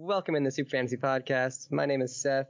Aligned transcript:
Welcome 0.00 0.36
in 0.36 0.44
the 0.44 0.52
Super 0.52 0.70
Fantasy 0.70 0.96
Podcast. 0.96 1.72
My 1.72 1.84
name 1.84 2.02
is 2.02 2.14
Seth. 2.14 2.46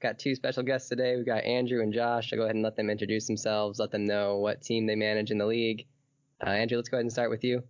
Got 0.00 0.20
two 0.20 0.36
special 0.36 0.62
guests 0.62 0.88
today. 0.88 1.16
We've 1.16 1.26
got 1.26 1.42
Andrew 1.42 1.82
and 1.82 1.92
Josh. 1.92 2.32
I'll 2.32 2.38
go 2.38 2.44
ahead 2.44 2.54
and 2.54 2.62
let 2.62 2.76
them 2.76 2.90
introduce 2.90 3.26
themselves, 3.26 3.80
let 3.80 3.90
them 3.90 4.06
know 4.06 4.36
what 4.36 4.62
team 4.62 4.86
they 4.86 4.94
manage 4.94 5.32
in 5.32 5.38
the 5.38 5.44
league. 5.44 5.86
Uh, 6.40 6.50
Andrew, 6.50 6.78
let's 6.78 6.88
go 6.88 6.98
ahead 6.98 7.04
and 7.04 7.10
start 7.10 7.28
with 7.28 7.42
you. 7.42 7.64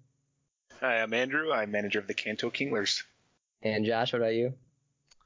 Hi, 0.81 1.01
I'm 1.01 1.15
Andrew. 1.15 1.51
I'm 1.51 1.71
manager 1.71 1.99
of 1.99 2.09
the 2.09 2.13
Kanto 2.13 2.51
Kinglers. 2.51 3.05
And 3.63 3.87
Josh, 3.87 4.13
what 4.13 4.21
about 4.21 4.35
you? 4.35 4.53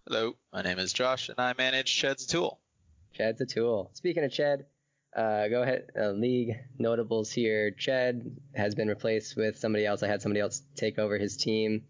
Hello, 0.06 0.36
my 0.52 0.62
name 0.62 0.78
is 0.78 0.92
Josh, 0.92 1.28
and 1.28 1.40
I 1.40 1.54
manage 1.58 1.92
Chad's 1.92 2.26
Tool. 2.26 2.60
Chad's 3.12 3.40
a 3.40 3.46
tool. 3.46 3.90
Speaking 3.94 4.22
of 4.22 4.30
Chad, 4.30 4.66
uh, 5.16 5.48
go 5.48 5.62
ahead. 5.62 5.90
Uh, 6.00 6.10
league 6.10 6.56
notables 6.78 7.32
here. 7.32 7.72
Chad 7.72 8.36
has 8.54 8.76
been 8.76 8.86
replaced 8.86 9.36
with 9.36 9.58
somebody 9.58 9.84
else. 9.84 10.04
I 10.04 10.06
had 10.06 10.22
somebody 10.22 10.42
else 10.42 10.62
take 10.76 11.00
over 11.00 11.18
his 11.18 11.36
team. 11.36 11.82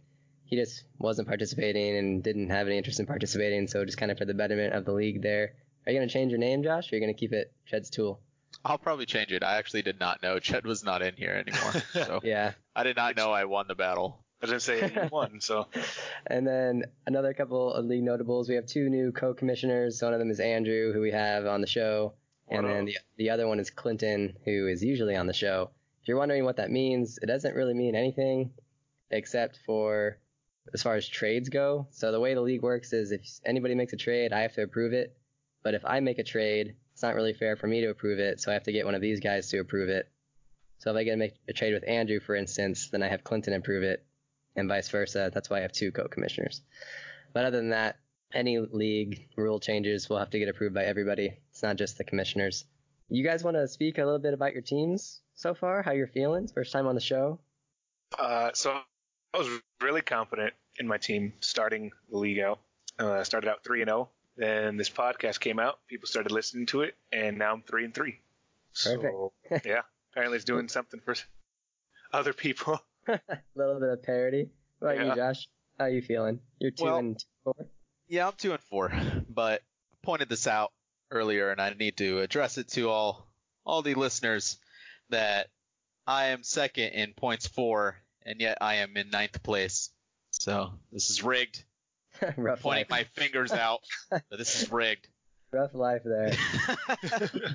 He 0.46 0.56
just 0.56 0.84
wasn't 0.98 1.28
participating 1.28 1.96
and 1.96 2.22
didn't 2.22 2.50
have 2.50 2.66
any 2.66 2.78
interest 2.78 3.00
in 3.00 3.06
participating, 3.06 3.66
so 3.66 3.84
just 3.84 3.98
kind 3.98 4.10
of 4.12 4.18
for 4.18 4.24
the 4.24 4.34
betterment 4.34 4.74
of 4.74 4.84
the 4.84 4.92
league 4.92 5.22
there. 5.22 5.54
Are 5.86 5.92
you 5.92 5.98
going 5.98 6.08
to 6.08 6.12
change 6.12 6.30
your 6.30 6.38
name, 6.38 6.62
Josh, 6.62 6.90
or 6.90 6.94
are 6.94 6.98
you 6.98 7.04
going 7.04 7.14
to 7.14 7.18
keep 7.18 7.32
it 7.32 7.52
Chad's 7.70 7.90
Tool? 7.90 8.20
I'll 8.64 8.78
probably 8.78 9.06
change 9.06 9.32
it. 9.32 9.42
I 9.42 9.56
actually 9.58 9.82
did 9.82 10.00
not 10.00 10.22
know 10.22 10.36
Ched 10.36 10.64
was 10.64 10.82
not 10.82 11.02
in 11.02 11.14
here 11.16 11.44
anymore. 11.46 11.82
So 11.92 12.20
Yeah. 12.24 12.52
I 12.74 12.82
did 12.84 12.96
not 12.96 13.16
know 13.16 13.32
I 13.32 13.44
won 13.44 13.66
the 13.68 13.74
battle. 13.74 14.24
I 14.42 14.46
didn't 14.46 14.62
say 14.62 14.92
you 14.94 15.08
won, 15.12 15.40
so 15.40 15.66
And 16.26 16.46
then 16.46 16.84
another 17.06 17.32
couple 17.34 17.72
of 17.72 17.84
league 17.84 18.02
notables. 18.02 18.48
We 18.48 18.54
have 18.56 18.66
two 18.66 18.88
new 18.88 19.12
co-commissioners. 19.12 20.02
One 20.02 20.12
of 20.12 20.18
them 20.18 20.30
is 20.30 20.40
Andrew, 20.40 20.92
who 20.92 21.00
we 21.00 21.10
have 21.12 21.46
on 21.46 21.60
the 21.60 21.66
show, 21.66 22.14
and 22.48 22.64
What 22.64 22.72
then 22.72 22.84
the, 22.86 22.96
the 23.16 23.30
other 23.30 23.48
one 23.48 23.60
is 23.60 23.70
Clinton, 23.70 24.36
who 24.44 24.68
is 24.68 24.82
usually 24.82 25.16
on 25.16 25.26
the 25.26 25.32
show. 25.32 25.70
If 26.02 26.08
you're 26.08 26.18
wondering 26.18 26.44
what 26.44 26.56
that 26.56 26.70
means, 26.70 27.18
it 27.22 27.26
doesn't 27.26 27.54
really 27.54 27.74
mean 27.74 27.94
anything 27.94 28.52
except 29.10 29.58
for 29.64 30.18
as 30.74 30.82
far 30.82 30.94
as 30.96 31.08
trades 31.08 31.48
go. 31.48 31.86
So 31.90 32.12
the 32.12 32.20
way 32.20 32.34
the 32.34 32.40
league 32.40 32.62
works 32.62 32.92
is 32.92 33.12
if 33.12 33.22
anybody 33.44 33.74
makes 33.74 33.92
a 33.92 33.96
trade, 33.96 34.32
I 34.32 34.40
have 34.40 34.54
to 34.54 34.62
approve 34.62 34.92
it. 34.92 35.16
But 35.62 35.74
if 35.74 35.84
I 35.84 36.00
make 36.00 36.18
a 36.18 36.24
trade, 36.24 36.74
it's 36.92 37.02
not 37.02 37.14
really 37.14 37.32
fair 37.32 37.56
for 37.56 37.66
me 37.66 37.80
to 37.80 37.90
approve 37.90 38.18
it, 38.18 38.40
so 38.40 38.50
I 38.50 38.54
have 38.54 38.62
to 38.64 38.72
get 38.72 38.86
one 38.86 38.94
of 38.94 39.00
these 39.00 39.20
guys 39.20 39.48
to 39.50 39.58
approve 39.58 39.88
it. 39.88 40.08
So 40.78 40.90
if 40.90 40.96
I 40.96 41.04
get 41.04 41.12
to 41.12 41.16
make 41.16 41.34
a 41.48 41.52
trade 41.52 41.74
with 41.74 41.88
Andrew, 41.88 42.20
for 42.20 42.34
instance, 42.34 42.88
then 42.90 43.02
I 43.02 43.08
have 43.08 43.24
Clinton 43.24 43.52
approve 43.54 43.82
it, 43.82 44.04
and 44.54 44.68
vice 44.68 44.88
versa. 44.88 45.30
That's 45.34 45.50
why 45.50 45.58
I 45.58 45.62
have 45.62 45.72
two 45.72 45.92
co-commissioners. 45.92 46.62
But 47.32 47.44
other 47.44 47.58
than 47.58 47.70
that, 47.70 47.96
any 48.32 48.58
league 48.58 49.28
rule 49.36 49.60
changes 49.60 50.08
will 50.08 50.18
have 50.18 50.30
to 50.30 50.38
get 50.38 50.48
approved 50.48 50.74
by 50.74 50.84
everybody. 50.84 51.34
It's 51.50 51.62
not 51.62 51.76
just 51.76 51.98
the 51.98 52.04
commissioners. 52.04 52.64
You 53.08 53.24
guys 53.24 53.44
want 53.44 53.56
to 53.56 53.68
speak 53.68 53.98
a 53.98 54.04
little 54.04 54.18
bit 54.18 54.34
about 54.34 54.52
your 54.52 54.62
teams 54.62 55.20
so 55.34 55.54
far? 55.54 55.82
How 55.82 55.92
you're 55.92 56.06
feeling? 56.08 56.48
First 56.48 56.72
time 56.72 56.86
on 56.86 56.94
the 56.94 57.00
show. 57.00 57.40
uh, 58.18 58.50
so 58.54 58.80
I 59.36 59.38
was 59.38 59.60
really 59.82 60.00
confident 60.00 60.54
in 60.78 60.88
my 60.88 60.96
team 60.96 61.34
starting 61.40 61.90
the 62.10 62.16
league 62.16 62.38
out. 62.38 62.58
Uh, 62.98 63.12
I 63.12 63.22
started 63.24 63.50
out 63.50 63.62
three 63.62 63.82
and 63.82 63.88
zero. 63.88 64.08
Then 64.38 64.76
this 64.78 64.88
podcast 64.88 65.40
came 65.40 65.58
out. 65.58 65.78
People 65.88 66.06
started 66.08 66.32
listening 66.32 66.64
to 66.66 66.80
it, 66.82 66.94
and 67.12 67.36
now 67.38 67.52
I'm 67.52 67.62
three 67.62 67.84
and 67.84 67.94
three. 67.94 68.20
So 68.72 69.32
yeah, 69.64 69.82
apparently 70.12 70.36
it's 70.36 70.44
doing 70.46 70.68
something 70.68 71.00
for 71.04 71.14
other 72.12 72.32
people. 72.32 72.80
a 73.08 73.20
little 73.54 73.78
bit 73.78 73.90
of 73.90 74.02
parody. 74.02 74.48
What 74.78 74.94
about 74.94 75.04
Yeah. 75.04 75.10
you, 75.10 75.16
Josh? 75.16 75.48
How 75.78 75.84
are 75.84 75.90
you 75.90 76.00
feeling? 76.02 76.40
You're 76.58 76.70
two 76.70 76.84
Well- 76.84 76.96
and 76.96 77.18
two, 77.18 77.26
four. 77.44 77.54
Yeah, 78.08 78.26
I'm 78.28 78.34
two 78.38 78.52
and 78.52 78.62
four, 78.62 78.92
but 79.28 79.60
I 79.60 79.96
pointed 80.06 80.28
this 80.30 80.46
out 80.46 80.72
earlier, 81.10 81.50
and 81.50 81.60
I 81.60 81.70
need 81.70 81.96
to 81.98 82.20
address 82.20 82.56
it 82.56 82.68
to 82.68 82.88
all 82.88 83.26
all 83.66 83.82
the 83.82 83.94
listeners 83.94 84.56
that 85.10 85.48
I 86.06 86.26
am 86.28 86.42
second 86.42 86.90
in 86.92 87.12
points 87.14 87.46
four, 87.48 87.96
and 88.26 88.40
yet 88.40 88.58
I 88.60 88.76
am 88.76 88.96
in 88.96 89.08
ninth 89.08 89.42
place. 89.42 89.90
So 90.30 90.72
this 90.92 91.08
is 91.08 91.22
rigged. 91.22 91.64
rough 92.36 92.60
Pointing 92.60 92.86
life. 92.90 92.90
my 92.90 93.04
fingers 93.14 93.52
out. 93.52 93.80
this 94.30 94.62
is 94.62 94.70
rigged. 94.72 95.08
Rough 95.52 95.74
life 95.74 96.02
there. 96.04 96.32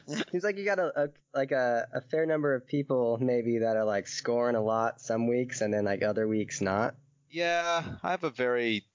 Seems 0.32 0.44
like 0.44 0.58
you 0.58 0.66
got 0.66 0.80
a, 0.80 1.04
a 1.04 1.10
like 1.36 1.52
a, 1.52 1.88
a 1.94 2.02
fair 2.02 2.26
number 2.26 2.56
of 2.56 2.66
people 2.66 3.18
maybe 3.22 3.60
that 3.60 3.76
are 3.76 3.84
like 3.84 4.08
scoring 4.08 4.56
a 4.56 4.62
lot 4.64 5.02
some 5.02 5.28
weeks 5.28 5.62
and 5.62 5.74
then 5.74 5.86
like 5.86 6.02
other 6.02 6.28
weeks 6.28 6.62
not. 6.62 6.96
Yeah, 7.30 7.84
I 8.02 8.12
have 8.12 8.24
a 8.24 8.30
very 8.30 8.86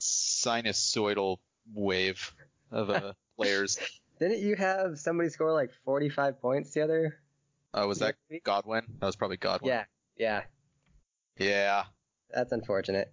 sinusoidal 0.00 1.38
wave 1.74 2.34
of 2.70 2.90
uh, 2.90 3.12
players. 3.36 3.78
Didn't 4.18 4.40
you 4.40 4.56
have 4.56 4.98
somebody 4.98 5.28
score 5.28 5.52
like 5.52 5.70
45 5.84 6.40
points 6.40 6.72
the 6.72 6.82
other? 6.82 7.18
Uh, 7.74 7.86
was 7.86 7.98
that? 8.00 8.16
Godwin? 8.44 8.84
That 8.98 9.06
was 9.06 9.16
probably 9.16 9.36
Godwin. 9.36 9.70
Yeah, 9.70 9.84
yeah. 10.16 10.42
Yeah. 11.38 11.84
That's 12.30 12.52
unfortunate. 12.52 13.12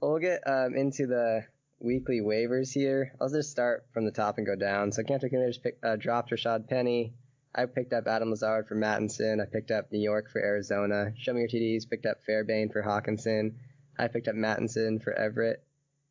Well, 0.00 0.12
we'll 0.12 0.20
get 0.20 0.42
um, 0.46 0.74
into 0.74 1.06
the 1.06 1.44
weekly 1.80 2.20
waivers 2.20 2.72
here. 2.72 3.12
I'll 3.20 3.28
just 3.28 3.50
start 3.50 3.86
from 3.92 4.04
the 4.04 4.12
top 4.12 4.38
and 4.38 4.46
go 4.46 4.56
down. 4.56 4.92
So 4.92 5.02
Cantor 5.02 5.28
Commanders 5.28 5.58
pick, 5.58 5.78
uh, 5.82 5.96
dropped 5.96 6.30
Rashad 6.30 6.68
Penny. 6.68 7.14
I 7.54 7.64
picked 7.64 7.92
up 7.92 8.06
Adam 8.06 8.30
Lazard 8.30 8.68
for 8.68 8.74
Mattison. 8.74 9.40
I 9.40 9.46
picked 9.46 9.70
up 9.70 9.90
New 9.90 10.00
York 10.00 10.30
for 10.30 10.42
Arizona. 10.42 11.12
Show 11.16 11.32
me 11.32 11.40
your 11.40 11.48
TDs. 11.48 11.88
Picked 11.88 12.04
up 12.04 12.22
Fairbairn 12.26 12.68
for 12.68 12.82
Hawkinson. 12.82 13.58
I 13.98 14.08
picked 14.08 14.28
up 14.28 14.34
Mattison 14.34 15.00
for 15.00 15.14
Everett. 15.14 15.64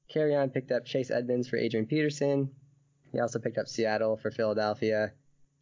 Carry 0.07 0.35
on 0.35 0.50
picked 0.50 0.72
up 0.72 0.85
Chase 0.85 1.11
Edmonds 1.11 1.47
for 1.47 1.57
Adrian 1.57 1.85
Peterson. 1.85 2.51
He 3.11 3.19
also 3.19 3.39
picked 3.39 3.57
up 3.57 3.67
Seattle 3.67 4.17
for 4.17 4.31
Philadelphia. 4.31 5.13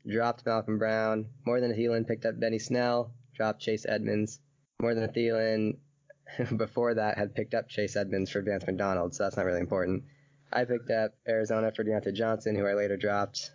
Dropped 0.08 0.46
Malcolm 0.46 0.78
Brown. 0.78 1.28
More 1.46 1.60
than 1.60 1.72
a 1.72 1.74
Thielen 1.74 2.08
picked 2.08 2.26
up 2.26 2.40
Benny 2.40 2.60
Snell. 2.60 3.12
Dropped 3.36 3.62
Chase 3.62 3.86
Edmonds. 3.88 4.40
More 4.84 4.94
than 4.94 5.06
a 5.06 5.08
Thielen 5.08 5.78
before 6.58 6.94
that 6.96 7.18
had 7.18 7.34
picked 7.34 7.54
up 7.54 7.70
Chase 7.70 7.96
Edmonds 7.96 8.30
for 8.30 8.42
Vance 8.42 8.68
McDonald, 8.68 9.16
so 9.16 9.24
that's 9.24 9.38
not 9.38 9.46
really 9.46 9.62
important. 9.62 10.04
I 10.52 10.66
picked 10.66 10.92
up 10.92 11.14
Arizona 11.26 11.72
for 11.74 11.86
Diontae 11.86 12.14
Johnson, 12.14 12.54
who 12.54 12.66
I 12.66 12.74
later 12.74 12.98
dropped. 12.98 13.52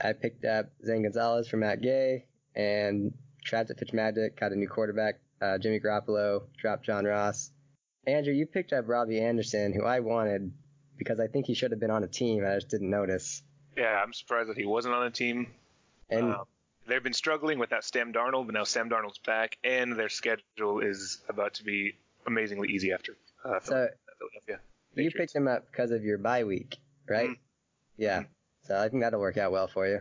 I 0.00 0.14
picked 0.14 0.46
up 0.46 0.70
Zane 0.82 1.02
Gonzalez 1.02 1.48
for 1.48 1.58
Matt 1.58 1.82
Gay, 1.82 2.24
and 2.56 3.12
trapped 3.44 3.68
at 3.68 3.78
Fitzmagic, 3.78 4.40
got 4.40 4.52
a 4.52 4.56
new 4.56 4.68
quarterback, 4.68 5.20
uh, 5.42 5.58
Jimmy 5.58 5.80
Garoppolo, 5.80 6.44
dropped 6.58 6.86
John 6.86 7.04
Ross. 7.04 7.50
Andrew, 8.06 8.32
you 8.32 8.46
picked 8.46 8.72
up 8.72 8.88
Robbie 8.88 9.20
Anderson, 9.20 9.74
who 9.74 9.84
I 9.84 10.00
wanted 10.00 10.50
because 10.96 11.20
I 11.20 11.26
think 11.26 11.44
he 11.44 11.52
should 11.52 11.72
have 11.72 11.80
been 11.80 11.90
on 11.90 12.04
a 12.04 12.08
team, 12.08 12.42
and 12.42 12.52
I 12.52 12.54
just 12.54 12.70
didn't 12.70 12.88
notice. 12.88 13.42
Yeah, 13.76 14.00
I'm 14.02 14.14
surprised 14.14 14.48
that 14.48 14.56
he 14.56 14.64
wasn't 14.64 14.94
on 14.94 15.06
a 15.06 15.10
team. 15.10 15.48
And 16.08 16.32
Um, 16.32 16.44
they've 16.86 17.02
been 17.02 17.12
struggling 17.12 17.58
without 17.58 17.78
that 17.78 17.84
Sam 17.84 18.12
Darnold, 18.12 18.46
but 18.46 18.54
now 18.54 18.64
Sam 18.64 18.88
Darnold's 18.88 19.18
back, 19.18 19.56
and 19.64 19.96
their 19.96 20.08
schedule 20.08 20.80
is 20.80 21.20
about 21.28 21.54
to 21.54 21.64
be 21.64 21.94
amazingly 22.26 22.68
easy 22.70 22.92
after 22.92 23.16
uh, 23.44 23.60
so 23.60 23.88
Philadelphia. 24.18 24.60
you 24.94 25.10
picked 25.10 25.34
him 25.34 25.48
up 25.48 25.66
because 25.70 25.90
of 25.90 26.04
your 26.04 26.18
bye 26.18 26.44
week, 26.44 26.76
right? 27.08 27.30
Mhm. 27.30 27.38
Yeah. 27.96 28.22
So 28.62 28.78
I 28.78 28.88
think 28.88 29.02
that'll 29.02 29.20
work 29.20 29.36
out 29.38 29.52
well 29.52 29.66
for 29.66 29.86
you. 29.88 30.00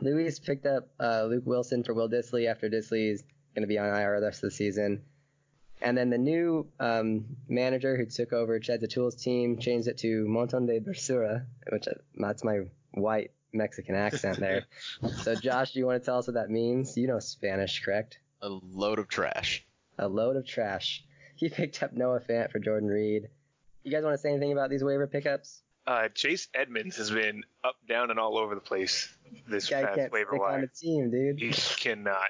Luis 0.00 0.38
picked 0.38 0.66
up 0.66 0.88
uh, 0.98 1.24
Luke 1.24 1.44
Wilson 1.46 1.84
for 1.84 1.92
Will 1.92 2.08
Dissly 2.08 2.46
after 2.48 2.70
Dissly's 2.70 3.22
going 3.54 3.62
to 3.62 3.66
be 3.66 3.78
on 3.78 3.86
IR 3.88 4.20
the 4.20 4.26
rest 4.26 4.42
of 4.42 4.50
the 4.50 4.56
season. 4.56 5.02
And 5.82 5.96
then 5.96 6.10
the 6.10 6.18
new 6.18 6.68
um, 6.78 7.24
manager 7.48 7.96
who 7.96 8.06
took 8.06 8.32
over 8.32 8.58
Chad 8.60 8.88
Tools 8.88 9.14
team 9.16 9.58
changed 9.58 9.88
it 9.88 9.98
to 9.98 10.26
Monton 10.28 10.66
de 10.66 10.78
Basura, 10.80 11.46
which 11.70 11.88
uh, 11.88 11.92
that's 12.16 12.44
my 12.44 12.60
white 12.92 13.32
Mexican 13.52 13.94
accent 13.94 14.38
there. 14.38 14.66
so 15.22 15.34
Josh, 15.34 15.72
do 15.72 15.78
you 15.78 15.86
want 15.86 16.02
to 16.02 16.04
tell 16.04 16.18
us 16.18 16.26
what 16.26 16.34
that 16.34 16.50
means? 16.50 16.96
You 16.96 17.06
know 17.06 17.18
Spanish, 17.18 17.82
correct? 17.84 18.18
A 18.42 18.48
load 18.48 18.98
of 18.98 19.08
trash. 19.08 19.64
A 19.98 20.08
load 20.08 20.36
of 20.36 20.46
trash. 20.46 21.04
He 21.36 21.48
picked 21.48 21.82
up 21.82 21.92
Noah 21.92 22.20
Fant 22.20 22.50
for 22.50 22.58
Jordan 22.58 22.88
Reed. 22.88 23.28
You 23.82 23.90
guys 23.90 24.04
want 24.04 24.14
to 24.14 24.18
say 24.18 24.30
anything 24.30 24.52
about 24.52 24.70
these 24.70 24.84
waiver 24.84 25.06
pickups? 25.06 25.62
Uh, 25.86 26.08
Chase 26.08 26.48
Edmonds 26.54 26.96
has 26.96 27.10
been 27.10 27.42
up, 27.64 27.76
down, 27.88 28.10
and 28.10 28.18
all 28.20 28.38
over 28.38 28.54
the 28.54 28.60
place 28.60 29.12
this 29.48 29.68
Guy 29.68 29.82
past 29.82 29.96
can't 29.96 30.12
waiver 30.12 30.32
stick 30.32 30.42
on 30.42 30.60
the 30.60 30.66
team, 30.68 31.10
dude. 31.10 31.40
He 31.40 31.50
cannot. 31.50 32.28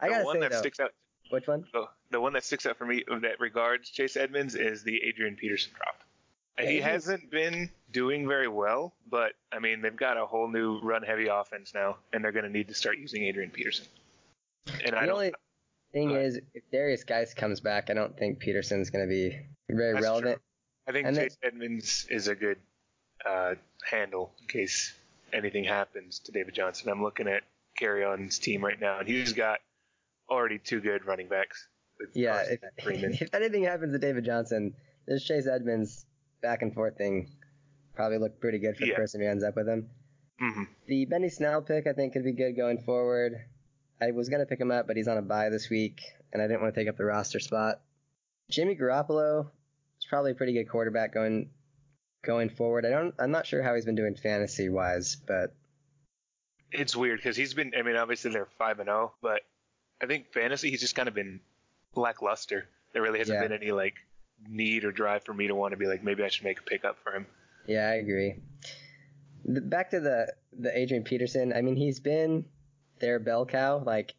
I 0.00 0.06
the 0.06 0.12
gotta 0.12 0.24
one 0.24 0.36
say 0.36 0.40
that 0.40 0.52
though, 0.52 0.58
sticks 0.58 0.80
out, 0.80 0.92
which 1.30 1.46
one? 1.46 1.64
the, 1.72 1.86
the 2.10 2.20
one 2.20 2.32
that 2.34 2.44
sticks 2.44 2.64
out 2.66 2.78
for 2.78 2.86
me 2.86 3.04
that 3.08 3.40
regards 3.40 3.90
Chase 3.90 4.16
Edmonds 4.16 4.54
is 4.54 4.84
the 4.84 5.02
Adrian 5.02 5.36
Peterson 5.36 5.72
drop. 5.74 6.03
He 6.58 6.80
hasn't 6.80 7.30
been 7.30 7.70
doing 7.92 8.28
very 8.28 8.48
well, 8.48 8.94
but 9.10 9.32
I 9.52 9.58
mean 9.58 9.82
they've 9.82 9.96
got 9.96 10.16
a 10.16 10.26
whole 10.26 10.48
new 10.48 10.80
run-heavy 10.80 11.26
offense 11.28 11.72
now, 11.74 11.96
and 12.12 12.22
they're 12.24 12.32
going 12.32 12.44
to 12.44 12.50
need 12.50 12.68
to 12.68 12.74
start 12.74 12.98
using 12.98 13.24
Adrian 13.24 13.50
Peterson. 13.50 13.86
And 14.84 14.94
I 14.94 15.00
The 15.00 15.06
don't. 15.06 15.10
only 15.16 15.32
thing 15.92 16.10
ahead. 16.10 16.26
is, 16.26 16.40
if 16.54 16.62
Derrius 16.72 17.06
Guice 17.06 17.34
comes 17.34 17.60
back, 17.60 17.90
I 17.90 17.94
don't 17.94 18.16
think 18.16 18.38
Peterson's 18.38 18.90
going 18.90 19.04
to 19.04 19.08
be 19.08 19.38
very 19.70 19.94
relevant. 19.94 20.40
I 20.88 20.92
think 20.92 21.06
and 21.06 21.16
Chase 21.16 21.36
Edmonds 21.42 22.06
is 22.10 22.28
a 22.28 22.34
good 22.34 22.58
uh, 23.28 23.54
handle 23.88 24.32
in 24.40 24.46
case 24.48 24.92
anything 25.32 25.64
happens 25.64 26.18
to 26.20 26.32
David 26.32 26.54
Johnson. 26.54 26.88
I'm 26.88 27.02
looking 27.02 27.26
at 27.26 27.42
Carry 27.76 28.04
On's 28.04 28.38
team 28.38 28.64
right 28.64 28.80
now, 28.80 29.00
and 29.00 29.08
he's 29.08 29.32
got 29.32 29.58
already 30.30 30.58
two 30.58 30.80
good 30.80 31.04
running 31.04 31.28
backs. 31.28 31.66
Yeah, 32.14 32.42
if, 32.48 32.60
if 33.22 33.34
anything 33.34 33.64
happens 33.64 33.92
to 33.92 33.98
David 33.98 34.24
Johnson, 34.24 34.74
there's 35.06 35.24
Chase 35.24 35.46
Edmonds 35.46 36.06
back 36.44 36.62
and 36.62 36.72
forth 36.74 36.96
thing 36.96 37.28
probably 37.94 38.18
look 38.18 38.38
pretty 38.40 38.58
good 38.58 38.76
for 38.76 38.84
the 38.86 38.92
person 38.92 39.20
who 39.20 39.26
ends 39.26 39.42
up 39.42 39.56
with 39.56 39.66
him. 39.68 39.88
Mhm. 40.40 40.66
The 40.86 41.04
Benny 41.06 41.28
Snell 41.30 41.62
pick, 41.62 41.86
I 41.86 41.92
think, 41.92 42.12
could 42.12 42.24
be 42.24 42.32
good 42.32 42.52
going 42.56 42.78
forward. 42.82 43.34
I 44.00 44.10
was 44.10 44.28
going 44.28 44.40
to 44.40 44.46
pick 44.46 44.60
him 44.60 44.70
up, 44.72 44.86
but 44.86 44.96
he's 44.96 45.06
on 45.08 45.16
a 45.16 45.22
bye 45.22 45.48
this 45.48 45.70
week, 45.70 46.00
and 46.32 46.42
I 46.42 46.46
didn't 46.48 46.60
want 46.60 46.74
to 46.74 46.80
take 46.80 46.88
up 46.88 46.96
the 46.96 47.04
roster 47.04 47.38
spot. 47.40 47.80
Jimmy 48.50 48.74
Garoppolo 48.76 49.46
is 49.98 50.06
probably 50.08 50.32
a 50.32 50.34
pretty 50.34 50.52
good 50.52 50.68
quarterback 50.68 51.14
going 51.14 51.50
going 52.24 52.50
forward. 52.50 52.84
I 52.84 52.90
don't. 52.90 53.14
I'm 53.18 53.30
not 53.30 53.46
sure 53.46 53.62
how 53.62 53.74
he's 53.74 53.84
been 53.84 53.94
doing 53.94 54.16
fantasy 54.16 54.68
wise, 54.68 55.16
but 55.16 55.54
It's 56.72 56.96
weird 56.96 57.20
because 57.20 57.36
he's 57.36 57.54
been. 57.54 57.72
I 57.78 57.82
mean, 57.82 57.96
obviously 57.96 58.32
they're 58.32 58.48
five 58.58 58.80
and 58.80 58.88
zero, 58.88 59.14
but 59.22 59.42
I 60.02 60.06
think 60.06 60.32
fantasy 60.32 60.70
he's 60.70 60.80
just 60.80 60.96
kind 60.96 61.06
of 61.08 61.14
been 61.14 61.40
lackluster. 61.94 62.68
There 62.92 63.02
really 63.02 63.20
hasn't 63.20 63.36
Yeah. 63.36 63.42
been 63.46 63.52
any 63.52 63.70
like 63.70 63.94
need 64.48 64.84
or 64.84 64.92
drive 64.92 65.24
for 65.24 65.34
me 65.34 65.46
to 65.48 65.54
want 65.54 65.72
to 65.72 65.76
be 65.76 65.86
like 65.86 66.02
maybe 66.04 66.22
I 66.22 66.28
should 66.28 66.44
make 66.44 66.60
a 66.60 66.62
pickup 66.62 66.96
for 67.02 67.12
him. 67.12 67.26
yeah, 67.66 67.88
I 67.88 67.94
agree. 67.94 68.36
The, 69.44 69.60
back 69.60 69.90
to 69.90 70.00
the 70.00 70.32
the 70.58 70.76
Adrian 70.76 71.02
Peterson. 71.04 71.52
I 71.52 71.60
mean, 71.62 71.76
he's 71.76 72.00
been 72.00 72.44
their 73.00 73.18
bell 73.18 73.44
cow 73.46 73.78
like 73.84 74.14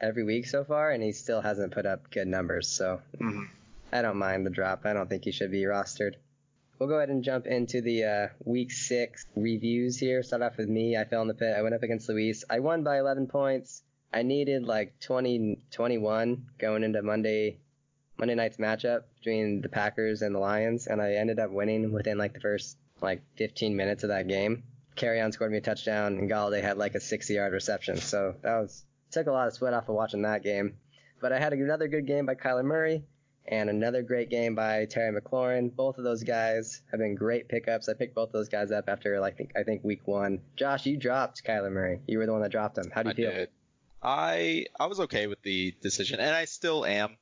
every 0.00 0.24
week 0.24 0.46
so 0.46 0.64
far, 0.64 0.90
and 0.90 1.02
he 1.02 1.12
still 1.12 1.40
hasn't 1.40 1.72
put 1.72 1.86
up 1.86 2.10
good 2.10 2.26
numbers. 2.28 2.68
So 2.68 3.00
Mhm. 3.18 3.48
I 3.92 4.00
don't 4.02 4.16
mind 4.16 4.46
the 4.46 4.50
drop. 4.50 4.86
I 4.86 4.92
don't 4.94 5.08
think 5.10 5.24
he 5.24 5.32
should 5.32 5.50
be 5.50 5.62
rostered. 5.64 6.14
We'll 6.78 6.88
go 6.88 6.96
ahead 6.96 7.10
and 7.10 7.22
jump 7.22 7.46
into 7.46 7.80
the 7.82 8.04
uh, 8.04 8.28
week 8.44 8.72
six 8.72 9.26
reviews 9.36 9.98
here. 9.98 10.22
Start 10.22 10.42
off 10.42 10.56
with 10.56 10.68
me. 10.68 10.96
I 10.96 11.04
fell 11.04 11.22
in 11.22 11.28
the 11.28 11.34
pit. 11.34 11.54
I 11.56 11.62
went 11.62 11.74
up 11.74 11.82
against 11.82 12.08
Luis. 12.08 12.42
I 12.50 12.58
won 12.60 12.82
by 12.82 12.98
11 12.98 13.26
points. 13.28 13.82
I 14.12 14.22
needed 14.22 14.64
like 14.64 14.98
20, 15.00 15.58
21 15.70 16.46
going 16.58 16.82
into 16.82 17.02
Monday, 17.02 17.58
Monday 18.18 18.34
night's 18.34 18.56
matchup 18.58 19.02
between 19.18 19.60
the 19.60 19.68
Packers 19.68 20.22
and 20.22 20.34
the 20.34 20.38
Lions, 20.38 20.86
and 20.86 21.00
I 21.00 21.14
ended 21.14 21.38
up 21.38 21.50
winning 21.50 21.92
within 21.92 22.18
like 22.18 22.34
the 22.34 22.40
first 22.40 22.76
like 23.00 23.22
15 23.36 23.76
minutes 23.76 24.04
of 24.04 24.10
that 24.10 24.28
game. 24.28 24.62
Kerryon 24.96 25.32
scored 25.32 25.50
me 25.50 25.58
a 25.58 25.62
touchdown, 25.62 26.18
and 26.18 26.30
Golladay 26.30 26.62
had 26.62 26.76
like 26.76 26.94
a 26.94 27.00
60 27.00 27.34
yard 27.34 27.52
reception. 27.52 27.96
So 27.96 28.34
that 28.42 28.60
was 28.60 28.84
took 29.10 29.26
a 29.26 29.32
lot 29.32 29.48
of 29.48 29.54
sweat 29.54 29.74
off 29.74 29.88
of 29.88 29.94
watching 29.94 30.22
that 30.22 30.42
game. 30.42 30.74
But 31.20 31.32
I 31.32 31.38
had 31.38 31.52
another 31.52 31.88
good 31.88 32.06
game 32.06 32.26
by 32.26 32.34
Kyler 32.34 32.64
Murray 32.64 33.04
and 33.46 33.68
another 33.68 34.02
great 34.02 34.30
game 34.30 34.54
by 34.54 34.86
Terry 34.86 35.18
McLaurin. 35.18 35.74
Both 35.74 35.98
of 35.98 36.04
those 36.04 36.22
guys 36.22 36.82
have 36.90 37.00
been 37.00 37.14
great 37.14 37.48
pickups. 37.48 37.88
I 37.88 37.94
picked 37.94 38.14
both 38.14 38.32
those 38.32 38.48
guys 38.48 38.70
up 38.70 38.84
after 38.88 39.18
like 39.20 39.52
I 39.56 39.62
think 39.62 39.82
week 39.84 40.06
one. 40.06 40.40
Josh, 40.56 40.86
you 40.86 40.96
dropped 40.96 41.44
Kyler 41.44 41.72
Murray. 41.72 42.00
You 42.06 42.18
were 42.18 42.26
the 42.26 42.32
one 42.32 42.42
that 42.42 42.52
dropped 42.52 42.78
him. 42.78 42.90
How 42.92 43.02
do 43.02 43.08
you 43.08 43.12
I 43.12 43.16
feel? 43.16 43.30
did. 43.30 43.48
I 44.02 44.66
I 44.78 44.86
was 44.86 45.00
okay 45.00 45.26
with 45.26 45.42
the 45.42 45.74
decision, 45.80 46.20
and 46.20 46.34
I 46.34 46.44
still 46.44 46.84
am. 46.84 47.16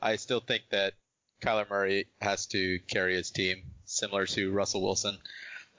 I 0.00 0.16
still 0.16 0.40
think 0.40 0.64
that 0.70 0.94
Kyler 1.42 1.68
Murray 1.68 2.06
has 2.20 2.46
to 2.46 2.78
carry 2.88 3.14
his 3.14 3.30
team, 3.30 3.62
similar 3.84 4.26
to 4.26 4.52
Russell 4.52 4.82
Wilson. 4.82 5.18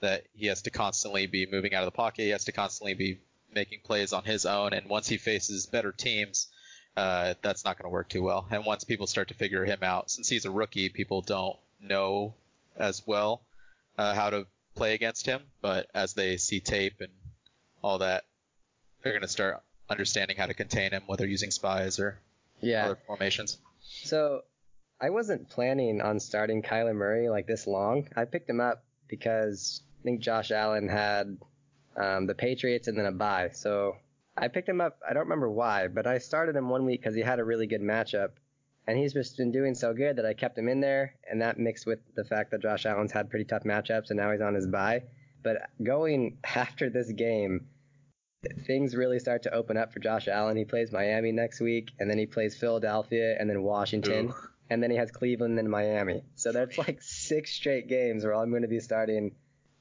That 0.01 0.25
he 0.33 0.47
has 0.47 0.61
to 0.63 0.69
constantly 0.69 1.25
be 1.25 1.47
moving 1.51 1.73
out 1.73 1.81
of 1.83 1.87
the 1.87 1.95
pocket. 1.95 2.23
He 2.23 2.29
has 2.29 2.45
to 2.45 2.51
constantly 2.51 2.93
be 2.93 3.19
making 3.53 3.79
plays 3.83 4.13
on 4.13 4.23
his 4.23 4.45
own. 4.45 4.73
And 4.73 4.87
once 4.89 5.07
he 5.07 5.17
faces 5.17 5.65
better 5.65 5.91
teams, 5.91 6.47
uh, 6.95 7.33
that's 7.41 7.65
not 7.65 7.77
going 7.77 7.89
to 7.89 7.93
work 7.93 8.07
too 8.09 8.21
well. 8.21 8.45
And 8.51 8.63
once 8.65 8.83
people 8.83 9.07
start 9.07 9.29
to 9.29 9.33
figure 9.33 9.65
him 9.65 9.79
out, 9.81 10.11
since 10.11 10.29
he's 10.29 10.45
a 10.45 10.51
rookie, 10.51 10.89
people 10.89 11.21
don't 11.21 11.57
know 11.81 12.35
as 12.77 13.01
well 13.07 13.41
uh, 13.97 14.13
how 14.13 14.29
to 14.29 14.45
play 14.75 14.93
against 14.93 15.25
him. 15.25 15.41
But 15.61 15.87
as 15.95 16.13
they 16.13 16.37
see 16.37 16.59
tape 16.59 17.01
and 17.01 17.11
all 17.83 17.97
that, 17.99 18.23
they're 19.01 19.13
going 19.13 19.21
to 19.23 19.27
start 19.27 19.61
understanding 19.89 20.37
how 20.37 20.45
to 20.45 20.53
contain 20.53 20.91
him, 20.91 21.03
whether 21.07 21.25
using 21.25 21.49
spies 21.49 21.97
or 21.99 22.19
Yeah. 22.61 22.85
other 22.85 22.97
formations. 23.07 23.57
So 23.81 24.41
I 24.99 25.09
wasn't 25.09 25.49
planning 25.49 26.01
on 26.01 26.19
starting 26.19 26.61
Kyler 26.61 26.95
Murray 26.95 27.29
like 27.29 27.47
this 27.47 27.67
long. 27.67 28.07
I 28.15 28.25
picked 28.25 28.49
him 28.49 28.59
up 28.59 28.83
because 29.07 29.81
I 30.01 30.03
think 30.03 30.21
Josh 30.21 30.51
Allen 30.51 30.87
had 30.89 31.37
um, 31.95 32.27
the 32.27 32.35
Patriots 32.35 32.87
and 32.87 32.97
then 32.97 33.05
a 33.05 33.11
bye. 33.11 33.49
So 33.53 33.97
I 34.37 34.47
picked 34.47 34.69
him 34.69 34.81
up. 34.81 34.99
I 35.07 35.13
don't 35.13 35.23
remember 35.23 35.49
why, 35.49 35.87
but 35.87 36.07
I 36.07 36.19
started 36.19 36.55
him 36.55 36.69
one 36.69 36.85
week 36.85 37.01
because 37.01 37.15
he 37.15 37.21
had 37.21 37.39
a 37.39 37.43
really 37.43 37.67
good 37.67 37.81
matchup. 37.81 38.31
And 38.87 38.97
he's 38.97 39.13
just 39.13 39.35
been 39.35 39.51
doing 39.51 39.75
so 39.75 39.93
good 39.93 40.15
that 40.15 40.25
I 40.25 40.33
kept 40.33 40.57
him 40.57 40.69
in 40.69 40.79
there, 40.79 41.13
and 41.29 41.41
that 41.41 41.59
mixed 41.59 41.85
with 41.85 41.99
the 42.15 42.23
fact 42.23 42.51
that 42.51 42.61
Josh 42.61 42.85
Allen's 42.85 43.11
had 43.11 43.29
pretty 43.29 43.43
tough 43.43 43.63
matchups, 43.63 44.11
and 44.11 44.17
now 44.17 44.31
he's 44.31 44.39
on 44.39 44.53
his 44.53 44.65
bye. 44.67 45.03
But 45.43 45.57
going 45.83 46.37
after 46.55 46.89
this 46.89 47.11
game, 47.11 47.67
things 48.65 48.95
really 48.95 49.19
start 49.19 49.43
to 49.43 49.53
open 49.53 49.77
up 49.77 49.93
for 49.93 49.99
Josh 49.99 50.27
Allen. 50.27 50.57
He 50.57 50.65
plays 50.65 50.91
Miami 50.91 51.31
next 51.31 51.59
week, 51.59 51.91
and 51.99 52.09
then 52.09 52.17
he 52.17 52.25
plays 52.25 52.55
Philadelphia, 52.55 53.35
and 53.39 53.49
then 53.49 53.61
Washington, 53.63 54.33
and 54.69 54.81
then 54.81 54.91
he 54.91 54.97
has 54.97 55.11
Cleveland 55.11 55.59
and 55.59 55.69
Miami. 55.69 56.23
So 56.35 56.51
that's 56.51 56.77
like 56.87 57.01
six 57.01 57.53
straight 57.53 57.87
games 57.87 58.23
where 58.23 58.35
I'm 58.35 58.49
going 58.49 58.63
to 58.63 58.67
be 58.67 58.79
starting 58.79 59.35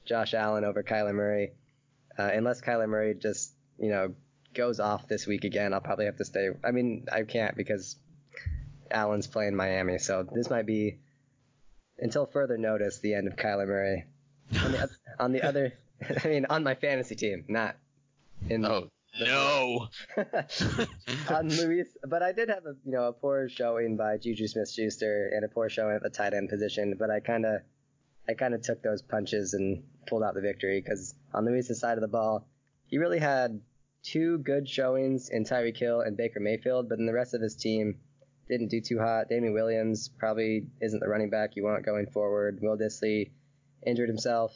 Josh 0.05 0.33
Allen 0.33 0.63
over 0.63 0.83
Kyler 0.83 1.13
Murray, 1.13 1.51
uh, 2.17 2.29
unless 2.33 2.61
Kyler 2.61 2.87
Murray 2.87 3.15
just 3.15 3.53
you 3.77 3.89
know 3.89 4.13
goes 4.53 4.79
off 4.79 5.07
this 5.07 5.27
week 5.27 5.43
again. 5.43 5.73
I'll 5.73 5.81
probably 5.81 6.05
have 6.05 6.17
to 6.17 6.25
stay. 6.25 6.49
I 6.63 6.71
mean, 6.71 7.05
I 7.11 7.23
can't 7.23 7.55
because 7.55 7.95
Allen's 8.89 9.27
playing 9.27 9.55
Miami, 9.55 9.97
so 9.97 10.27
this 10.31 10.49
might 10.49 10.65
be 10.65 10.99
until 11.99 12.25
further 12.25 12.57
notice 12.57 12.99
the 12.99 13.13
end 13.13 13.27
of 13.27 13.35
Kyler 13.35 13.67
Murray. 13.67 14.05
On 14.63 14.71
the, 14.71 14.89
on 15.19 15.31
the 15.33 15.43
other, 15.43 15.73
I 16.23 16.27
mean, 16.27 16.45
on 16.49 16.63
my 16.63 16.75
fantasy 16.75 17.15
team, 17.15 17.43
not 17.47 17.75
in 18.49 18.65
Oh 18.65 18.89
no! 19.19 19.87
on 21.29 21.49
Luis, 21.49 21.87
but 22.07 22.21
I 22.21 22.31
did 22.31 22.49
have 22.49 22.65
a 22.65 22.75
you 22.85 22.91
know 22.91 23.05
a 23.05 23.13
poor 23.13 23.49
showing 23.49 23.97
by 23.97 24.17
Juju 24.17 24.47
Smith-Schuster 24.47 25.31
and 25.33 25.43
a 25.43 25.47
poor 25.47 25.69
showing 25.69 25.95
at 25.95 26.03
the 26.03 26.09
tight 26.09 26.33
end 26.33 26.49
position, 26.49 26.95
but 26.99 27.09
I 27.09 27.19
kind 27.19 27.45
of 27.45 27.61
I 28.29 28.33
kind 28.33 28.53
of 28.53 28.61
took 28.61 28.83
those 28.83 29.01
punches 29.01 29.53
and 29.53 29.83
pulled 30.07 30.23
out 30.23 30.33
the 30.33 30.41
victory 30.41 30.81
because 30.81 31.15
on 31.33 31.45
Luis's 31.45 31.79
side 31.79 31.97
of 31.97 32.01
the 32.01 32.07
ball, 32.07 32.47
he 32.87 32.97
really 32.97 33.19
had 33.19 33.61
two 34.03 34.37
good 34.39 34.67
showings 34.67 35.29
in 35.29 35.43
Tyreek 35.43 35.77
Hill 35.77 36.01
and 36.01 36.15
Baker 36.15 36.39
Mayfield, 36.39 36.89
but 36.89 36.97
then 36.97 37.07
the 37.07 37.13
rest 37.13 37.33
of 37.33 37.41
his 37.41 37.55
team 37.55 37.99
didn't 38.47 38.69
do 38.69 38.81
too 38.81 38.99
hot. 38.99 39.29
Damien 39.29 39.53
Williams 39.53 40.09
probably 40.17 40.67
isn't 40.81 40.99
the 40.99 41.07
running 41.07 41.29
back 41.29 41.55
you 41.55 41.63
want 41.63 41.85
going 41.85 42.07
forward. 42.07 42.59
Will 42.61 42.77
Dissly 42.77 43.31
injured 43.85 44.09
himself, 44.09 44.53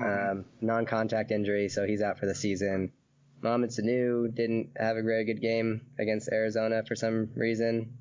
um, 0.00 0.44
non-contact 0.60 1.30
injury, 1.30 1.68
so 1.68 1.86
he's 1.86 2.02
out 2.02 2.18
for 2.18 2.26
the 2.26 2.34
season. 2.34 2.92
Mohamed 3.40 3.70
Sanu 3.70 4.34
didn't 4.34 4.70
have 4.76 4.96
a 4.96 5.02
very 5.02 5.24
good 5.24 5.40
game 5.40 5.82
against 5.98 6.28
Arizona 6.32 6.82
for 6.86 6.96
some 6.96 7.30
reason. 7.34 7.96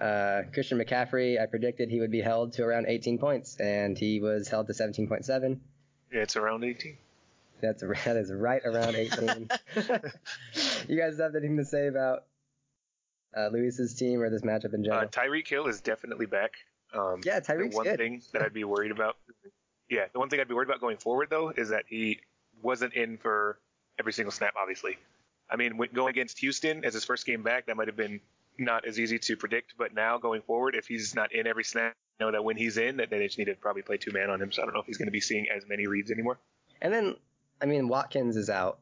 Uh, 0.00 0.42
Christian 0.52 0.78
McCaffrey, 0.78 1.40
I 1.40 1.46
predicted 1.46 1.88
he 1.88 2.00
would 2.00 2.10
be 2.10 2.20
held 2.20 2.54
to 2.54 2.64
around 2.64 2.86
18 2.88 3.18
points, 3.18 3.56
and 3.60 3.96
he 3.96 4.20
was 4.20 4.48
held 4.48 4.66
to 4.66 4.72
17.7. 4.72 5.60
Yeah, 6.12 6.20
it's 6.20 6.36
around 6.36 6.64
18. 6.64 6.96
That's 7.60 7.82
that 8.04 8.16
is 8.16 8.32
right 8.32 8.60
around 8.64 8.96
18. 8.96 9.48
you 10.88 10.98
guys 10.98 11.18
have 11.18 11.36
anything 11.36 11.56
to 11.58 11.64
say 11.64 11.86
about 11.86 12.24
uh, 13.36 13.48
Luis's 13.52 13.94
team 13.94 14.20
or 14.20 14.28
this 14.28 14.42
matchup 14.42 14.74
in 14.74 14.82
general? 14.82 15.02
Uh, 15.02 15.06
Tyreek 15.06 15.46
Hill 15.46 15.68
is 15.68 15.80
definitely 15.80 16.26
back. 16.26 16.54
Um, 16.92 17.20
yeah, 17.24 17.38
the 17.38 17.52
Tyreek's 17.52 17.76
one 17.76 17.84
good. 17.84 17.98
thing 17.98 18.22
that 18.32 18.42
I'd 18.42 18.52
be 18.52 18.64
worried 18.64 18.90
about. 18.90 19.16
Yeah, 19.92 20.06
the 20.10 20.18
one 20.18 20.30
thing 20.30 20.40
I'd 20.40 20.48
be 20.48 20.54
worried 20.54 20.70
about 20.70 20.80
going 20.80 20.96
forward 20.96 21.28
though 21.28 21.50
is 21.50 21.68
that 21.68 21.84
he 21.86 22.20
wasn't 22.62 22.94
in 22.94 23.18
for 23.18 23.58
every 23.98 24.14
single 24.14 24.32
snap. 24.32 24.54
Obviously, 24.58 24.96
I 25.50 25.56
mean, 25.56 25.78
going 25.92 26.08
against 26.08 26.38
Houston 26.38 26.82
as 26.82 26.94
his 26.94 27.04
first 27.04 27.26
game 27.26 27.42
back, 27.42 27.66
that 27.66 27.76
might 27.76 27.88
have 27.88 27.96
been 27.96 28.18
not 28.58 28.86
as 28.86 28.98
easy 28.98 29.18
to 29.18 29.36
predict. 29.36 29.74
But 29.76 29.92
now 29.92 30.16
going 30.16 30.40
forward, 30.40 30.74
if 30.76 30.86
he's 30.86 31.14
not 31.14 31.34
in 31.34 31.46
every 31.46 31.64
snap, 31.64 31.92
you 32.18 32.24
know 32.24 32.32
that 32.32 32.42
when 32.42 32.56
he's 32.56 32.78
in, 32.78 32.96
that 32.96 33.10
they 33.10 33.22
just 33.26 33.36
need 33.36 33.44
to 33.44 33.54
probably 33.54 33.82
play 33.82 33.98
two 33.98 34.12
man 34.12 34.30
on 34.30 34.40
him. 34.40 34.50
So 34.50 34.62
I 34.62 34.64
don't 34.64 34.72
know 34.72 34.80
if 34.80 34.86
he's 34.86 34.96
going 34.96 35.08
to 35.08 35.12
be 35.12 35.20
seeing 35.20 35.46
as 35.54 35.64
many 35.68 35.86
reads 35.86 36.10
anymore. 36.10 36.38
And 36.80 36.90
then, 36.90 37.16
I 37.60 37.66
mean, 37.66 37.86
Watkins 37.88 38.38
is 38.38 38.48
out. 38.48 38.78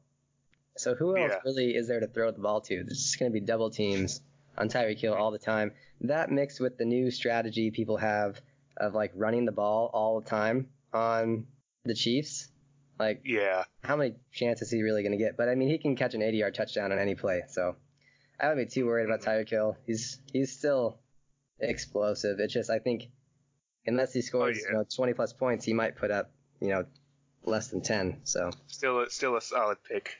So 0.77 0.95
who 0.95 1.17
else 1.17 1.33
Yeah. 1.33 1.41
really 1.45 1.75
is 1.75 1.89
there 1.89 1.99
to 1.99 2.07
throw 2.07 2.31
the 2.31 2.39
ball 2.39 2.61
to? 2.61 2.85
There's 2.85 3.03
just 3.03 3.19
going 3.19 3.33
to 3.33 3.35
be 3.35 3.45
double 3.45 3.69
teams 3.71 4.21
on 4.57 4.69
Tyreek 4.69 5.01
Hill 5.01 5.15
all 5.15 5.33
the 5.33 5.41
time. 5.41 5.73
That 6.03 6.31
mixed 6.31 6.61
with 6.61 6.79
the 6.79 6.85
new 6.85 7.11
strategy 7.11 7.73
people 7.73 7.97
have 7.97 8.41
of 8.77 8.95
like 8.95 9.11
running 9.17 9.45
the 9.45 9.53
ball 9.53 9.91
all 9.93 10.21
the 10.21 10.29
time 10.31 10.69
on 10.93 11.47
the 11.85 11.95
Chiefs. 11.95 12.49
Like, 12.99 13.23
Yeah, 13.25 13.65
how 13.83 13.97
many 13.97 14.17
chances 14.33 14.69
is 14.69 14.73
he 14.73 14.83
really 14.83 15.03
going 15.03 15.13
to 15.13 15.19
get? 15.19 15.37
But 15.37 15.49
I 15.49 15.55
mean, 15.55 15.71
he 15.71 15.79
can 15.79 15.97
catch 15.97 16.15
an 16.15 16.23
80 16.23 16.37
yard 16.37 16.55
touchdown 16.55 16.93
on 16.93 16.99
any 16.99 17.15
play. 17.15 17.43
So 17.49 17.77
I 18.39 18.49
wouldn't 18.49 18.69
be 18.69 18.75
too 18.75 18.87
worried 18.87 19.07
about 19.07 19.23
Tyreek 19.23 19.49
Hill. 19.49 19.77
He's 19.87 20.19
he's 20.33 20.53
still 20.53 20.99
explosive. 21.59 22.39
It's 22.41 22.53
just 22.53 22.71
I 22.71 22.79
think 22.79 23.05
unless 23.87 24.13
he 24.13 24.21
scores 24.23 24.59
Oh, 24.59 24.61
yeah. 24.63 24.69
you 24.73 24.79
know 24.79 24.85
20 24.95 25.15
plus 25.15 25.33
points, 25.33 25.65
he 25.65 25.73
might 25.73 25.97
put 25.97 26.11
up 26.11 26.31
you 26.61 26.69
know 26.69 26.85
less 27.45 27.69
than 27.69 27.81
10. 27.81 28.21
So 28.25 28.51
still 28.67 29.01
a, 29.01 29.11
still 29.11 29.37
a 29.37 29.41
solid 29.41 29.79
pick. 29.83 30.11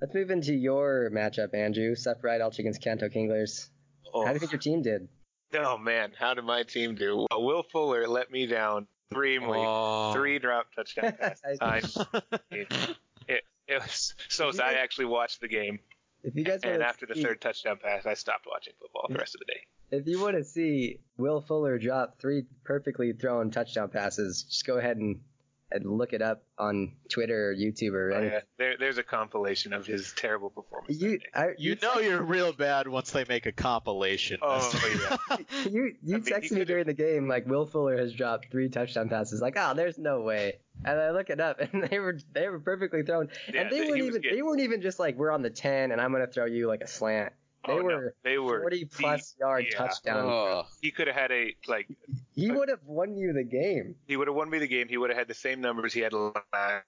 let's 0.00 0.12
move 0.14 0.30
into 0.30 0.54
your 0.54 1.10
matchup, 1.12 1.54
Andrew. 1.54 1.94
Seth 1.94 2.22
Rydell 2.22 2.58
against 2.58 2.82
Kanto 2.82 3.08
Kinglers. 3.08 3.68
Oh. 4.12 4.24
How 4.24 4.32
do 4.32 4.34
you 4.34 4.36
oh. 4.36 4.38
think 4.40 4.52
your 4.52 4.60
team 4.60 4.82
did? 4.82 5.08
Oh 5.54 5.78
man, 5.78 6.12
how 6.18 6.34
did 6.34 6.44
my 6.44 6.64
team 6.64 6.94
do? 6.96 7.26
Will 7.32 7.62
Fuller 7.72 8.06
let 8.08 8.30
me 8.30 8.46
down 8.46 8.86
extremely. 9.10 9.58
Oh. 9.60 10.12
Three 10.12 10.38
drop 10.38 10.66
touchdown 10.74 11.12
passes. 11.20 11.58
I, 11.60 11.82
it, 12.50 12.72
it 13.28 13.42
was 13.82 14.14
so 14.28 14.50
sad. 14.50 14.74
I 14.76 14.78
actually 14.80 15.06
watched 15.06 15.40
the 15.40 15.48
game, 15.48 15.78
If 16.22 16.34
you 16.36 16.44
guys 16.44 16.60
and 16.62 16.72
want 16.72 16.82
after 16.82 17.06
the 17.06 17.14
third 17.14 17.40
touchdown 17.40 17.78
pass, 17.82 18.06
I 18.06 18.14
stopped 18.14 18.46
watching 18.50 18.74
football 18.80 19.06
the 19.08 19.18
rest 19.18 19.34
of 19.34 19.40
the 19.40 19.52
day. 19.52 19.60
if 19.90 20.06
you 20.06 20.20
want 20.20 20.36
to 20.36 20.44
see 20.44 21.00
Will 21.16 21.40
Fuller 21.40 21.78
drop 21.78 22.18
three 22.18 22.44
perfectly 22.64 23.12
thrown 23.12 23.50
touchdown 23.50 23.88
passes, 23.90 24.44
just 24.44 24.66
go 24.66 24.78
ahead 24.78 24.96
and 24.96 25.16
and 25.16 25.20
look 25.82 26.12
it 26.12 26.22
up 26.22 26.42
on 26.58 26.92
Twitter 27.10 27.50
or 27.50 27.54
YouTube 27.54 27.92
or 27.92 28.10
Oh, 28.12 28.16
anything. 28.16 28.32
yeah. 28.34 28.40
There, 28.56 28.76
there's 28.78 28.98
a 28.98 29.02
compilation 29.02 29.72
of 29.72 29.86
his 29.86 30.12
terrible 30.16 30.50
performance. 30.50 31.00
You. 31.00 31.20
I, 31.34 31.50
You 31.58 31.76
know 31.82 31.98
you're 31.98 32.22
real 32.22 32.52
bad 32.52 32.88
once 32.88 33.10
they 33.10 33.24
make 33.28 33.46
a 33.46 33.52
compilation. 33.52 34.38
Oh, 34.42 34.72
yeah. 35.28 35.36
you 35.70 35.94
you 36.02 36.16
I 36.16 36.18
mean, 36.18 36.22
texted 36.22 36.52
me 36.52 36.64
during 36.64 36.86
the 36.86 36.94
game 36.94 37.28
like 37.28 37.46
Will 37.46 37.66
Fuller 37.66 37.96
has 37.98 38.12
dropped 38.14 38.50
three 38.50 38.68
touchdown 38.68 39.08
passes. 39.08 39.40
Like, 39.42 39.56
oh, 39.58 39.74
there's 39.74 39.98
no 39.98 40.22
way. 40.22 40.58
And 40.84 40.98
I 40.98 41.10
look 41.10 41.28
it 41.28 41.40
up, 41.40 41.60
and 41.72 41.82
they 41.90 41.98
were 41.98 42.18
they 42.32 42.48
were 42.48 42.60
perfectly 42.60 43.02
thrown. 43.02 43.28
Yeah, 43.52 43.62
and 43.62 43.70
they 43.70 43.84
he 43.84 43.90
weren't 43.90 44.02
even 44.02 44.20
getting- 44.22 44.36
they 44.36 44.42
weren't 44.42 44.60
even 44.60 44.80
just 44.80 44.98
like 44.98 45.16
we're 45.16 45.32
on 45.32 45.42
the 45.42 45.50
ten, 45.50 45.90
and 45.92 46.00
I'm 46.00 46.12
gonna 46.12 46.26
throw 46.28 46.46
you 46.46 46.68
like 46.68 46.80
a 46.82 46.86
slant. 46.86 47.32
They 47.66 47.72
Oh, 47.72 47.78
no. 47.78 47.84
were 47.84 48.14
they 48.22 48.38
were 48.38 48.60
40 48.60 48.84
plus 48.86 49.34
yard 49.38 49.66
yeah. 49.70 49.76
touchdown. 49.78 50.24
Oh. 50.26 50.66
He 50.80 50.90
could 50.90 51.06
have 51.08 51.16
had 51.16 51.32
a 51.32 51.54
like 51.66 51.88
He 52.34 52.50
would 52.50 52.68
have 52.68 52.82
won 52.84 53.16
you 53.16 53.32
the 53.32 53.44
game. 53.44 53.96
he 54.06 54.16
would 54.16 54.28
have 54.28 54.36
won 54.36 54.48
me 54.48 54.58
the 54.58 54.68
game. 54.68 54.88
He 54.88 54.96
would 54.96 55.10
have 55.10 55.18
had 55.18 55.28
the 55.28 55.34
same 55.34 55.60
numbers 55.60 55.92
he 55.92 56.00
had 56.00 56.12
last 56.12 56.84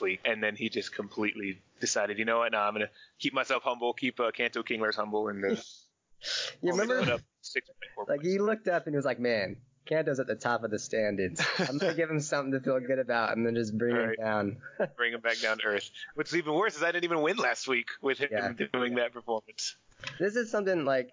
week, 0.00 0.20
and 0.24 0.42
then 0.42 0.54
he 0.56 0.68
just 0.68 0.94
completely 0.94 1.62
decided, 1.80 2.18
you 2.18 2.24
know 2.24 2.38
what? 2.38 2.52
No, 2.52 2.58
I'm 2.58 2.74
gonna 2.74 2.90
keep 3.18 3.32
myself 3.32 3.62
humble, 3.62 3.92
keep 3.94 4.20
uh, 4.20 4.30
Kanto 4.30 4.62
Kinglers 4.62 4.94
humble, 4.96 5.28
and 5.28 5.44
uh, 5.44 5.56
You 6.62 6.72
remember, 6.72 6.98
up 7.12 7.20
six 7.42 7.68
point 7.68 7.90
four 7.94 8.04
like 8.08 8.20
points. 8.20 8.28
he 8.32 8.38
looked 8.38 8.68
up 8.68 8.86
and 8.86 8.94
he 8.94 8.96
was 8.96 9.04
like, 9.04 9.18
"Man, 9.20 9.56
Canto's 9.86 10.18
at 10.18 10.26
the 10.26 10.34
top 10.34 10.64
of 10.64 10.70
the 10.70 10.78
standings. 10.78 11.40
I'm 11.58 11.78
gonna 11.78 11.94
give 11.94 12.10
him 12.10 12.20
something 12.20 12.52
to 12.52 12.60
feel 12.60 12.80
good 12.80 12.98
about, 12.98 13.36
and 13.36 13.46
then 13.46 13.54
just 13.54 13.76
bring 13.76 13.94
him 13.96 14.08
Right. 14.08 14.18
down." 14.18 14.56
bring 14.96 15.12
him 15.12 15.20
back 15.20 15.40
down 15.40 15.58
to 15.58 15.64
earth. 15.66 15.90
What's 16.14 16.34
even 16.34 16.54
worse 16.54 16.76
is 16.76 16.82
I 16.82 16.92
didn't 16.92 17.04
even 17.04 17.22
win 17.22 17.36
last 17.36 17.66
week 17.68 17.88
with 18.02 18.18
him 18.18 18.28
Yeah. 18.32 18.52
doing 18.72 18.94
that 18.96 19.12
performance. 19.12 19.76
This 20.18 20.36
is 20.36 20.50
something 20.50 20.84
like 20.84 21.10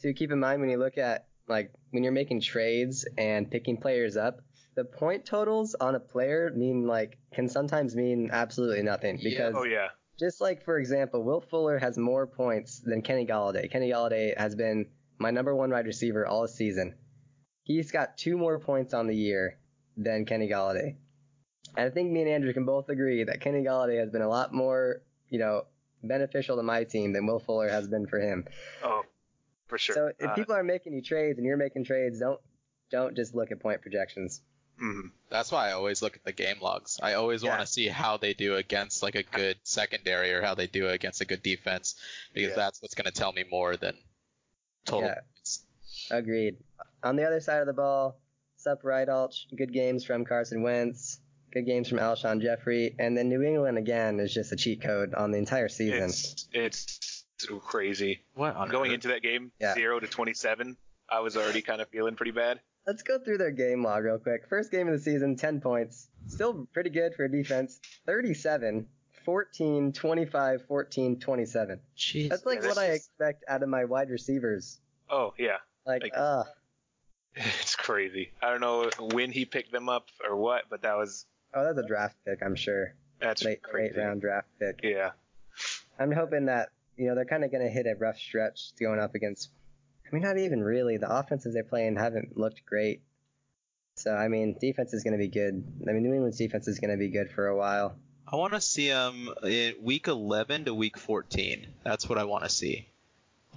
to 0.00 0.12
keep 0.14 0.30
in 0.30 0.40
mind 0.40 0.60
when 0.60 0.70
you 0.70 0.78
look 0.78 0.98
at 0.98 1.26
like 1.48 1.72
when 1.90 2.02
you're 2.02 2.12
making 2.12 2.40
trades 2.40 3.06
and 3.16 3.50
picking 3.50 3.76
players 3.76 4.16
up. 4.16 4.40
The 4.74 4.84
point 4.84 5.24
totals 5.24 5.74
on 5.74 5.94
a 5.94 6.00
player 6.00 6.52
mean 6.54 6.86
like 6.86 7.18
can 7.32 7.48
sometimes 7.48 7.96
mean 7.96 8.30
absolutely 8.32 8.82
nothing 8.82 9.18
Yeah. 9.18 9.30
because 9.30 9.54
Oh 9.56 9.64
yeah, 9.64 9.88
just 10.18 10.40
like 10.40 10.64
for 10.64 10.78
example, 10.78 11.22
Will 11.24 11.40
Fuller 11.40 11.78
has 11.78 11.96
more 11.96 12.26
points 12.26 12.80
than 12.84 13.02
Kenny 13.02 13.26
Golladay. 13.26 13.70
Kenny 13.70 13.90
Golladay 13.90 14.36
has 14.36 14.54
been 14.54 14.86
my 15.18 15.30
number 15.30 15.54
one 15.54 15.70
wide 15.70 15.86
receiver 15.86 16.26
all 16.26 16.46
season. 16.46 16.94
He's 17.62 17.90
got 17.90 18.18
two 18.18 18.36
more 18.36 18.60
points 18.60 18.92
on 18.92 19.06
the 19.06 19.16
year 19.16 19.58
than 19.96 20.26
Kenny 20.26 20.48
Golladay. 20.48 20.96
And 21.76 21.86
I 21.86 21.90
think 21.90 22.12
me 22.12 22.20
and 22.22 22.30
Andrew 22.30 22.52
can 22.52 22.64
both 22.66 22.88
agree 22.90 23.24
that 23.24 23.40
Kenny 23.40 23.62
Golladay 23.62 23.98
has 23.98 24.10
been 24.10 24.22
a 24.22 24.28
lot 24.28 24.52
more, 24.52 25.02
you 25.30 25.38
know, 25.38 25.62
beneficial 26.02 26.56
to 26.56 26.62
my 26.62 26.84
team 26.84 27.12
than 27.12 27.26
Will 27.26 27.38
Fuller 27.40 27.68
has 27.68 27.88
been 27.88 28.06
for 28.06 28.18
him. 28.20 28.46
oh 28.82 29.02
for 29.66 29.78
sure. 29.78 29.94
So 29.94 30.12
if 30.18 30.30
Uh, 30.30 30.34
people 30.34 30.54
are 30.54 30.62
making 30.62 30.92
you 30.94 31.02
trades 31.02 31.38
and 31.38 31.46
you're 31.46 31.56
making 31.56 31.84
trades, 31.84 32.20
don't 32.20 32.40
don't 32.90 33.16
just 33.16 33.34
look 33.34 33.50
at 33.50 33.58
point 33.60 33.82
projections. 33.82 34.42
mhm. 34.80 35.10
That's 35.30 35.50
why 35.50 35.68
I 35.70 35.72
always 35.72 36.02
look 36.02 36.14
at 36.16 36.24
the 36.24 36.32
game 36.32 36.60
logs. 36.60 37.00
I 37.02 37.14
always 37.14 37.42
want 37.42 37.60
to 37.60 37.66
see 37.66 37.88
how 37.88 38.16
they 38.18 38.32
do 38.34 38.54
against 38.56 39.02
like 39.02 39.14
a 39.16 39.22
good 39.24 39.56
secondary 39.64 40.32
or 40.32 40.42
how 40.42 40.54
they 40.54 40.66
do 40.68 40.86
against 40.88 41.20
a 41.20 41.24
good 41.24 41.42
defense 41.42 41.96
because 42.32 42.50
Yeah. 42.50 42.56
that's 42.56 42.80
what's 42.82 42.94
going 42.94 43.06
to 43.06 43.10
tell 43.10 43.32
me 43.32 43.44
more 43.50 43.76
than 43.76 43.96
total. 44.84 45.08
Yeah. 45.08 45.20
Agreed. 46.10 46.58
On 47.02 47.16
the 47.16 47.24
other 47.24 47.40
side 47.40 47.60
of 47.60 47.66
the 47.66 47.72
ball, 47.72 48.20
Sup 48.58 48.82
Rydalch, 48.82 49.46
good 49.56 49.72
games 49.72 50.04
from 50.04 50.24
Carson 50.24 50.62
Wentz, 50.62 51.18
good 51.52 51.66
games 51.66 51.88
from 51.88 51.98
Alshon 51.98 52.40
Jeffery, 52.42 52.94
and 52.98 53.16
then 53.16 53.28
New 53.28 53.42
England 53.42 53.78
again 53.78 54.20
is 54.20 54.32
just 54.32 54.52
a 54.52 54.56
cheat 54.56 54.80
code 54.82 55.14
on 55.14 55.30
the 55.30 55.38
entire 55.38 55.68
season. 55.68 56.04
It's 56.04 56.48
it's 56.52 57.24
so 57.38 57.58
crazy. 57.58 58.20
What 58.34 58.56
on 58.56 58.68
Going 58.68 58.90
earth? 58.90 58.94
into 58.96 59.08
that 59.08 59.22
game, 59.22 59.52
Yeah. 59.60 59.74
zero 59.74 60.00
to 60.00 60.06
twenty 60.06 60.34
seven, 60.34 60.76
I 61.08 61.20
was 61.20 61.36
already 61.36 61.62
kind 61.62 61.80
of 61.80 61.88
feeling 61.88 62.16
pretty 62.16 62.32
bad. 62.32 62.60
Let's 62.86 63.02
go 63.02 63.18
through 63.18 63.38
their 63.38 63.50
game 63.50 63.82
log 63.84 64.04
real 64.04 64.18
quick. 64.18 64.48
First 64.48 64.70
game 64.70 64.86
of 64.86 64.92
the 64.94 65.00
season, 65.00 65.34
10 65.34 65.60
points. 65.60 66.06
Still 66.28 66.68
pretty 66.72 66.90
good 66.90 67.14
for 67.16 67.24
a 67.24 67.28
defense. 67.28 67.80
37, 68.06 68.86
14, 69.24 69.92
25, 69.92 70.66
14, 70.68 71.18
27. 71.18 71.80
Jeez. 71.96 72.28
That's 72.28 72.46
like 72.46 72.60
Yeah, 72.62 72.68
what 72.68 72.76
that's 72.76 72.78
I 72.78 72.86
just- 72.94 73.08
expect 73.08 73.44
out 73.48 73.64
of 73.64 73.68
my 73.68 73.84
wide 73.86 74.08
receivers. 74.10 74.80
Oh 75.10 75.34
yeah, 75.36 75.56
Like, 75.84 76.04
Like- 76.04 76.12
uh, 76.16 76.44
it's 77.34 77.74
crazy. 77.74 78.30
I 78.40 78.50
don't 78.50 78.60
know 78.60 78.88
when 79.14 79.32
he 79.32 79.44
picked 79.44 79.72
them 79.72 79.88
up 79.88 80.08
or 80.24 80.36
what, 80.36 80.64
but 80.70 80.82
that 80.82 80.96
was 80.96 81.26
oh, 81.56 81.64
that's 81.64 81.78
a 81.78 81.86
draft 81.86 82.16
pick, 82.24 82.40
I'm 82.44 82.54
sure. 82.54 82.94
that's 83.20 83.42
Late, 83.44 83.62
crazy. 83.62 83.96
late 83.96 84.04
round 84.04 84.20
draft 84.20 84.48
pick. 84.60 84.80
Yeah, 84.82 85.10
I'm 85.98 86.12
hoping 86.12 86.46
that 86.46 86.68
you 86.96 87.08
know 87.08 87.14
they're 87.14 87.24
kind 87.24 87.44
of 87.44 87.50
going 87.50 87.64
to 87.64 87.70
hit 87.70 87.86
a 87.86 87.94
rough 87.98 88.18
stretch 88.18 88.72
going 88.78 89.00
up 89.00 89.14
against. 89.14 89.50
I 90.10 90.14
mean, 90.14 90.22
not 90.22 90.38
even 90.38 90.62
really. 90.62 90.98
The 90.98 91.10
offenses 91.12 91.54
they're 91.54 91.64
playing 91.64 91.96
haven't 91.96 92.36
looked 92.38 92.64
great. 92.64 93.02
So 93.96 94.14
I 94.14 94.28
mean, 94.28 94.56
defense 94.60 94.92
is 94.92 95.02
going 95.02 95.12
to 95.12 95.18
be 95.18 95.28
good. 95.28 95.64
I 95.88 95.92
mean, 95.92 96.02
New 96.02 96.12
England's 96.12 96.38
defense 96.38 96.68
is 96.68 96.78
going 96.78 96.90
to 96.90 96.96
be 96.98 97.08
good 97.08 97.30
for 97.30 97.46
a 97.48 97.56
while. 97.56 97.96
I 98.28 98.36
want 98.36 98.52
to 98.54 98.60
see 98.60 98.88
them 98.88 99.28
in 99.44 99.74
week 99.82 100.08
11 100.08 100.64
to 100.66 100.74
week 100.74 100.98
14. 100.98 101.66
That's 101.84 102.08
what 102.08 102.18
I 102.18 102.24
want 102.24 102.42
to 102.44 102.50
see. 102.50 102.88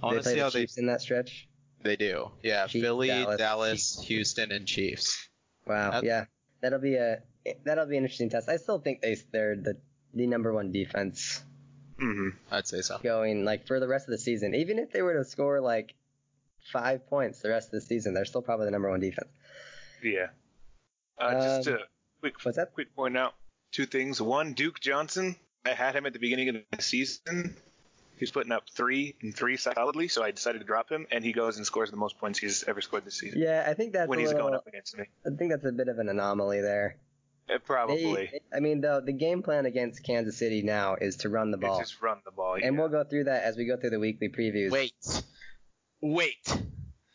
they 0.00 0.06
want 0.06 0.16
to 0.18 0.22
play 0.22 0.30
see 0.32 0.38
the 0.38 0.42
how 0.44 0.50
they 0.50 0.60
Chiefs 0.60 0.78
in 0.78 0.86
that 0.86 1.00
stretch. 1.02 1.48
they 1.82 1.96
do. 1.96 2.30
Yeah, 2.42 2.66
Chiefs, 2.68 2.84
Philly, 2.84 3.08
Dallas, 3.08 3.36
Dallas, 3.38 4.02
Houston, 4.06 4.50
and 4.52 4.66
Chiefs. 4.66 5.28
Wow. 5.66 5.90
That's- 5.90 6.04
yeah, 6.04 6.24
that'll 6.62 6.78
be 6.78 6.94
a 6.94 7.20
that'll 7.64 7.86
be 7.86 7.96
an 7.96 8.04
interesting 8.04 8.30
test. 8.30 8.48
I 8.48 8.56
still 8.56 8.78
think 8.78 9.00
they 9.00 9.16
they're 9.32 9.56
the 9.56 9.76
the 10.14 10.26
number 10.26 10.52
one 10.52 10.72
defense 10.72 11.42
Mm-hmm. 12.00 12.28
I'd 12.50 12.66
say 12.66 12.80
so. 12.80 12.98
going 13.02 13.44
like 13.44 13.66
for 13.66 13.78
the 13.78 13.86
rest 13.86 14.08
of 14.08 14.12
the 14.12 14.18
season. 14.18 14.54
Even 14.54 14.78
if 14.78 14.90
they 14.90 15.02
were 15.02 15.14
to 15.14 15.24
score 15.24 15.60
like 15.60 15.94
five 16.72 17.06
points 17.08 17.40
the 17.40 17.50
rest 17.50 17.68
of 17.68 17.72
the 17.72 17.80
season, 17.82 18.14
they're 18.14 18.24
still 18.24 18.40
probably 18.42 18.64
the 18.66 18.70
number 18.70 18.88
one 18.90 19.00
defense. 19.00 19.28
yeah. 20.02 20.28
Uh, 21.18 21.32
just 21.58 21.68
Um, 21.68 21.74
a 21.74 21.78
quick 22.20 22.34
What's 22.42 22.56
that? 22.56 22.72
quick 22.72 22.94
point 22.96 23.18
out 23.18 23.34
two 23.72 23.84
things. 23.84 24.20
One, 24.20 24.54
Duke 24.54 24.80
Johnson. 24.80 25.36
I 25.66 25.70
had 25.74 25.94
him 25.94 26.06
at 26.06 26.14
the 26.14 26.18
beginning 26.18 26.48
of 26.48 26.56
the 26.72 26.82
season. 26.82 27.54
He's 28.16 28.30
putting 28.30 28.52
up 28.52 28.64
three 28.70 29.14
and 29.20 29.34
three 29.34 29.58
solidly, 29.58 30.08
so 30.08 30.22
I 30.22 30.30
decided 30.30 30.60
to 30.60 30.64
drop 30.64 30.90
him, 30.90 31.06
and 31.10 31.22
he 31.22 31.32
goes 31.32 31.58
and 31.58 31.66
scores 31.66 31.90
the 31.90 31.96
most 31.98 32.18
points 32.18 32.38
he's 32.38 32.64
ever 32.64 32.80
scored 32.80 33.04
this 33.04 33.18
season 33.18 33.40
Yeah, 33.40 33.64
I 33.66 33.74
think 33.74 33.92
that's 33.92 34.08
when 34.08 34.18
he's 34.18 34.28
little, 34.28 34.42
going 34.48 34.54
up 34.54 34.66
against 34.66 34.96
me. 34.96 35.04
I 35.26 35.36
think 35.36 35.50
that's 35.50 35.64
a 35.66 35.72
bit 35.72 35.88
of 35.88 35.98
an 35.98 36.08
anomaly 36.08 36.62
there. 36.62 36.96
They- 37.48 37.58
Probably. 37.58 38.30
I 38.54 38.60
mean, 38.60 38.80
the 38.80 39.02
the 39.04 39.12
game 39.12 39.42
plan 39.42 39.66
against 39.66 40.04
Kansas 40.04 40.38
City 40.38 40.62
now 40.62 40.94
is 40.94 41.16
to 41.16 41.28
run 41.28 41.50
the 41.50 41.58
It's 41.58 41.66
ball, 41.66 41.78
just 41.78 42.00
run 42.02 42.18
the 42.24 42.30
ball. 42.30 42.56
and 42.62 42.78
we'll 42.78 42.88
go 42.88 43.04
through 43.04 43.24
that 43.24 43.42
as 43.44 43.56
we 43.56 43.66
go 43.66 43.76
through 43.76 43.90
the 43.90 43.98
weekly 43.98 44.28
previews. 44.28 44.70
Wait. 44.70 44.94
Wait. 46.00 46.56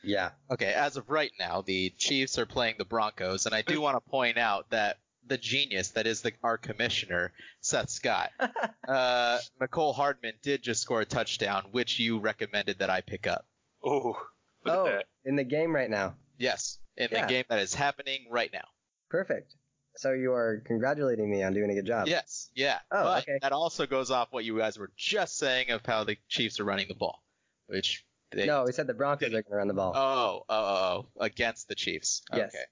Yeah. 0.03 0.32
Okay, 0.51 0.72
as 0.74 0.98
of 0.98 1.10
right 1.10 1.32
now, 1.39 1.62
the 1.62 1.89
Chiefs 1.98 2.38
are 2.38 2.46
playing 2.46 2.75
the 2.77 2.86
Broncos, 2.86 3.46
and 3.46 3.55
I 3.55 3.62
do 3.63 3.82
want 3.82 3.96
to 3.98 4.10
point 4.10 4.38
out 4.38 4.70
that 4.70 4.98
the 5.27 5.38
genius 5.38 5.89
that 5.91 6.05
is 6.05 6.22
the, 6.22 6.34
our 6.44 6.58
commissioner, 6.58 7.34
Seth 7.62 7.89
Scott, 7.89 8.29
uh, 8.88 9.39
Mecole 9.60 9.96
Hardman 9.96 10.34
did 10.44 10.62
just 10.62 10.82
score 10.82 11.01
a 11.01 11.05
touchdown, 11.05 11.65
which 11.72 11.98
you 12.00 12.20
recommended 12.20 12.79
that 12.79 12.91
I 12.91 13.01
pick 13.01 13.25
up. 13.25 13.48
Oh, 13.84 14.15
look 14.63 14.75
oh, 14.75 14.88
at 14.88 15.05
in 15.24 15.36
the 15.36 15.44
game 15.44 15.74
right 15.74 15.89
now. 15.89 16.15
Yes, 16.38 16.77
in 16.98 17.10
Yeah. 17.12 17.22
the 17.25 17.27
game 17.27 17.46
that 17.50 17.60
is 17.60 17.74
happening 17.74 18.27
right 18.29 18.51
now. 18.53 18.65
Perfect. 19.10 19.55
So 19.98 20.12
you 20.12 20.34
are 20.34 20.62
congratulating 20.66 21.30
me 21.30 21.44
on 21.44 21.54
doing 21.54 21.72
a 21.72 21.74
good 21.74 21.86
job. 21.86 22.08
Yes, 22.08 22.50
yeah. 22.54 22.80
Oh, 22.92 23.04
but 23.04 23.24
okay. 23.24 23.40
that 23.42 23.52
also 23.52 23.86
goes 23.86 24.12
off 24.12 24.28
what 24.32 24.44
you 24.44 24.58
guys 24.58 24.78
were 24.78 24.92
just 24.98 25.38
saying 25.38 25.72
of 25.72 25.86
how 25.86 26.04
the 26.04 26.18
Chiefs 26.28 26.60
are 26.60 26.66
running 26.66 26.88
the 26.88 26.96
ball, 26.96 27.24
which 27.68 28.06
they, 28.32 28.46
No, 28.46 28.64
we 28.66 28.72
said 28.74 28.88
the 28.88 28.94
Broncos 28.94 29.30
are 29.30 29.32
going 29.32 29.44
to 29.44 29.56
run 29.56 29.68
the 29.68 29.74
ball. 29.74 29.94
Oh, 29.96 30.44
oh, 30.50 30.56
oh, 30.56 31.06
oh, 31.18 31.24
against 31.24 31.68
the 31.70 31.75
Chiefs. 31.75 32.24
Yes. 32.34 32.54
Okay. 32.54 32.64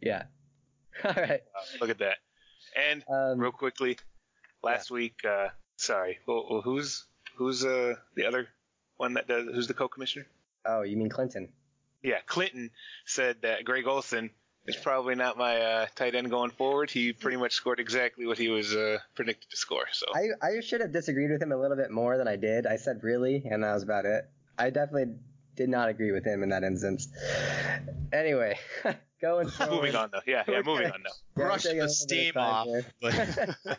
Yeah. 0.00 0.24
All 1.04 1.12
right. 1.14 1.42
Wow, 1.54 1.62
look 1.80 1.90
at 1.90 1.98
that. 1.98 2.16
And 2.76 3.04
Um, 3.08 3.38
real 3.38 3.52
quickly, 3.52 3.98
last 4.62 4.90
week, 4.90 5.20
uh, 5.24 5.48
sorry, 5.76 6.18
well, 6.26 6.46
well, 6.50 6.62
who's 6.62 7.04
who's 7.36 7.64
uh 7.64 7.94
the 8.16 8.26
other 8.26 8.48
one 8.96 9.14
that 9.14 9.28
does? 9.28 9.46
Who's 9.54 9.68
the 9.68 9.74
co-commissioner? 9.74 10.26
oh, 10.64 10.82
you 10.82 10.96
mean 10.96 11.08
Clinton? 11.08 11.52
Yeah, 12.02 12.18
Clinton 12.26 12.70
said 13.04 13.42
that 13.42 13.64
Greg 13.64 13.86
Olsen 13.86 14.30
is 14.66 14.76
probably 14.76 15.14
not 15.14 15.36
my 15.36 15.60
uh, 15.60 15.86
tight 15.94 16.14
end 16.14 16.30
going 16.30 16.50
forward. 16.50 16.90
He 16.90 17.12
pretty 17.12 17.36
much 17.36 17.52
scored 17.52 17.80
exactly 17.80 18.26
what 18.26 18.38
he 18.38 18.48
was 18.48 18.74
uh, 18.74 18.98
predicted 19.14 19.50
to 19.50 19.56
score. 19.56 19.86
So 19.92 20.06
I, 20.14 20.46
I 20.46 20.60
should 20.60 20.80
have 20.80 20.92
disagreed 20.92 21.30
with 21.30 21.42
him 21.42 21.52
a 21.52 21.56
little 21.56 21.76
bit 21.76 21.90
more 21.90 22.16
than 22.16 22.28
I 22.28 22.36
did. 22.36 22.66
I 22.66 22.76
said 22.76 23.00
really, 23.02 23.42
and 23.44 23.62
that 23.64 23.74
was 23.74 23.82
about 23.82 24.04
it. 24.04 24.28
I 24.58 24.70
definitely 24.70 25.14
did 25.56 25.68
not 25.68 25.88
agree 25.88 26.12
with 26.12 26.24
him 26.24 26.42
in 26.42 26.50
that 26.50 26.62
instance. 26.62 27.08
Anyway, 28.12 28.58
going 29.20 29.48
forward. 29.48 29.74
moving 29.74 29.96
on 29.96 30.10
though. 30.12 30.20
Yeah, 30.26 30.44
yeah, 30.48 30.62
moving 30.64 30.86
on 30.86 31.02
now. 31.02 31.10
Yeah, 31.36 31.46
Brush 31.46 31.62
the 31.62 31.68
little 31.70 31.82
bit 31.82 31.84
of 31.84 31.90
steam 31.90 32.32
off. 32.36 32.68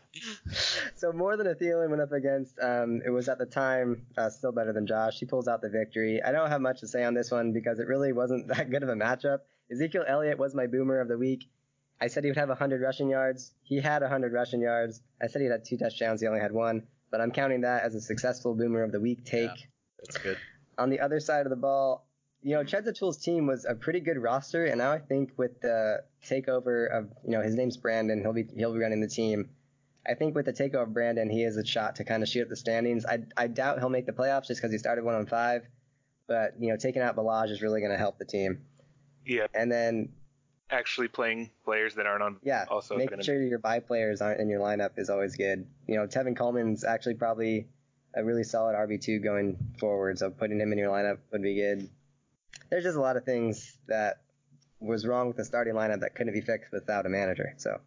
so 0.95 1.11
more 1.11 1.37
than 1.37 1.47
a 1.47 1.55
Thielen 1.55 1.89
went 1.89 2.01
up 2.01 2.11
against. 2.11 2.57
Um, 2.59 3.01
it 3.05 3.09
was 3.09 3.29
at 3.29 3.37
the 3.37 3.45
time 3.45 4.05
uh, 4.17 4.29
still 4.29 4.51
better 4.51 4.73
than 4.73 4.87
Josh. 4.87 5.19
He 5.19 5.25
pulls 5.25 5.47
out 5.47 5.61
the 5.61 5.69
victory. 5.69 6.21
I 6.23 6.31
don't 6.31 6.49
have 6.49 6.61
much 6.61 6.79
to 6.81 6.87
say 6.87 7.03
on 7.03 7.13
this 7.13 7.31
one 7.31 7.53
because 7.53 7.79
it 7.79 7.87
really 7.87 8.13
wasn't 8.13 8.47
that 8.55 8.69
good 8.69 8.83
of 8.83 8.89
a 8.89 8.95
matchup. 8.95 9.39
Ezekiel 9.73 10.05
Elliott 10.07 10.37
was 10.37 10.53
my 10.53 10.67
boomer 10.67 10.99
of 10.99 11.07
the 11.07 11.17
week. 11.17 11.49
I 11.99 12.07
said 12.07 12.23
he 12.23 12.29
would 12.29 12.37
have 12.37 12.49
100 12.49 12.81
rushing 12.81 13.09
yards. 13.09 13.53
He 13.63 13.79
had 13.79 14.01
100 14.01 14.33
rushing 14.33 14.61
yards. 14.61 15.01
I 15.21 15.27
said 15.27 15.41
he 15.41 15.47
had 15.47 15.65
two 15.65 15.77
touchdowns. 15.77 16.21
He 16.21 16.27
only 16.27 16.41
had 16.41 16.51
one, 16.51 16.83
but 17.11 17.21
I'm 17.21 17.31
counting 17.31 17.61
that 17.61 17.83
as 17.83 17.95
a 17.95 18.01
successful 18.01 18.55
boomer 18.55 18.83
of 18.83 18.91
the 18.91 18.99
week 18.99 19.25
take. 19.25 19.69
that's 19.99 20.17
good. 20.17 20.37
On 20.77 20.89
the 20.89 20.99
other 20.99 21.19
side 21.19 21.45
of 21.45 21.49
the 21.49 21.55
ball, 21.55 22.05
you 22.41 22.55
know, 22.55 22.63
Chad 22.63 22.85
Tool's 22.95 23.17
team 23.17 23.47
was 23.47 23.65
a 23.65 23.73
pretty 23.73 24.01
good 24.01 24.17
roster, 24.17 24.65
and 24.65 24.79
now 24.79 24.91
I 24.91 24.99
think 24.99 25.31
with 25.37 25.61
the 25.61 26.03
takeover 26.25 26.91
of, 26.91 27.09
you 27.23 27.31
know, 27.31 27.41
his 27.41 27.55
name's 27.55 27.77
Brandon, 27.77 28.19
he'll 28.21 28.33
be 28.33 28.45
he'll 28.55 28.73
be 28.73 28.79
running 28.79 28.99
the 28.99 29.07
team. 29.07 29.49
I 30.05 30.15
think 30.15 30.35
with 30.35 30.45
the 30.45 30.53
takeover 30.53 30.83
of 30.83 30.93
Brandon, 30.93 31.29
he 31.29 31.43
has 31.43 31.55
a 31.55 31.65
shot 31.65 31.95
to 31.97 32.03
kind 32.03 32.21
of 32.21 32.27
shoot 32.27 32.43
up 32.43 32.49
the 32.49 32.57
standings. 32.57 33.05
I 33.05 33.19
I 33.37 33.47
doubt 33.47 33.79
he'll 33.79 33.89
make 33.89 34.05
the 34.05 34.11
playoffs 34.11 34.47
just 34.47 34.59
because 34.61 34.73
he 34.73 34.77
started 34.77 35.05
one 35.05 35.15
on 35.15 35.25
five, 35.25 35.65
but 36.27 36.55
you 36.59 36.69
know, 36.69 36.75
taking 36.75 37.01
out 37.01 37.15
Balaj 37.15 37.49
is 37.49 37.61
really 37.61 37.79
going 37.79 37.93
to 37.93 37.97
help 37.97 38.17
the 38.17 38.25
team. 38.25 38.65
Yeah, 39.25 39.47
And 39.53 39.71
then 39.71 40.09
actually 40.69 41.07
playing 41.07 41.51
players 41.65 41.95
that 41.95 42.05
aren't 42.05 42.23
on. 42.23 42.37
yeah, 42.43 42.65
Also 42.69 42.95
making 42.95 43.11
gonna- 43.11 43.23
sure 43.23 43.41
your 43.41 43.59
buy 43.59 43.79
players 43.79 44.21
aren't 44.21 44.39
in 44.41 44.49
your 44.49 44.59
lineup 44.59 44.91
is 44.97 45.09
always 45.09 45.35
good. 45.35 45.67
You 45.87 45.95
know, 45.95 46.07
Tevin 46.07 46.35
Coleman's 46.35 46.83
actually 46.83 47.15
probably 47.15 47.67
a 48.15 48.23
really 48.23 48.43
solid 48.43 48.75
RB2 48.75 49.19
going 49.23 49.57
forward, 49.79 50.17
so 50.19 50.29
putting 50.31 50.59
him 50.59 50.71
in 50.71 50.77
your 50.77 50.89
lineup 50.91 51.17
would 51.31 51.41
be 51.41 51.55
good. 51.55 51.89
There's 52.69 52.83
just 52.83 52.97
a 52.97 53.01
lot 53.01 53.17
of 53.17 53.23
things 53.25 53.77
that 53.87 54.21
was 54.79 55.05
wrong 55.05 55.27
with 55.27 55.37
the 55.37 55.45
starting 55.45 55.73
lineup 55.73 56.01
that 56.01 56.15
couldn't 56.15 56.33
be 56.33 56.41
fixed 56.41 56.71
without 56.71 57.05
a 57.05 57.09
manager. 57.09 57.53
So, 57.57 57.79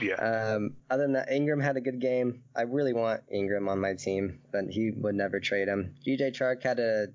Yeah, 0.00 0.14
um, 0.14 0.76
other 0.90 1.02
than 1.02 1.12
that, 1.14 1.30
Ingram 1.30 1.60
had 1.60 1.76
a 1.76 1.80
good 1.80 2.00
game. 2.00 2.42
I 2.54 2.62
really 2.62 2.92
want 2.92 3.22
Ingram 3.30 3.68
on 3.68 3.80
my 3.80 3.94
team, 3.94 4.40
but 4.52 4.64
he 4.70 4.90
would 4.92 5.14
never 5.14 5.40
trade 5.40 5.68
him. 5.68 5.94
DJ 6.06 6.30
Chark 6.30 6.62
had 6.62 6.78
a 6.78 7.08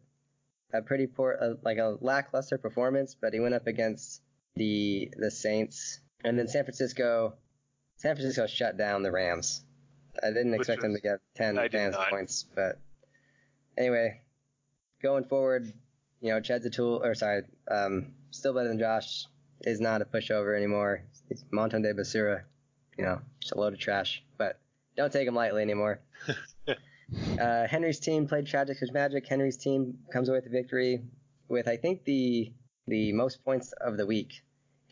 a 0.77 0.81
pretty 0.81 1.07
poor, 1.07 1.37
uh, 1.41 1.53
like 1.63 1.77
a 1.77 1.97
lackluster 2.01 2.57
performance, 2.57 3.15
but 3.19 3.33
he 3.33 3.39
went 3.39 3.53
up 3.55 3.67
against 3.67 4.21
the 4.55 5.11
the 5.17 5.31
Saints, 5.31 5.99
and 6.23 6.37
then 6.37 6.47
San 6.47 6.63
Francisco. 6.63 7.35
San 7.97 8.13
Francisco 8.15 8.45
shut 8.45 8.77
down 8.77 9.03
the 9.03 9.11
Rams. 9.11 9.63
I 10.21 10.27
didn't 10.27 10.51
Which 10.51 10.61
expect 10.61 10.81
them 10.81 10.93
to 10.93 10.99
get 11.01 11.19
ten 11.35 11.57
I 11.57 11.63
did 11.63 11.73
fantasy 11.73 11.99
not. 11.99 12.09
points, 12.09 12.45
but 12.55 12.79
anyway, 13.77 14.21
going 15.01 15.23
forward, 15.25 15.71
you 16.21 16.31
know, 16.31 16.39
Chad's 16.41 16.65
a 16.65 16.69
tool, 16.69 17.01
or 17.03 17.15
sorry, 17.15 17.43
um, 17.69 18.13
still 18.31 18.53
better 18.53 18.67
than 18.67 18.79
Josh. 18.79 19.25
Is 19.61 19.79
not 19.79 20.01
a 20.01 20.05
pushover 20.05 20.55
anymore. 20.55 21.03
It's 21.29 21.43
Monton 21.49 21.81
de 21.81 21.93
Basura, 21.93 22.43
you 22.97 23.05
know, 23.05 23.21
just 23.39 23.53
a 23.53 23.57
load 23.59 23.73
of 23.73 23.79
trash. 23.79 24.21
But 24.37 24.59
don't 24.97 25.11
take 25.11 25.27
him 25.27 25.33
lightly 25.33 25.61
anymore. 25.61 26.01
uh, 27.39 27.67
Henry's 27.67 27.99
team 27.99 28.27
played 28.27 28.47
Tragic 28.47 28.77
as 28.81 28.91
Magic. 28.91 29.27
Henry's 29.27 29.57
team 29.57 29.99
comes 30.11 30.29
away 30.29 30.37
with 30.37 30.45
the 30.45 30.51
victory 30.51 31.03
with, 31.47 31.67
I 31.67 31.77
think, 31.77 32.03
the 32.05 32.51
the 32.87 33.11
most 33.13 33.43
points 33.43 33.73
of 33.73 33.97
the 33.97 34.05
week. 34.05 34.43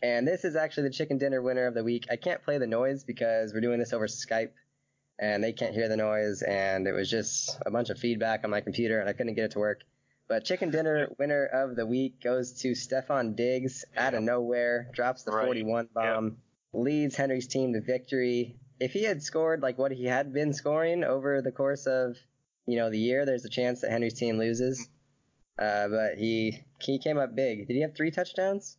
And 0.02 0.26
this 0.26 0.44
is 0.44 0.56
actually 0.56 0.84
the 0.88 0.94
chicken 0.94 1.16
dinner 1.18 1.40
winner 1.40 1.66
of 1.66 1.74
the 1.74 1.84
week. 1.84 2.06
I 2.10 2.16
can't 2.16 2.42
play 2.42 2.58
the 2.58 2.66
noise 2.66 3.04
because 3.04 3.54
we're 3.54 3.60
doing 3.60 3.78
this 3.78 3.92
over 3.92 4.06
Skype 4.06 4.50
and 5.18 5.42
they 5.42 5.52
can't 5.52 5.72
hear 5.74 5.88
the 5.88 5.96
noise 5.96 6.42
and 6.42 6.86
it 6.86 6.92
was 6.92 7.08
just 7.08 7.56
a 7.64 7.70
bunch 7.70 7.90
of 7.90 7.98
feedback 7.98 8.42
on 8.44 8.50
my 8.50 8.60
computer 8.60 8.98
and 8.98 9.08
I 9.08 9.12
couldn't 9.12 9.34
get 9.34 9.44
it 9.44 9.50
to 9.52 9.60
work. 9.60 9.82
But 10.28 10.44
chicken 10.44 10.70
dinner 10.70 11.08
winner 11.18 11.44
of 11.46 11.76
the 11.76 11.86
week 11.86 12.20
goes 12.22 12.52
to 12.62 12.72
Stefon 12.72 13.36
Diggs 13.36 13.84
out 13.96 14.14
of 14.14 14.22
nowhere, 14.22 14.90
drops 14.92 15.22
the 15.22 15.32
Right. 15.32 15.46
41 15.46 15.88
bomb, 15.94 16.38
leads 16.72 17.14
Henry's 17.14 17.46
team 17.46 17.74
to 17.74 17.80
victory. 17.80 18.56
If 18.80 18.92
he 18.92 19.04
had 19.04 19.22
scored 19.22 19.62
like 19.62 19.78
what 19.78 19.92
he 19.92 20.04
had 20.06 20.32
been 20.32 20.52
scoring 20.52 21.04
over 21.04 21.40
the 21.42 21.52
course 21.52 21.86
of, 21.86 22.16
you 22.66 22.76
know, 22.76 22.90
the 22.90 22.98
year, 22.98 23.24
there's 23.24 23.44
a 23.44 23.48
chance 23.50 23.80
that 23.82 23.90
Henry's 23.90 24.14
team 24.14 24.38
loses. 24.38 24.88
Uh, 25.58 25.86
but 25.88 26.18
he 26.18 26.64
he 26.80 26.98
came 26.98 27.16
up 27.18 27.34
big. 27.36 27.66
Did 27.68 27.74
he 27.74 27.82
have 27.82 27.94
three 27.96 28.10
touchdowns? 28.10 28.76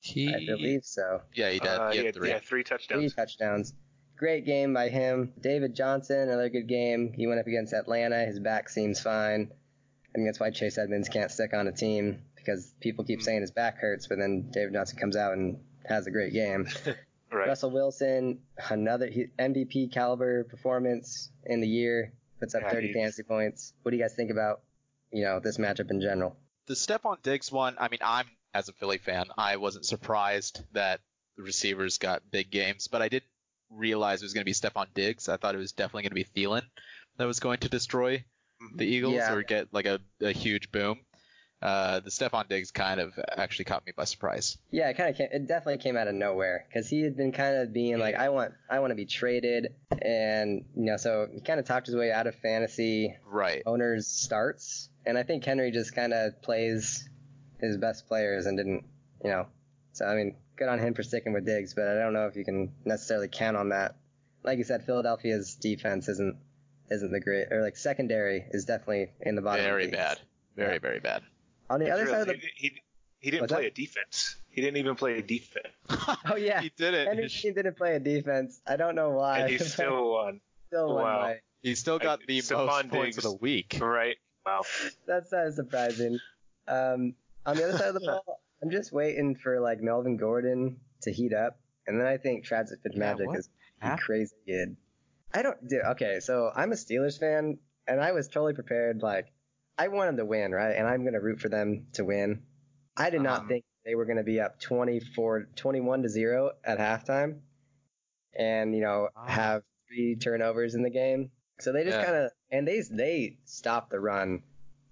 He, 0.00 0.28
I 0.34 0.44
believe 0.46 0.84
so. 0.84 1.20
yeah, 1.34 1.50
he 1.50 1.58
did. 1.58 1.68
uh, 1.68 1.90
he 1.90 1.92
he 1.92 1.96
had 1.98 2.06
had, 2.06 2.14
three. 2.14 2.28
yeah, 2.28 2.38
three 2.38 2.62
Three 2.62 2.64
touchdowns. 2.64 3.14
touchdowns. 3.14 3.74
Great 4.16 4.46
game 4.46 4.72
by 4.72 4.88
him. 4.88 5.32
David 5.40 5.74
Johnson, 5.74 6.18
another 6.28 6.48
good 6.48 6.68
game. 6.68 7.12
He 7.16 7.26
went 7.26 7.40
up 7.40 7.46
against 7.46 7.72
Atlanta. 7.72 8.24
His 8.24 8.38
back 8.38 8.68
seems 8.68 9.00
fine. 9.00 9.50
I 9.50 10.12
think 10.14 10.28
that's 10.28 10.38
why 10.38 10.50
Chase 10.50 10.78
Edmonds 10.78 11.08
can't 11.08 11.30
stick 11.30 11.52
on 11.52 11.66
a 11.66 11.72
team 11.72 12.22
because 12.36 12.72
people 12.80 13.04
keep 13.04 13.20
saying 13.22 13.40
his 13.40 13.50
back 13.50 13.78
hurts, 13.78 14.06
but 14.06 14.18
then 14.18 14.50
David 14.52 14.72
Johnson 14.74 14.98
comes 14.98 15.16
out 15.16 15.32
and 15.32 15.58
has 15.86 16.06
a 16.06 16.10
great 16.10 16.32
game. 16.32 16.66
Right. 17.32 17.48
Russell 17.48 17.70
Wilson, 17.70 18.40
another 18.70 19.08
MVP 19.08 19.92
caliber 19.92 20.44
performance 20.44 21.30
in 21.44 21.60
the 21.60 21.66
year, 21.66 22.12
puts 22.38 22.54
up 22.54 22.62
Yeah, 22.62 22.70
30 22.70 22.86
he's- 22.88 22.94
fantasy 22.96 23.22
points. 23.24 23.72
What 23.82 23.90
do 23.90 23.96
you 23.96 24.02
guys 24.02 24.14
think 24.14 24.30
about, 24.30 24.60
you 25.12 25.24
know, 25.24 25.40
this 25.40 25.58
matchup 25.58 25.90
in 25.90 26.00
general? 26.00 26.36
the 26.66 26.74
Stefon 26.74 27.20
Diggs 27.22 27.52
one, 27.52 27.76
I 27.78 27.88
mean, 27.88 28.00
I'm 28.02 28.26
as 28.54 28.68
a 28.68 28.72
Philly 28.72 28.98
fan, 28.98 29.26
I 29.36 29.56
wasn't 29.56 29.84
surprised 29.84 30.62
that 30.72 31.00
the 31.36 31.42
receivers 31.42 31.98
got 31.98 32.22
big 32.30 32.50
games, 32.50 32.86
but 32.88 33.02
I 33.02 33.08
did 33.08 33.22
realize 33.68 34.22
it 34.22 34.24
was 34.24 34.32
going 34.32 34.42
to 34.42 34.44
be 34.46 34.52
Stefon 34.54 34.86
Diggs. 34.94 35.28
I 35.28 35.36
thought 35.36 35.54
it 35.54 35.58
was 35.58 35.72
definitely 35.72 36.02
going 36.08 36.10
to 36.10 36.14
be 36.14 36.24
Thielen 36.24 36.62
that 37.18 37.26
was 37.26 37.40
going 37.40 37.58
to 37.58 37.68
destroy 37.68 38.24
the 38.60 38.84
mm-hmm. 38.84 38.92
Eagles 38.94 39.14
Yeah. 39.14 39.34
or 39.34 39.42
get 39.42 39.74
like 39.74 39.86
a, 39.86 40.00
a 40.22 40.30
huge 40.32 40.70
boom. 40.72 41.00
Uh, 41.64 42.00
the 42.00 42.10
Stefon 42.10 42.46
Diggs 42.46 42.70
kind 42.70 43.00
of 43.00 43.18
actually 43.38 43.64
caught 43.64 43.86
me 43.86 43.92
by 43.96 44.04
surprise. 44.04 44.58
Yeah, 44.70 44.90
it 44.90 44.98
kind 44.98 45.08
of 45.08 45.16
came. 45.16 45.28
It 45.32 45.48
definitely 45.48 45.78
came 45.82 45.96
out 45.96 46.08
of 46.08 46.14
nowhere 46.14 46.66
because 46.68 46.90
he 46.90 47.00
had 47.00 47.16
been 47.16 47.32
kind 47.32 47.56
of 47.56 47.72
being 47.72 47.98
like, 47.98 48.16
I 48.16 48.28
want, 48.28 48.52
I 48.68 48.80
want 48.80 48.90
to 48.90 48.94
be 48.94 49.06
traded, 49.06 49.68
and 50.02 50.66
you 50.76 50.84
know, 50.84 50.98
so 50.98 51.26
he 51.32 51.40
kind 51.40 51.58
of 51.58 51.64
talked 51.64 51.86
his 51.86 51.96
way 51.96 52.12
out 52.12 52.26
of 52.26 52.34
fantasy 52.34 53.16
Right. 53.26 53.62
owners' 53.64 54.06
starts, 54.06 54.90
and 55.06 55.16
I 55.16 55.22
think 55.22 55.42
Henry 55.42 55.70
just 55.70 55.94
kind 55.94 56.12
of 56.12 56.42
plays 56.42 57.08
his 57.60 57.78
best 57.78 58.06
players 58.08 58.44
and 58.44 58.58
didn't, 58.58 58.84
you 59.24 59.30
know. 59.30 59.46
So 59.92 60.04
I 60.04 60.16
mean, 60.16 60.36
good 60.56 60.68
on 60.68 60.78
him 60.78 60.92
for 60.92 61.02
sticking 61.02 61.32
with 61.32 61.46
Diggs, 61.46 61.72
but 61.72 61.88
I 61.88 61.94
don't 61.94 62.12
know 62.12 62.26
if 62.26 62.36
you 62.36 62.44
can 62.44 62.72
necessarily 62.84 63.28
count 63.28 63.56
on 63.56 63.70
that. 63.70 63.96
Like 64.42 64.58
you 64.58 64.64
said, 64.64 64.84
Philadelphia's 64.84 65.54
defense 65.54 66.08
isn't 66.08 66.36
isn't 66.90 67.10
the 67.10 67.20
great, 67.20 67.50
or 67.50 67.62
like 67.62 67.78
secondary 67.78 68.44
is 68.50 68.66
definitely 68.66 69.12
in 69.22 69.34
the 69.34 69.40
bottom. 69.40 69.64
Very 69.64 69.86
bad. 69.88 70.18
Very, 70.56 70.78
very 70.78 71.00
bad. 71.00 71.22
On 71.74 71.80
the 71.80 71.86
It's 71.86 71.92
other 71.94 72.04
really- 72.04 72.12
side 72.14 72.20
of 72.22 72.26
the, 72.28 72.46
he, 72.54 72.68
he, 72.68 72.82
he 73.18 73.30
didn't 73.30 73.42
What's 73.42 73.52
play 73.52 73.62
that? 73.62 73.72
a 73.72 73.74
defense. 73.74 74.36
He 74.50 74.60
didn't 74.60 74.76
even 74.76 74.94
play 74.94 75.18
a 75.18 75.22
defense, 75.22 75.66
oh 76.30 76.36
yeah, 76.36 76.60
he 76.60 76.70
didn't. 76.76 77.08
Henry's 77.08 77.40
team 77.40 77.54
didn't 77.54 77.76
play 77.76 77.96
a 77.96 77.98
defense. 78.00 78.60
I 78.66 78.76
don't 78.76 78.94
know 78.94 79.10
why. 79.10 79.40
and 79.40 79.50
he 79.50 79.58
still 79.74 80.12
won. 80.12 80.40
still 80.68 80.94
won 80.94 81.02
wow. 81.02 81.20
by 81.22 81.40
He 81.62 81.74
still 81.74 81.98
got 81.98 82.20
the 82.26 82.38
Stefon 82.38 82.66
most 82.66 82.88
points 82.90 83.16
Diggs. 83.16 83.24
of 83.26 83.32
the 83.32 83.36
week. 83.38 83.78
Right? 83.80 84.16
Wow. 84.46 84.60
That's 85.08 85.30
kind 85.30 85.48
of 85.48 85.54
surprising. 85.54 86.18
Um, 86.68 87.14
on 87.46 87.56
the 87.56 87.64
other 87.68 87.76
side 87.78 87.88
of 87.88 87.94
the 87.94 88.00
ball, 88.06 88.40
I'm 88.62 88.70
just 88.70 88.92
waiting 88.92 89.34
for 89.34 89.58
like 89.60 89.80
Melvin 89.82 90.16
Gordon 90.16 90.76
to 91.02 91.10
heat 91.12 91.32
up, 91.34 91.58
and 91.88 91.98
then 92.00 92.06
I 92.06 92.16
think 92.18 92.44
Travis 92.44 92.72
Fitzmagic 92.86 93.26
what 93.26 93.38
is 93.40 93.48
happened? 93.78 94.00
crazy 94.02 94.36
good. 94.46 94.76
I 95.32 95.42
don't 95.42 95.68
do 95.68 95.80
okay. 95.92 96.20
So 96.20 96.52
I'm 96.54 96.70
a 96.70 96.76
Steelers 96.76 97.18
fan, 97.18 97.58
and 97.88 98.00
I 98.00 98.12
was 98.12 98.28
totally 98.28 98.54
prepared. 98.54 99.02
Like 99.02 99.32
I 99.78 99.88
want 99.88 100.08
them 100.08 100.16
to 100.18 100.24
win, 100.24 100.52
right? 100.52 100.72
And 100.76 100.86
I'm 100.86 101.04
gonna 101.04 101.20
root 101.20 101.40
for 101.40 101.48
them 101.48 101.86
to 101.94 102.04
win. 102.04 102.42
I 102.96 103.10
did 103.10 103.22
not 103.22 103.42
Um, 103.42 103.48
think 103.48 103.64
they 103.84 103.94
were 103.94 104.04
gonna 104.04 104.22
be 104.22 104.40
up 104.40 104.60
24, 104.60 105.48
21 105.56 106.02
to 106.02 106.08
zero 106.08 106.52
at 106.64 106.78
halftime, 106.78 107.40
and 108.38 108.74
you 108.74 108.80
know 108.82 109.08
Wow. 109.16 109.24
have 109.26 109.62
three 109.88 110.16
turnovers 110.16 110.74
in 110.74 110.82
the 110.82 110.90
game. 110.90 111.30
So 111.60 111.72
they 111.72 111.84
just 111.84 111.98
Yeah. 111.98 112.04
kind 112.04 112.16
of 112.16 112.32
and 112.50 112.66
they 112.68 112.82
they 112.90 113.38
stopped 113.44 113.90
the 113.90 114.00
run 114.00 114.42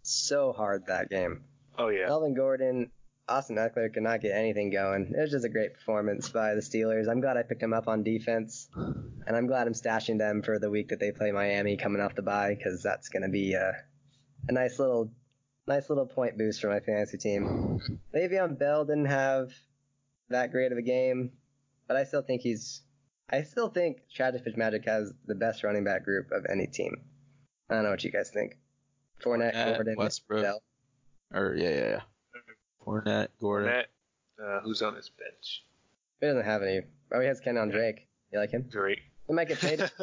so 0.02 0.52
hard 0.52 0.86
that 0.86 1.08
game. 1.08 1.44
Oh 1.78 1.88
yeah. 1.88 2.06
Melvin 2.06 2.34
Gordon, 2.34 2.90
Austin 3.28 3.56
Ekeler 3.56 3.92
could 3.94 4.02
not 4.02 4.20
get 4.20 4.32
anything 4.36 4.70
going. 4.70 5.14
It 5.16 5.20
was 5.20 5.30
just 5.30 5.44
a 5.44 5.48
great 5.48 5.74
performance 5.74 6.28
by 6.28 6.54
the 6.54 6.60
Steelers. 6.60 7.08
I'm 7.08 7.20
glad 7.20 7.36
I 7.36 7.42
picked 7.44 7.60
them 7.60 7.72
up 7.72 7.86
on 7.88 8.02
defense, 8.02 8.68
and 8.74 9.36
I'm 9.36 9.46
glad 9.46 9.66
I'm 9.68 9.72
stashing 9.74 10.18
them 10.18 10.42
for 10.42 10.58
the 10.58 10.70
week 10.70 10.88
that 10.88 10.98
they 11.00 11.12
play 11.12 11.30
Miami 11.30 11.76
coming 11.76 12.02
off 12.02 12.14
the 12.16 12.22
bye 12.22 12.54
because 12.56 12.82
that's 12.82 13.08
going 13.08 13.22
to 13.22 13.28
be 13.28 13.54
a, 13.54 13.72
a 14.48 14.52
nice 14.52 14.78
little 14.78 15.10
nice 15.66 15.88
little 15.88 16.06
point 16.06 16.36
boost 16.36 16.60
for 16.60 16.68
my 16.68 16.80
fantasy 16.80 17.18
team. 17.18 17.80
Le'Veon 18.14 18.58
Bell 18.58 18.84
didn't 18.84 19.06
have 19.06 19.50
that 20.28 20.50
great 20.50 20.72
of 20.72 20.78
a 20.78 20.82
game, 20.82 21.32
but 21.88 21.96
I 21.96 22.04
still 22.04 22.22
think 22.22 22.42
he's 22.42 22.82
I 23.30 23.42
still 23.42 23.68
think 23.68 23.98
Travis 24.14 24.42
Fitzmagic 24.42 24.84
has 24.86 25.12
the 25.26 25.34
best 25.34 25.64
running 25.64 25.84
back 25.84 26.04
group 26.04 26.30
of 26.32 26.44
any 26.50 26.66
team. 26.66 26.94
I 27.70 27.74
don't 27.74 27.84
know 27.84 27.90
what 27.90 28.04
you 28.04 28.10
guys 28.10 28.30
think. 28.30 28.56
Fournette, 29.24 29.54
Fournette, 29.54 29.74
Gordon, 29.76 29.94
Westbrook. 29.96 30.42
Bell. 30.42 30.62
Or 31.32 31.54
yeah, 31.56 31.70
yeah, 31.70 31.88
yeah. 31.88 32.00
Fournette, 32.84 33.28
Gordon. 33.40 33.70
Fournette, 33.70 33.86
uh, 34.44 34.60
who's 34.60 34.82
on 34.82 34.94
his 34.96 35.08
bench? 35.10 35.64
He 36.20 36.26
doesn't 36.26 36.44
have 36.44 36.62
any. 36.62 36.80
Oh, 37.12 37.20
he 37.20 37.26
has 37.26 37.40
Kenyan 37.40 37.70
Drake. 37.70 38.06
You 38.32 38.38
like 38.38 38.50
him? 38.50 38.68
Great. 38.70 38.98
He 39.26 39.32
might 39.32 39.48
get 39.48 39.58
traded. 39.58 39.90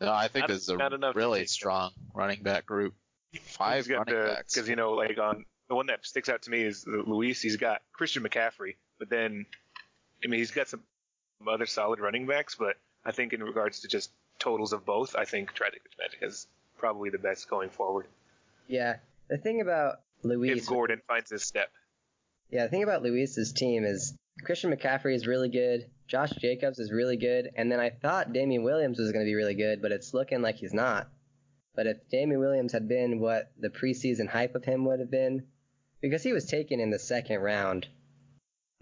No, 0.00 0.12
I 0.12 0.28
think 0.28 0.42
Not- 0.44 0.48
this 0.48 0.62
is 0.62 0.68
a 0.68 0.76
not 0.76 0.92
enough 0.92 1.14
to 1.14 1.18
really 1.18 1.46
strong 1.46 1.90
running 2.14 2.42
back 2.42 2.66
group. 2.66 2.94
Five 3.36 3.88
running 3.88 4.14
backs. 4.14 4.54
Because 4.54 4.68
you 4.68 4.76
know, 4.76 4.92
like 4.92 5.18
on 5.18 5.44
the 5.68 5.74
one 5.74 5.86
that 5.86 6.06
sticks 6.06 6.28
out 6.28 6.42
to 6.42 6.50
me 6.50 6.62
is 6.62 6.86
Luis. 6.86 7.40
He's 7.40 7.56
got 7.56 7.82
Christian 7.92 8.22
McCaffrey, 8.22 8.76
but 8.98 9.08
then 9.10 9.46
I 10.24 10.28
mean 10.28 10.38
he's 10.38 10.50
got 10.50 10.68
some 10.68 10.82
other 11.46 11.66
solid 11.66 12.00
running 12.00 12.26
backs, 12.26 12.54
but 12.54 12.76
I 13.04 13.12
think 13.12 13.32
in 13.32 13.42
regards 13.42 13.80
to 13.80 13.88
just 13.88 14.10
totals 14.38 14.72
of 14.72 14.84
both, 14.84 15.14
I 15.16 15.24
think 15.24 15.52
Tragic 15.52 15.82
Magic 15.98 16.18
is 16.22 16.46
probably 16.78 17.10
the 17.10 17.18
best 17.18 17.48
going 17.48 17.70
forward. 17.70 18.06
yeah. 18.68 18.96
The 19.28 19.38
thing 19.38 19.60
about 19.60 20.02
Luis, 20.22 20.62
if 20.62 20.66
Gordon 20.68 21.02
finds 21.08 21.30
his 21.30 21.42
step. 21.42 21.68
yeah, 22.50 22.62
the 22.64 22.70
thing 22.70 22.84
about 22.84 23.02
Luis's 23.02 23.52
team 23.52 23.84
is 23.84 24.14
Christian 24.44 24.72
McCaffrey 24.72 25.14
is 25.16 25.26
really 25.26 25.48
good. 25.48 25.90
Josh 26.06 26.30
Jacobs 26.30 26.78
is 26.78 26.92
really 26.92 27.16
good, 27.16 27.50
and 27.56 27.72
then 27.72 27.80
I 27.80 27.90
thought 27.90 28.32
Damien 28.32 28.62
Williams 28.62 29.00
was 29.00 29.10
going 29.10 29.24
to 29.24 29.28
be 29.28 29.34
really 29.34 29.54
good, 29.54 29.82
but 29.82 29.90
it's 29.90 30.14
looking 30.14 30.42
like 30.42 30.54
he's 30.54 30.72
not. 30.72 31.08
But 31.76 31.86
if 31.86 32.08
Damien 32.10 32.40
Williams 32.40 32.72
had 32.72 32.88
been 32.88 33.20
what 33.20 33.52
the 33.60 33.68
preseason 33.68 34.28
hype 34.28 34.54
of 34.54 34.64
him 34.64 34.84
would 34.86 34.98
have 35.00 35.10
been, 35.10 35.44
because 36.00 36.22
he 36.22 36.32
was 36.32 36.46
taken 36.46 36.80
in 36.80 36.90
the 36.90 36.98
second 36.98 37.40
round. 37.40 37.86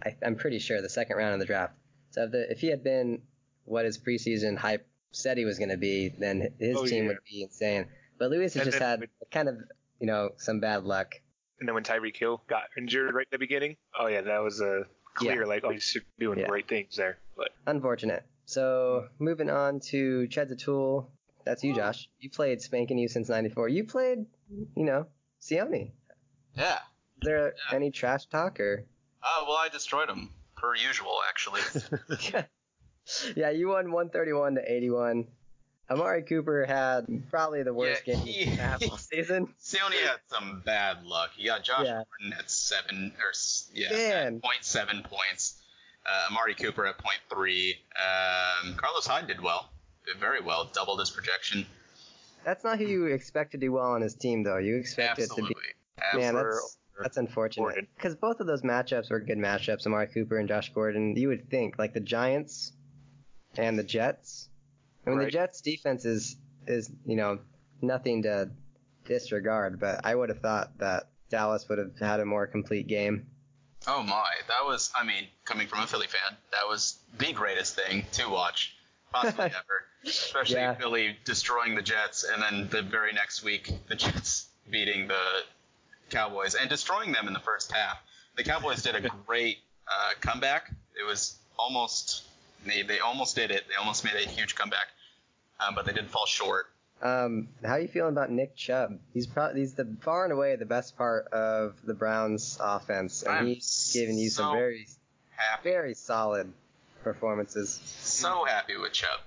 I, 0.03 0.15
I'm 0.25 0.35
pretty 0.35 0.59
sure 0.59 0.81
the 0.81 0.89
second 0.89 1.17
round 1.17 1.33
of 1.33 1.39
the 1.39 1.45
draft. 1.45 1.73
So 2.11 2.23
if, 2.23 2.31
the, 2.31 2.51
if 2.51 2.59
he 2.59 2.67
had 2.67 2.83
been 2.83 3.21
what 3.65 3.85
his 3.85 3.97
preseason 3.97 4.57
hype 4.57 4.87
said 5.11 5.37
he 5.37 5.45
was 5.45 5.57
going 5.57 5.69
to 5.69 5.77
be, 5.77 6.09
then 6.19 6.53
his 6.59 6.77
Oh, 6.77 6.85
team 6.85 7.03
yeah. 7.03 7.07
would 7.09 7.17
be 7.29 7.43
insane. 7.43 7.87
But 8.19 8.29
Lewis 8.31 8.53
has 8.53 8.63
And 8.63 8.71
just 8.71 8.81
had 8.83 8.99
with- 9.01 9.09
kind 9.31 9.47
of 9.49 9.57
you 9.99 10.07
know 10.07 10.31
some 10.37 10.59
bad 10.59 10.83
luck. 10.83 11.15
And 11.59 11.67
then 11.69 11.73
when 11.73 11.83
Tyreek 11.83 12.17
Hill 12.17 12.41
got 12.47 12.63
injured 12.77 13.13
right 13.13 13.25
at 13.27 13.31
the 13.31 13.37
beginning, 13.37 13.77
oh 13.97 14.07
yeah, 14.07 14.21
that 14.21 14.39
was 14.39 14.59
a 14.61 14.83
clear 15.15 15.41
Yeah. 15.41 15.47
like 15.47 15.63
oh 15.63 15.69
he's 15.71 15.97
doing 16.19 16.39
Yeah. 16.39 16.47
great 16.47 16.67
things 16.67 16.95
there. 16.97 17.17
But 17.37 17.49
Unfortunate. 17.65 18.23
So 18.45 19.07
moving 19.19 19.49
on 19.49 19.79
to 19.91 20.27
Ched's 20.27 20.61
Tool. 20.61 21.09
That's 21.45 21.63
you, 21.63 21.75
Josh. 21.75 22.09
You 22.19 22.29
played 22.29 22.61
Spanking 22.61 22.97
You 22.97 23.07
since 23.07 23.29
'94. 23.29 23.69
You 23.69 23.83
played, 23.83 24.25
you 24.75 24.83
know, 24.85 25.05
Sione. 25.41 25.91
Yeah. 26.57 26.73
Is 26.75 26.79
there 27.21 27.53
Yeah. 27.69 27.75
any 27.75 27.91
trash 27.91 28.25
talk 28.27 28.59
or? 28.59 28.85
Uh, 29.21 29.43
well, 29.47 29.57
I 29.57 29.69
destroyed 29.69 30.09
him 30.09 30.31
per 30.57 30.75
usual, 30.75 31.17
actually. 31.29 31.61
yeah, 33.35 33.49
you 33.51 33.69
won 33.69 33.91
131 33.91 34.55
to 34.55 34.71
81. 34.71 35.27
Amari 35.89 36.23
Cooper 36.23 36.65
had 36.65 37.05
probably 37.29 37.61
the 37.61 37.73
worst 37.73 38.07
Yeah, 38.07 38.15
game 38.15 38.25
he- 38.25 38.45
he's 38.45 38.55
had 38.59 38.81
season. 38.99 39.53
Sione 39.61 39.93
had 40.03 40.17
some 40.27 40.61
bad 40.65 41.03
luck. 41.03 41.31
He 41.37 41.45
got 41.45 41.63
Josh 41.63 41.85
Yeah. 41.85 42.01
Gordon 42.19 42.37
at 42.39 42.49
seven 42.49 43.13
or 43.19 43.31
yeah, 43.73 44.29
point 44.31 44.63
seven 44.63 45.03
points. 45.03 45.61
Uh, 46.07 46.27
Amari 46.31 46.55
Cooper 46.55 46.85
at 46.87 46.97
point 46.97 47.19
three. 47.29 47.75
Um, 47.95 48.75
Carlos 48.77 49.05
Hyde 49.05 49.27
did 49.27 49.41
well, 49.41 49.69
very 50.19 50.41
well, 50.41 50.69
doubled 50.73 50.99
his 50.99 51.09
projection. 51.09 51.65
That's 52.43 52.63
not 52.63 52.77
who 52.77 52.85
you 52.85 53.05
expect 53.05 53.51
to 53.53 53.57
do 53.57 53.71
well 53.71 53.91
on 53.91 54.01
his 54.01 54.13
team, 54.13 54.43
though. 54.43 54.57
You 54.57 54.77
expect 54.77 55.19
Absolutely. 55.19 55.51
it 55.51 56.11
to 56.11 56.17
be. 56.17 56.21
Man, 56.21 56.35
that's 56.35 56.77
that's 57.01 57.17
unfortunate. 57.17 57.87
Because 57.95 58.15
both 58.15 58.39
of 58.39 58.47
those 58.47 58.61
matchups 58.61 59.09
were 59.09 59.19
good 59.19 59.37
matchups. 59.37 59.85
Amari 59.85 60.07
Cooper 60.07 60.37
and 60.37 60.47
Josh 60.47 60.71
Gordon. 60.73 61.15
You 61.15 61.29
would 61.29 61.49
think 61.49 61.77
like 61.77 61.93
the 61.93 61.99
Giants 61.99 62.71
and 63.57 63.77
the 63.77 63.83
Jets. 63.83 64.49
I 65.05 65.09
mean, 65.09 65.19
the 65.19 65.29
Jets' 65.29 65.61
defense 65.61 66.05
is 66.05 66.37
is 66.67 66.91
you 67.05 67.15
know 67.15 67.39
nothing 67.81 68.23
to 68.23 68.49
disregard, 69.05 69.79
but 69.79 70.01
I 70.03 70.15
would 70.15 70.29
have 70.29 70.39
thought 70.39 70.77
that 70.79 71.09
Dallas 71.29 71.67
would 71.69 71.77
have 71.77 71.97
had 71.99 72.19
a 72.19 72.25
more 72.25 72.47
complete 72.47 72.87
game. 72.87 73.27
Oh 73.87 74.01
my, 74.01 74.25
that 74.47 74.65
was 74.65 74.91
I 74.99 75.05
mean, 75.05 75.27
coming 75.43 75.67
from 75.67 75.79
a 75.81 75.87
Philly 75.87 76.07
fan, 76.07 76.37
that 76.51 76.67
was 76.67 76.99
the 77.17 77.33
greatest 77.33 77.75
thing 77.75 78.05
to 78.13 78.29
watch, 78.29 78.75
possibly 79.11 79.45
ever. 79.45 79.85
Especially 80.05 80.55
Yeah. 80.57 80.75
Philly 80.75 81.17
destroying 81.25 81.75
the 81.75 81.81
Jets, 81.81 82.23
and 82.23 82.41
then 82.41 82.69
the 82.69 82.81
very 82.81 83.13
next 83.13 83.43
week 83.43 83.71
the 83.87 83.95
Jets 83.95 84.47
beating 84.69 85.07
the 85.07 85.43
Cowboys 86.09 86.55
and 86.55 86.69
destroying 86.69 87.11
them 87.11 87.27
in 87.27 87.33
the 87.33 87.39
first 87.39 87.71
half. 87.71 87.97
The 88.35 88.43
Cowboys 88.43 88.83
did 88.83 88.95
a 88.95 89.01
great 89.27 89.59
uh, 89.87 90.11
comeback. 90.21 90.71
It 90.99 91.05
was 91.05 91.37
almost 91.57 92.23
they 92.65 92.81
they 92.83 92.99
almost 92.99 93.35
did 93.35 93.51
it. 93.51 93.65
They 93.67 93.75
almost 93.75 94.03
made 94.03 94.15
a 94.15 94.27
huge 94.29 94.55
comeback, 94.55 94.87
um, 95.65 95.75
but 95.75 95.85
they 95.85 95.93
did 95.93 96.07
fall 96.09 96.25
short. 96.25 96.67
Um, 97.01 97.49
how 97.63 97.73
are 97.73 97.79
you 97.79 97.87
feeling 97.87 98.13
about 98.13 98.31
Nick 98.31 98.55
Chubb? 98.55 98.99
He's 99.13 99.27
probably 99.27 99.59
he's 99.61 99.73
the 99.73 99.85
far 100.01 100.23
and 100.23 100.31
away 100.33 100.55
the 100.55 100.65
best 100.65 100.97
part 100.97 101.27
of 101.27 101.75
the 101.83 101.93
Browns' 101.93 102.57
offense, 102.61 103.23
and 103.23 103.31
I'm 103.31 103.47
he's 103.47 103.91
given 103.93 104.17
you 104.17 104.29
some 104.29 104.55
very 104.55 104.87
Happy. 105.35 105.69
very 105.69 105.93
solid 105.93 106.51
performances. 107.03 107.79
so 107.99 108.45
happy 108.45 108.77
with 108.77 108.93
Chubb. 108.93 109.19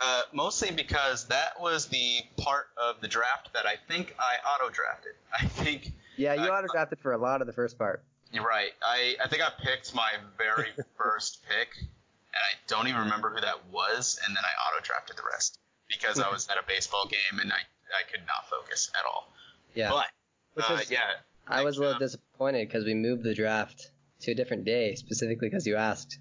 Uh, 0.00 0.22
mostly 0.32 0.70
because 0.70 1.26
that 1.28 1.58
was 1.60 1.86
the 1.86 2.20
part 2.36 2.66
of 2.76 3.00
the 3.00 3.08
draft 3.08 3.52
that 3.54 3.64
I 3.66 3.76
think 3.88 4.14
I 4.18 4.36
auto 4.46 4.70
drafted. 4.72 5.12
I 5.40 5.46
think 5.46 5.92
Yeah, 6.16 6.34
you 6.34 6.42
Uh, 6.52 6.58
auto 6.58 6.68
drafted 6.72 6.98
for 7.00 7.12
a 7.12 7.18
lot 7.18 7.40
of 7.40 7.46
the 7.46 7.52
first 7.52 7.78
part. 7.78 8.02
you're 8.32 8.44
right. 8.44 8.72
I, 8.82 9.16
I 9.24 9.28
think 9.28 9.42
I 9.42 9.50
picked 9.62 9.94
my 9.94 10.10
very 10.36 10.68
first 10.98 11.42
pick, 11.48 11.68
and 11.78 11.88
I 12.34 12.52
don't 12.66 12.88
even 12.88 13.00
remember 13.02 13.30
who 13.30 13.40
that 13.40 13.64
was, 13.72 14.18
and 14.26 14.36
then 14.36 14.42
I 14.44 14.52
auto 14.68 14.84
drafted 14.84 15.16
the 15.16 15.22
rest 15.32 15.58
because 15.88 16.18
I 16.20 16.28
was 16.32 16.46
at 16.48 16.58
a 16.58 16.64
baseball 16.66 17.06
game 17.06 17.40
and 17.40 17.50
I, 17.52 17.56
I 17.56 18.02
could 18.10 18.26
not 18.26 18.48
focus 18.50 18.90
at 18.94 19.02
all. 19.06 19.32
Yeah, 19.74 19.90
But 19.90 20.06
Which 20.54 20.66
uh, 20.68 20.80
yeah, 20.90 21.00
I 21.46 21.62
was 21.64 21.78
a 21.78 21.80
little 21.80 21.98
disappointed 21.98 22.68
because 22.68 22.84
we 22.84 22.94
moved 22.94 23.22
the 23.22 23.34
draft 23.34 23.90
to 24.20 24.32
a 24.32 24.34
different 24.34 24.64
day, 24.64 24.94
specifically 24.94 25.48
because 25.48 25.66
you 25.66 25.76
asked. 25.76 26.18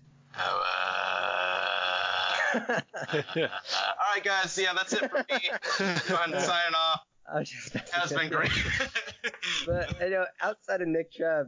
All 2.56 4.13
right, 4.13 4.24
guys. 4.24 4.58
Yeah, 4.58 4.74
that's 4.74 4.94
it 4.94 5.10
for 5.10 5.18
me. 5.30 5.39
Fun 6.00 6.32
signing 6.39 6.76
off. 6.76 7.02
I 7.34 7.39
was 7.39 7.50
just 7.50 7.74
about 7.74 7.88
to 7.88 7.94
Has 7.96 8.12
been 8.13 8.30
great. 8.30 8.52
But 9.65 10.00
you 10.02 10.10
know, 10.12 10.26
outside 10.41 10.82
of 10.82 10.88
Nick 10.88 11.12
Chubb, 11.12 11.48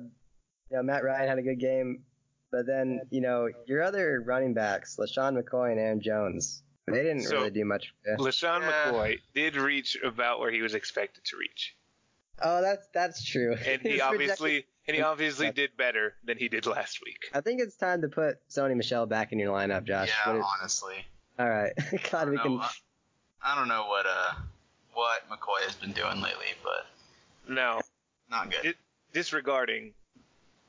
you 0.72 0.78
know, 0.78 0.84
Matt 0.84 1.04
Ryan 1.04 1.28
had 1.30 1.38
a 1.38 1.42
good 1.44 1.60
game. 1.60 2.04
But 2.52 2.66
then, 2.66 3.02
you 3.12 3.22
know, 3.22 3.50
your 3.68 3.84
other 3.84 4.22
running 4.26 4.54
backs, 4.54 4.98
LeSean 4.98 5.38
McCoy 5.40 5.72
and 5.72 5.80
Aaron 5.80 6.02
Jones, 6.02 6.64
they 6.88 7.04
didn't 7.04 7.22
So- 7.24 7.36
really 7.38 7.50
do 7.52 7.66
much. 7.66 7.94
Yeah. 8.06 8.16
LeSean 8.16 8.62
Yeah. 8.62 8.72
McCoy 8.92 9.20
did 9.36 9.56
reach 9.58 9.98
about 10.04 10.40
where 10.40 10.50
he 10.52 10.62
was 10.62 10.74
expected 10.74 11.26
to 11.26 11.38
reach, 11.38 11.76
Oh, 12.42 12.62
that's 12.62 12.88
that's 12.94 13.24
true. 13.24 13.54
and 13.66 13.82
he 13.84 13.90
His 13.94 14.02
obviously 14.02 14.66
and 14.88 14.96
he 14.96 15.02
obviously 15.04 15.52
did 15.52 15.76
better 15.78 16.14
than 16.24 16.38
he 16.38 16.48
did 16.50 16.66
last 16.66 17.00
week. 17.04 17.30
I 17.34 17.42
think 17.42 17.62
it's 17.62 17.76
time 17.76 18.02
to 18.02 18.08
put 18.08 18.38
Sony 18.50 18.76
Michel 18.76 19.06
back 19.06 19.32
in 19.32 19.40
your 19.40 19.54
lineup, 19.54 19.84
Josh. 19.86 20.10
yeah, 20.26 20.32
What 20.34 20.40
it- 20.40 20.46
honestly. 20.60 21.06
all 21.40 21.50
right. 21.50 21.74
God, 22.12 22.30
we 22.30 22.38
I 22.38 22.42
can. 22.42 22.52
don't 22.52 22.58
know, 22.60 22.68
I 23.44 23.56
don't 23.56 23.68
know 23.68 23.86
what 23.88 24.06
uh 24.06 24.34
what 24.94 25.22
McCoy 25.30 25.62
has 25.66 25.76
been 25.76 25.92
doing 25.92 26.22
lately, 26.22 26.48
but 26.64 26.86
no, 27.52 27.82
not 28.30 28.52
good. 28.52 28.66
It- 28.66 28.78
disregarding 29.14 29.94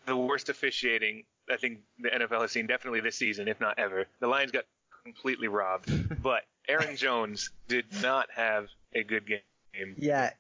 the 0.07 0.16
worst 0.16 0.48
officiating 0.48 1.24
I 1.50 1.57
think 1.57 1.81
the 1.98 2.09
NFL 2.11 2.42
has 2.42 2.52
seen 2.52 2.66
definitely 2.66 3.00
this 3.00 3.16
season, 3.16 3.48
if 3.48 3.59
not 3.61 3.78
ever, 3.78 4.07
the 4.20 4.26
Lions 4.26 4.52
got 4.52 4.64
completely 5.02 5.48
robbed. 5.48 6.22
but 6.22 6.42
Aaron 6.68 6.94
Jones 6.96 7.50
did 7.68 7.87
not 8.02 8.28
have 8.35 8.68
a 8.94 9.02
good 9.02 9.26
game. 9.26 9.94
Yeah, 9.96 10.31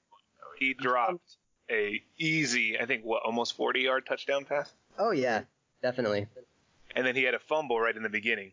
He 0.58 0.74
dropped 0.74 1.36
a 1.70 2.02
easy, 2.18 2.78
I 2.78 2.86
think, 2.86 3.04
what 3.04 3.22
almost 3.24 3.56
40 3.56 3.80
yard 3.80 4.06
touchdown 4.06 4.44
pass, 4.44 4.72
Oh 4.98 5.10
yeah, 5.12 5.42
definitely. 5.82 6.26
and 6.96 7.06
then 7.06 7.14
he 7.14 7.22
had 7.22 7.34
a 7.34 7.38
fumble 7.38 7.78
right 7.80 7.96
in 7.96 8.02
the 8.02 8.08
beginning. 8.08 8.52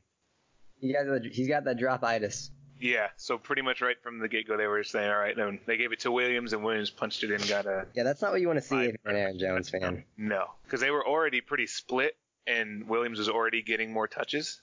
He 0.80 0.91
got 0.93 1.06
the, 1.06 1.30
he's 1.32 1.47
got 1.47 1.63
that 1.65 1.78
drop-itis. 1.78 2.51
Yeah, 2.80 3.08
so 3.15 3.38
pretty 3.38 3.62
much 3.62 3.80
right 3.82 3.95
from 4.04 4.19
the 4.19 4.28
get 4.28 4.47
go, 4.47 4.58
they 4.58 4.67
were 4.67 4.84
saying, 4.84 5.10
all 5.10 5.17
right, 5.17 5.36
then 5.36 5.60
they 5.65 5.78
gave 5.78 5.93
it 5.93 6.01
to 6.01 6.12
Williams, 6.12 6.51
and 6.51 6.62
Williams 6.63 6.89
punched 6.89 7.23
it 7.23 7.32
in, 7.32 7.39
and 7.39 7.47
got 7.49 7.65
a 7.65 7.86
Yeah, 7.93 8.04
that's 8.04 8.21
not 8.21 8.32
what 8.32 8.41
you 8.41 8.47
want 8.47 8.58
to 8.62 8.65
see 8.67 8.75
if 8.84 8.95
you're 9.04 9.13
an 9.13 9.17
Aaron 9.19 9.39
Jones 9.39 9.69
fan. 9.69 10.04
no, 10.17 10.47
because 10.65 10.82
they 10.82 10.91
were 10.91 11.08
already 11.08 11.39
pretty 11.39 11.67
split, 11.67 12.17
and 12.45 12.88
Williams 12.89 13.17
was 13.17 13.30
already 13.30 13.62
getting 13.62 13.93
more 13.93 14.08
touches, 14.10 14.62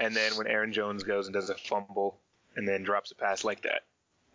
and 0.00 0.16
then 0.16 0.32
when 0.36 0.48
Aaron 0.48 0.72
Jones 0.72 1.04
goes 1.04 1.26
and 1.28 1.32
does 1.34 1.48
a 1.48 1.54
fumble, 1.54 2.18
and 2.56 2.66
then 2.66 2.82
drops 2.82 3.12
a 3.12 3.14
pass 3.14 3.44
like 3.44 3.62
that, 3.62 3.82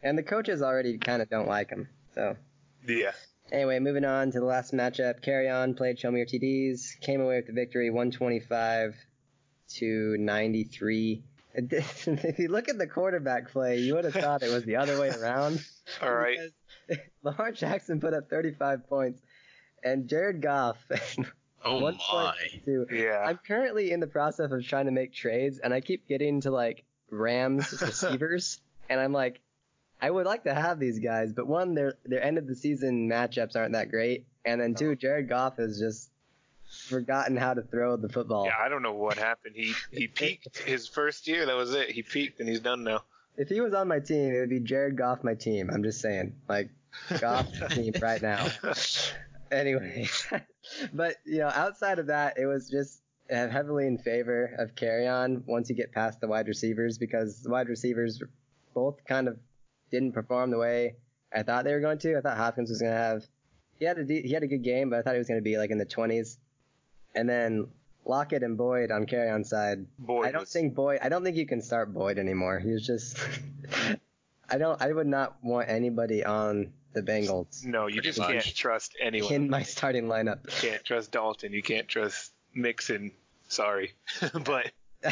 And 0.01 0.17
the 0.17 0.23
coaches 0.23 0.61
already 0.61 0.97
kind 0.97 1.21
of 1.21 1.29
don't 1.29 1.47
like 1.47 1.69
him. 1.69 1.89
So 2.15 2.37
yeah, 2.87 3.11
anyway, 3.51 3.79
moving 3.79 4.05
on 4.05 4.31
to 4.31 4.39
the 4.39 4.45
last 4.45 4.73
matchup. 4.73 5.21
Carry 5.21 5.49
on 5.49 5.73
played 5.73 5.99
Show 5.99 6.11
Me 6.11 6.19
Your 6.19 6.27
TDs. 6.27 6.99
Came 7.01 7.21
away 7.21 7.37
with 7.37 7.47
the 7.47 7.53
victory, 7.53 7.89
125 7.89 8.95
to 9.75 10.17
93. 10.17 11.23
If 11.61 12.39
you 12.39 12.47
look 12.47 12.69
at 12.69 12.77
the 12.77 12.87
quarterback 12.87 13.51
play, 13.51 13.79
you 13.79 13.95
would 13.95 14.05
have 14.05 14.13
thought 14.13 14.43
it 14.43 14.51
was 14.51 14.63
the 14.63 14.77
other 14.77 14.99
way 14.99 15.09
around. 15.09 15.59
all 16.01 16.13
right, 16.13 16.37
Lamar 17.23 17.51
Jackson 17.51 17.99
put 17.99 18.13
up 18.13 18.29
35 18.29 18.87
points, 18.87 19.19
and 19.83 20.07
Jared 20.07 20.41
Goff. 20.41 20.77
oh 21.65 21.79
one 21.79 21.97
my. 21.97 22.33
point 22.51 22.63
two. 22.63 22.85
yeah, 22.91 23.25
I'm 23.25 23.39
currently 23.45 23.91
in 23.91 23.99
the 23.99 24.07
process 24.07 24.51
of 24.51 24.65
trying 24.65 24.85
to 24.85 24.91
make 24.91 25.11
trades, 25.11 25.57
and 25.57 25.73
I 25.73 25.81
keep 25.81 26.07
getting 26.07 26.41
to 26.41 26.51
like 26.51 26.85
Rams 27.09 27.73
receivers, 27.81 28.61
and 28.87 28.99
I'm 28.99 29.11
like, 29.11 29.41
I 30.01 30.09
would 30.09 30.25
like 30.25 30.43
to 30.45 30.53
have 30.53 30.79
these 30.79 30.99
guys, 30.99 31.33
but 31.33 31.47
one, 31.47 31.73
their 31.73 31.95
their 32.05 32.23
end 32.23 32.37
of 32.37 32.47
the 32.47 32.55
season 32.55 33.09
matchups 33.09 33.55
aren't 33.55 33.73
that 33.73 33.89
great, 33.89 34.25
and 34.45 34.59
then 34.61 34.75
two, 34.75 34.95
Jared 34.95 35.27
Goff 35.27 35.57
has 35.57 35.79
just 35.79 36.09
forgotten 36.87 37.35
how 37.35 37.53
to 37.53 37.61
throw 37.63 37.97
the 37.97 38.09
football. 38.09 38.45
yeah. 38.45 38.53
I 38.59 38.69
don't 38.69 38.83
know 38.83 38.93
what 38.93 39.17
happened. 39.17 39.55
He 39.55 39.73
he 39.91 40.07
peaked 40.21 40.59
his 40.59 40.87
first 40.87 41.27
year. 41.27 41.45
That 41.45 41.55
was 41.55 41.73
it. 41.73 41.89
He 41.91 42.03
peaked, 42.03 42.39
and 42.39 42.47
he's 42.47 42.61
done 42.61 42.83
now. 42.83 43.03
If 43.37 43.49
he 43.49 43.61
was 43.61 43.73
on 43.73 43.87
my 43.87 43.99
team, 43.99 44.33
it 44.33 44.39
would 44.39 44.49
be 44.49 44.59
Jared 44.59 44.97
Goff 44.97 45.23
my 45.23 45.33
team. 45.33 45.69
I'm 45.71 45.83
just 45.83 46.01
saying, 46.01 46.35
like 46.47 46.69
Goff 47.19 47.47
team 47.71 47.93
right 48.01 48.21
now. 48.21 48.47
Anyway, 49.51 50.07
but 50.93 51.15
you 51.25 51.39
know, 51.39 51.51
outside 51.53 51.99
of 51.99 52.07
that, 52.07 52.37
it 52.37 52.45
was 52.45 52.69
just 52.69 53.01
heavily 53.29 53.85
in 53.85 53.97
favor 53.97 54.55
of 54.57 54.75
carry 54.75 55.07
on 55.07 55.43
once 55.45 55.69
you 55.69 55.75
get 55.75 55.91
past 55.91 56.19
the 56.19 56.27
wide 56.27 56.47
receivers 56.47 56.97
because 56.97 57.41
the 57.43 57.49
wide 57.49 57.67
receivers 57.69 58.21
both 58.73 59.03
kind 59.05 59.27
of 59.27 59.37
didn't 59.91 60.13
perform 60.13 60.51
the 60.51 60.57
way 60.57 60.95
I 61.33 61.43
thought 61.43 61.63
they 61.63 61.73
were 61.73 61.79
going 61.79 61.99
to. 61.99 62.17
I 62.17 62.21
thought 62.21 62.37
Hopkins 62.37 62.69
was 62.69 62.81
going 62.81 62.91
to 62.93 62.97
have 62.97 63.23
he 63.79 63.85
had 63.85 63.97
a 63.97 64.03
he 64.05 64.31
had 64.31 64.43
a 64.43 64.47
good 64.47 64.63
game, 64.63 64.89
but 64.89 64.99
I 64.99 65.01
thought 65.01 65.13
he 65.13 65.19
was 65.19 65.27
going 65.27 65.39
to 65.39 65.43
be 65.43 65.57
like 65.57 65.71
in 65.71 65.77
the 65.77 65.85
20s. 65.85 66.37
And 67.15 67.27
then 67.27 67.67
Lockett 68.05 68.43
and 68.43 68.57
Boyd 68.57 68.91
on 68.91 69.05
carry 69.05 69.29
on 69.29 69.43
side. 69.43 69.85
Boy, 69.97 70.25
I 70.25 70.31
don't 70.31 70.47
think 70.47 70.75
Boyd. 70.75 70.99
I 71.01 71.09
don't 71.09 71.23
think 71.23 71.37
you 71.37 71.47
can 71.47 71.61
start 71.61 71.93
Boyd 71.93 72.19
anymore. 72.19 72.59
He's 72.59 72.85
just. 72.85 73.17
I 74.49 74.57
don't. 74.57 74.81
I 74.81 74.91
would 74.91 75.07
not 75.07 75.37
want 75.43 75.69
anybody 75.69 76.25
on 76.25 76.73
the 76.93 77.01
Bengals 77.01 77.65
No, 77.65 77.87
you 77.87 78.01
just 78.01 78.19
much. 78.19 78.31
can't 78.31 78.55
trust 78.55 78.95
anyone. 78.99 79.31
in 79.31 79.49
my 79.49 79.63
starting 79.63 80.05
lineup. 80.05 80.39
You 80.45 80.69
can't 80.69 80.83
trust 80.83 81.11
Dalton. 81.11 81.53
You 81.53 81.61
can't 81.61 81.87
trust 81.87 82.33
Mixon. 82.53 83.11
Sorry, 83.47 83.93
but 84.43 84.71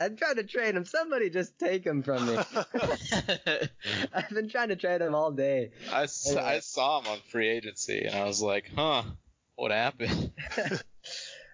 I'm 0.00 0.16
trying 0.16 0.36
to 0.36 0.44
trade 0.44 0.74
him. 0.74 0.84
Somebody 0.84 1.30
just 1.30 1.58
take 1.58 1.84
him 1.84 2.02
from 2.02 2.26
me. 2.26 2.36
I've 4.12 4.30
been 4.30 4.48
trying 4.48 4.68
to 4.68 4.76
trade 4.76 5.00
him 5.00 5.14
all 5.14 5.32
day. 5.32 5.70
I 5.92 6.06
saw 6.06 7.00
him 7.00 7.06
on 7.08 7.18
free 7.30 7.48
agency 7.48 8.04
and 8.04 8.14
I 8.14 8.24
was 8.24 8.42
like, 8.42 8.70
huh, 8.74 9.02
what 9.54 9.70
happened? 9.70 10.32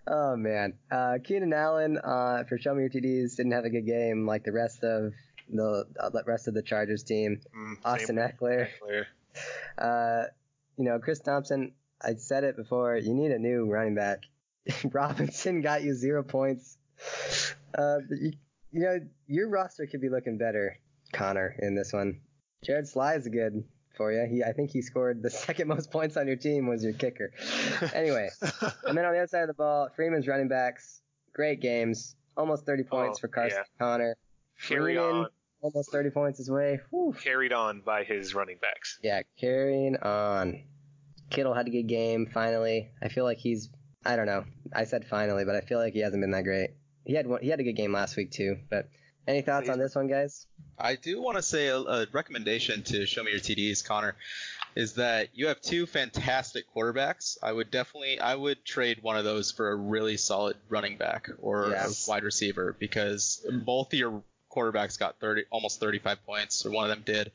Oh 0.06 0.34
man, 0.34 0.74
uh, 0.90 1.18
Keenan 1.22 1.52
Allen 1.52 1.96
uh, 1.96 2.42
for 2.48 2.58
Show 2.58 2.74
Me 2.74 2.82
Your 2.82 2.90
TDs 2.90 3.36
didn't 3.36 3.52
have 3.52 3.64
a 3.64 3.70
good 3.70 3.86
game 3.86 4.26
like 4.26 4.42
the 4.42 4.50
rest 4.50 4.82
of 4.82 5.12
the 5.48 5.84
uh, 6.00 6.10
rest 6.26 6.48
of 6.48 6.54
the 6.54 6.62
Chargers 6.62 7.04
team. 7.04 7.40
mm, 7.56 7.76
Austin 7.84 8.16
Ekeler, 8.16 8.66
Ekeler. 8.82 9.04
uh, 9.78 10.24
you 10.76 10.84
know 10.84 10.98
Chris 10.98 11.20
Thompson. 11.20 11.72
I 12.04 12.14
said 12.16 12.42
it 12.42 12.56
before. 12.56 12.96
You 12.96 13.14
need 13.14 13.30
a 13.30 13.38
new 13.38 13.70
running 13.70 13.94
back. 13.94 14.22
Robinson 14.92 15.60
got 15.60 15.84
you 15.84 15.94
zero 15.94 16.24
points. 16.24 16.76
Uh, 17.76 17.98
but 18.08 18.18
you, 18.20 18.32
you 18.70 18.80
know 18.80 18.98
your 19.26 19.48
roster 19.48 19.86
could 19.86 20.00
be 20.00 20.08
looking 20.08 20.38
better, 20.38 20.76
Connor, 21.12 21.54
in 21.60 21.74
this 21.74 21.92
one. 21.92 22.20
Jared 22.64 22.86
Sly 22.88 23.14
is 23.14 23.26
good 23.28 23.64
for 23.96 24.12
you. 24.12 24.26
He, 24.30 24.42
I 24.44 24.52
think 24.52 24.70
he 24.70 24.82
scored 24.82 25.22
the 25.22 25.30
second 25.46 25.68
most 25.68 25.90
points 25.90 26.16
on 26.16 26.26
your 26.26 26.36
team 26.36 26.66
was 26.68 26.82
your 26.84 26.92
kicker. 26.94 27.30
Anyway, 27.94 28.28
and 28.86 28.96
then 28.96 29.04
on 29.04 29.12
the 29.12 29.18
other 29.18 29.26
side 29.26 29.42
of 29.42 29.48
the 29.48 29.54
ball, 29.54 29.88
Freeman's 29.96 30.28
running 30.28 30.48
backs, 30.48 31.00
great 31.34 31.60
games, 31.60 32.14
almost 32.36 32.64
30 32.64 32.84
points 32.84 33.18
Oh, 33.18 33.20
for 33.22 33.28
Carson 33.28 33.58
yeah. 33.58 33.84
Connor. 33.84 34.16
carried 34.62 34.96
Freeman, 34.96 35.14
on, 35.16 35.26
almost 35.62 35.90
30 35.92 36.10
points 36.10 36.38
his 36.38 36.50
way. 36.50 36.78
Whew. 36.90 37.14
carried 37.20 37.52
on 37.52 37.80
by 37.80 38.04
his 38.04 38.34
running 38.34 38.58
backs. 38.62 38.98
Yeah, 39.02 39.22
carrying 39.38 39.96
on. 39.98 40.62
Kittle 41.30 41.54
had 41.54 41.66
a 41.66 41.70
good 41.70 41.88
game 41.88 42.26
finally. 42.32 42.90
I 43.02 43.08
feel 43.08 43.24
like 43.24 43.38
he's 43.38 43.68
I 44.04 44.16
don't 44.16 44.26
know. 44.26 44.44
I 44.74 44.84
said 44.84 45.04
finally, 45.06 45.44
but 45.44 45.54
I 45.56 45.60
feel 45.60 45.78
like 45.78 45.92
he 45.92 46.00
hasn't 46.00 46.22
been 46.22 46.30
that 46.32 46.44
great. 46.44 46.70
He 47.04 47.14
had 47.14 47.26
one, 47.26 47.40
he 47.42 47.48
had 47.48 47.60
a 47.60 47.64
good 47.64 47.76
game 47.76 47.92
last 47.92 48.16
week 48.16 48.30
too. 48.30 48.58
But 48.70 48.88
any 49.26 49.42
thoughts 49.42 49.68
on 49.68 49.78
this 49.78 49.94
one, 49.94 50.08
guys? 50.08 50.46
I 50.78 50.96
do 50.96 51.20
want 51.22 51.36
to 51.36 51.42
say 51.42 51.68
a, 51.68 51.78
a 51.78 52.06
recommendation 52.12 52.82
to 52.84 53.06
show 53.06 53.22
me 53.22 53.30
your 53.30 53.40
TDs, 53.40 53.84
Connor, 53.84 54.16
is 54.74 54.94
that 54.94 55.28
you 55.34 55.46
have 55.48 55.60
two 55.60 55.86
fantastic 55.86 56.64
quarterbacks. 56.74 57.36
I 57.42 57.52
would 57.52 57.70
definitely, 57.70 58.18
I 58.18 58.34
would 58.34 58.64
trade 58.64 58.98
one 59.02 59.16
of 59.16 59.24
those 59.24 59.52
for 59.52 59.70
a 59.70 59.76
really 59.76 60.16
solid 60.16 60.56
running 60.68 60.96
back 60.96 61.28
or 61.40 61.68
Yes. 61.70 62.06
a 62.06 62.10
wide 62.10 62.24
receiver 62.24 62.74
because 62.78 63.46
both 63.64 63.92
of 63.92 63.98
your 63.98 64.22
quarterbacks 64.50 64.98
got 64.98 65.20
30, 65.20 65.44
almost 65.50 65.78
35 65.80 66.24
points, 66.26 66.64
or 66.66 66.70
one 66.70 66.90
of 66.90 66.96
them 66.96 67.02
did. 67.04 67.32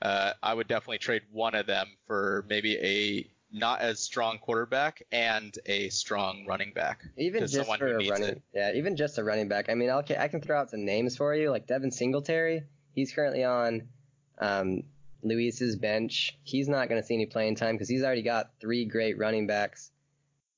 Uh, 0.00 0.32
I 0.42 0.52
would 0.54 0.66
definitely 0.66 0.98
trade 0.98 1.22
one 1.30 1.54
of 1.54 1.66
them 1.66 1.86
for 2.06 2.44
maybe 2.48 2.76
a 2.76 3.30
not 3.52 3.80
as 3.80 4.00
strong 4.00 4.38
quarterback 4.38 5.02
and 5.12 5.56
a 5.66 5.88
strong 5.90 6.46
running 6.46 6.72
back. 6.72 7.04
Even 7.16 7.46
just 7.46 7.76
for 7.78 7.86
a 7.86 8.08
running, 8.08 8.28
it. 8.28 8.42
yeah, 8.54 8.72
even 8.74 8.96
just 8.96 9.18
a 9.18 9.24
running 9.24 9.48
back. 9.48 9.68
I 9.68 9.74
mean, 9.74 9.90
I'll, 9.90 10.04
I 10.18 10.28
can 10.28 10.40
throw 10.40 10.58
out 10.58 10.70
some 10.70 10.84
names 10.84 11.16
for 11.16 11.34
you, 11.34 11.50
like 11.50 11.66
Devin 11.66 11.90
Singletary. 11.90 12.62
He's 12.94 13.12
currently 13.12 13.44
on 13.44 13.88
um, 14.38 14.82
Luis's 15.22 15.76
bench. 15.76 16.38
He's 16.42 16.68
not 16.68 16.88
going 16.88 17.00
to 17.00 17.06
see 17.06 17.14
any 17.14 17.26
playing 17.26 17.56
time 17.56 17.74
because 17.74 17.88
he's 17.88 18.02
already 18.02 18.22
got 18.22 18.50
three 18.60 18.84
great 18.86 19.18
running 19.18 19.46
backs. 19.46 19.90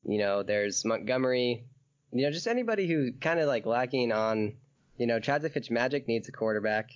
You 0.04 0.18
know, 0.18 0.42
there's 0.42 0.85
Montgomery. 0.85 1.64
You 2.12 2.22
know, 2.24 2.30
just 2.30 2.46
anybody 2.46 2.87
who 2.87 3.12
kind 3.12 3.40
of 3.40 3.48
like 3.48 3.66
lacking 3.66 4.12
on. 4.12 4.54
You 4.96 5.09
know, 5.09 5.18
Chad 5.18 5.42
Fitzmagic 5.42 6.07
needs 6.07 6.28
a 6.28 6.33
quarterback. 6.33 6.90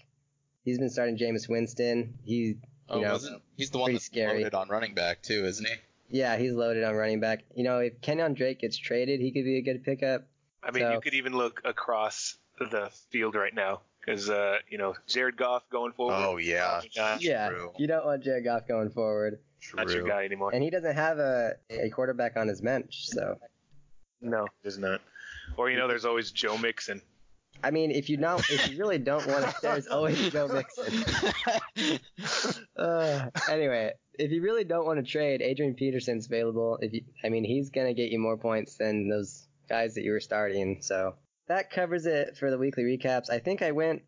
He's 0.65 0.79
been 0.79 0.89
starting 0.91 1.19
Jameis 1.19 1.49
Winston. 1.49 2.15
He, 2.25 2.59
Oh, 2.91 2.99
you 2.99 3.05
know, 3.05 3.13
wasn't 3.13 3.43
he's 3.57 3.71
the 3.71 3.79
one 3.79 3.93
that's 3.93 4.07
scary. 4.07 4.51
on 4.51 4.69
running 4.69 4.95
back 4.95 5.23
too, 5.23 5.45
isn't 5.45 5.67
he? 5.67 5.75
Yeah, 6.11 6.37
he's 6.37 6.53
loaded 6.53 6.85
on 6.85 6.95
running 6.95 7.21
back. 7.21 7.45
You 7.55 7.65
know, 7.65 7.79
if 7.79 8.01
Kenyan 8.01 8.35
Drake 8.35 8.61
gets 8.61 8.77
traded, 8.77 9.21
he 9.21 9.31
could 9.33 9.45
be 9.45 9.59
a 9.59 9.63
good 9.63 9.85
pickup. 9.85 10.27
I 10.63 10.71
mean, 10.71 10.83
So- 10.83 10.93
you 10.93 11.01
could 11.01 11.15
even 11.15 11.35
look 11.35 11.61
across 11.65 12.37
the 12.59 12.91
field 13.11 13.35
right 13.35 13.55
now 13.55 13.83
because 14.01 14.29
uh, 14.29 14.57
you 14.69 14.79
know 14.79 14.95
Jared 15.07 15.37
Goff 15.37 15.63
going 15.71 15.93
forward. 15.93 16.15
Oh, 16.17 16.37
yeah. 16.39 16.81
Not, 16.97 17.23
Yeah, 17.23 17.51
True. 17.51 17.73
you 17.79 17.87
don't 17.87 18.05
want 18.05 18.25
Jared 18.25 18.45
Goff 18.45 18.67
going 18.67 18.91
forward, 18.91 19.39
not 19.75 19.89
your 19.91 20.03
guy 20.03 20.25
anymore. 20.25 20.51
and 20.53 20.63
he 20.63 20.71
doesn't 20.71 20.97
have 20.97 21.19
a, 21.19 21.53
a 21.71 21.91
quarterback 21.91 22.37
on 22.37 22.49
his 22.49 22.61
bench. 22.61 23.09
So, 23.09 23.39
No, 24.21 24.47
he's 24.65 24.79
not. 24.79 25.01
Or 25.57 25.71
you 25.71 25.77
know, 25.79 25.87
there's 25.89 26.05
always 26.05 26.31
Joe 26.33 26.59
Mixon. 26.59 27.01
I 27.63 27.71
mean, 27.71 27.91
if 27.91 28.09
you 28.09 28.17
not, 28.19 28.41
if 28.51 28.71
you 28.71 28.79
really 28.79 28.99
don't 28.99 29.27
want 29.27 29.45
to, 29.45 29.55
there's 29.63 29.87
always 29.89 30.31
Joe 30.31 30.49
Mixon. 30.49 31.99
Uh, 32.77 33.27
anyway, 33.51 33.93
if 34.15 34.31
you 34.31 34.43
really 34.43 34.65
don't 34.65 34.87
want 34.87 35.05
to 35.05 35.11
trade, 35.11 35.43
Adrian 35.43 35.75
Peterson's 35.75 36.27
available. 36.27 36.79
If 36.81 36.93
you, 36.93 37.03
I 37.25 37.29
mean, 37.29 37.45
he's 37.45 37.71
gonna 37.71 37.95
get 37.95 38.11
you 38.11 38.19
more 38.19 38.37
points 38.37 38.77
than 38.77 39.09
those 39.09 39.47
guys 39.69 39.95
that 39.95 40.03
you 40.03 40.13
were 40.13 40.21
starting. 40.21 40.79
So 40.81 41.15
that 41.49 41.71
covers 41.71 42.07
it 42.07 42.37
for 42.39 42.51
the 42.51 42.59
weekly 42.59 42.85
recaps. 42.85 43.31
I 43.31 43.39
think 43.41 43.63
I 43.63 43.73
went 43.73 44.03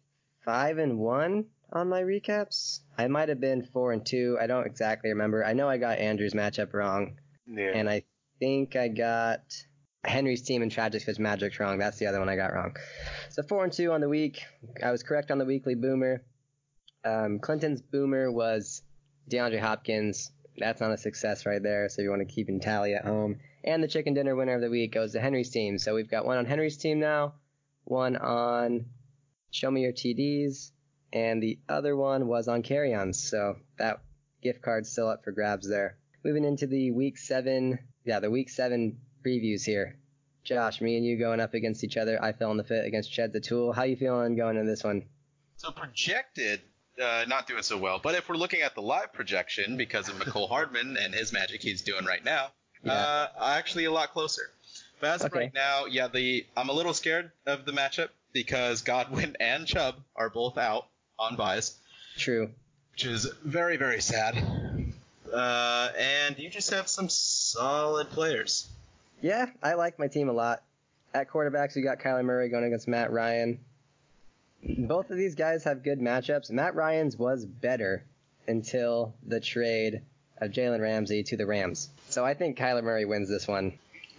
five 0.45 0.79
and 0.79 0.99
one 0.99 1.47
on 1.73 1.89
my 1.89 2.03
recaps. 2.03 2.81
I 2.97 3.09
might 3.09 3.29
have 3.29 3.41
been 3.41 3.65
four 3.73 3.93
and 3.93 4.05
two. 4.07 4.39
I 4.41 4.47
don't 4.47 4.67
exactly 4.67 5.11
remember. 5.11 5.45
I 5.45 5.53
know 5.53 5.69
I 5.69 5.79
got 5.79 5.99
Andrew's 5.99 6.35
matchup 6.35 6.73
wrong, 6.73 7.19
Yeah. 7.47 7.73
and 7.75 7.89
I 7.91 8.05
think 8.39 8.77
I 8.77 8.89
got 8.89 9.41
Henry's 10.05 10.43
team 10.43 10.63
and 10.63 10.73
Tragic 10.73 11.03
fits 11.03 11.19
Magic 11.19 11.59
wrong. 11.59 11.79
That's 11.79 11.99
the 11.99 12.07
other 12.07 12.19
one 12.19 12.29
I 12.29 12.37
got 12.37 12.53
wrong. 12.53 12.75
So 13.29 13.43
four 13.43 13.65
and 13.65 13.73
two 13.73 13.93
on 13.93 14.01
the 14.01 14.09
week. 14.09 14.43
I 14.83 14.91
was 14.91 15.03
correct 15.03 15.31
on 15.31 15.39
the 15.39 15.45
weekly 15.45 15.75
boomer. 15.75 16.23
Um, 17.05 17.39
Clinton's 17.39 17.83
boomer 17.83 18.31
was 18.31 18.83
DeAndre 19.31 19.61
Hopkins. 19.61 20.33
That's 20.57 20.81
not 20.81 20.93
a 20.93 20.99
success 20.99 21.47
right 21.47 21.63
there. 21.63 21.89
So 21.89 22.03
you 22.03 22.11
want 22.11 22.27
to 22.27 22.35
keep 22.35 22.49
in 22.49 22.61
tally 22.61 22.95
at 22.95 23.05
home. 23.05 23.39
And 23.63 23.83
the 23.83 23.89
chicken 23.89 24.15
dinner 24.15 24.35
winner 24.35 24.55
of 24.55 24.63
the 24.63 24.71
week 24.71 24.93
goes 24.93 25.13
to 25.13 25.21
Henry's 25.21 25.51
team. 25.51 25.79
So 25.79 25.95
we've 25.95 26.11
got 26.11 26.25
one 26.25 26.39
on 26.39 26.47
Henry's 26.47 26.79
team 26.79 26.99
now, 26.99 27.35
one 27.85 28.17
on 28.17 28.87
Show 29.51 29.71
Me 29.71 29.83
Your 29.83 29.93
TDs, 29.93 30.71
and 31.13 31.43
the 31.43 31.59
other 31.69 31.95
one 31.95 32.27
was 32.27 32.49
on 32.49 32.63
carry-ons. 32.63 33.23
So 33.23 33.57
that 33.79 34.01
gift 34.43 34.63
card's 34.63 34.91
still 34.91 35.09
up 35.09 35.25
for 35.25 35.33
grabs 35.33 35.69
there. 35.69 35.99
Moving 36.25 36.45
into 36.45 36.67
the 36.67 36.91
week 36.91 37.19
seven, 37.19 37.79
yeah, 38.05 38.21
the 38.21 38.31
week 38.31 38.49
seven 38.49 38.99
previews 39.25 39.65
here. 39.65 39.97
Josh, 40.45 40.81
me 40.81 40.97
and 40.97 41.05
you 41.05 41.19
going 41.19 41.41
up 41.41 41.55
against 41.55 41.85
each 41.85 41.97
other. 41.97 42.23
I 42.23 42.33
fell 42.33 42.51
in 42.51 42.57
the 42.57 42.65
fit 42.65 42.85
against 42.87 43.13
Ched 43.13 43.33
the 43.33 43.41
Tool. 43.41 43.73
How 43.73 43.83
you 43.83 43.97
feeling 43.97 44.37
going 44.37 44.57
into 44.57 44.71
this 44.71 44.83
one? 44.83 45.05
So 45.57 45.71
projected, 45.71 46.61
uh, 47.03 47.25
not 47.29 47.47
doing 47.47 47.63
so 47.63 47.77
well. 47.77 48.01
But 48.03 48.15
if 48.15 48.29
we're 48.29 48.37
looking 48.37 48.63
at 48.63 48.75
the 48.75 48.81
live 48.83 49.13
projection, 49.13 49.77
because 49.77 50.09
of 50.09 50.15
Mecole 50.17 50.49
Hardman 50.49 50.97
and 51.01 51.15
his 51.15 51.33
magic 51.33 51.61
he's 51.61 51.83
doing 51.83 52.05
right 52.07 52.25
now, 52.25 52.49
Yeah. 52.83 52.93
uh, 52.93 53.29
actually 53.43 53.85
a 53.85 53.93
lot 53.93 54.13
closer. 54.13 54.51
But 55.01 55.11
as 55.11 55.25
of 55.25 55.33
right 55.33 55.53
now, 55.53 55.85
yeah, 55.87 56.09
the 56.09 56.47
I'm 56.57 56.69
a 56.71 56.73
little 56.73 56.95
scared 56.95 57.31
of 57.47 57.65
the 57.67 57.73
matchup 57.73 58.09
because 58.33 58.81
Godwin 58.83 59.37
and 59.41 59.67
Chubb 59.67 59.97
are 60.17 60.31
both 60.31 60.57
out 60.57 60.87
on 61.19 61.37
buys, 61.37 61.77
True. 62.17 62.51
which 62.93 63.05
is 63.05 63.27
very 63.45 63.77
very 63.77 64.01
sad. 64.01 64.43
Uh, 65.33 65.91
and 65.99 66.39
you 66.39 66.49
just 66.51 66.71
have 66.71 66.89
some 66.89 67.09
solid 67.09 68.09
players. 68.11 68.69
Yeah, 69.21 69.47
I 69.63 69.75
like 69.75 69.99
my 69.99 70.09
team 70.09 70.29
a 70.29 70.33
lot. 70.33 70.63
At 71.13 71.29
quarterbacks, 71.31 71.75
we 71.75 71.83
got 71.83 71.99
Kyler 71.99 72.25
Murray 72.25 72.49
going 72.49 72.65
against 72.65 72.89
Matt 72.89 73.11
Ryan. 73.13 73.59
Both 74.63 75.11
of 75.11 75.17
these 75.17 75.35
guys 75.35 75.65
have 75.65 75.83
good 75.83 76.01
matchups. 76.01 76.51
Matt 76.51 76.75
Ryan's 76.75 77.17
was 77.17 77.45
better 77.45 78.05
until 78.47 79.15
the 79.27 79.41
trade 79.41 80.03
of 80.39 80.51
Jalen 80.51 80.81
Ramsey 80.81 81.23
to 81.25 81.37
the 81.37 81.47
Rams. 81.47 81.91
So 82.09 82.25
I 82.25 82.35
think 82.35 82.59
Kyler 82.59 82.83
Murray 82.83 83.05
wins 83.05 83.29
this 83.29 83.49
one. 83.49 83.73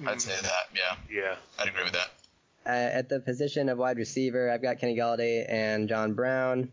I'd 0.05 0.21
say 0.21 0.35
that. 0.41 0.69
Yeah, 0.75 0.95
Yeah. 1.09 1.35
I'd 1.59 1.67
agree 1.67 1.83
with 1.83 1.93
that. 1.93 2.09
Uh, 2.65 2.69
at 2.69 3.09
the 3.09 3.19
position 3.19 3.69
of 3.69 3.77
wide 3.77 3.97
receiver, 3.97 4.49
I've 4.51 4.61
got 4.61 4.79
Kenny 4.79 4.95
Golladay 4.95 5.45
and 5.49 5.89
John 5.89 6.13
Brown. 6.13 6.69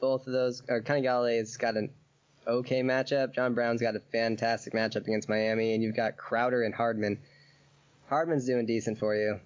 Both 0.00 0.26
of 0.26 0.32
those, 0.32 0.62
or 0.68 0.80
Kenny 0.80 1.02
Golladay's 1.02 1.56
got 1.56 1.76
an 1.76 1.90
okay 2.46 2.82
matchup. 2.82 3.34
John 3.34 3.52
Brown's 3.54 3.82
got 3.82 3.94
a 3.96 4.00
fantastic 4.00 4.72
matchup 4.72 5.02
against 5.06 5.28
Miami, 5.28 5.74
and 5.74 5.82
you've 5.82 5.96
got 5.96 6.16
Crowder 6.16 6.62
and 6.62 6.74
Hardman. 6.74 7.18
Hardman's 8.08 8.46
doing 8.46 8.66
decent 8.66 8.98
for 8.98 9.14
you. 9.14 9.40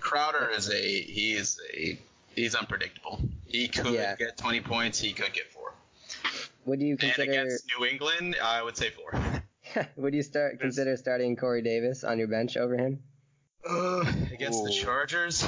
Crowder 0.00 0.48
is 0.50 0.70
a 0.70 1.02
he 1.02 1.32
is 1.34 1.60
a 1.74 1.98
he's 2.34 2.54
unpredictable. 2.54 3.20
He 3.46 3.68
could 3.68 3.92
Yeah. 3.94 4.16
get 4.16 4.36
20 4.36 4.60
points. 4.60 4.98
He 4.98 5.12
could 5.12 5.32
get 5.32 5.50
four. 5.52 5.72
Would 6.66 6.80
you 6.80 6.92
And 6.92 7.00
consider? 7.00 7.30
against 7.30 7.64
New 7.78 7.86
England, 7.86 8.36
I 8.42 8.62
would 8.62 8.76
say 8.76 8.90
four. 8.90 9.12
would 9.96 10.14
you 10.14 10.22
start 10.22 10.60
consider 10.60 10.96
starting 10.96 11.36
Corey 11.36 11.62
Davis 11.62 12.04
on 12.04 12.18
your 12.18 12.28
bench 12.28 12.56
over 12.56 12.76
him? 12.76 13.02
Uh, 13.68 14.04
against 14.32 14.64
the 14.64 14.72
Chargers, 14.72 15.44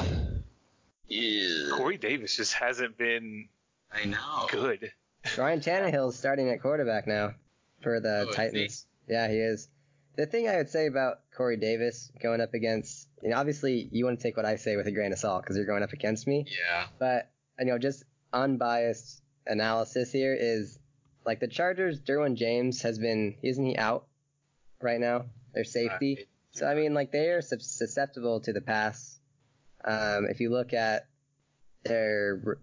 yeah, 1.09 1.71
Corey 1.77 1.97
Davis 1.99 2.37
just 2.37 2.53
hasn't 2.55 2.97
been 2.97 3.49
I 3.93 4.05
know. 4.07 4.47
good. 4.51 4.93
Ryan 5.37 5.61
Tannehill's 5.61 6.17
starting 6.17 6.49
at 6.51 6.61
quarterback 6.63 7.07
now 7.07 7.35
for 7.83 7.99
the 8.01 8.25
Oh, 8.27 8.31
is 8.31 8.37
Titans. 8.37 8.87
Yeah, 9.09 9.29
he 9.29 9.37
is. 9.39 9.69
The 10.17 10.27
thing 10.27 10.49
I 10.49 10.57
would 10.57 10.69
say 10.71 10.87
about 10.87 11.21
Corey 11.37 11.57
Davis 11.57 12.11
going 12.23 12.41
up 12.41 12.55
against, 12.55 13.09
you 13.23 13.31
know, 13.31 13.37
obviously 13.37 13.89
you 13.91 14.05
want 14.05 14.19
to 14.19 14.23
take 14.23 14.37
what 14.37 14.47
I 14.47 14.57
say 14.57 14.77
with 14.77 14.87
a 14.87 14.93
grain 14.93 15.13
of 15.13 15.19
salt 15.19 15.43
because 15.43 15.57
you're 15.57 15.67
going 15.67 15.83
up 15.83 15.93
against 15.93 16.27
me. 16.27 16.47
Yeah, 16.47 16.87
But 16.99 17.31
you 17.59 17.67
know, 17.67 17.79
just 17.79 18.05
unbiased 18.33 19.23
analysis 19.47 20.13
here 20.13 20.37
is 20.39 20.79
like 21.27 21.41
the 21.41 21.49
Chargers, 21.49 22.01
Derwin 22.01 22.37
James 22.37 22.83
has 22.83 22.99
been 22.99 23.35
isn't 23.43 23.65
he 23.65 23.77
out 23.77 24.07
right 24.81 25.01
now? 25.01 25.27
Their 25.55 25.65
safety. 25.65 26.17
Right. 26.17 26.29
So 26.53 26.67
I 26.67 26.75
mean, 26.75 26.95
like 26.95 27.11
they 27.11 27.31
are 27.31 27.43
susceptible 27.43 28.41
to 28.41 28.53
the 28.53 28.61
pass. 28.61 29.19
Um, 29.85 30.27
if 30.27 30.41
you 30.41 30.51
look 30.51 30.73
at 30.73 31.07
their, 31.85 32.59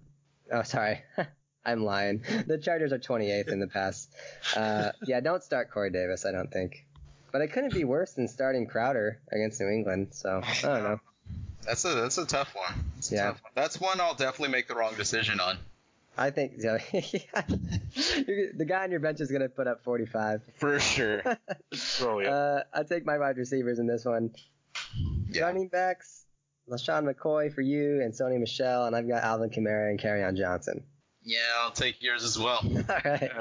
oh 0.51 0.63
sorry, 0.63 1.03
I'm 1.65 1.83
lying. 1.83 2.23
The 2.47 2.57
Chargers 2.57 2.91
are 2.91 2.99
28th 2.99 3.49
in 3.49 3.59
the 3.59 3.67
pass. 3.67 4.07
Uh, 4.55 4.91
yeah, 5.05 5.19
don't 5.19 5.43
start 5.43 5.69
Corey 5.71 5.91
Davis. 5.91 6.25
I 6.25 6.31
don't 6.31 6.51
think, 6.51 6.85
but 7.31 7.41
it 7.41 7.47
couldn't 7.53 7.73
be 7.73 7.83
worse 7.83 8.13
than 8.13 8.27
starting 8.27 8.67
Crowder 8.67 9.19
against 9.31 9.59
New 9.61 9.69
England. 9.69 10.09
So 10.11 10.41
I 10.43 10.57
don't 10.61 10.83
know. 10.83 10.99
That's 11.65 11.85
a 11.85 11.89
that's 11.95 12.17
a 12.17 12.25
tough 12.25 12.53
one. 12.55 12.73
That's 12.95 13.11
a 13.11 13.15
Yeah. 13.15 13.25
tough 13.27 13.43
one. 13.43 13.51
That's 13.55 13.79
one 13.79 14.01
I'll 14.01 14.15
definitely 14.15 14.51
make 14.51 14.67
the 14.67 14.75
wrong 14.75 14.95
decision 14.95 15.39
on. 15.39 15.57
I 16.17 16.29
think 16.29 16.53
yeah, 16.57 16.77
the 16.93 18.65
guy 18.67 18.83
on 18.83 18.91
your 18.91 18.99
bench 18.99 19.21
is 19.21 19.31
gonna 19.31 19.47
put 19.49 19.67
up 19.67 19.83
45. 19.83 20.41
For 20.57 20.79
sure. 20.79 21.21
Oh 22.01 22.19
yeah. 22.19 22.29
Uh, 22.29 22.63
I 22.73 22.83
take 22.83 23.05
my 23.05 23.17
wide 23.17 23.37
receivers 23.37 23.79
in 23.79 23.87
this 23.87 24.03
one. 24.05 24.31
Yeah. 25.29 25.43
Running 25.43 25.69
backs, 25.69 26.25
LeSean 26.69 27.09
McCoy 27.11 27.53
for 27.53 27.61
you 27.61 28.01
and 28.01 28.13
Sony 28.13 28.39
Michel, 28.39 28.85
and 28.85 28.95
I've 28.95 29.07
got 29.07 29.23
Alvin 29.23 29.49
Kamara 29.49 29.89
and 29.89 29.99
Kerryon 29.99 30.35
Johnson. 30.37 30.83
Yeah, 31.23 31.37
I'll 31.61 31.71
take 31.71 32.01
yours 32.01 32.23
as 32.23 32.37
well. 32.37 32.57
All 32.89 33.01
right. 33.05 33.31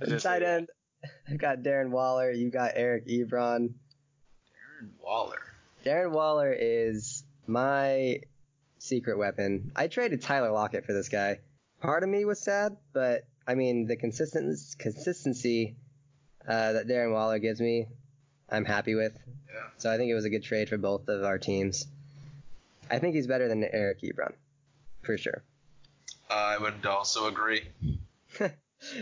Uh, 0.00 0.18
Tight 0.18 0.42
end, 0.42 0.68
I've 1.28 1.38
got 1.38 1.62
Darren 1.62 1.90
Waller. 1.90 2.30
You've 2.30 2.52
got 2.52 2.72
Eric 2.74 3.06
Ebron. 3.06 3.70
Darren 4.50 4.90
Waller. 5.02 5.42
Darren 5.84 6.10
Waller 6.10 6.52
is 6.52 7.24
my 7.46 8.20
secret 8.78 9.18
weapon. 9.18 9.72
I 9.74 9.88
traded 9.88 10.22
Tyler 10.22 10.50
Lockett 10.50 10.84
for 10.84 10.92
this 10.92 11.08
guy. 11.08 11.40
Part 11.80 12.02
of 12.02 12.08
me 12.08 12.24
was 12.24 12.40
sad, 12.40 12.76
but 12.92 13.24
I 13.46 13.54
mean 13.54 13.86
the 13.86 13.96
consistent 13.96 14.58
consistency 14.78 15.76
uh, 16.46 16.72
that 16.72 16.86
Darren 16.86 17.12
Waller 17.12 17.38
gives 17.38 17.60
me, 17.60 17.86
I'm 18.50 18.64
happy 18.64 18.94
with. 18.94 19.18
Yeah. 19.48 19.60
So 19.78 19.90
I 19.90 19.96
think 19.96 20.10
it 20.10 20.14
was 20.14 20.24
a 20.24 20.30
good 20.30 20.44
trade 20.44 20.68
for 20.68 20.78
both 20.78 21.08
of 21.08 21.24
our 21.24 21.38
teams. 21.38 21.86
I 22.90 22.98
think 22.98 23.14
he's 23.14 23.26
better 23.26 23.48
than 23.48 23.64
Eric 23.64 24.02
Ebron, 24.02 24.32
for 25.02 25.16
sure. 25.16 25.42
I 26.28 26.58
would 26.58 26.84
also 26.84 27.28
agree. 27.28 27.62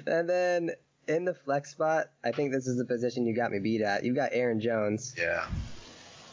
And 0.07 0.29
then 0.29 0.71
in 1.09 1.25
the 1.25 1.35
flex 1.35 1.71
spot, 1.71 2.11
I 2.25 2.33
think 2.33 2.53
this 2.53 2.67
is 2.67 2.77
the 2.79 2.85
position 2.85 3.27
you 3.27 3.35
got 3.35 3.51
me 3.51 3.59
beat 3.59 3.81
at. 3.83 4.05
You've 4.05 4.17
got 4.17 4.31
Aaron 4.33 4.61
Jones, 4.61 5.15
Yeah. 5.19 5.47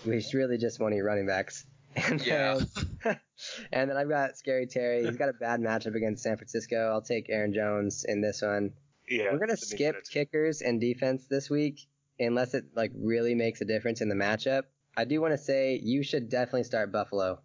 which 0.03 0.33
really 0.33 0.57
just 0.57 0.79
one 0.79 0.91
of 0.91 0.97
your 0.97 1.05
running 1.05 1.27
backs. 1.27 1.65
And 1.95 2.21
Yeah. 2.25 2.59
then, 2.59 2.67
um, 3.05 3.15
and 3.73 3.89
then 3.89 3.97
I've 3.97 4.09
got 4.09 4.37
Scary 4.37 4.67
Terry. 4.67 5.05
He's 5.05 5.17
got 5.17 5.29
a 5.29 5.33
bad 5.33 5.59
matchup 5.59 5.95
against 5.95 6.23
San 6.23 6.37
Francisco. 6.37 6.89
I'll 6.91 7.01
take 7.01 7.25
Aaron 7.29 7.53
Jones 7.53 8.05
in 8.07 8.21
this 8.21 8.41
one. 8.43 8.73
yeah. 9.09 9.31
We're 9.31 9.39
gonna 9.39 9.57
skip 9.57 9.95
kickers 10.11 10.61
and 10.61 10.79
defense 10.79 11.25
this 11.25 11.49
week 11.49 11.87
unless 12.19 12.53
it 12.53 12.65
like 12.75 12.91
really 12.95 13.33
makes 13.33 13.59
a 13.61 13.65
difference 13.65 14.01
in 14.01 14.09
the 14.09 14.15
matchup. 14.15 14.63
I 14.95 15.05
do 15.05 15.19
want 15.19 15.33
to 15.33 15.37
say 15.37 15.79
you 15.81 16.03
should 16.03 16.29
definitely 16.29 16.63
start 16.65 16.91
Buffalo, 16.91 17.39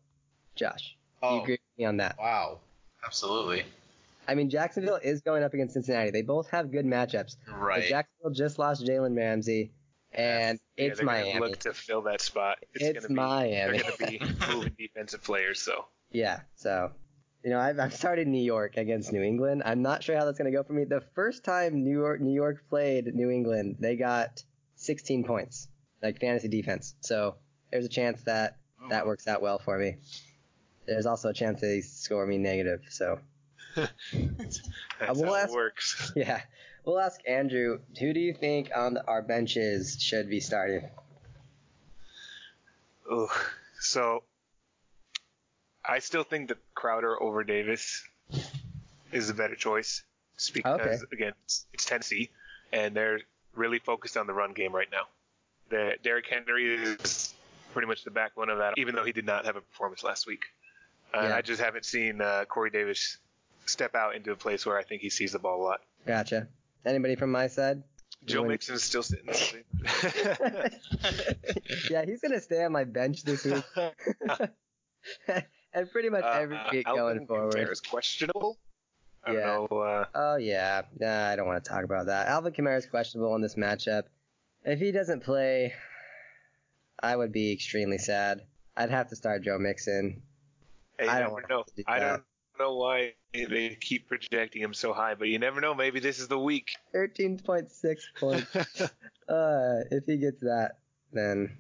Josh. 0.57 0.97
Do 1.23 1.29
you 1.29 1.35
Oh, 1.37 1.43
agree 1.43 1.53
with 1.55 1.79
me 1.79 1.85
on 1.87 1.97
that? 1.97 2.17
wow. 2.19 2.61
Absolutely. 3.05 3.65
I 4.27 4.35
mean, 4.35 4.51
Jacksonville 4.51 4.99
is 5.03 5.21
going 5.21 5.43
up 5.43 5.55
against 5.55 5.75
Cincinnati. 5.75 6.11
They 6.11 6.23
both 6.23 6.49
have 6.51 6.71
good 6.71 6.87
matchups. 6.87 7.37
But 7.47 7.59
Right. 7.59 7.89
Jacksonville 7.89 8.33
just 8.33 8.59
lost 8.59 8.85
Jalen 8.85 9.17
Ramsey, 9.17 9.73
and 10.13 10.59
Yeah, 10.77 10.87
it's 10.87 11.03
Miami. 11.03 11.41
Look 11.41 11.59
to 11.61 11.75
fill 11.75 12.03
that 12.03 12.21
spot. 12.21 12.59
It's, 12.73 12.85
It's 12.85 13.07
gonna 13.07 13.09
be, 13.09 13.15
Miami. 13.15 13.79
They're 13.79 13.97
going 13.99 14.19
to 14.19 14.27
be 14.27 14.35
moving 14.55 14.77
defensive 14.79 15.23
players. 15.23 15.61
So 15.61 15.87
Yeah, 16.11 16.41
so 16.57 16.93
you 17.45 17.51
know, 17.51 17.61
I've, 17.61 17.79
I've 17.79 17.95
started 17.95 18.27
New 18.27 18.43
York 18.43 18.79
against 18.79 19.13
New 19.13 19.23
England. 19.23 19.63
I'm 19.67 19.83
not 19.83 20.03
sure 20.03 20.17
how 20.17 20.25
that's 20.25 20.39
going 20.39 20.51
to 20.51 20.57
go 20.57 20.63
for 20.63 20.73
me. 20.73 20.85
The 20.85 21.03
first 21.15 21.45
time 21.45 21.85
New 21.85 21.99
York 21.99 22.21
New 22.21 22.33
York 22.33 22.65
played 22.71 23.15
New 23.15 23.31
England, 23.31 23.77
they 23.81 23.97
got 23.97 24.43
16 24.77 25.25
points, 25.25 25.69
like 26.03 26.21
fantasy 26.21 26.49
defense. 26.49 26.95
So 27.01 27.37
there's 27.71 27.85
a 27.85 27.91
chance 27.91 28.23
that 28.23 28.57
oh. 28.83 28.89
that 28.89 29.07
works 29.07 29.29
out 29.29 29.43
well 29.43 29.59
for 29.59 29.79
me. 29.79 29.97
There's 30.87 31.07
also 31.07 31.31
a 31.31 31.35
chance 31.35 31.61
they 31.61 31.81
score 31.81 32.27
me 32.27 32.39
negative. 32.39 32.83
So 32.89 33.19
that's 33.77 34.61
we'll 35.21 35.25
how 35.27 35.35
ask- 35.35 35.51
it 35.51 35.55
works. 35.55 36.13
yeah, 36.17 36.41
we'll 36.85 37.01
ask 37.01 37.21
Andrew. 37.29 37.81
Who 38.01 38.13
do 38.13 38.21
you 38.21 38.35
think 38.35 38.71
on 38.75 38.99
our 39.09 39.23
benches 39.23 39.97
should 40.01 40.29
be 40.31 40.41
starting? 40.41 40.89
Ooh. 43.11 43.29
So 43.81 44.23
I 45.85 45.99
still 45.99 46.25
think 46.25 46.49
that 46.49 46.59
Crowder 46.75 47.21
over 47.23 47.45
Davis 47.45 48.03
is 49.13 49.29
a 49.31 49.35
better 49.35 49.55
choice. 49.55 50.03
Just 50.37 50.55
because 50.55 50.81
Okay. 50.81 50.97
again, 51.13 51.33
it's, 51.45 51.67
it's 51.73 51.85
Tennessee, 51.85 52.31
and 52.73 52.95
they're 52.97 53.21
really 53.55 53.79
focused 53.79 54.17
on 54.17 54.27
the 54.27 54.33
run 54.35 54.53
game 54.53 54.75
right 54.75 54.89
now. 54.91 55.07
The 55.69 55.93
Derrick 56.03 56.27
Henry 56.29 56.75
is 56.75 57.35
pretty 57.73 57.87
much 57.87 58.05
the 58.05 58.11
backbone 58.11 58.49
of 58.49 58.59
that, 58.59 58.75
even 58.79 58.95
though 58.95 59.05
he 59.05 59.13
did 59.13 59.27
not 59.27 59.45
have 59.45 59.57
a 59.57 59.61
performance 59.61 60.03
last 60.03 60.27
week. 60.27 60.45
Uh, 61.15 61.23
Yeah. 61.29 61.37
I 61.37 61.43
just 61.43 61.61
haven't 61.61 61.85
seen 61.85 62.21
uh, 62.21 62.45
Corey 62.49 62.71
Davis 62.71 63.19
step 63.67 63.95
out 63.95 64.15
into 64.15 64.33
a 64.33 64.37
place 64.37 64.65
where 64.67 64.79
I 64.79 64.83
think 64.83 65.03
he 65.03 65.11
sees 65.11 65.33
the 65.33 65.39
ball 65.39 65.61
a 65.61 65.65
lot. 65.65 65.81
Gotcha. 66.07 66.49
Anybody 66.85 67.17
from 67.17 67.31
my 67.31 67.47
side? 67.47 67.83
Joe 68.25 68.39
Anyone- 68.41 68.49
Mixon 68.53 68.75
is 68.77 68.83
still 68.85 69.03
sitting. 69.03 69.27
yeah, 71.91 72.05
he's 72.05 72.21
gonna 72.21 72.41
stay 72.41 72.65
on 72.65 72.73
my 72.73 72.85
bench 72.85 73.23
this 73.25 73.45
week, 73.45 73.65
and 75.75 75.91
pretty 75.91 76.09
much 76.11 76.25
every 76.25 76.57
Uh, 76.57 76.69
week 76.73 76.87
Alvin 76.87 77.05
going 77.05 77.27
forward. 77.27 77.55
Kamara 77.55 77.73
is 77.73 77.81
questionable. 77.81 78.59
I 79.25 79.33
Yeah. 79.33 79.47
don't 79.47 79.71
know. 79.71 79.79
Uh, 79.79 80.05
Oh 80.15 80.37
yeah, 80.37 80.83
nah, 80.99 81.29
I 81.31 81.37
don't 81.37 81.47
want 81.47 81.63
to 81.65 81.69
talk 81.71 81.85
about 81.85 82.07
that. 82.07 82.29
Alvin 82.29 82.53
Kamara 82.53 82.79
is 82.79 82.87
questionable 82.87 83.35
in 83.37 83.43
this 83.43 83.55
matchup. 83.57 84.05
If 84.65 84.79
he 84.79 84.93
doesn't 84.93 85.23
play, 85.25 85.75
I 87.03 87.17
would 87.17 87.33
be 87.33 87.53
extremely 87.53 87.99
sad. 87.99 88.43
I'd 88.77 88.91
have 88.91 89.09
to 89.09 89.17
start 89.17 89.43
Joe 89.43 89.59
Mixon. 89.59 90.23
Hey, 90.99 91.09
I 91.09 91.21
don't 91.21 91.49
know. 91.49 91.65
do 91.77 91.83
I 91.87 91.99
that. 92.01 92.23
Don't 92.59 92.69
know 92.69 92.77
why 92.77 93.15
they 93.33 93.77
keep 93.81 94.09
projecting 94.09 94.63
him 94.63 94.75
so 94.75 94.93
high, 94.93 95.15
but 95.15 95.29
you 95.29 95.39
never 95.39 95.61
know. 95.61 95.75
Maybe 95.75 96.01
this 96.01 96.19
is 96.19 96.29
the 96.29 96.39
week. 96.39 96.71
Thirteen 96.93 97.39
point 97.39 97.71
six 97.73 98.07
points. 98.21 98.55
uh, 98.57 99.85
if 99.91 100.05
he 100.07 100.17
gets 100.19 100.41
that, 100.41 100.79
then 101.13 101.57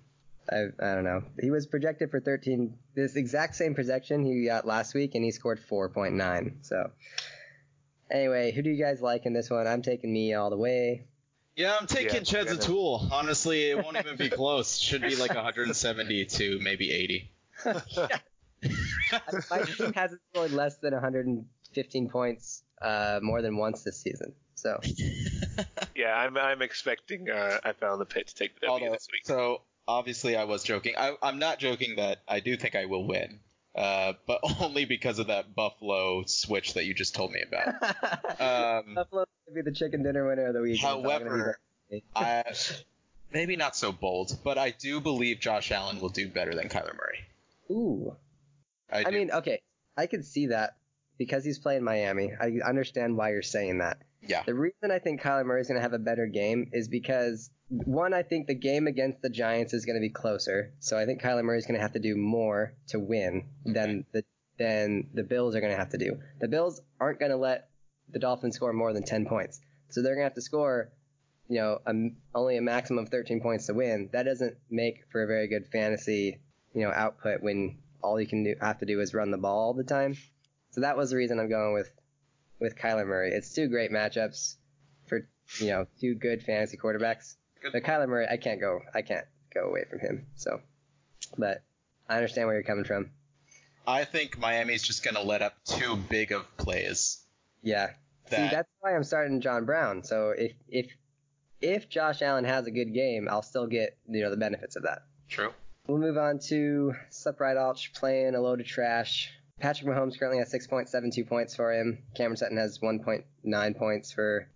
I 0.51 0.57
I 0.81 0.95
don't 0.95 1.05
know. 1.05 1.23
He 1.41 1.51
was 1.51 1.67
projected 1.67 2.11
for 2.11 2.21
thirteen. 2.21 2.77
This 2.95 3.17
exact 3.17 3.57
same 3.57 3.75
projection 3.75 4.25
he 4.25 4.45
got 4.47 4.67
last 4.67 4.95
week, 4.95 5.15
and 5.15 5.25
he 5.25 5.31
scored 5.31 5.61
four 5.61 5.89
point 5.89 6.15
nine. 6.15 6.59
So. 6.63 6.91
Anyway, 8.11 8.53
who 8.53 8.61
do 8.63 8.71
you 8.71 8.81
guys 8.85 9.01
like 9.01 9.25
in 9.25 9.33
this 9.33 9.49
one? 9.49 9.67
I'm 9.67 9.81
taking 9.83 10.13
me 10.13 10.35
all 10.35 10.51
the 10.51 10.59
way. 10.59 11.07
Yeah, 11.57 11.75
I'm 11.81 11.87
taking 11.87 12.17
Yeah, 12.17 12.21
Ched's 12.21 12.53
a 12.53 12.55
yeah. 12.55 12.61
tool. 12.61 13.09
Honestly, 13.11 13.71
it 13.71 13.83
won't 13.83 13.97
even 13.97 14.17
be 14.17 14.29
close. 14.31 14.77
Should 14.79 15.01
be 15.03 15.17
like 15.17 15.35
170 15.35 16.27
to 16.27 16.59
maybe 16.61 16.93
80. 16.93 17.31
My 19.51 19.63
team 19.63 19.93
hasn't 19.93 20.21
scored 20.33 20.53
less 20.53 20.77
than 20.79 20.93
115 20.93 22.09
points 22.09 22.63
uh, 22.83 23.21
more 23.23 23.43
than 23.43 23.57
once 23.57 23.83
this 23.83 23.97
season. 23.99 24.33
So 24.55 24.81
Yeah, 25.97 26.15
I'm 26.17 26.37
I'm 26.37 26.63
expecting 26.63 27.31
uh, 27.31 27.59
I 27.65 27.73
found 27.73 28.01
the 28.01 28.07
pit 28.07 28.29
to 28.29 28.35
take 28.35 28.55
the 28.59 28.67
W 28.67 28.85
Although, 28.85 28.95
this 28.95 29.09
week. 29.13 29.23
so 29.25 29.63
obviously 29.87 30.37
I 30.37 30.45
was 30.45 30.63
joking. 30.63 30.95
I, 30.97 31.15
I'm 31.23 31.39
not 31.39 31.59
joking 31.59 31.97
that 31.97 32.19
I 32.29 32.41
do 32.41 32.57
think 32.57 32.75
I 32.75 32.87
will 32.87 33.07
win, 33.07 33.41
uh, 33.75 34.15
but 34.27 34.41
only 34.61 34.85
because 34.85 35.19
of 35.19 35.27
that 35.29 35.55
Buffalo 35.55 36.25
switch 36.27 36.75
that 36.75 36.85
you 36.85 36.95
just 36.95 37.15
told 37.15 37.33
me 37.33 37.43
about. 37.47 37.75
Um, 38.41 38.95
Buffalo 38.95 39.25
could 39.45 39.55
be 39.55 39.63
the 39.63 39.73
chicken 39.73 40.03
dinner 40.03 40.27
winner 40.27 40.47
of 40.47 40.55
the 40.55 40.61
week. 40.63 40.75
It's 40.75 40.83
not 40.83 41.03
gonna 41.03 41.25
be 41.25 41.31
however, 41.31 41.59
I, 42.17 42.45
maybe 43.33 43.57
not 43.57 43.77
so 43.77 43.93
bold, 43.93 44.39
but 44.43 44.57
I 44.59 44.71
do 44.71 45.01
believe 45.01 45.41
Josh 45.41 45.71
Allen 45.71 46.01
will 46.01 46.09
do 46.09 46.29
better 46.29 46.55
than 46.55 46.69
Kyler 46.69 46.95
Murray. 46.97 47.21
ooh, 47.71 48.17
I, 48.95 49.05
I 49.07 49.11
mean, 49.11 49.31
okay, 49.31 49.61
I 49.97 50.07
can 50.07 50.23
see 50.23 50.47
that 50.47 50.77
because 51.19 51.45
he's 51.45 51.59
playing 51.59 51.85
Miami. 51.85 52.33
I 52.41 52.53
understand 52.67 53.17
why 53.17 53.31
you're 53.31 53.43
saying 53.43 53.79
that. 53.79 53.99
yeah, 54.23 54.43
The 54.45 54.55
reason 54.55 54.91
I 54.91 54.99
think 54.99 55.21
Kyler 55.21 55.45
Murray's 55.45 55.69
going 55.69 55.79
to 55.79 55.83
have 55.83 55.93
a 55.93 55.99
better 55.99 56.27
game 56.27 56.71
is 56.73 56.89
because 56.89 57.51
one, 57.69 58.15
I 58.15 58.23
think 58.23 58.47
the 58.47 58.55
game 58.55 58.87
against 58.87 59.21
the 59.23 59.31
Giants 59.31 59.75
is 59.75 59.85
going 59.85 59.97
to 59.97 60.01
be 60.01 60.11
closer. 60.11 60.73
So 60.81 60.99
I 60.99 61.07
think 61.07 61.21
Kyler 61.21 61.43
Murray's 61.43 61.67
going 61.67 61.79
to 61.79 61.83
have 61.83 61.93
to 61.93 61.99
do 61.99 62.17
more 62.17 62.75
to 62.89 62.99
win 62.99 63.49
than 63.65 63.89
mm-hmm. 63.89 64.01
the 64.13 64.25
than 64.57 65.09
the 65.13 65.25
Bills 65.25 65.57
are 65.57 65.61
going 65.61 65.73
to 65.73 65.79
have 65.79 65.91
to 65.91 65.99
do. 65.99 66.21
The 66.41 66.47
Bills 66.47 66.81
aren't 67.01 67.19
going 67.19 67.33
to 67.33 67.37
let 67.37 67.69
the 68.09 68.21
Dolphins 68.21 68.55
score 68.55 68.73
more 68.73 68.93
than 68.93 69.03
10 69.03 69.27
points. 69.27 69.61
So 69.89 70.01
they're 70.01 70.15
going 70.15 70.23
to 70.23 70.29
have 70.29 70.35
to 70.35 70.43
score, 70.43 70.93
you 71.49 71.61
know, 71.61 71.81
a, 71.85 71.93
only 72.35 72.57
a 72.57 72.63
maximum 72.63 73.03
of 73.05 73.11
13 73.11 73.41
points 73.41 73.67
to 73.67 73.75
win. 73.75 74.11
That 74.13 74.25
doesn't 74.25 74.57
make 74.71 75.05
for 75.11 75.25
a 75.25 75.27
very 75.27 75.49
good 75.49 75.67
fantasy, 75.67 76.39
you 76.73 76.83
know, 76.83 76.93
output 76.93 77.43
when 77.43 77.79
all 78.05 78.21
you 78.21 78.27
can 78.27 78.45
do 78.45 78.55
have 78.61 78.79
to 78.79 78.87
do 78.87 79.01
is 79.01 79.15
run 79.15 79.31
the 79.31 79.39
ball 79.39 79.59
all 79.59 79.75
the 79.75 79.85
time. 79.85 80.17
So 80.71 80.83
that 80.83 80.97
was 80.97 81.11
the 81.11 81.17
reason 81.17 81.41
I'm 81.41 81.49
going 81.49 81.73
with 81.75 81.91
with 82.61 82.77
Kyler 82.77 83.07
Murray. 83.07 83.33
It's 83.33 83.53
two 83.53 83.69
great 83.69 83.91
matchups 83.91 84.57
for 85.07 85.29
you 85.59 85.69
know 85.69 85.87
two 86.01 86.15
good 86.15 86.43
fantasy 86.43 86.77
quarterbacks. 86.77 87.35
Good 87.63 87.73
But 87.73 87.85
Kyler 87.85 88.09
Murray, 88.09 88.27
I 88.31 88.37
can't 88.37 88.61
go 88.61 88.81
I 88.95 89.03
can't 89.03 89.27
go 89.53 89.69
away 89.69 89.85
from 89.89 90.01
him. 90.01 90.27
So, 90.37 90.61
but 91.39 91.63
I 92.09 92.17
understand 92.17 92.47
where 92.47 92.55
you're 92.57 92.65
coming 92.65 92.85
from. 92.85 93.11
I 93.87 94.05
think 94.05 94.39
Miami's 94.39 94.83
just 94.83 95.05
going 95.05 95.15
to 95.15 95.23
let 95.23 95.43
up 95.43 95.63
too 95.65 95.97
big 95.97 96.33
of 96.33 96.45
plays. 96.57 97.19
Yeah, 97.63 97.91
See, 98.31 98.37
that's 98.37 98.69
why 98.81 98.95
I'm 98.95 99.05
starting 99.05 99.41
John 99.41 99.65
Brown. 99.65 100.03
So 100.03 100.31
if 100.31 100.53
if 100.69 100.91
if 101.61 101.89
Josh 101.89 102.23
Allen 102.23 102.45
has 102.45 102.67
a 102.67 102.71
good 102.71 102.95
game, 102.95 103.29
I'll 103.31 103.43
still 103.43 103.67
get 103.67 103.97
you 104.09 104.23
know 104.23 104.31
the 104.31 104.37
benefits 104.37 104.77
of 104.77 104.85
that. 104.85 105.03
True. 105.29 105.53
We'll 105.87 105.99
move 105.99 106.17
on 106.17 106.39
to 106.49 106.95
Sup 107.11 107.39
Right 107.41 107.57
Alch 107.57 107.93
playing 107.95 108.35
a 108.35 108.41
load 108.41 108.61
of 108.61 108.67
trash. 108.67 109.31
Patrick 109.61 109.89
Mahomes 109.89 110.19
currently 110.19 110.39
has 110.39 110.53
6.72 110.53 111.29
points 111.29 111.55
for 111.55 111.73
him. 111.73 111.99
Cameron 112.17 112.37
Sutton 112.37 112.57
has 112.57 112.79
1.9 112.79 113.77
points 113.77 114.13
for 114.13 114.49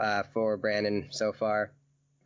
uh, 0.00 0.22
for 0.32 0.56
Brandon 0.56 1.08
so 1.10 1.32
far. 1.32 1.72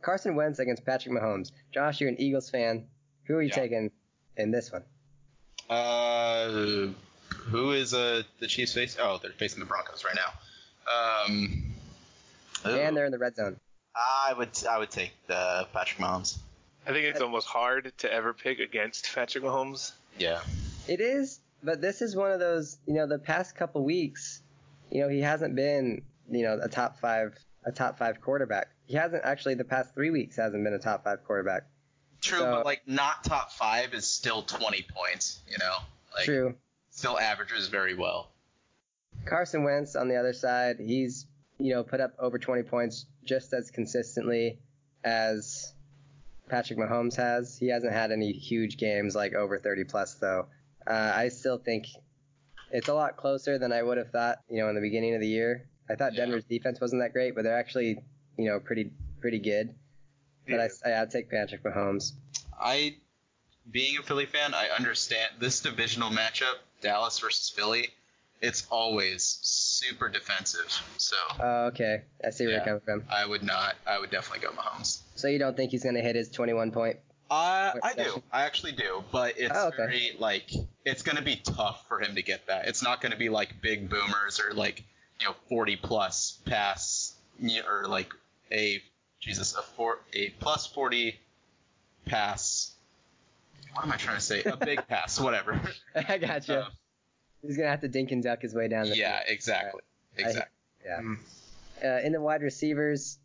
Carson 0.01 0.35
Wentz 0.35 0.59
against 0.59 0.85
Patrick 0.85 1.13
Mahomes. 1.13 1.51
Josh, 1.73 1.99
you're 1.99 2.09
an 2.09 2.19
Eagles 2.21 2.49
fan. 2.49 2.87
Who 3.27 3.35
are 3.35 3.41
you 3.41 3.49
Yeah. 3.49 3.55
taking 3.55 3.91
in 4.37 4.51
this 4.51 4.71
one? 4.71 4.83
Uh, 5.69 6.87
who 7.49 7.71
is 7.73 7.93
uh 7.93 8.23
the 8.39 8.47
Chiefs 8.47 8.73
face? 8.73 8.95
Oh, 8.99 9.19
they're 9.21 9.31
facing 9.31 9.59
the 9.59 9.65
Broncos 9.65 10.05
right 10.05 10.15
now. 10.15 11.25
Um, 11.25 11.63
And 12.63 12.95
they're 12.95 13.05
in 13.05 13.11
the 13.11 13.19
red 13.19 13.35
zone. 13.35 13.59
I 13.93 14.33
would 14.33 14.51
I 14.69 14.77
would 14.77 14.89
take 14.91 15.11
the 15.27 15.67
Patrick 15.73 15.99
Mahomes. 15.99 16.37
I 16.87 16.91
think 16.93 17.05
it's 17.05 17.19
almost 17.19 17.47
hard 17.47 17.91
to 17.97 18.11
ever 18.11 18.33
pick 18.33 18.59
against 18.59 19.13
Patrick 19.13 19.43
Mahomes. 19.43 19.91
Yeah. 20.17 20.39
It 20.87 21.01
is, 21.01 21.41
but 21.61 21.81
this 21.81 22.01
is 22.01 22.15
one 22.15 22.31
of 22.31 22.39
those, 22.39 22.77
you 22.87 22.93
know, 22.93 23.05
the 23.05 23.19
past 23.19 23.55
couple 23.55 23.83
weeks, 23.83 24.41
you 24.89 25.01
know, 25.01 25.09
he 25.09 25.19
hasn't 25.19 25.53
been, 25.53 26.03
you 26.31 26.43
know, 26.43 26.57
a 26.61 26.69
top 26.69 26.99
five, 27.01 27.37
a 27.65 27.73
top 27.73 27.97
five 27.97 28.21
quarterback. 28.21 28.69
He 28.85 28.95
hasn't 28.95 29.25
actually 29.25 29.55
the 29.55 29.65
past 29.65 29.93
three 29.93 30.11
weeks 30.11 30.37
hasn't 30.37 30.63
been 30.63 30.73
a 30.73 30.79
top 30.79 31.03
five 31.03 31.25
quarterback. 31.25 31.63
True, 32.21 32.39
So- 32.39 32.51
but 32.51 32.65
like 32.65 32.87
not 32.87 33.23
top 33.25 33.51
five 33.51 33.93
is 33.93 34.07
still 34.07 34.41
20 34.43 34.83
points. 34.83 35.41
You 35.49 35.57
know, 35.59 35.75
like 36.15 36.23
True. 36.23 36.55
still 36.89 37.19
averages 37.19 37.67
very 37.67 37.95
well. 37.95 38.31
Carson 39.25 39.65
Wentz 39.65 39.97
on 39.97 40.07
the 40.07 40.15
other 40.15 40.31
side, 40.31 40.77
he's, 40.79 41.25
you 41.59 41.73
know, 41.73 41.83
put 41.83 41.99
up 41.99 42.13
over 42.17 42.39
20 42.39 42.63
points 42.63 43.07
just 43.25 43.51
as 43.51 43.71
consistently 43.71 44.57
as 45.03 45.73
Patrick 46.49 46.79
Mahomes 46.79 47.15
has. 47.15 47.57
He 47.57 47.67
hasn't 47.67 47.93
had 47.93 48.11
any 48.11 48.31
huge 48.31 48.77
games 48.77 49.15
like 49.15 49.33
over 49.33 49.57
30 49.59 49.83
plus 49.85 50.15
though. 50.15 50.47
Uh, 50.85 51.13
I 51.15 51.29
still 51.29 51.57
think 51.57 51.87
it's 52.71 52.87
a 52.87 52.93
lot 52.93 53.17
closer 53.17 53.57
than 53.57 53.71
I 53.71 53.81
would 53.83 53.97
have 53.97 54.11
thought, 54.11 54.39
you 54.49 54.57
know, 54.61 54.69
in 54.69 54.75
the 54.75 54.81
beginning 54.81 55.15
of 55.15 55.21
the 55.21 55.27
year. 55.27 55.67
I 55.89 55.95
thought 55.95 56.13
Yeah. 56.13 56.25
Denver's 56.25 56.45
defense 56.45 56.79
wasn't 56.81 57.01
that 57.01 57.13
great, 57.13 57.35
but 57.35 57.43
they're 57.43 57.57
actually, 57.57 57.99
you 58.37 58.45
know, 58.45 58.59
pretty 58.59 58.91
pretty 59.19 59.39
good. 59.39 59.73
But 60.49 60.59
I, 60.61 60.69
I, 60.89 61.01
I'd 61.01 61.11
take 61.11 61.29
Patrick 61.29 61.63
Mahomes. 61.63 62.13
I, 62.59 62.95
being 63.69 63.97
a 63.97 64.01
Philly 64.03 64.25
fan, 64.25 64.53
I 64.53 64.69
understand 64.77 65.29
this 65.39 65.59
divisional 65.59 66.09
matchup, 66.09 66.55
Dallas 66.81 67.19
versus 67.19 67.49
Philly. 67.49 67.89
It's 68.41 68.65
always 68.69 69.39
super 69.79 70.09
defensive, 70.09 70.71
so 70.97 71.15
Oh, 71.39 71.65
okay. 71.67 72.03
I 72.25 72.29
see 72.31 72.45
where 72.45 72.53
Yeah. 72.53 72.57
you're 72.65 72.79
coming 72.79 73.01
from. 73.01 73.03
I 73.09 73.25
would 73.25 73.43
not. 73.43 73.75
I 73.85 73.99
would 73.99 74.09
definitely 74.11 74.47
go 74.47 74.53
Mahomes. 74.53 74.99
So 75.15 75.27
you 75.27 75.39
don't 75.39 75.55
think 75.55 75.71
he's 75.71 75.83
going 75.83 75.95
to 75.95 76.01
hit 76.01 76.15
his 76.15 76.29
21 76.29 76.71
point? 76.71 76.97
Uh, 77.29 77.73
I 77.83 77.93
do. 77.93 78.23
I 78.31 78.43
actually 78.45 78.71
do. 78.71 79.03
But 79.11 79.37
it's 79.37 79.51
Oh, 79.53 79.67
okay. 79.67 79.77
very 79.77 80.11
like 80.17 80.49
it's 80.85 81.01
gonna 81.03 81.21
be 81.21 81.35
tough 81.35 81.85
for 81.89 81.99
him 81.99 82.15
to 82.15 82.21
get 82.21 82.47
that. 82.47 82.69
It's 82.69 82.81
not 82.81 83.01
gonna 83.01 83.17
be 83.17 83.27
like 83.27 83.61
big 83.61 83.89
boomers 83.89 84.39
or 84.39 84.53
like 84.53 84.85
you 85.19 85.27
know 85.27 85.35
40 85.49 85.75
plus 85.75 86.39
pass 86.45 87.13
or 87.67 87.85
like 87.87 88.13
a 88.49 88.81
Jesus 89.19 89.55
a 89.55 89.61
four 89.61 89.99
a 90.13 90.29
plus 90.39 90.67
40 90.67 91.19
pass. 92.05 92.71
What 93.73 93.83
am 93.85 93.91
I 93.91 93.97
trying 93.97 94.15
to 94.17 94.23
say? 94.23 94.43
A 94.43 94.55
big 94.55 94.87
pass, 94.87 95.19
whatever. 95.19 95.59
I 95.95 96.17
gotcha. 96.17 96.61
Uh, 96.61 96.69
he's 97.41 97.57
going 97.57 97.65
to 97.67 97.71
have 97.71 97.81
to 97.81 97.87
dink 97.87 98.11
and 98.11 98.23
duck 98.23 98.41
his 98.41 98.53
way 98.53 98.67
down 98.67 98.83
the 98.83 98.87
field. 98.95 98.97
yeah, 98.99 99.21
exactly, 99.27 99.81
I- 100.17 100.21
exactly. 100.21 100.51
Yeah. 100.85 100.99
Mm. 101.01 101.17
Uh, 101.83 102.05
in 102.05 102.11
the 102.13 102.21
wide 102.21 102.41
receivers, 102.41 103.19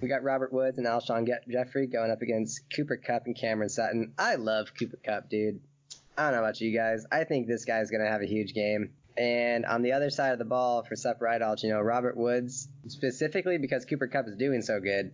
we 0.00 0.08
got 0.08 0.22
Robert 0.22 0.52
Woods 0.52 0.78
and 0.78 0.86
Alshon 0.86 1.26
Ge- 1.26 1.48
Jeffery 1.50 1.86
going 1.86 2.10
up 2.10 2.22
against 2.22 2.62
Cooper 2.74 2.96
Kupp 2.96 3.26
and 3.26 3.36
Cameron 3.36 3.68
Sutton. 3.68 4.12
I 4.18 4.34
love 4.36 4.68
Cooper 4.78 4.98
Kupp, 5.04 5.28
dude. 5.30 5.60
I 6.16 6.24
don't 6.24 6.32
know 6.32 6.38
about 6.40 6.60
you 6.60 6.76
guys. 6.76 7.04
I 7.12 7.24
think 7.24 7.46
this 7.46 7.64
guy's 7.64 7.90
going 7.90 8.02
to 8.04 8.10
have 8.10 8.20
a 8.22 8.26
huge 8.26 8.54
game. 8.54 8.90
And 9.16 9.64
on 9.64 9.82
the 9.82 9.92
other 9.92 10.10
side 10.10 10.32
of 10.32 10.38
the 10.40 10.44
ball 10.44 10.82
for 10.82 10.96
Sup 10.96 11.20
Right 11.20 11.40
Alch, 11.40 11.62
you 11.62 11.68
know, 11.70 11.80
Robert 11.80 12.16
Woods, 12.16 12.68
specifically 12.88 13.58
because 13.58 13.84
Cooper 13.84 14.08
Kupp 14.08 14.26
is 14.26 14.36
doing 14.36 14.62
so 14.62 14.80
good, 14.80 15.12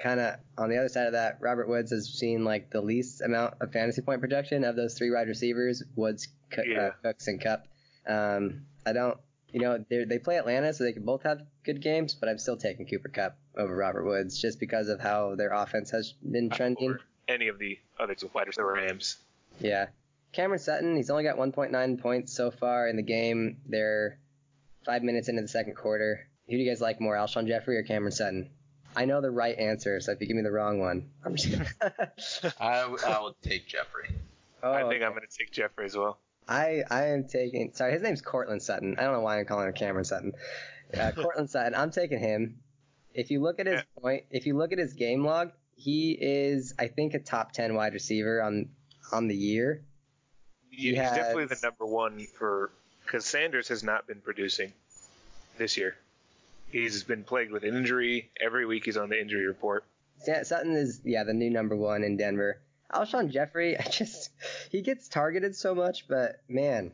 kind 0.00 0.20
of 0.20 0.36
on 0.56 0.68
the 0.70 0.78
other 0.78 0.88
side 0.88 1.06
of 1.06 1.12
that, 1.14 1.38
Robert 1.40 1.68
Woods 1.68 1.90
has 1.90 2.08
seen 2.08 2.44
like 2.44 2.70
the 2.70 2.80
least 2.80 3.20
amount 3.20 3.54
of 3.60 3.72
fantasy 3.72 4.00
point 4.02 4.20
projection 4.20 4.62
of 4.64 4.76
those 4.76 4.94
three 4.96 5.10
wide 5.10 5.26
receivers, 5.28 5.82
Woods, 5.96 6.28
Cook, 6.50 6.64
Yeah. 6.68 6.80
uh, 6.80 6.90
Cooks, 7.02 7.26
and 7.26 7.40
Kupp. 7.42 7.66
Um, 8.06 8.62
I 8.84 8.92
don't, 8.92 9.18
you 9.52 9.60
know, 9.60 9.84
they 9.88 10.04
they 10.04 10.18
play 10.18 10.38
Atlanta, 10.38 10.72
so 10.72 10.84
they 10.84 10.92
can 10.92 11.04
both 11.04 11.22
have 11.22 11.42
good 11.64 11.80
games, 11.82 12.14
but 12.14 12.28
I'm 12.28 12.38
still 12.38 12.56
taking 12.56 12.86
Cooper 12.86 13.08
Kupp 13.08 13.36
over 13.56 13.74
Robert 13.74 14.04
Woods 14.04 14.40
just 14.40 14.58
because 14.58 14.88
of 14.88 15.00
how 15.00 15.34
their 15.36 15.52
offense 15.52 15.90
has 15.90 16.12
been 16.12 16.50
trending. 16.50 16.90
Or 16.90 17.00
any 17.28 17.48
of 17.48 17.58
the 17.58 17.78
other 17.98 18.14
two 18.14 18.28
fighters, 18.28 18.56
the 18.56 18.64
Rams. 18.64 19.16
Yeah. 19.60 19.86
Cameron 20.32 20.58
Sutton, 20.58 20.96
he's 20.96 21.10
only 21.10 21.24
got 21.24 21.36
1.9 21.36 22.00
points 22.00 22.32
so 22.32 22.50
far 22.50 22.88
in 22.88 22.96
the 22.96 23.02
game. 23.02 23.58
They're 23.66 24.18
five 24.86 25.02
minutes 25.02 25.28
into 25.28 25.42
the 25.42 25.48
second 25.48 25.76
quarter. 25.76 26.26
Who 26.48 26.56
do 26.56 26.62
you 26.62 26.68
guys 26.70 26.80
like 26.80 27.00
more, 27.00 27.14
Alshon 27.14 27.46
Jeffery 27.46 27.76
or 27.76 27.82
Cameron 27.82 28.12
Sutton? 28.12 28.50
I 28.96 29.04
know 29.04 29.20
the 29.20 29.30
right 29.30 29.56
answer, 29.58 30.00
so 30.00 30.12
if 30.12 30.20
you 30.20 30.26
give 30.26 30.36
me 30.36 30.42
the 30.42 30.50
wrong 30.50 30.78
one, 30.80 31.10
I'm 31.24 31.36
just 31.36 31.50
gonna. 31.52 31.66
I, 32.60 32.80
w- 32.82 32.98
I 33.06 33.22
would 33.22 33.34
take 33.42 33.66
Jeffery. 33.66 34.08
oh, 34.62 34.72
I 34.72 34.80
think 34.82 34.94
okay. 34.94 35.04
I'm 35.04 35.12
going 35.12 35.26
to 35.28 35.38
take 35.38 35.50
Jeffery 35.50 35.84
as 35.86 35.96
well. 35.96 36.18
I 36.48 36.82
I 36.90 37.06
am 37.08 37.24
taking. 37.24 37.72
Sorry, 37.74 37.92
his 37.92 38.02
name's 38.02 38.22
Courtland 38.22 38.62
Sutton. 38.62 38.96
I 38.98 39.02
don't 39.02 39.12
know 39.12 39.20
why 39.20 39.38
I'm 39.38 39.46
calling 39.46 39.68
him 39.68 39.74
Cameron 39.74 40.04
Sutton. 40.04 40.32
Uh, 40.98 41.10
Courtland 41.16 41.50
Sutton. 41.50 41.74
I'm 41.74 41.90
taking 41.90 42.18
him. 42.18 42.58
If 43.14 43.30
you 43.30 43.40
look 43.40 43.60
at 43.60 43.66
his 43.66 43.82
point, 44.00 44.24
if 44.30 44.46
you 44.46 44.56
look 44.56 44.72
at 44.72 44.78
his 44.78 44.94
game 44.94 45.24
log, 45.24 45.52
he 45.76 46.16
is 46.20 46.74
I 46.78 46.88
think 46.88 47.14
a 47.14 47.18
top 47.18 47.52
ten 47.52 47.74
wide 47.74 47.92
receiver 47.92 48.42
on 48.42 48.68
on 49.12 49.28
the 49.28 49.36
year. 49.36 49.82
He 50.70 50.88
He's 50.88 50.96
definitely 50.96 51.46
the 51.46 51.58
number 51.62 51.86
one 51.86 52.26
for 52.38 52.70
because 53.04 53.26
Sanders 53.26 53.68
has 53.68 53.82
not 53.82 54.06
been 54.06 54.20
producing 54.20 54.72
this 55.58 55.76
year. 55.76 55.96
He's 56.70 57.04
been 57.04 57.24
plagued 57.24 57.52
with 57.52 57.64
injury. 57.64 58.30
Every 58.40 58.64
week 58.64 58.86
he's 58.86 58.96
on 58.96 59.10
the 59.10 59.20
injury 59.20 59.46
report. 59.46 59.84
Sutton 60.42 60.72
is 60.72 61.00
yeah 61.04 61.24
the 61.24 61.34
new 61.34 61.50
number 61.50 61.76
one 61.76 62.02
in 62.02 62.16
Denver. 62.16 62.58
Alshon 62.92 63.30
Jeffery, 63.30 63.78
I 63.78 63.82
just 63.84 64.30
he 64.70 64.82
gets 64.82 65.08
targeted 65.08 65.54
so 65.56 65.74
much, 65.74 66.06
but 66.08 66.36
man, 66.48 66.92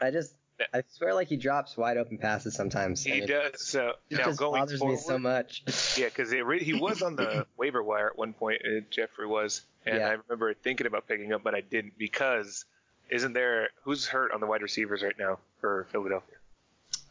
I 0.00 0.10
just 0.10 0.34
I 0.72 0.82
swear 0.88 1.14
like 1.14 1.28
he 1.28 1.36
drops 1.36 1.76
wide 1.76 1.96
open 1.96 2.18
passes 2.18 2.54
sometimes. 2.54 3.02
He 3.02 3.12
mean, 3.12 3.26
does. 3.26 3.66
So 3.66 3.92
It 4.10 4.18
now 4.18 4.24
just 4.24 4.38
going 4.38 4.60
bothers 4.60 4.78
forward, 4.78 4.94
me 4.94 5.00
so 5.00 5.18
much. 5.18 5.62
yeah, 5.98 6.06
because 6.06 6.30
he 6.30 6.74
was 6.74 7.02
on 7.02 7.16
the 7.16 7.46
waiver 7.56 7.82
wire 7.82 8.08
at 8.08 8.18
one 8.18 8.32
point. 8.32 8.62
Uh, 8.64 8.80
Jeffery 8.90 9.26
was, 9.26 9.62
and 9.86 9.98
Yeah. 9.98 10.08
I 10.08 10.10
remember 10.28 10.54
thinking 10.54 10.86
about 10.86 11.08
picking 11.08 11.32
up, 11.32 11.42
but 11.42 11.54
I 11.54 11.62
didn't 11.62 11.98
because 11.98 12.64
isn't 13.10 13.32
there 13.32 13.70
who's 13.82 14.06
hurt 14.06 14.32
on 14.32 14.40
the 14.40 14.46
wide 14.46 14.62
receivers 14.62 15.02
right 15.02 15.18
now 15.18 15.38
for 15.60 15.86
Philadelphia? 15.90 16.36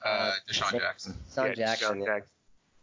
Uh, 0.04 0.32
DeSean 0.50 0.80
Jackson. 0.80 1.14
DeSean 1.30 1.48
Yeah, 1.50 1.54
Jackson. 1.54 1.88
DeSean 1.98 2.00
yeah. 2.00 2.06
Jackson. 2.06 2.32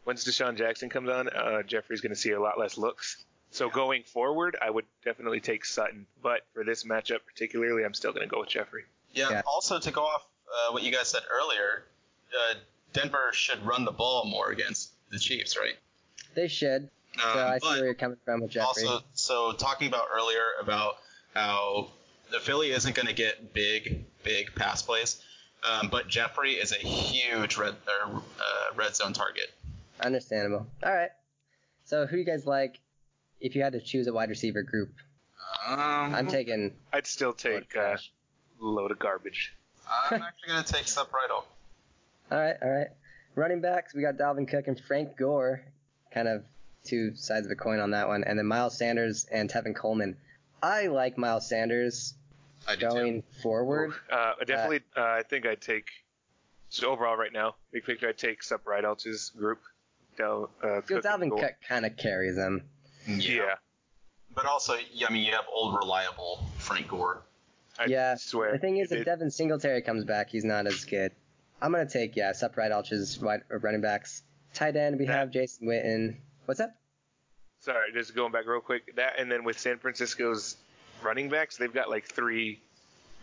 Once 0.05 0.25
DeSean 0.25 0.57
Jackson 0.57 0.89
comes 0.89 1.09
on, 1.09 1.29
uh, 1.29 1.63
Jeffery's 1.63 2.01
going 2.01 2.15
to 2.15 2.21
see 2.21 2.31
a 2.33 2.41
lot 2.41 2.59
less 2.59 2.79
looks. 2.79 3.25
So 3.51 3.71
going 3.71 4.03
forward, 4.03 4.57
I 4.61 4.69
would 4.71 4.85
definitely 5.05 5.41
take 5.41 5.65
Sutton, 5.65 6.07
but 6.23 6.43
for 6.53 6.65
this 6.65 6.85
matchup 6.85 7.21
particularly, 7.27 7.85
I'm 7.85 7.95
still 7.95 8.13
going 8.13 8.27
to 8.29 8.31
go 8.33 8.41
with 8.41 8.51
Jeffery. 8.51 8.83
Yeah. 9.15 9.31
Yeah. 9.31 9.43
Also, 9.47 9.79
to 9.79 9.91
go 9.91 10.03
off 10.03 10.27
uh, 10.49 10.73
what 10.73 10.83
you 10.83 10.93
guys 10.93 11.09
said 11.09 11.23
earlier, 11.31 11.85
uh, 12.33 12.55
Denver 12.93 13.31
should 13.33 13.65
run 13.65 13.85
the 13.85 13.91
ball 13.93 14.27
more 14.27 14.51
against 14.51 14.93
the 15.11 15.19
Chiefs, 15.19 15.57
right? 15.57 15.77
They 16.35 16.49
should. 16.49 16.91
So 17.19 17.29
Um, 17.29 17.39
I 17.39 17.59
see 17.59 17.67
where 17.69 17.85
you're 17.87 17.95
coming 17.95 18.19
from 18.25 18.43
with 18.43 18.51
Jeffery. 18.51 18.85
also, 18.85 19.05
so 19.15 19.53
talking 19.53 19.89
about 19.89 20.05
earlier 20.15 20.43
about 20.61 20.99
how 21.35 21.89
the 22.31 22.39
Philly 22.39 22.71
isn't 22.71 22.95
going 22.95 23.09
to 23.09 23.15
get 23.15 23.55
big, 23.55 24.05
big 24.23 24.55
pass 24.55 24.83
plays, 24.83 25.23
um, 25.69 25.89
but 25.89 26.07
Jeffery 26.07 26.53
is 26.53 26.71
a 26.73 26.77
huge 26.77 27.57
red 27.57 27.75
uh, 27.87 28.11
uh, 28.19 28.21
red 28.77 28.95
zone 28.95 29.15
target. 29.15 29.51
Understandable. 30.01 30.67
All 30.83 30.95
right. 30.95 31.11
So 31.85 32.07
who 32.07 32.17
do 32.17 32.19
you 32.21 32.27
guys 32.27 32.47
like 32.47 32.79
if 33.41 33.55
you 33.55 33.63
had 33.63 33.73
to 33.73 33.81
choose 33.81 34.07
a 34.07 34.13
wide 34.13 34.29
receiver 34.29 34.63
group? 34.63 34.93
Um, 35.67 36.15
I'm 36.15 36.27
taking. 36.27 36.75
I'd 36.93 37.07
still 37.07 37.33
take 37.33 37.77
uh, 37.77 37.97
load 38.61 38.91
of 38.91 38.99
garbage. 38.99 39.55
I'm 40.11 40.23
actually 40.23 40.49
going 40.49 40.65
to 40.65 40.73
take 40.73 40.87
Sep 40.87 41.09
Riddle. 41.13 41.45
All 42.31 42.39
right, 42.39 42.57
all 42.61 42.71
right. 42.71 42.89
Running 43.35 43.61
backs, 43.61 43.95
we 43.95 44.03
got 44.03 44.17
Dalvin 44.17 44.49
Cook 44.49 44.69
and 44.69 44.79
Frank 44.79 45.17
Gore, 45.17 45.63
kind 46.13 46.29
of 46.29 46.45
two 46.85 47.15
sides 47.15 47.47
of 47.47 47.53
a 47.53 47.55
coin 47.55 47.79
on 47.79 47.93
that 47.93 48.09
one, 48.09 48.25
and 48.25 48.39
then 48.39 48.47
Miles 48.47 48.77
Sanders 48.77 49.27
and 49.31 49.51
Tevin 49.51 49.75
Coleman. 49.75 50.17
I 50.63 50.89
like 50.89 51.17
Miles 51.17 51.49
Sanders 51.49 52.15
I 52.67 52.75
do 52.75 52.81
too. 52.81 52.95
going 52.95 53.23
forward. 53.43 53.93
Uh, 54.11 54.33
definitely, 54.47 54.81
uh, 54.97 55.01
I 55.01 55.23
think 55.23 55.47
I'd 55.47 55.61
take. 55.61 55.87
So 56.71 56.91
overall, 56.91 57.17
right 57.17 57.33
now, 57.33 57.55
big 57.73 57.85
picture, 57.85 58.09
I'd 58.09 58.19
take 58.19 58.43
Sup 58.43 58.67
Right 58.67 58.85
group. 59.37 59.61
Del, 60.17 60.51
uh, 60.63 60.81
Cook 60.81 61.05
Dalvin 61.05 61.31
Cook 61.31 61.55
kind 61.67 61.87
of 61.87 61.97
carries 61.97 62.35
them. 62.35 62.63
Yeah, 63.09 63.55
But 64.35 64.45
also, 64.47 64.75
I 64.75 65.11
mean, 65.13 65.25
you 65.25 65.33
have 65.33 65.47
old 65.53 65.75
reliable 65.75 66.45
Frank 66.59 66.89
Gore. 66.89 67.23
I 67.79 67.87
yeah. 67.87 68.15
swear. 68.17 68.53
The 68.53 68.59
thing 68.59 68.77
is, 68.79 68.93
it- 68.93 69.01
if 69.01 69.05
Devin 69.07 69.31
Singletary 69.31 69.83
comes 69.83 70.05
back, 70.05 70.31
he's 70.31 70.45
not 70.45 70.67
as 70.67 70.85
good. 70.85 71.13
I'm 71.63 71.73
gonna 71.73 71.89
take 71.89 72.15
yeah, 72.17 72.33
Sup 72.33 72.57
right 72.57 72.71
Alch's 72.71 73.19
wide 73.19 73.43
uh, 73.53 73.59
running 73.59 73.81
backs. 73.81 74.23
Tight 74.55 74.77
end 74.77 74.99
we 74.99 75.07
That- 75.07 75.13
have 75.13 75.31
Jason 75.31 75.67
Witten. 75.67 76.17
What's 76.47 76.61
up? 76.61 76.71
Sorry, 77.61 77.93
just 77.93 78.15
going 78.15 78.31
back 78.31 78.47
real 78.47 78.61
quick. 78.61 78.95
That 78.97 79.19
and 79.19 79.31
then 79.31 79.43
with 79.45 79.59
San 79.59 79.79
Francisco's 79.79 80.57
running 81.03 81.29
backs, 81.29 81.57
they've 81.57 81.73
got 81.73 81.91
like 81.91 82.05
three 82.05 82.61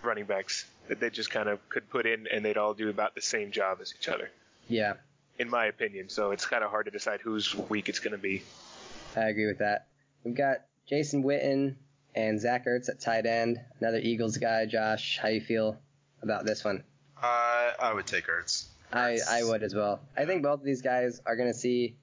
running 0.03 0.25
backs 0.25 0.65
that 0.87 0.99
they 0.99 1.09
just 1.09 1.31
kind 1.31 1.47
of 1.49 1.67
could 1.69 1.89
put 1.89 2.05
in, 2.05 2.27
and 2.27 2.43
they'd 2.43 2.57
all 2.57 2.73
do 2.73 2.89
about 2.89 3.15
the 3.15 3.21
same 3.21 3.51
job 3.51 3.79
as 3.81 3.93
each 3.97 4.07
other, 4.09 4.29
Yeah, 4.67 4.93
in 5.39 5.49
my 5.49 5.65
opinion. 5.65 6.09
So 6.09 6.31
it's 6.31 6.45
kind 6.45 6.63
of 6.63 6.69
hard 6.69 6.85
to 6.85 6.91
decide 6.91 7.21
whose 7.21 7.55
week 7.55 7.87
it's 7.89 7.99
going 7.99 8.11
to 8.11 8.17
be. 8.21 8.43
I 9.15 9.29
agree 9.29 9.47
with 9.47 9.59
that. 9.59 9.87
We've 10.23 10.35
got 10.35 10.57
Jason 10.87 11.23
Witten 11.23 11.75
and 12.15 12.39
Zach 12.39 12.65
Ertz 12.65 12.89
at 12.89 12.99
tight 12.99 13.25
end. 13.25 13.59
Another 13.79 13.99
Eagles 13.99 14.37
guy. 14.37 14.65
Josh, 14.65 15.19
how 15.21 15.27
you 15.29 15.41
feel 15.41 15.77
about 16.21 16.45
this 16.45 16.63
one? 16.63 16.83
Uh, 17.21 17.71
I 17.79 17.93
would 17.93 18.07
take 18.07 18.27
Ertz. 18.27 18.67
I, 18.91 19.19
I 19.29 19.43
would 19.43 19.63
as 19.63 19.73
well. 19.75 19.99
I 20.15 20.25
think 20.25 20.43
both 20.43 20.59
of 20.59 20.65
these 20.65 20.81
guys 20.81 21.21
are 21.25 21.35
going 21.35 21.51
to 21.51 21.57
see 21.57 21.95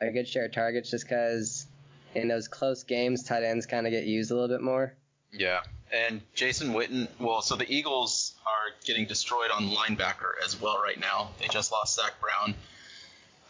a 0.00 0.10
good 0.10 0.28
share 0.28 0.46
of 0.46 0.52
targets 0.52 0.90
just 0.90 1.04
because 1.04 1.66
in 2.14 2.28
those 2.28 2.48
close 2.48 2.84
games, 2.84 3.24
tight 3.24 3.42
ends 3.42 3.66
kind 3.66 3.86
of 3.86 3.92
get 3.92 4.04
used 4.04 4.30
a 4.30 4.34
little 4.34 4.48
bit 4.48 4.62
more. 4.62 4.94
Yeah. 5.32 5.60
And 5.92 6.20
Jason 6.34 6.72
Witten, 6.72 7.08
well, 7.18 7.42
so 7.42 7.56
the 7.56 7.70
Eagles 7.70 8.34
are 8.46 8.74
getting 8.84 9.06
destroyed 9.06 9.50
on 9.50 9.68
linebacker 9.70 10.32
as 10.44 10.60
well 10.60 10.80
right 10.82 10.98
now. 10.98 11.30
They 11.40 11.48
just 11.48 11.72
lost 11.72 11.96
Zach 11.96 12.14
Brown. 12.20 12.54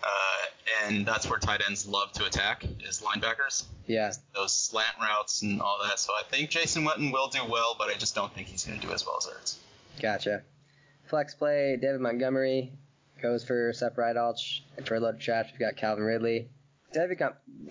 Uh, 0.02 0.86
and 0.86 1.04
that's 1.06 1.28
where 1.28 1.38
tight 1.38 1.60
ends 1.66 1.86
love 1.86 2.12
to 2.12 2.24
attack 2.24 2.64
is 2.84 3.00
linebackers. 3.02 3.64
Yeah, 3.86 4.12
Those 4.34 4.52
slant 4.54 4.94
routes 5.00 5.42
and 5.42 5.60
all 5.60 5.78
that. 5.86 5.98
So 5.98 6.12
I 6.12 6.22
think 6.30 6.50
Jason 6.50 6.84
Witten 6.84 7.12
will 7.12 7.28
do 7.28 7.40
well, 7.48 7.74
but 7.78 7.88
I 7.88 7.94
just 7.94 8.14
don't 8.14 8.32
think 8.32 8.48
he's 8.48 8.64
going 8.64 8.78
to 8.80 8.86
do 8.86 8.92
as 8.92 9.04
well 9.04 9.16
as 9.18 9.26
Ertz. 9.26 9.56
gotcha. 10.00 10.42
Flex 11.06 11.34
play, 11.34 11.78
David 11.80 12.00
Montgomery 12.00 12.72
goes 13.22 13.44
for 13.44 13.72
Sep 13.72 13.96
right 13.98 14.14
Alch. 14.14 14.60
a 14.76 14.82
for 14.82 15.00
loaded 15.00 15.20
trash, 15.20 15.48
we've 15.50 15.58
got 15.60 15.76
Calvin 15.76 16.04
Ridley. 16.04 16.48
David, 16.92 17.20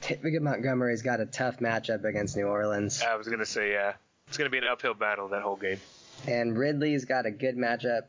David 0.02 0.42
Montgomery's 0.42 1.02
got 1.02 1.20
a 1.22 1.26
tough 1.26 1.60
matchup 1.60 2.04
against 2.04 2.36
New 2.36 2.46
Orleans. 2.46 3.02
I 3.02 3.16
was 3.16 3.28
going 3.28 3.40
to 3.40 3.46
say, 3.46 3.72
yeah, 3.72 3.94
it's 4.28 4.38
going 4.38 4.48
to 4.48 4.52
be 4.52 4.58
an 4.60 4.66
uphill 4.70 4.94
battle 4.94 5.30
that 5.30 5.42
whole 5.42 5.56
game. 5.56 5.80
And 6.28 6.58
Ridley's 6.58 7.06
got 7.06 7.26
a 7.26 7.32
good 7.32 7.56
matchup. 7.58 8.02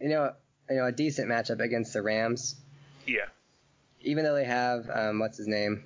You 0.00 0.08
know, 0.08 0.32
you 0.68 0.76
know, 0.76 0.86
a 0.86 0.92
decent 0.92 1.28
matchup 1.28 1.60
against 1.60 1.92
the 1.92 2.02
Rams. 2.02 2.56
Yeah, 3.06 3.26
even 4.02 4.24
though 4.24 4.34
they 4.34 4.44
have 4.44 4.88
um, 4.92 5.18
what's 5.18 5.36
his 5.38 5.46
name, 5.46 5.84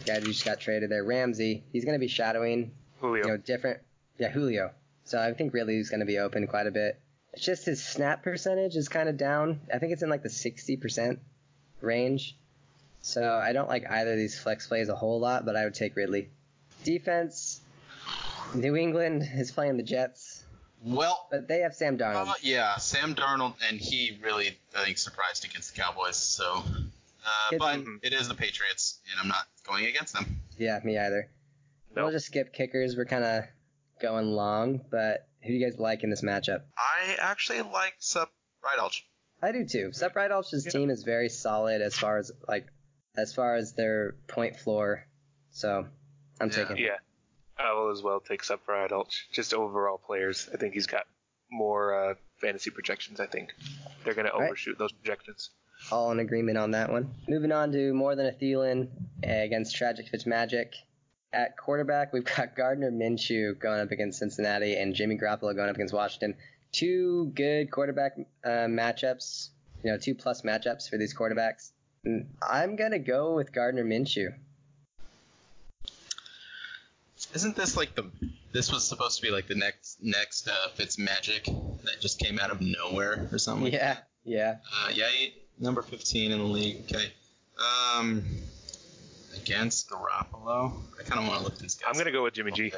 the 0.00 0.04
guy 0.04 0.14
who 0.20 0.26
just 0.26 0.44
got 0.44 0.60
traded 0.60 0.90
there, 0.90 1.04
Ramsey. 1.04 1.64
He's 1.72 1.84
going 1.84 1.94
to 1.94 2.00
be 2.00 2.08
shadowing, 2.08 2.72
Julio. 3.00 3.24
you 3.24 3.30
know, 3.32 3.36
different. 3.36 3.80
Yeah, 4.18 4.30
Julio. 4.30 4.70
So 5.04 5.20
I 5.20 5.32
think 5.34 5.52
Ridley's 5.54 5.90
going 5.90 6.00
to 6.00 6.06
be 6.06 6.18
open 6.18 6.46
quite 6.46 6.66
a 6.66 6.70
bit. 6.70 7.00
It's 7.32 7.44
just 7.44 7.66
his 7.66 7.84
snap 7.84 8.22
percentage 8.22 8.74
is 8.76 8.88
kind 8.88 9.08
of 9.08 9.16
down. 9.16 9.60
I 9.72 9.78
think 9.78 9.92
it's 9.92 10.02
in 10.02 10.08
like 10.08 10.22
the 10.22 10.28
60% 10.30 11.18
range. 11.80 12.36
So 13.02 13.22
I 13.34 13.52
don't 13.52 13.68
like 13.68 13.84
either 13.88 14.12
of 14.12 14.16
these 14.18 14.38
flex 14.38 14.66
plays 14.66 14.88
a 14.88 14.96
whole 14.96 15.20
lot, 15.20 15.44
but 15.44 15.54
I 15.54 15.64
would 15.64 15.74
take 15.74 15.94
Ridley. 15.94 16.30
Defense, 16.82 17.60
New 18.54 18.74
England 18.74 19.22
is 19.34 19.52
playing 19.52 19.76
the 19.76 19.82
Jets, 19.82 20.44
Well, 20.82 21.26
but 21.30 21.46
they 21.46 21.60
have 21.60 21.74
Sam 21.74 21.98
Darnold. 21.98 22.28
uh, 22.28 22.34
yeah, 22.42 22.76
Sam 22.78 23.14
Darnold, 23.14 23.54
and 23.68 23.78
he 23.78 24.18
really, 24.22 24.56
I 24.76 24.84
think, 24.84 24.98
surprised 24.98 25.44
against 25.44 25.74
the 25.74 25.82
Cowboys. 25.82 26.16
So, 26.16 26.64
uh, 27.26 27.58
but 27.58 27.78
Mhm. 27.80 27.98
it 28.02 28.12
is 28.12 28.28
the 28.28 28.34
Patriots, 28.34 29.00
and 29.10 29.20
I'm 29.20 29.28
not 29.28 29.46
going 29.64 29.84
against 29.86 30.14
them. 30.14 30.40
Yeah, 30.56 30.80
me 30.84 30.96
either. 30.98 31.28
No. 31.94 32.04
We'll 32.04 32.12
just 32.12 32.26
skip 32.26 32.52
kickers. 32.52 32.96
We're 32.96 33.04
kind 33.06 33.24
of 33.24 33.44
going 34.00 34.26
long, 34.32 34.84
but 34.90 35.28
who 35.42 35.48
do 35.48 35.54
you 35.54 35.68
guys 35.70 35.78
like 35.78 36.02
in 36.04 36.10
this 36.10 36.22
matchup? 36.22 36.62
I 36.76 37.16
actually 37.18 37.62
like 37.62 37.94
Sup 37.98 38.32
Right 38.62 38.78
Alch. 38.78 39.02
I 39.42 39.52
do 39.52 39.66
too. 39.66 39.92
Sep 39.92 40.14
Rydalch's 40.14 40.64
Yeah. 40.66 40.72
team 40.72 40.90
is 40.90 41.02
very 41.02 41.28
solid 41.28 41.82
as 41.82 41.94
far 41.96 42.16
as 42.18 42.32
like 42.48 42.66
as 43.16 43.34
far 43.34 43.54
as 43.56 43.72
their 43.74 44.12
point 44.28 44.56
floor. 44.58 45.06
So 45.50 45.88
I'm 46.40 46.48
Yeah. 46.50 46.54
taking. 46.54 46.76
Yeah, 46.78 46.98
I 47.56 47.72
will 47.72 47.90
as 47.90 48.02
well 48.02 48.20
take 48.20 48.42
Sup 48.44 48.62
for 48.64 48.74
Adults. 48.74 49.24
Just 49.32 49.54
overall 49.54 49.98
players. 49.98 50.48
I 50.52 50.56
think 50.58 50.74
he's 50.74 50.86
got 50.86 51.06
more 51.50 52.10
uh, 52.10 52.14
fantasy 52.40 52.70
projections. 52.70 53.20
I 53.20 53.26
think 53.26 53.54
they're 54.04 54.14
going 54.14 54.26
to 54.26 54.32
Right. 54.32 54.46
overshoot 54.46 54.78
those 54.78 54.92
projections. 54.92 55.50
All 55.92 56.10
in 56.10 56.20
agreement 56.20 56.56
on 56.58 56.70
that 56.72 56.90
one. 56.90 57.14
Moving 57.28 57.52
on 57.52 57.70
to 57.72 57.92
more 57.92 58.14
than 58.16 58.26
a 58.26 58.32
Thielen 58.32 58.88
against 59.22 59.76
Tragic 59.76 60.06
Fitzmagic. 60.10 60.72
At 61.32 61.56
quarterback, 61.58 62.12
we've 62.12 62.24
got 62.24 62.54
Gardner 62.56 62.90
Minshew 62.90 63.58
going 63.58 63.80
up 63.80 63.90
against 63.90 64.18
Cincinnati 64.20 64.74
and 64.76 64.94
Jimmy 64.94 65.18
Garoppolo 65.18 65.54
going 65.54 65.68
up 65.68 65.74
against 65.74 65.92
Washington. 65.92 66.34
Two 66.72 67.32
good 67.34 67.70
quarterback 67.70 68.12
uh, 68.44 68.48
matchups. 68.68 69.50
You 69.84 69.92
know, 69.92 69.98
two 69.98 70.14
plus 70.14 70.42
matchups 70.42 70.88
for 70.88 70.96
these 70.96 71.14
quarterbacks. 71.14 71.72
Mm, 72.06 72.26
I'm 72.42 72.76
gonna 72.76 72.98
go 72.98 73.34
with 73.34 73.52
Gardner 73.52 73.84
Minshew. 73.84 74.32
Isn't 77.34 77.56
this 77.56 77.76
like 77.76 77.94
the? 77.94 78.10
This 78.52 78.72
was 78.72 78.86
supposed 78.86 79.16
to 79.16 79.22
be 79.22 79.30
like 79.30 79.46
the 79.46 79.54
next 79.54 79.98
next 80.02 80.48
uh, 80.48 80.68
Fitz 80.74 80.98
Magic 80.98 81.46
that 81.86 82.00
just 82.00 82.18
came 82.18 82.38
out 82.38 82.50
of 82.50 82.60
nowhere 82.60 83.28
or 83.32 83.38
something. 83.38 83.72
Yeah, 83.72 83.96
yeah. 84.24 84.56
Uh, 84.84 84.90
yeah, 84.94 85.06
number 85.58 85.82
15 85.82 86.32
in 86.32 86.38
the 86.38 86.44
league. 86.44 86.82
Okay. 86.92 87.12
Um, 87.96 88.24
against 89.36 89.88
Garoppolo, 89.90 90.72
I 90.98 91.02
kind 91.04 91.20
of 91.22 91.28
want 91.28 91.38
to 91.40 91.44
look 91.44 91.54
at 91.54 91.58
these 91.60 91.74
guys. 91.74 91.88
I'm 91.88 91.94
going 91.94 92.06
to 92.06 92.12
go 92.12 92.22
with 92.24 92.34
Jimmy 92.34 92.52
G. 92.52 92.72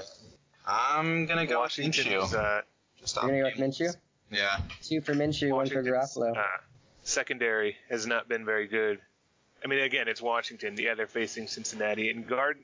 I'm 0.70 1.24
gonna 1.26 1.46
go 1.46 1.62
with 1.62 1.78
Washington's 1.78 2.06
Minshew. 2.06 2.34
uh, 2.34 2.60
Just 3.00 3.16
You're 3.16 3.24
gonna 3.24 3.38
go 3.38 3.44
with 3.46 3.56
game. 3.56 3.70
Minshew? 3.70 3.96
Yeah. 4.30 4.58
Two 4.82 5.00
for 5.00 5.14
Minshew, 5.14 5.50
one 5.54 5.66
for 5.66 5.76
Washington's, 5.82 6.14
Garoppolo. 6.14 6.36
uh, 6.36 6.42
secondary 7.04 7.76
has 7.88 8.06
not 8.06 8.28
been 8.28 8.44
very 8.44 8.66
good. 8.68 8.98
I 9.64 9.68
mean, 9.68 9.80
again, 9.80 10.08
it's 10.08 10.20
Washington. 10.20 10.76
Yeah, 10.78 10.94
they're 10.94 11.06
facing 11.06 11.46
Cincinnati, 11.48 12.10
and 12.10 12.26
guard 12.28 12.58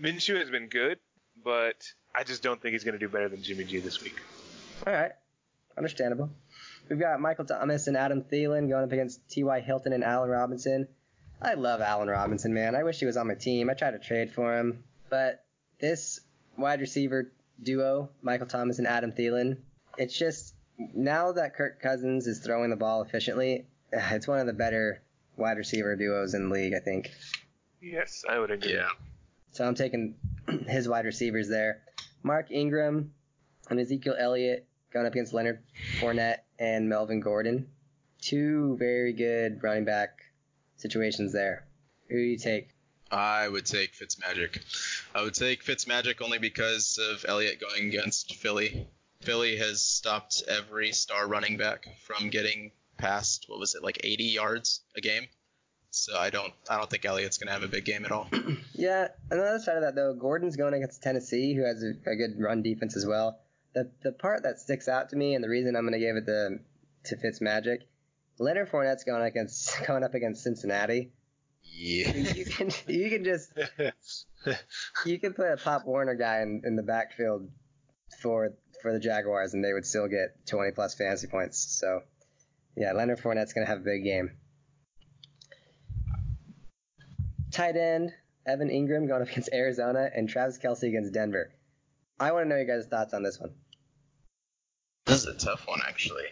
Minshew 0.00 0.38
has 0.38 0.48
been 0.48 0.68
good, 0.68 0.98
but 1.44 1.76
I 2.16 2.24
just 2.24 2.42
don't 2.42 2.60
think 2.60 2.72
he's 2.72 2.84
going 2.84 2.94
to 2.94 2.98
do 2.98 3.08
better 3.08 3.28
than 3.28 3.42
Jimmy 3.42 3.64
G 3.64 3.80
this 3.80 4.02
week. 4.02 4.16
All 4.86 4.92
right, 4.94 5.12
understandable. 5.76 6.30
We've 6.88 6.98
got 6.98 7.20
Michael 7.20 7.44
Thomas 7.44 7.86
and 7.86 7.96
Adam 7.96 8.22
Thielen 8.22 8.68
going 8.68 8.84
up 8.84 8.92
against 8.92 9.28
T.Y. 9.28 9.60
Hilton 9.60 9.92
and 9.92 10.04
Allen 10.04 10.30
Robinson. 10.30 10.88
I 11.40 11.54
love 11.54 11.80
Allen 11.80 12.08
Robinson, 12.08 12.54
man. 12.54 12.74
I 12.74 12.82
wish 12.82 12.98
he 12.98 13.06
was 13.06 13.16
on 13.16 13.28
my 13.28 13.34
team. 13.34 13.70
I 13.70 13.74
tried 13.74 13.92
to 13.92 13.98
trade 13.98 14.30
for 14.30 14.56
him, 14.56 14.84
but 15.10 15.44
this 15.80 16.20
wide 16.56 16.80
receiver 16.80 17.32
duo, 17.62 18.10
Michael 18.22 18.46
Thomas 18.46 18.78
and 18.78 18.86
Adam 18.86 19.12
Thielen, 19.12 19.58
it's 19.98 20.16
just 20.16 20.54
now 20.94 21.32
that 21.32 21.54
Kirk 21.54 21.80
Cousins 21.80 22.26
is 22.26 22.40
throwing 22.40 22.70
the 22.70 22.76
ball 22.76 23.02
efficiently, 23.02 23.66
it's 23.92 24.28
one 24.28 24.38
of 24.38 24.46
the 24.46 24.52
better 24.52 25.02
wide 25.36 25.56
receiver 25.58 25.96
duos 25.96 26.34
in 26.34 26.48
the 26.48 26.54
league, 26.54 26.74
I 26.74 26.80
think. 26.80 27.10
Yes, 27.80 28.24
I 28.28 28.38
would 28.38 28.50
agree. 28.50 28.74
Yeah. 28.74 28.88
So 29.50 29.66
I'm 29.66 29.74
taking 29.74 30.14
his 30.68 30.88
wide 30.88 31.04
receivers 31.04 31.48
there. 31.48 31.82
Mark 32.22 32.50
Ingram 32.50 33.12
and 33.68 33.80
Ezekiel 33.80 34.14
Elliott 34.18 34.66
going 34.92 35.06
up 35.06 35.12
against 35.12 35.32
Leonard 35.32 35.62
Fournette 35.98 36.38
and 36.58 36.88
Melvin 36.88 37.20
Gordon. 37.20 37.68
Two 38.20 38.76
very 38.78 39.12
good 39.12 39.62
running 39.62 39.84
back 39.84 40.10
situations 40.76 41.32
there. 41.32 41.66
Who 42.08 42.16
do 42.16 42.22
you 42.22 42.38
take? 42.38 42.68
I 43.10 43.48
would 43.48 43.66
take 43.66 43.92
Fitzmagic. 43.94 44.58
I 45.14 45.22
would 45.22 45.34
take 45.34 45.64
Fitzmagic 45.64 46.22
only 46.22 46.38
because 46.38 46.98
of 46.98 47.24
Elliott 47.28 47.60
going 47.60 47.88
against 47.88 48.34
Philly. 48.36 48.88
Philly 49.20 49.56
has 49.56 49.82
stopped 49.82 50.42
every 50.48 50.92
star 50.92 51.28
running 51.28 51.56
back 51.56 51.86
from 52.04 52.30
getting 52.30 52.72
past 52.98 53.46
what 53.48 53.58
was 53.58 53.74
it 53.74 53.82
like 53.82 54.00
80 54.04 54.24
yards 54.24 54.80
a 54.96 55.00
game. 55.00 55.26
So 55.90 56.16
I 56.16 56.30
don't 56.30 56.52
I 56.70 56.78
don't 56.78 56.88
think 56.88 57.04
Elliott's 57.04 57.36
gonna 57.36 57.52
have 57.52 57.62
a 57.62 57.68
big 57.68 57.84
game 57.84 58.04
at 58.04 58.12
all. 58.12 58.28
Yeah, 58.74 59.08
on 59.30 59.38
the 59.38 59.44
other 59.44 59.58
side 59.58 59.76
of 59.76 59.82
that 59.82 59.94
though, 59.94 60.14
Gordon's 60.14 60.56
going 60.56 60.74
against 60.74 61.02
Tennessee, 61.02 61.54
who 61.54 61.62
has 61.64 61.82
a, 61.82 62.10
a 62.10 62.16
good 62.16 62.40
run 62.40 62.62
defense 62.62 62.96
as 62.96 63.06
well. 63.06 63.38
The 63.74 63.90
the 64.02 64.12
part 64.12 64.42
that 64.42 64.58
sticks 64.58 64.88
out 64.88 65.10
to 65.10 65.16
me, 65.16 65.34
and 65.34 65.42
the 65.42 65.48
reason 65.48 65.76
I'm 65.76 65.82
going 65.82 65.92
to 65.92 65.98
give 65.98 66.16
it 66.16 66.26
to 66.26 66.58
to 67.04 67.16
Fitzmagic, 67.16 67.82
Leonard 68.38 68.70
Fournette's 68.70 69.04
going 69.04 69.22
against 69.22 69.74
going 69.86 70.04
up 70.04 70.14
against 70.14 70.42
Cincinnati. 70.42 71.12
Yeah. 71.62 72.14
You 72.16 72.44
can 72.44 72.70
you 72.86 73.10
can 73.10 73.24
just 73.24 73.52
you 75.06 75.18
can 75.18 75.32
put 75.32 75.52
a 75.52 75.56
Pop 75.56 75.86
Warner 75.86 76.14
guy 76.14 76.42
in, 76.42 76.62
in 76.64 76.76
the 76.76 76.82
backfield 76.82 77.48
for 78.20 78.52
for 78.82 78.92
the 78.92 79.00
Jaguars, 79.00 79.54
and 79.54 79.64
they 79.64 79.72
would 79.72 79.86
still 79.86 80.08
get 80.08 80.44
20 80.46 80.72
plus 80.72 80.94
fantasy 80.94 81.28
points. 81.28 81.58
So, 81.58 82.00
yeah, 82.76 82.92
Leonard 82.92 83.20
Fournette's 83.20 83.52
gonna 83.52 83.66
have 83.66 83.78
a 83.78 83.84
big 83.84 84.04
game. 84.04 84.32
Tight 87.52 87.76
end 87.76 88.12
Evan 88.46 88.68
Engram 88.68 89.06
going 89.06 89.22
up 89.22 89.28
against 89.28 89.50
Arizona, 89.52 90.10
and 90.14 90.28
Travis 90.28 90.58
Kelce 90.58 90.88
against 90.88 91.12
Denver. 91.12 91.52
I 92.22 92.32
want 92.32 92.44
to 92.44 92.48
know 92.48 92.56
your 92.56 92.64
guys' 92.66 92.86
thoughts 92.86 93.14
on 93.14 93.22
this 93.22 93.38
one. 93.40 93.50
This 95.06 95.18
is 95.18 95.26
a 95.26 95.34
tough 95.34 95.66
one 95.66 95.80
actually. 95.86 96.24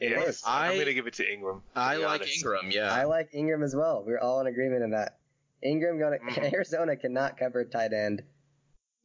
Yes, 0.00 0.42
I- 0.46 0.68
I'm 0.68 0.74
going 0.74 0.86
to 0.86 0.94
give 0.94 1.06
it 1.06 1.14
to 1.14 1.24
Engram. 1.24 1.60
to 1.74 1.78
I 1.80 1.96
like 1.96 2.22
honest. 2.22 2.44
Engram, 2.44 2.72
yeah. 2.72 2.92
I 2.92 3.04
like 3.04 3.32
Engram 3.32 3.62
as 3.64 3.74
well. 3.76 4.02
We're 4.06 4.18
all 4.18 4.40
in 4.40 4.46
agreement 4.46 4.82
on 4.82 4.90
that. 4.90 5.18
Engram 5.64 5.98
going 5.98 6.18
to 6.18 6.24
Mhm. 6.40 6.52
Arizona 6.52 6.96
cannot 6.96 7.36
cover 7.38 7.64
tight 7.64 7.92
end. 7.92 8.22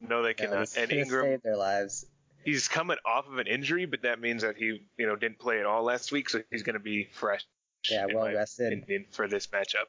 No, 0.00 0.22
they 0.22 0.30
Yeah, 0.30 0.34
cannot. 0.34 0.62
it's 0.62 0.76
and 0.76 0.90
Engram, 0.90 1.22
save 1.22 1.42
their 1.42 1.56
lives. 1.56 2.06
he's 2.44 2.68
coming 2.68 2.96
off 3.04 3.26
of 3.28 3.38
an 3.38 3.46
injury, 3.46 3.86
but 3.86 4.02
that 4.02 4.20
means 4.20 4.42
that 4.42 4.56
he, 4.56 4.86
you 4.96 5.06
know, 5.06 5.16
didn't 5.16 5.38
play 5.38 5.60
at 5.60 5.66
all 5.66 5.82
last 5.84 6.10
week, 6.12 6.28
so 6.30 6.42
he's 6.50 6.62
going 6.62 6.74
to 6.74 6.80
be 6.80 7.08
fresh. 7.12 7.44
Yeah, 7.90 8.06
in 8.08 8.14
well 8.14 8.24
my 8.26 8.34
rested. 8.34 8.72
opinion, 8.72 9.06
for 9.10 9.26
this 9.28 9.46
matchup. 9.46 9.84
I 9.84 9.86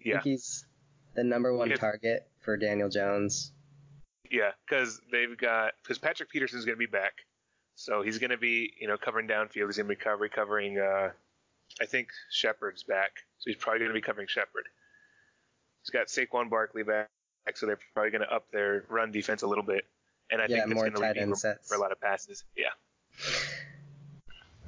Yeah, 0.00 0.12
think 0.14 0.24
he's 0.24 0.64
the 1.14 1.24
number 1.24 1.52
one 1.54 1.70
Yeah. 1.70 1.76
target 1.76 2.28
for 2.40 2.56
Daniel 2.56 2.88
Jones. 2.88 3.52
Yeah, 4.32 4.52
because 4.66 5.00
they've 5.12 5.36
got 5.36 5.74
because 5.82 5.98
Patrick 5.98 6.30
Peterson's 6.30 6.64
going 6.64 6.76
to 6.76 6.78
be 6.78 6.86
back, 6.90 7.12
so 7.76 8.02
he's 8.02 8.18
going 8.18 8.30
to 8.30 8.38
be, 8.38 8.72
you 8.80 8.88
know, 8.88 8.96
covering 8.96 9.28
downfield. 9.28 9.66
He's 9.66 9.76
going 9.76 9.88
to 9.88 9.94
be 9.94 9.96
cover, 9.96 10.28
covering. 10.28 10.78
Uh, 10.78 11.10
I 11.80 11.86
think 11.86 12.08
Shepard's 12.30 12.82
back, 12.82 13.10
so 13.38 13.44
he's 13.50 13.56
probably 13.56 13.80
going 13.80 13.90
to 13.90 13.94
be 13.94 14.00
covering 14.00 14.26
Shepard. 14.28 14.64
He's 15.82 15.90
got 15.90 16.06
Saquon 16.06 16.48
Barkley 16.50 16.82
back, 16.82 17.08
so 17.54 17.66
they're 17.66 17.78
probably 17.94 18.10
going 18.10 18.22
to 18.22 18.32
up 18.34 18.50
their 18.52 18.84
run 18.88 19.12
defense 19.12 19.42
a 19.42 19.46
little 19.46 19.64
bit, 19.64 19.84
and 20.30 20.40
I 20.40 20.44
Yeah, 20.44 20.56
think 20.56 20.68
that's 20.68 20.74
more 20.74 20.84
going 20.90 20.94
to 20.94 21.00
tight 21.20 21.26
leave 21.26 21.36
sets. 21.36 21.68
for 21.68 21.74
a 21.76 21.78
lot 21.80 21.92
of 21.92 22.00
passes. 22.00 22.44
Yeah. 22.56 22.68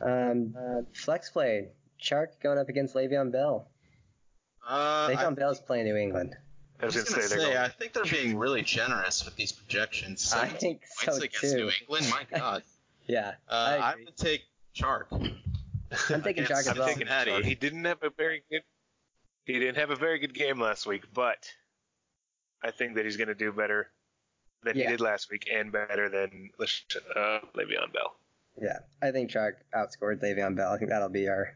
Um, 0.02 0.54
flex 0.92 1.30
play. 1.30 1.68
Chark 2.02 2.40
going 2.42 2.58
up 2.58 2.68
against 2.68 2.94
Le'Veon 2.94 3.32
Bell. 3.32 3.68
Uh, 4.66 5.08
Le'Veon 5.08 5.32
I, 5.32 5.34
Bell's 5.34 5.60
playing 5.60 5.84
New 5.84 5.96
England. 5.96 6.36
I 6.84 6.86
was 6.86 6.96
I 6.96 7.00
was 7.00 7.08
going 7.10 7.22
to 7.22 7.28
say 7.28 7.36
say, 7.36 7.44
going. 7.44 7.56
I 7.56 7.68
think 7.68 7.92
they're 7.92 8.04
being 8.04 8.36
really 8.38 8.62
generous 8.62 9.24
with 9.24 9.36
these 9.36 9.52
projections. 9.52 10.32
I 10.32 10.48
17 10.48 10.58
think 10.60 10.80
so 10.86 11.06
points 11.12 11.24
against 11.24 11.40
too. 11.40 11.56
New 11.64 11.70
England, 11.80 12.06
my 12.10 12.26
God. 12.38 12.62
Yeah, 13.06 13.34
Uh, 13.48 13.52
I 13.52 13.76
I, 13.76 13.92
agree. 13.92 14.04
would 14.06 14.16
take 14.16 14.42
Chark. 14.74 15.04
I'm 15.12 16.22
taking 16.22 16.44
Chark 16.44 16.60
Against 16.62 16.68
as 16.68 16.78
well. 16.78 16.88
Cincinnati. 16.88 17.42
He 17.42 17.54
didn't 17.54 17.84
have 17.84 18.02
a 18.02 18.10
very 18.10 18.42
good. 18.50 18.62
He 19.44 19.54
didn't 19.58 19.76
have 19.76 19.90
a 19.90 19.96
very 19.96 20.18
good 20.18 20.32
game 20.34 20.58
last 20.60 20.86
week, 20.86 21.02
but 21.12 21.50
I 22.62 22.70
think 22.70 22.94
that 22.94 23.04
he's 23.04 23.16
going 23.18 23.28
to 23.28 23.34
do 23.34 23.52
better 23.52 23.90
than 24.62 24.76
Yeah. 24.76 24.84
he 24.84 24.90
did 24.92 25.00
last 25.02 25.30
week, 25.30 25.48
and 25.52 25.70
better 25.70 26.08
than 26.08 26.50
uh, 26.58 27.40
Le'Veon 27.54 27.92
Bell. 27.92 28.16
Yeah, 28.60 28.78
I 29.02 29.10
think 29.10 29.30
Chark 29.30 29.56
outscored 29.76 30.22
Le'Veon 30.22 30.56
Bell. 30.56 30.72
I 30.72 30.78
think 30.78 30.90
that'll 30.90 31.10
be 31.10 31.28
our. 31.28 31.54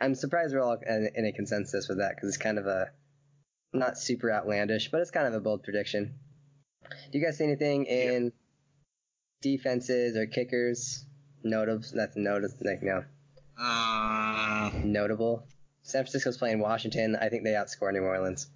I'm 0.00 0.14
surprised 0.16 0.54
we're 0.54 0.60
all 0.62 0.72
in, 0.84 1.10
in 1.14 1.26
a 1.26 1.32
consensus 1.32 1.88
with 1.88 1.98
that 1.98 2.16
because 2.16 2.30
it's 2.30 2.38
kind 2.38 2.58
of 2.58 2.66
a 2.66 2.90
not 3.72 3.98
super 3.98 4.30
outlandish, 4.32 4.90
but 4.90 5.00
it's 5.00 5.10
kind 5.10 5.26
of 5.26 5.34
a 5.34 5.40
bold 5.40 5.62
prediction. 5.62 6.14
Do 7.12 7.18
you 7.18 7.24
guys 7.24 7.38
see 7.38 7.44
anything 7.44 7.84
in 7.86 8.32
defenses 9.42 10.16
or 10.16 10.26
kickers? 10.26 11.04
Notable. 11.44 11.84
That's 11.94 12.16
notable. 12.16 12.54
Like 12.62 12.82
no, 12.82 13.04
Uh, 13.58 14.70
notable. 14.84 15.44
San 15.82 16.02
Francisco's 16.04 16.36
playing 16.36 16.58
Washington. 16.60 17.16
I 17.16 17.28
think 17.28 17.44
they 17.44 17.50
outscore 17.52 17.92
New 17.92 18.00
Orleans. 18.02 18.48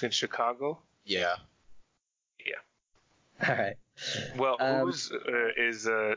In 0.00 0.10
Chicago, 0.10 0.78
Yeah. 1.04 1.34
yeah. 2.46 3.48
All 3.48 3.56
right. 3.56 3.76
well, 4.36 4.56
Um, 4.60 4.86
who's 4.86 5.10
uh, 5.10 5.48
is 5.56 5.88
uh, 5.88 6.14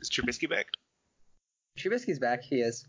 is 0.00 0.08
Trubisky 0.10 0.48
back? 0.48 0.68
Trubisky's 1.76 2.20
back. 2.20 2.42
He 2.44 2.60
is. 2.60 2.86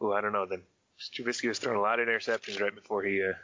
Oh, 0.00 0.12
I 0.12 0.20
don't 0.20 0.32
know. 0.32 0.46
Then 0.46 0.62
Trubisky 0.98 1.48
was 1.48 1.58
throwing 1.58 1.78
a 1.78 1.82
lot 1.82 2.00
of 2.00 2.08
interceptions 2.08 2.60
right 2.60 2.74
before 2.74 3.02
he 3.02 3.22
uh, 3.22 3.34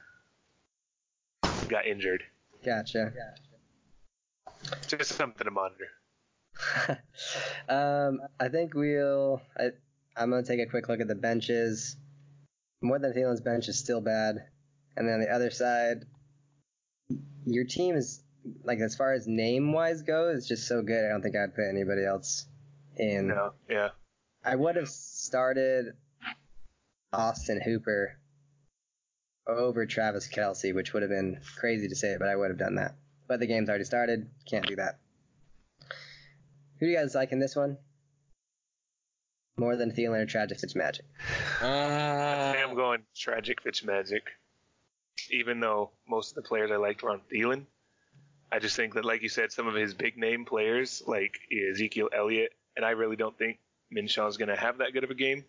got 1.69 1.87
injured. 1.87 2.23
Gotcha. 2.65 3.13
Gotcha. 3.15 4.97
Just 4.97 5.13
something 5.13 5.45
to 5.45 5.51
monitor. 5.51 5.89
um, 7.69 8.21
I 8.39 8.49
think 8.49 8.75
we'll. 8.75 9.43
I, 9.59 9.71
I'm 10.17 10.31
gonna 10.31 10.43
take 10.43 10.61
a 10.61 10.67
quick 10.67 10.89
look 10.89 11.01
at 11.01 11.09
the 11.09 11.15
benches. 11.15 11.97
More 12.81 12.99
than 12.99 13.13
Thielen's 13.13 13.41
bench 13.41 13.69
is 13.69 13.79
still 13.79 14.01
bad, 14.01 14.37
and 14.97 15.07
then 15.07 15.15
on 15.15 15.21
the 15.21 15.31
other 15.31 15.51
side, 15.51 16.05
your 17.45 17.65
team 17.65 17.97
is 17.97 18.23
like 18.65 18.81
as 18.81 18.97
far 18.97 19.13
as 19.13 19.27
name 19.27 19.73
wise 19.73 20.03
goes, 20.03 20.39
it's 20.39 20.49
just 20.49 20.67
so 20.67 20.83
good. 20.83 21.05
I 21.05 21.09
don't 21.09 21.23
think 21.23 21.37
I'd 21.37 21.55
put 21.55 21.69
anybody 21.69 22.05
else 22.05 22.47
in. 22.97 23.29
No, 23.29 23.53
yeah. 23.69 23.91
I 24.45 24.57
would 24.57 24.77
have 24.77 24.89
started 24.89 25.95
Austin 27.13 27.61
Hooper 27.61 28.19
over 29.47 29.87
Travis 29.87 30.29
Kelce, 30.29 30.75
which 30.75 30.93
would 30.93 31.03
have 31.03 31.11
been 31.11 31.41
crazy 31.59 31.89
to 31.89 31.97
say, 31.97 32.13
it, 32.13 32.19
but 32.19 32.29
I 32.29 32.37
would 32.37 32.51
have 32.51 32.59
done 32.59 32.77
that. 32.77 32.95
But 33.29 33.41
the 33.41 33.47
game's 33.47 33.69
already 33.69 33.85
started. 33.85 34.29
Can't 34.49 34.67
do 34.67 34.77
that. 34.77 34.99
Who 36.79 36.87
do 36.87 36.93
you 36.93 36.97
guys 36.97 37.15
like 37.15 37.33
in 37.33 37.39
this 37.39 37.57
one? 37.57 37.79
More 39.57 39.77
than 39.77 39.93
Thielen 39.93 40.23
or 40.23 40.27
Tragic 40.27 40.59
Fitzmagic? 40.59 41.03
Uh, 41.61 42.57
I'm 42.59 42.75
going 42.75 43.03
tragic 43.15 43.63
Fitzmagic. 43.63 44.23
Even 45.31 45.61
though 45.61 45.91
most 46.09 46.31
of 46.31 46.37
the 46.37 46.49
players 46.49 46.71
I 46.71 46.77
liked 46.77 47.03
were 47.03 47.11
on 47.11 47.21
Thielen, 47.33 47.67
I 48.51 48.59
just 48.59 48.77
think 48.77 48.95
that, 48.95 49.05
like 49.05 49.23
you 49.23 49.29
said, 49.29 49.53
some 49.53 49.67
of 49.67 49.75
his 49.75 49.95
big 49.95 50.17
name 50.17 50.45
players, 50.45 51.03
like 51.07 51.39
Ezekiel 51.71 52.09
Elliott, 52.15 52.53
and 52.77 52.85
I 52.85 52.91
really 52.91 53.17
don't 53.17 53.37
think 53.37 53.59
Minshew 53.95 54.29
is 54.29 54.37
going 54.37 54.49
to 54.49 54.57
have 54.57 54.79
that 54.79 54.93
good 54.93 55.05
of 55.05 55.11
a 55.11 55.15
game. 55.15 55.45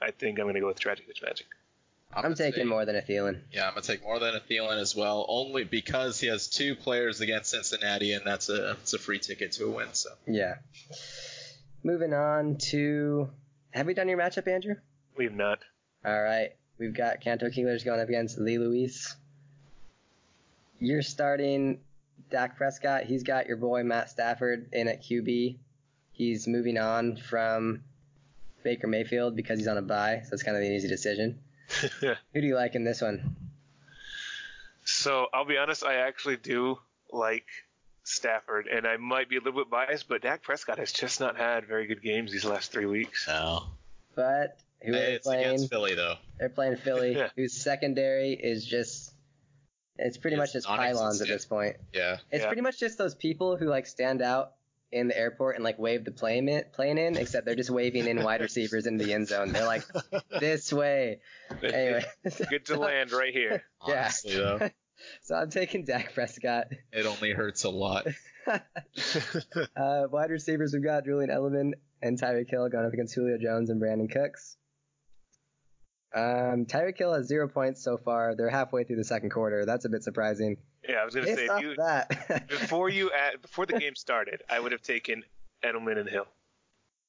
I 0.00 0.10
think 0.10 0.38
I'm 0.38 0.44
going 0.44 0.54
to 0.54 0.60
go 0.60 0.66
with 0.68 0.80
tragic 0.80 1.06
Fitzmagic. 1.08 1.42
I'm, 2.14 2.22
gonna 2.22 2.34
taking 2.36 2.60
take- 2.60 2.66
more 2.66 2.84
than 2.84 2.94
a 2.96 3.00
Thielen. 3.00 3.40
Yeah, 3.52 3.66
I'm 3.68 3.72
gonna 3.72 3.86
take 3.86 4.02
more 4.02 4.18
than 4.18 4.34
a 4.36 4.40
Thielen 4.40 4.78
as 4.78 4.94
well, 4.94 5.24
only 5.30 5.64
because 5.64 6.20
he 6.20 6.26
has 6.26 6.46
two 6.46 6.76
players 6.76 7.22
against 7.22 7.50
Cincinnati, 7.52 8.12
and 8.12 8.22
that's 8.26 8.50
a 8.50 8.72
it's 8.72 8.92
a 8.92 8.98
free 8.98 9.18
ticket 9.18 9.52
to 9.52 9.64
a 9.64 9.70
win. 9.70 9.88
So 9.92 10.10
Yeah. 10.26 10.56
Moving 11.82 12.12
on 12.12 12.56
to. 12.70 13.30
Have 13.70 13.86
we 13.86 13.94
done 13.94 14.08
your 14.10 14.18
matchup, 14.18 14.46
Andrew? 14.46 14.74
We've 15.16 15.34
not. 15.34 15.60
All 16.04 16.22
right. 16.22 16.50
We've 16.78 16.94
got 16.94 17.22
Canto 17.22 17.46
Keelers 17.48 17.82
going 17.82 18.00
up 18.00 18.08
against 18.08 18.38
Lee 18.38 18.58
Luis. 18.58 19.16
You're 20.80 21.02
starting 21.02 21.80
Dak 22.30 22.56
Prescott. 22.56 23.04
He's 23.04 23.22
got 23.22 23.46
your 23.46 23.56
boy 23.56 23.84
Matt 23.84 24.10
Stafford 24.10 24.68
in 24.72 24.86
at 24.88 25.02
QB. 25.02 25.56
He's 26.12 26.46
moving 26.46 26.76
on 26.76 27.16
from 27.16 27.82
Baker 28.62 28.86
Mayfield 28.86 29.36
because 29.36 29.58
he's 29.58 29.68
on 29.68 29.78
a 29.78 29.82
bye, 29.82 30.22
so 30.24 30.34
it's 30.34 30.42
kind 30.42 30.56
of 30.56 30.62
an 30.62 30.72
easy 30.72 30.88
decision. 30.88 31.38
Who 32.00 32.40
do 32.40 32.46
you 32.46 32.54
like 32.54 32.74
in 32.74 32.84
this 32.84 33.00
one? 33.00 33.36
so 34.84 35.26
I'll 35.32 35.44
be 35.44 35.56
honest, 35.56 35.84
I 35.84 35.96
actually 35.96 36.36
do 36.36 36.78
like 37.12 37.46
Stafford, 38.04 38.66
and 38.66 38.86
I 38.86 38.96
might 38.96 39.28
be 39.28 39.36
a 39.36 39.40
little 39.40 39.60
bit 39.60 39.70
biased, 39.70 40.08
but 40.08 40.22
Dak 40.22 40.42
Prescott 40.42 40.78
has 40.78 40.92
just 40.92 41.20
not 41.20 41.36
had 41.36 41.66
very 41.66 41.86
good 41.86 42.02
games 42.02 42.32
these 42.32 42.44
last 42.44 42.72
three 42.72 42.86
weeks. 42.86 43.26
no, 43.28 43.64
But 44.16 44.58
who 44.82 44.90
are 44.92 44.96
they 44.96 45.12
it's 45.14 45.26
playing? 45.26 45.44
against 45.46 45.70
Philly 45.70 45.94
though. 45.94 46.16
They're 46.38 46.48
playing 46.48 46.76
Philly, 46.76 47.12
Yeah. 47.16 47.28
whose 47.36 47.52
secondary 47.54 48.32
is 48.32 48.64
just. 48.66 49.10
It's 49.98 50.16
pretty 50.16 50.36
much 50.38 50.54
just 50.54 50.66
pylons 50.66 51.20
at 51.20 51.28
this 51.28 51.44
point. 51.44 51.76
Yeah, 51.92 52.16
It's 52.30 52.42
Yeah. 52.42 52.46
pretty 52.48 52.62
much 52.62 52.80
just 52.80 52.96
those 52.98 53.14
people 53.14 53.56
who 53.56 53.66
like 53.66 53.86
stand 53.86 54.20
out 54.22 54.52
in 54.92 55.08
the 55.08 55.16
airport 55.16 55.56
and 55.56 55.64
like 55.64 55.78
wave 55.78 56.04
the 56.04 56.12
plane 56.12 56.48
in, 56.48 56.64
plane 56.72 56.98
in, 56.98 57.16
except 57.16 57.46
they're 57.46 57.54
just 57.56 57.70
waving 57.70 58.06
in 58.06 58.22
wide 58.22 58.40
receivers 58.40 58.86
into 58.86 59.04
the 59.04 59.14
end 59.14 59.26
zone. 59.28 59.52
They're 59.52 59.66
like 59.66 59.84
this 60.38 60.72
way. 60.72 61.20
Anyway, 61.62 62.04
Good 62.50 62.66
to 62.66 62.78
land 62.78 63.12
right 63.12 63.32
here. 63.32 63.62
Yeah. 63.88 64.02
honestly 64.02 64.36
though, 64.36 64.70
so 65.22 65.34
I'm 65.34 65.50
taking 65.50 65.84
Dak 65.84 66.14
Prescott. 66.14 66.68
it 66.92 67.04
only 67.06 67.32
hurts 67.32 67.64
a 67.64 67.70
lot. 67.70 68.06
Uh, 68.46 68.58
wide 70.10 70.30
receivers 70.30 70.72
we've 70.72 70.84
got 70.84 71.04
Julian 71.04 71.30
Edelman 71.30 71.72
and 72.00 72.20
Tyreek 72.20 72.48
Hill 72.48 72.68
going 72.68 72.86
up 72.86 72.92
against 72.92 73.14
Julio 73.14 73.38
Jones 73.38 73.70
and 73.70 73.80
Brandin 73.80 74.10
Cooks. 74.10 74.56
Um, 76.14 76.66
Tyreek 76.66 76.98
Hill 76.98 77.14
has 77.14 77.26
zero 77.26 77.48
points 77.48 77.82
so 77.82 77.96
far. 77.96 78.34
They're 78.34 78.50
halfway 78.50 78.84
through 78.84 78.96
the 78.96 79.04
second 79.04 79.30
quarter. 79.30 79.64
That's 79.64 79.84
a 79.84 79.88
bit 79.88 80.02
surprising. 80.02 80.58
Yeah, 80.86 80.96
I 80.96 81.04
was 81.04 81.14
going 81.14 81.26
to 81.26 81.34
say 81.34 81.42
Based 81.42 81.50
off 81.50 81.62
you, 81.62 81.74
that. 81.76 82.48
before 82.48 82.88
you 82.88 83.10
add, 83.10 83.40
before 83.40 83.66
the 83.66 83.78
game 83.78 83.94
started, 83.94 84.42
I 84.50 84.60
would 84.60 84.72
have 84.72 84.82
taken 84.82 85.24
Edelman 85.64 85.98
and 85.98 86.08
Hill. 86.08 86.26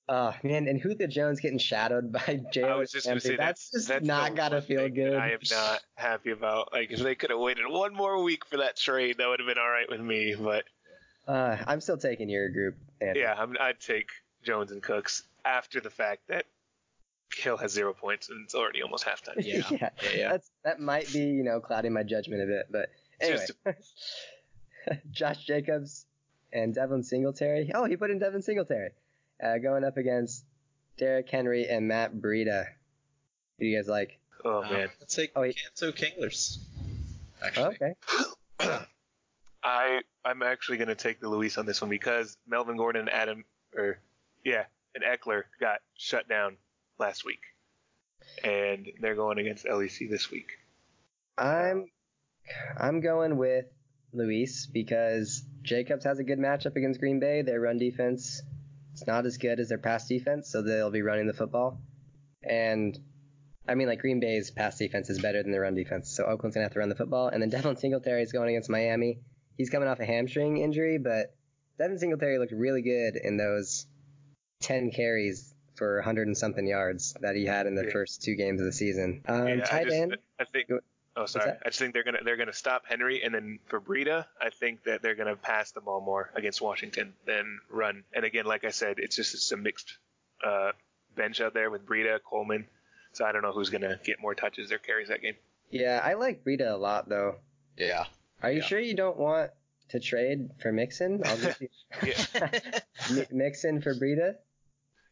Oh 0.10 0.34
man, 0.43 0.68
and 0.68 0.82
Julio 0.82 1.08
Jones 1.08 1.39
getting 1.39 1.58
shadowed 1.58 2.12
by 2.12 2.20
I 2.28 2.41
Jalen 2.54 2.78
was 2.78 2.91
just 2.91 3.08
to 3.08 3.20
say 3.22 3.38
that's 3.38 3.70
that's 3.70 3.72
just 3.72 3.88
that's 3.88 4.06
not 4.06 4.36
gotta 4.36 4.62
feel 4.62 4.89
good. 4.89 5.16
I 5.16 5.30
am 5.30 5.39
not 5.49 5.80
happy 5.95 6.32
about. 6.32 6.74
Like 6.74 6.91
if 6.91 6.99
they 6.99 7.16
could 7.16 7.30
have 7.30 7.39
waited 7.39 7.64
one 7.70 7.93
more 7.93 8.22
week 8.22 8.45
for 8.45 8.58
that 8.58 8.76
trade, 8.76 9.18
that 9.20 9.28
would 9.30 9.39
have 9.39 9.47
been 9.47 9.58
all 9.58 9.70
right 9.70 9.89
with 9.89 10.01
me. 10.01 10.36
But 10.38 10.66
Uh, 11.26 11.56
I'm 11.66 11.80
still 11.80 11.97
taking 11.97 12.30
your 12.30 12.49
group. 12.49 12.76
Andrew. 12.99 13.22
yeah, 13.22 13.34
I'm, 13.38 13.56
I'd 13.60 13.80
take 13.80 14.10
Jones 14.43 14.72
and 14.74 14.84
Cooks 14.84 15.24
after 15.45 15.80
the 15.80 15.89
fact 15.89 16.28
that 16.28 16.47
Hill 17.36 17.57
has 17.57 17.71
zero 17.71 17.93
points 17.93 18.29
and 18.29 18.43
it's 18.45 18.55
already 18.55 18.81
almost 18.81 19.05
halftime. 19.05 19.36
Yeah, 19.38 19.63
yeah, 19.71 19.89
yeah, 20.01 20.09
yeah. 20.15 20.31
That's 20.31 20.49
that 20.63 20.79
might 20.79 21.11
be 21.11 21.19
you 21.19 21.43
know 21.43 21.59
clouding 21.59 21.93
my 21.93 22.03
judgment 22.03 22.41
a 22.41 22.45
bit, 22.45 22.67
but 22.71 22.89
anyway. 23.21 23.45
Josh 25.11 25.45
Jacobs 25.45 26.05
and 26.51 26.75
Devin 26.75 27.03
Singletary. 27.03 27.71
Oh, 27.73 27.86
he 27.86 27.95
put 27.95 28.11
in 28.11 28.19
Devin 28.19 28.41
Singletary, 28.41 28.89
uh, 29.41 29.57
going 29.59 29.84
up 29.86 29.95
against 29.97 30.43
Derrick 30.97 31.29
Henry 31.29 31.67
and 31.67 31.88
Matt 31.88 32.13
Breida. 32.15 32.65
Who 33.57 33.65
do 33.65 33.65
you 33.67 33.77
guys 33.77 33.88
like? 33.88 34.19
Oh 34.43 34.61
Uh, 34.63 34.69
man, 34.69 34.89
let's 34.99 35.15
take 35.15 35.31
Oh, 35.36 35.41
wait. 35.41 35.57
Canto 35.57 35.91
Kinglers. 35.97 36.57
Actually, 37.41 37.75
Okay. 37.75 37.95
I 39.63 40.01
I'm 40.25 40.43
actually 40.43 40.77
going 40.77 40.89
to 40.89 40.95
take 40.95 41.19
the 41.21 41.29
Luis 41.29 41.57
on 41.57 41.65
this 41.65 41.81
one 41.81 41.89
because 41.89 42.38
Melvin 42.47 42.75
Gordon 42.77 43.01
and 43.01 43.09
Adam 43.09 43.45
or 43.75 43.97
yeah 44.43 44.65
and 44.95 45.03
Ekeler 45.03 45.43
got 45.59 45.79
shut 45.95 46.27
down 46.27 46.57
last 47.00 47.26
week, 47.26 47.41
and 48.44 48.88
they're 49.00 49.16
going 49.16 49.39
against 49.39 49.66
LEC 49.66 50.10
this 50.10 50.32
week. 50.32 50.52
I'm 51.38 51.88
I'm 52.78 53.02
going 53.02 53.38
with 53.38 53.66
Luis 54.12 54.68
because 54.68 55.44
Jacobs 55.62 56.06
has 56.06 56.20
a 56.20 56.24
good 56.24 56.39
matchup 56.39 56.76
against 56.76 57.00
Green 57.00 57.20
Bay. 57.20 57.41
Their 57.41 57.62
run 57.62 57.78
defense 57.78 58.41
it's 58.94 59.08
not 59.08 59.26
as 59.26 59.38
good 59.38 59.60
as 59.60 59.70
their 59.70 59.80
pass 59.80 60.08
defense, 60.08 60.50
so 60.50 60.62
they'll 60.62 60.91
be 60.91 61.02
running 61.02 61.26
the 61.26 61.34
football. 61.34 61.82
And 62.44 62.98
I 63.68 63.74
mean, 63.74 63.88
like 63.88 64.00
Green 64.00 64.20
Bay's 64.20 64.52
pass 64.52 64.78
defense 64.78 65.10
is 65.10 65.20
better 65.20 65.41
than 65.41 65.52
their 65.52 65.62
run 65.62 65.74
defense, 65.74 66.16
so 66.16 66.26
Oakland's 66.26 66.56
gonna 66.56 66.66
have 66.66 66.74
to 66.74 66.80
run 66.80 66.89
the 66.89 66.96
football. 66.96 67.28
And 67.28 67.41
then 67.41 67.50
Devin 67.50 67.78
Singletary 67.78 68.22
is 68.22 68.32
going 68.32 68.50
against 68.50 68.70
Miami. 68.70 69.20
He's 69.58 69.72
coming 69.72 69.88
off 69.88 70.00
a 70.00 70.06
hamstring 70.06 70.58
injury, 70.58 71.00
but 71.00 71.36
Devin 71.80 71.98
Singletary 71.98 72.38
looked 72.38 72.52
really 72.52 72.84
good 72.84 73.16
in 73.16 73.38
those 73.38 73.88
10 74.62 74.91
carries 74.91 75.53
for 75.76 75.95
100 75.97 76.28
and 76.28 76.38
something 76.38 76.67
yards 76.67 77.15
that 77.21 77.36
he 77.36 77.45
had 77.45 77.65
in 77.67 77.76
the 77.76 77.86
Yeah. 77.86 77.91
first 77.91 78.21
two 78.24 78.36
games 78.36 78.59
of 78.61 78.65
the 78.65 78.71
season. 78.74 79.24
Um, 79.28 79.47
Yeah, 79.47 79.53
I 79.55 79.57
tight 79.59 79.84
just, 79.86 79.95
end. 79.95 80.17
I 80.39 80.45
think. 80.45 80.69
Oh, 81.15 81.26
sorry. 81.28 81.51
I 81.63 81.69
just 81.69 81.78
think 81.80 81.93
they're 81.93 82.03
gonna 82.03 82.24
they're 82.24 82.38
gonna 82.38 82.53
stop 82.53 82.84
Henry, 82.88 83.21
and 83.24 83.34
then 83.36 83.59
for 83.67 83.80
Breida, 83.80 84.26
I 84.41 84.49
think 84.49 84.84
that 84.86 85.01
they're 85.03 85.13
gonna 85.15 85.36
pass 85.36 85.71
the 85.71 85.82
ball 85.82 86.01
more 86.01 86.32
against 86.36 86.59
Washington 86.61 87.13
than 87.26 87.59
run. 87.69 88.03
And 88.13 88.26
again, 88.26 88.45
like 88.45 88.63
I 88.63 88.71
said, 88.71 88.97
it's 88.97 89.15
just 89.15 89.34
it's 89.36 89.51
a 89.51 89.57
mixed 89.57 89.97
uh, 90.43 90.71
bench 91.15 91.39
out 91.39 91.53
there 91.53 91.69
with 91.69 91.86
Breida, 91.86 92.19
Coleman. 92.28 92.65
So 93.11 93.26
I 93.26 93.32
don't 93.32 93.43
know 93.43 93.51
who's 93.51 93.69
gonna 93.69 93.99
get 94.03 94.19
more 94.19 94.34
touches 94.34 94.71
or 94.71 94.80
carries 94.80 95.09
that 95.09 95.21
game. 95.21 95.36
Yeah, 95.69 96.01
I 96.03 96.13
like 96.15 96.43
Breida 96.43 96.71
a 96.71 96.78
lot 96.78 97.09
though. 97.09 97.36
Yeah. 97.78 98.05
Are 98.41 98.51
you 98.51 98.61
Yeah. 98.61 98.65
sure 98.65 98.80
you 98.80 98.95
don't 98.95 99.17
want 99.17 99.51
to 99.89 99.99
trade 99.99 100.49
for 100.61 100.71
Mixon? 100.71 101.21
I'll 101.24 101.38
give 101.38 101.61
you 101.61 101.69
Mi- 103.15 103.26
Mixon 103.32 103.82
for 103.82 103.93
Breida. 103.93 104.36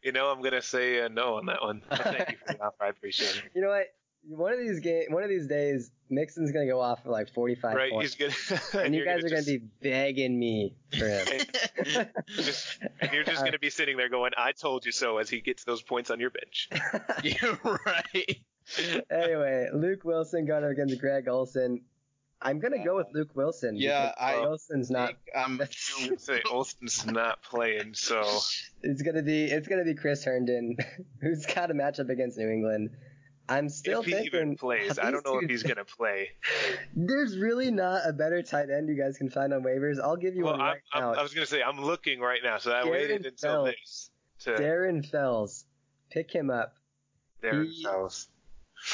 You 0.02 0.12
know, 0.12 0.30
I'm 0.30 0.42
gonna 0.42 0.62
say 0.62 1.00
uh, 1.02 1.08
no 1.08 1.34
on 1.36 1.46
that 1.46 1.62
one. 1.62 1.82
Thank 1.92 2.30
you 2.32 2.36
for 2.46 2.54
the 2.54 2.62
offer. 2.64 2.84
I 2.84 2.88
appreciate 2.88 3.36
it. 3.36 3.42
You 3.54 3.62
know 3.62 3.68
what? 3.68 3.86
One 4.28 4.52
of 4.52 4.58
these 4.60 4.78
game, 4.80 5.06
one 5.10 5.24
of 5.24 5.28
these 5.28 5.48
days, 5.48 5.90
Mixon's 6.08 6.52
gonna 6.52 6.66
go 6.66 6.80
off 6.80 7.02
for 7.02 7.10
like 7.10 7.32
45 7.32 7.74
Right? 7.74 7.90
points, 7.92 8.14
He's 8.14 8.32
gonna. 8.50 8.60
and 8.84 8.94
you 8.94 9.02
you're 9.04 9.14
guys 9.14 9.24
are 9.24 9.28
gonna 9.28 9.42
be 9.42 9.58
begging 9.80 10.38
me 10.38 10.76
for 10.96 11.08
him. 11.08 11.26
just- 12.28 12.78
You're 13.12 13.24
just 13.24 13.44
gonna 13.44 13.58
be 13.58 13.70
sitting 13.70 13.96
there 13.96 14.08
going, 14.08 14.30
"I 14.36 14.52
told 14.52 14.86
you 14.86 14.92
so," 14.92 15.18
as 15.18 15.28
he 15.28 15.40
gets 15.40 15.64
those 15.64 15.82
points 15.82 16.10
on 16.10 16.20
your 16.20 16.30
bench. 16.30 16.68
You're 17.24 17.58
right. 17.86 18.38
anyway, 19.10 19.68
Luke 19.74 20.04
Wilson 20.04 20.46
going 20.46 20.64
up 20.64 20.70
against 20.70 20.98
Greg 21.00 21.26
Olsen. 21.28 21.80
I'm 22.44 22.58
gonna 22.58 22.84
go 22.84 22.96
with 22.96 23.06
Luke 23.14 23.30
Wilson. 23.34 23.76
Yeah, 23.76 24.12
I 24.18 24.40
Wilson's 24.40 24.90
not. 24.90 25.14
I'm 25.36 25.60
You 26.00 26.18
say 26.18 26.42
Olsen's 26.50 27.06
not 27.06 27.42
playing, 27.42 27.94
so 27.94 28.22
It's 28.82 29.02
gonna 29.02 29.22
be 29.22 29.44
it's 29.44 29.68
gonna 29.68 29.84
be 29.84 29.94
Chris 29.94 30.24
Herndon, 30.24 30.76
who's 31.20 31.46
got 31.46 31.70
a 31.70 31.74
matchup 31.74 32.08
against 32.10 32.38
New 32.38 32.48
England. 32.48 32.90
I'm 33.48 33.68
still 33.68 34.00
if 34.00 34.06
he 34.06 34.12
thinking 34.12 34.26
even 34.34 34.56
plays, 34.56 34.98
I 34.98 35.10
don't 35.10 35.24
know 35.26 35.38
if 35.40 35.50
he's 35.50 35.62
gonna 35.62 35.84
play. 35.84 36.30
There's 36.96 37.36
really 37.36 37.70
not 37.70 38.02
a 38.06 38.12
better 38.12 38.42
tight 38.42 38.70
end 38.70 38.88
you 38.88 38.96
guys 38.96 39.18
can 39.18 39.30
find 39.30 39.52
on 39.52 39.62
waivers. 39.62 39.96
I'll 40.02 40.16
give 40.16 40.34
you 40.34 40.44
Well, 40.44 40.52
one 40.54 40.60
I'm, 40.60 40.66
right 40.68 40.80
I'm, 40.92 41.00
now. 41.02 41.14
I 41.14 41.22
was 41.22 41.34
gonna 41.34 41.46
say 41.46 41.62
I'm 41.62 41.80
looking 41.80 42.20
right 42.20 42.40
now, 42.42 42.58
so 42.58 42.72
I 42.72 42.82
Darren 42.84 42.90
waited 42.90 43.26
until 43.26 43.64
Fells. 43.66 43.68
this 43.68 44.10
to 44.44 44.50
Darren 44.62 45.04
Fells, 45.08 45.64
pick 46.10 46.30
him 46.32 46.50
up. 46.50 46.74
Darren 47.42 47.66
he- 47.70 47.82
Fells. 47.84 48.28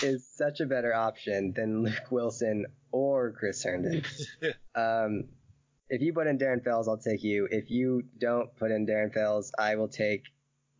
Is 0.02 0.28
such 0.36 0.60
a 0.60 0.66
better 0.66 0.94
option 0.94 1.54
than 1.56 1.82
Luke 1.82 2.10
Wilson 2.10 2.66
or 2.92 3.32
Chris 3.32 3.62
Herndon. 3.62 4.02
um, 4.74 5.24
if 5.88 6.02
you 6.02 6.12
put 6.12 6.26
in 6.26 6.38
Darren 6.38 6.62
Fells, 6.62 6.88
I'll 6.88 6.98
take 6.98 7.22
you. 7.22 7.48
If 7.50 7.70
you 7.70 8.02
don't 8.18 8.54
put 8.56 8.70
in 8.70 8.86
Darren 8.86 9.12
Fells, 9.12 9.52
I 9.58 9.76
will 9.76 9.88
take 9.88 10.24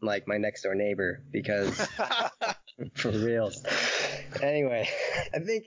like 0.01 0.29
my 0.29 0.37
next 0.37 0.63
door 0.63 0.75
neighbor 0.75 1.23
because 1.33 1.77
for 2.95 3.11
reals. 3.11 3.65
Anyway, 4.43 4.89
I 5.35 5.39
think 5.39 5.65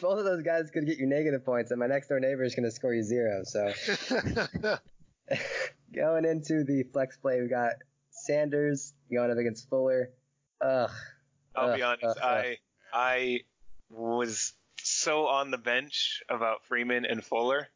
both 0.00 0.18
of 0.18 0.24
those 0.24 0.42
guys 0.42 0.70
could 0.70 0.86
get 0.86 0.98
you 0.98 1.06
negative 1.06 1.44
points, 1.44 1.70
and 1.70 1.80
my 1.80 1.86
next 1.86 2.08
door 2.08 2.20
neighbor 2.20 2.44
is 2.44 2.54
going 2.54 2.64
to 2.64 2.70
score 2.70 2.94
you 2.94 3.02
zero. 3.02 3.42
So 3.44 3.72
going 5.94 6.24
into 6.24 6.64
the 6.64 6.84
flex 6.92 7.16
play, 7.16 7.40
we 7.40 7.48
got 7.48 7.72
Sanders 8.10 8.92
going 9.12 9.30
up 9.30 9.38
against 9.38 9.68
Fuller. 9.68 10.10
Ugh. 10.60 10.90
I'll 11.56 11.76
be 11.76 11.82
honest, 11.82 12.04
ugh, 12.04 12.16
ugh. 12.16 12.22
I 12.22 12.58
I 12.92 13.40
was 13.90 14.54
so 14.84 15.26
on 15.26 15.50
the 15.50 15.58
bench 15.58 16.22
about 16.28 16.64
Freeman 16.64 17.04
and 17.04 17.24
Fuller, 17.24 17.68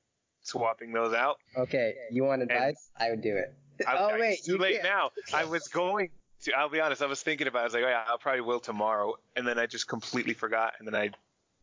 swapping 0.43 0.93
those 0.93 1.15
out. 1.15 1.39
Okay, 1.57 1.95
you 2.11 2.25
want 2.25 2.43
advice? 2.43 2.91
I 2.99 3.11
would 3.11 3.23
do 3.23 3.37
it. 3.37 3.55
I, 3.87 3.97
oh 3.99 4.07
I- 4.09 4.19
wait, 4.19 4.33
it's 4.35 4.47
too 4.47 4.53
you 4.53 4.59
late 4.59 4.83
can't. 4.83 4.85
now. 4.85 5.11
I 5.33 5.45
was 5.45 5.69
going 5.69 6.11
to. 6.43 6.53
I'll 6.53 6.69
be 6.69 6.81
honest. 6.81 7.03
I 7.03 7.07
was 7.07 7.23
thinking 7.23 7.47
about. 7.47 7.59
it. 7.59 7.63
I 7.63 7.65
was 7.65 7.75
like, 7.75 7.85
oh 7.85 7.89
yeah, 7.89 8.05
I'll 8.07 8.19
probably 8.19 8.41
will 8.43 8.61
tomorrow, 8.61 9.15
and 9.37 9.47
then 9.47 9.59
I 9.59 9.67
just 9.67 9.89
completely 9.89 10.35
forgot, 10.35 10.75
and 10.79 10.87
then 10.87 10.95
I 10.95 11.11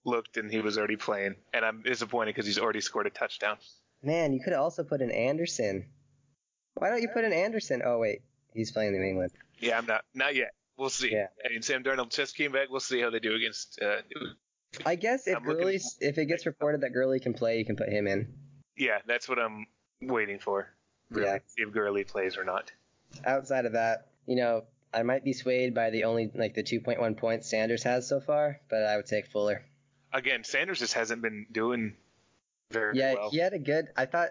looked 0.03 0.37
and 0.37 0.51
he 0.51 0.59
was 0.61 0.77
already 0.77 0.97
playing, 0.97 1.35
and 1.53 1.65
I'm 1.65 1.81
disappointed 1.81 2.35
because 2.35 2.45
he's 2.45 2.59
already 2.59 2.81
scored 2.81 3.07
a 3.07 3.09
touchdown. 3.09 3.57
Man, 4.03 4.33
you 4.33 4.39
could 4.39 4.53
have 4.53 4.61
also 4.61 4.83
put 4.83 5.01
in 5.01 5.09
Anderson. 5.09 5.85
Why 6.75 6.89
don't 6.89 7.01
you 7.01 7.07
put 7.13 7.23
in 7.23 7.33
Anderson? 7.33 7.81
Oh 7.83 7.97
wait, 7.99 8.21
he's 8.53 8.71
playing 8.71 8.91
New 8.91 9.01
England. 9.01 9.31
Yeah, 9.59 9.77
I'm 9.77 9.85
not. 9.85 10.03
Not 10.13 10.35
yet. 10.35 10.51
We'll 10.77 10.89
see. 10.89 11.11
Yeah. 11.11 11.27
I 11.45 11.49
mean, 11.49 11.61
Sam 11.61 11.83
Darnold 11.83 12.11
just 12.13 12.35
came 12.35 12.51
back. 12.51 12.69
We'll 12.69 12.81
see 12.81 12.99
how 12.99 13.09
they 13.09 13.19
do 13.19 13.33
against. 13.33 13.79
Uh, 13.81 14.01
I 14.85 14.95
guess 14.95 15.27
if 15.27 15.37
I'm 15.37 15.43
looking- 15.45 15.61
Gurley, 15.63 15.79
if 16.01 16.17
it 16.17 16.25
gets 16.25 16.45
reported 16.45 16.81
that 16.81 16.91
Gurley 16.93 17.19
can 17.19 17.33
play, 17.33 17.57
you 17.59 17.65
can 17.65 17.75
put 17.75 17.89
him 17.89 18.07
in. 18.07 18.33
yeah, 18.77 18.99
that's 19.05 19.29
what 19.29 19.39
I'm 19.39 19.67
waiting 20.01 20.39
for. 20.39 20.73
Really, 21.09 21.27
Yeah. 21.27 21.37
see 21.47 21.61
if 21.61 21.71
Gurley 21.71 22.03
plays 22.03 22.37
or 22.37 22.43
not. 22.43 22.71
Outside 23.23 23.65
of 23.65 23.73
that, 23.73 24.07
you 24.25 24.35
know, 24.35 24.65
I 24.93 25.03
might 25.03 25.23
be 25.23 25.33
swayed 25.33 25.73
by 25.73 25.89
the 25.91 26.03
only 26.05 26.31
like 26.33 26.53
the 26.55 26.63
2.1 26.63 27.15
points 27.15 27.49
Sanders 27.49 27.83
has 27.83 28.07
so 28.07 28.19
far, 28.19 28.59
but 28.69 28.83
I 28.83 28.95
would 28.97 29.05
take 29.05 29.27
Fuller. 29.27 29.63
Again, 30.13 30.43
Sanders 30.43 30.79
just 30.79 30.93
hasn't 30.93 31.21
been 31.21 31.45
doing 31.51 31.95
very 32.71 32.97
Yeah, 32.97 33.13
well. 33.13 33.29
he 33.29 33.37
had 33.37 33.53
a 33.53 33.59
good. 33.59 33.87
I 33.95 34.05
thought 34.05 34.29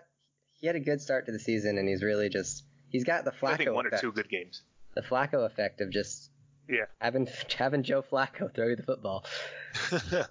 he 0.52 0.66
had 0.66 0.76
a 0.76 0.80
good 0.80 1.00
start 1.00 1.26
to 1.26 1.32
the 1.32 1.38
season, 1.38 1.78
and 1.78 1.88
he's 1.88 2.02
really 2.02 2.28
just 2.28 2.64
he's 2.88 3.04
got 3.04 3.24
the 3.24 3.30
Flacco. 3.30 3.48
I 3.52 3.56
think 3.56 3.70
one 3.72 3.86
effect. 3.86 4.02
or 4.02 4.06
two 4.08 4.12
good 4.12 4.28
games. 4.28 4.62
The 4.94 5.02
Flacco 5.02 5.44
effect 5.46 5.80
of 5.80 5.90
just 5.90 6.30
Yeah. 6.68 6.84
having 7.00 7.28
having 7.58 7.82
Joe 7.82 8.02
Flacco 8.02 8.52
throw 8.54 8.68
you 8.68 8.76
the 8.76 8.82
football. 8.82 9.24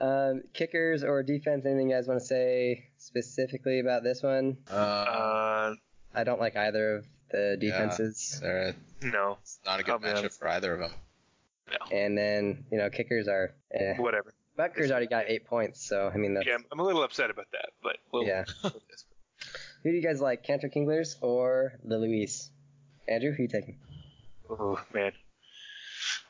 Um, 0.00 0.42
kickers 0.54 1.02
or 1.02 1.24
defense? 1.24 1.66
Anything 1.66 1.90
you 1.90 1.96
guys 1.96 2.06
want 2.06 2.20
to 2.20 2.24
say 2.26 2.84
specifically 2.98 3.80
about 3.80 4.04
this 4.04 4.22
one? 4.22 4.56
Uh, 4.70 5.74
I 6.14 6.22
don't 6.24 6.38
like 6.38 6.56
either 6.56 6.98
of 6.98 7.06
the 7.32 7.56
defenses. 7.60 8.38
they're- 8.40 8.76
no, 9.02 9.38
it's 9.42 9.58
not 9.66 9.80
a 9.80 9.82
good 9.82 9.92
I'll 9.94 9.98
matchup 9.98 10.18
honest. 10.18 10.38
for 10.38 10.46
either 10.48 10.72
of 10.74 10.80
them. 10.80 10.92
No. 11.70 11.96
And 11.96 12.16
then 12.16 12.64
you 12.70 12.78
know 12.78 12.88
kickers 12.90 13.26
are. 13.26 13.54
Eh. 13.74 13.96
whatever. 13.96 14.32
Butker's 14.56 14.90
already 14.92 15.08
got 15.08 15.24
eight 15.28 15.46
points, 15.46 15.84
so 15.84 16.10
I 16.12 16.16
mean 16.16 16.34
that's. 16.34 16.46
Yeah, 16.46 16.54
I'm, 16.54 16.64
I'm 16.70 16.78
a 16.80 16.84
little 16.84 17.02
upset 17.02 17.30
about 17.30 17.46
that, 17.52 17.70
but 17.82 17.96
we'll, 18.12 18.24
Yeah. 18.24 18.44
Who 18.62 19.90
do 19.90 19.90
you 19.90 20.02
guys 20.02 20.20
like, 20.20 20.44
Cantor 20.44 20.68
Kinglers 20.68 21.16
or 21.20 21.74
the 21.84 21.98
Luis? 21.98 22.50
Andrew, 23.08 23.32
who 23.32 23.42
you 23.42 23.48
taking? 23.48 23.78
Oh 24.48 24.80
man, 24.94 25.10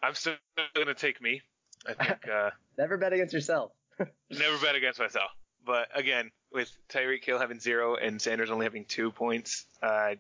I'm 0.02 0.14
still 0.14 0.34
gonna 0.74 0.94
take 0.94 1.20
me. 1.20 1.42
I 1.86 1.94
think 1.94 2.28
uh, 2.32 2.50
Never 2.76 2.96
bet 2.96 3.12
against 3.12 3.32
yourself. 3.34 3.72
never 4.30 4.58
bet 4.58 4.74
against 4.74 4.98
myself. 5.00 5.30
But 5.66 5.88
again, 5.94 6.30
with 6.52 6.70
Tyreek 6.88 7.24
Hill 7.24 7.38
having 7.38 7.60
zero 7.60 7.96
and 7.96 8.20
Sanders 8.22 8.50
only 8.50 8.64
having 8.64 8.84
two 8.84 9.10
points, 9.10 9.66
uh, 9.82 10.14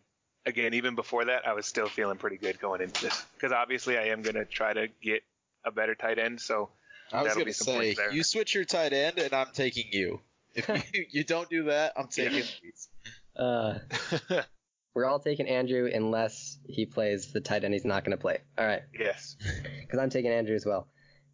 again, 0.44 0.74
even 0.74 0.94
before 0.94 1.24
that, 1.26 1.46
I 1.46 1.52
was 1.54 1.66
still 1.66 1.88
feeling 1.88 2.18
pretty 2.18 2.36
good 2.36 2.60
going 2.60 2.80
into 2.82 3.02
this 3.02 3.24
because 3.34 3.52
obviously 3.52 3.96
I 3.96 4.06
am 4.08 4.22
gonna 4.22 4.44
try 4.44 4.72
to 4.72 4.88
get 5.02 5.22
a 5.64 5.70
better 5.70 5.94
tight 5.94 6.18
end. 6.18 6.40
So 6.40 6.70
I 7.12 7.22
was 7.22 7.28
That'll 7.28 7.34
gonna 7.40 7.44
be 7.46 7.52
some 7.52 7.66
say 7.66 7.76
points 7.76 7.98
there. 7.98 8.12
you 8.12 8.22
switch 8.22 8.54
your 8.54 8.64
tight 8.64 8.92
end 8.92 9.18
and 9.18 9.32
I'm 9.32 9.48
taking 9.52 9.86
you. 9.92 10.20
If 10.54 10.68
you, 10.94 11.06
you 11.10 11.24
don't 11.24 11.48
do 11.48 11.64
that, 11.64 11.92
I'm 11.96 12.08
taking 12.08 12.42
Luis. 12.62 12.88
Uh, 13.36 13.78
we're 14.98 15.06
all 15.06 15.20
taking 15.20 15.46
Andrew 15.46 15.88
unless 15.92 16.58
he 16.66 16.86
plays 16.86 17.32
the 17.32 17.40
tight 17.40 17.64
end 17.64 17.72
he's 17.72 17.84
not 17.84 18.04
going 18.04 18.16
to 18.16 18.20
play. 18.20 18.38
All 18.58 18.66
right, 18.66 18.82
yes, 18.98 19.36
because 19.80 19.98
I'm 19.98 20.10
taking 20.10 20.30
Andrew 20.30 20.56
as 20.56 20.66
well. 20.66 20.88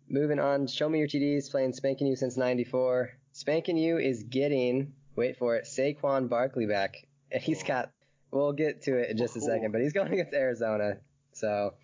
Moving 0.09 0.39
on, 0.39 0.67
show 0.67 0.89
me 0.89 0.99
your 0.99 1.09
TDs. 1.09 1.51
Playing 1.51 1.73
Spanking 1.73 2.07
You 2.07 2.17
since 2.17 2.37
'94. 2.37 3.11
Spanking 3.33 3.77
You 3.77 3.99
is 3.99 4.23
getting 4.25 4.93
wait 5.17 5.39
for 5.39 5.57
it 5.57 5.65
Saquon 5.65 6.29
Barkley 6.29 6.67
back, 6.67 6.97
and 7.33 7.43
he's 7.43 7.63
oh. 7.63 7.67
got. 7.67 7.91
We'll 8.31 8.53
get 8.53 8.83
to 8.83 8.97
it 8.97 9.11
in 9.11 9.17
just 9.17 9.37
a 9.37 9.41
second, 9.41 9.71
but 9.71 9.81
he's 9.81 9.93
going 9.93 10.13
against 10.13 10.35
Arizona. 10.35 10.99
So 11.35 11.75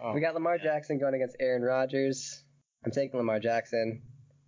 Oh, 0.00 0.12
we 0.12 0.20
got 0.20 0.34
Lamar 0.34 0.58
Jackson 0.58 0.98
going 0.98 1.14
against 1.14 1.36
Aaron 1.40 1.62
Rodgers. 1.62 2.42
I'm 2.84 2.92
taking 2.92 3.18
Lamar 3.18 3.40
Jackson. 3.40 4.02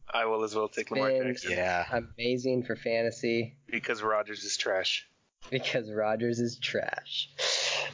I 0.09 0.25
will 0.27 0.45
as 0.45 0.55
well 0.55 0.69
take 0.69 0.91
Lamar 0.91 1.11
Spin. 1.11 1.27
Jackson 1.27 1.51
yeah. 1.51 1.85
Amazing 2.17 2.65
for 2.65 2.77
fantasy 2.77 3.57
because 3.67 4.03
Rodgers 4.03 4.45
is 4.45 4.57
trash. 4.57 5.09
Because 5.51 5.91
Rodgers 5.91 6.39
is 6.39 6.59
trash. 6.59 7.29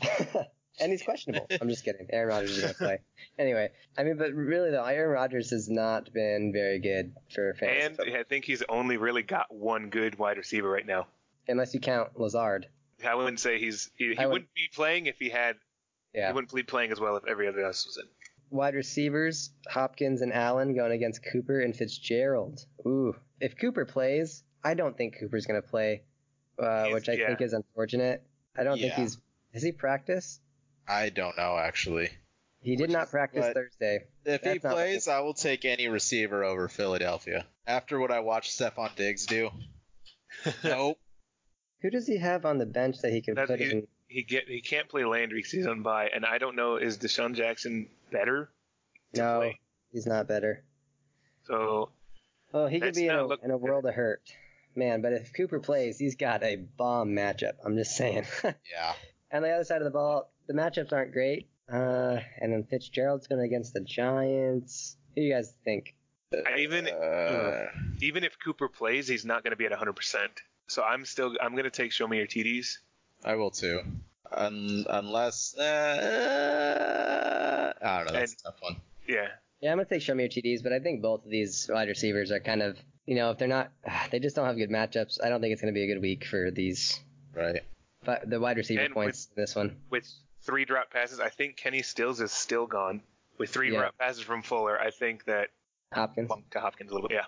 and 0.81 0.91
he's 0.93 1.03
questionable. 1.03 1.47
I'm 1.61 1.69
just 1.69 1.85
kidding. 1.85 2.07
Aaron 2.11 2.29
Rodgers 2.29 2.51
is 2.53 2.61
going 2.63 2.73
to 2.75 2.79
play. 2.79 2.99
Anyway, 3.39 3.69
I 3.99 4.03
mean, 4.05 4.17
but 4.17 4.33
really 4.35 4.71
though, 4.71 4.85
Aaron 4.85 5.11
Rodgers 5.11 5.51
has 5.51 5.69
not 5.69 6.13
been 6.13 6.53
very 6.53 6.79
good 6.81 7.15
for 7.35 7.55
fantasy. 7.55 8.03
And. 8.09 8.17
I 8.17 8.23
think 8.25 8.45
he's 8.45 8.63
only 8.69 8.97
really 8.97 9.23
got 9.23 9.47
one 9.55 9.91
good 9.91 10.19
wide 10.19 10.37
receiver 10.39 10.69
right 10.71 10.87
now. 10.87 11.07
unless 11.49 11.75
you 11.75 11.81
count 11.81 12.19
Lazard. 12.19 12.67
I 13.07 13.15
wouldn't 13.15 13.41
say 13.41 13.59
he's 13.59 13.91
he, 13.97 14.07
he 14.07 14.11
would- 14.25 14.29
wouldn't 14.33 14.55
be 14.55 14.69
playing 14.75 15.07
if 15.07 15.17
he 15.19 15.29
had 15.29 15.57
Yeah. 16.15 16.29
he 16.29 16.33
wouldn't 16.35 16.53
be 16.53 16.63
playing 16.63 16.93
as 16.93 16.99
well 17.01 17.17
if 17.17 17.25
every 17.29 17.47
other 17.47 17.65
else 17.65 17.85
was 17.87 17.99
in. 17.99 18.05
Wide 18.51 18.75
receivers, 18.75 19.51
Hopkins 19.69 20.23
and 20.23 20.33
Allen 20.33 20.75
going 20.75 20.93
against 20.93 21.21
Cooper 21.33 21.61
and 21.61 21.75
Fitzgerald. 21.77 22.65
Ooh. 22.87 23.15
If 23.41 23.59
Cooper 23.59 23.85
plays, 23.85 24.45
I 24.65 24.75
don't 24.75 24.97
think 24.97 25.19
Cooper's 25.21 25.47
gonna 25.47 25.61
play, 25.63 26.05
uh, 26.59 26.89
which 26.89 27.09
I 27.09 27.13
yeah. 27.15 27.27
think 27.29 27.41
is 27.41 27.53
unfortunate. 27.53 28.23
I 28.57 28.65
don't 28.65 28.79
think 28.79 28.95
he's. 28.95 29.19
Has 29.53 29.63
he 29.63 29.73
practiced? 29.73 30.41
I 30.89 31.09
don't 31.11 31.37
know 31.37 31.57
actually. 31.59 32.11
He 32.61 32.75
did 32.77 32.83
Which 32.89 32.91
not 32.91 33.11
practice 33.11 33.47
Thursday. 33.55 34.05
If 34.25 34.43
he 34.43 34.49
That's 34.49 34.65
not- 34.65 34.73
plays, 34.73 35.09
I 35.09 35.21
will 35.21 35.35
take 35.35 35.65
any 35.65 35.89
receiver 35.89 36.43
over 36.45 36.69
Philadelphia. 36.69 37.47
After 37.67 37.99
what 38.01 38.11
I 38.11 38.21
watched 38.21 38.59
Stefon 38.59 38.95
Diggs 38.97 39.27
do. 39.27 39.51
nope. 40.65 40.99
Who 41.83 41.91
does 41.91 42.07
he 42.07 42.19
have 42.19 42.45
on 42.45 42.59
the 42.59 42.67
bench 42.67 42.99
that 43.03 43.13
he 43.13 43.23
could 43.23 43.37
That's- 43.37 43.59
put 43.59 43.61
in? 43.61 43.87
he 44.09 44.23
get 44.23 44.49
he 44.49 44.61
can't 44.61 44.89
play 44.89 45.05
Landry 45.05 45.43
he's 45.49 45.67
on 45.67 45.83
bye, 45.83 46.09
and 46.15 46.25
I 46.25 46.39
don't 46.39 46.55
know 46.57 46.77
is 46.77 46.99
DeSean 46.99 47.35
Jackson 47.35 47.89
better 48.13 48.51
No, 49.15 49.41
play? 49.41 49.61
he's 49.93 50.07
not 50.07 50.29
better. 50.29 50.65
So 51.45 51.91
Oh, 52.55 52.67
he 52.69 52.81
could 52.81 52.95
be 52.95 53.09
in 53.09 53.15
a, 53.15 53.27
looking 53.27 53.47
in 53.47 53.51
a 53.51 53.57
world 53.57 53.85
of 53.85 53.95
hurt. 53.95 54.23
Man, 54.77 55.01
but 55.03 55.13
if 55.15 55.33
Cooper 55.33 55.59
plays, 55.59 55.99
he's 55.99 56.15
got 56.17 56.43
a 56.45 56.57
bomb 56.57 57.11
matchup. 57.11 57.55
I'm 57.65 57.77
just 57.77 57.97
saying. 57.97 58.25
Yeah. 58.45 58.93
On 59.33 59.43
the 59.43 59.51
other 59.51 59.65
side 59.65 59.79
of 59.79 59.85
the 59.85 59.91
ball, 59.91 60.31
the 60.47 60.55
matchups 60.55 60.93
aren't 60.93 61.13
great. 61.13 61.49
Uh, 61.73 62.19
and 62.41 62.53
then 62.53 62.63
Fitzgerald's 62.65 63.27
going 63.27 63.43
against 63.43 63.73
the 63.75 63.81
Giants. 63.81 64.97
Who 65.15 65.23
do 65.23 65.27
you 65.27 65.35
guys 65.35 65.53
think? 65.65 65.95
I 66.33 66.59
even 66.59 66.87
Uh, 66.89 67.67
even 68.01 68.23
if 68.23 68.39
Cooper 68.39 68.69
plays, 68.69 69.09
he's 69.09 69.25
not 69.25 69.43
going 69.43 69.51
to 69.51 69.57
be 69.57 69.65
at 69.65 69.73
100. 69.73 69.95
percent 69.95 70.31
So 70.69 70.83
I'm 70.83 71.05
still 71.05 71.35
I'm 71.41 71.53
going 71.53 71.65
to 71.65 71.71
take 71.71 71.91
show 71.93 72.07
me 72.07 72.19
your 72.19 72.27
TDs. 72.29 72.79
I 73.25 73.35
will 73.37 73.51
too. 73.51 73.81
Un- 74.31 74.85
unless 74.89 75.57
uh, 75.57 75.63
I 77.83 77.97
don't 77.99 78.07
know. 78.13 78.19
That's 78.21 78.35
a 78.35 78.45
tough 78.45 78.57
one. 78.61 78.77
Yeah, 79.09 79.29
Yeah, 79.67 79.73
I'm 79.73 79.79
going 79.79 79.87
to 79.89 79.95
take 79.97 80.03
show 80.03 80.15
me 80.15 80.23
your 80.23 80.31
TDs, 80.31 80.63
but 80.63 80.73
I 80.73 80.79
think 80.79 81.03
both 81.03 81.25
of 81.25 81.31
these 81.33 81.69
wide 81.73 81.89
receivers 81.89 82.31
are 82.31 82.39
kind 82.39 82.63
of, 82.63 82.79
you 83.05 83.17
know, 83.17 83.33
if 83.33 83.39
they're 83.39 83.49
not, 83.49 83.73
they 84.13 84.21
just 84.21 84.37
don't 84.37 84.47
have 84.47 84.57
good 84.57 84.71
matchups. 84.71 85.19
I 85.25 85.29
don't 85.29 85.41
think 85.41 85.53
it's 85.53 85.61
going 85.61 85.75
to 85.75 85.77
be 85.77 85.83
a 85.83 85.93
good 85.93 86.01
week 86.01 86.25
for 86.25 86.53
these, 86.53 87.01
Right. 87.35 87.63
but 88.05 88.31
the 88.31 88.39
wide 88.39 88.59
receiver 88.59 88.83
And 88.83 88.95
points 88.95 89.27
in 89.37 89.43
this 89.43 89.57
one. 89.57 89.75
with 89.91 90.09
three 90.43 90.65
drop 90.65 90.93
passes, 90.93 91.19
I 91.19 91.31
think 91.31 91.57
Kenny 91.57 91.83
Stills 91.83 92.21
is 92.21 92.31
still 92.31 92.69
gone. 92.69 93.03
With 93.39 93.51
three 93.51 93.73
Yeah. 93.73 93.79
drop 93.81 93.99
passes 93.99 94.23
from 94.23 94.41
Fuller, 94.43 94.79
I 94.81 94.93
think 94.93 95.25
that 95.25 95.49
Hopkins. 95.93 96.29
bumped 96.29 96.53
to 96.53 96.61
Hopkins 96.61 96.93
a 96.93 96.95
little 96.95 97.09
bit. 97.09 97.17
Yeah. 97.17 97.25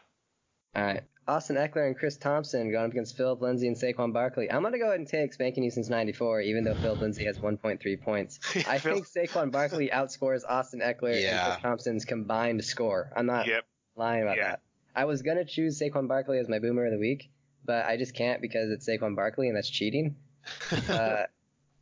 All 0.79 0.85
right. 0.85 1.03
Austin 1.27 1.57
Ekeler 1.57 1.87
and 1.89 1.97
Chris 1.99 2.17
Thompson 2.17 2.71
going 2.73 2.87
up 2.87 2.91
against 2.93 3.17
Phillip 3.17 3.43
Lindsay 3.43 3.67
and 3.67 3.77
Saquon 3.77 4.15
Barkley. 4.15 4.51
I'm 4.51 4.63
going 4.63 4.73
to 4.73 4.79
go 4.79 4.87
ahead 4.87 4.99
and 5.01 5.07
take 5.09 5.35
Spanking 5.35 5.63
you 5.63 5.71
since 5.71 5.91
94, 5.91 6.41
even 6.41 6.65
though 6.65 6.75
Phillip 6.77 7.01
Lindsay 7.01 7.25
has 7.27 7.39
1.3 7.39 8.01
points. 8.01 8.39
I 8.67 8.79
think 8.79 9.07
Saquon 9.07 9.51
Barkley 9.51 9.91
outscores 9.93 10.41
Austin 10.49 10.81
Ekeler 10.81 11.23
and 11.29 11.39
Chris 11.51 11.61
Thompson's 11.63 12.05
combined 12.07 12.65
score. 12.65 13.13
I'm 13.15 13.27
not 13.27 13.47
Yep. 13.47 13.65
lying 13.97 14.23
about 14.23 14.37
Yeah. 14.39 14.49
that. 14.51 14.61
I 14.97 15.05
was 15.05 15.21
going 15.21 15.37
to 15.37 15.45
choose 15.45 15.79
Saquon 15.79 16.09
Barkley 16.09 16.39
as 16.39 16.49
my 16.49 16.61
boomer 16.61 16.87
of 16.87 16.93
the 16.93 16.99
week, 16.99 17.29
but 17.65 17.85
I 17.85 17.99
just 17.99 18.15
can't 18.15 18.41
because 18.41 18.71
it's 18.71 18.89
Saquon 18.89 19.15
Barkley 19.15 19.49
and 19.49 19.57
that's 19.57 19.69
cheating. 19.71 20.17
Uh, 20.89 21.25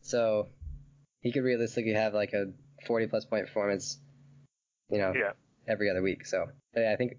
so 0.00 0.48
he 1.20 1.30
could 1.30 1.44
realistically 1.44 1.92
have 1.92 2.14
like 2.14 2.32
a 2.32 2.46
40 2.86 3.06
plus 3.06 3.24
point 3.24 3.46
performance, 3.46 3.98
you 4.90 4.98
know, 4.98 5.12
Yeah. 5.14 5.32
Every 5.68 5.90
other 5.90 6.02
week. 6.02 6.26
So 6.26 6.46
yeah, 6.76 6.92
I 6.92 6.96
think. 6.96 7.16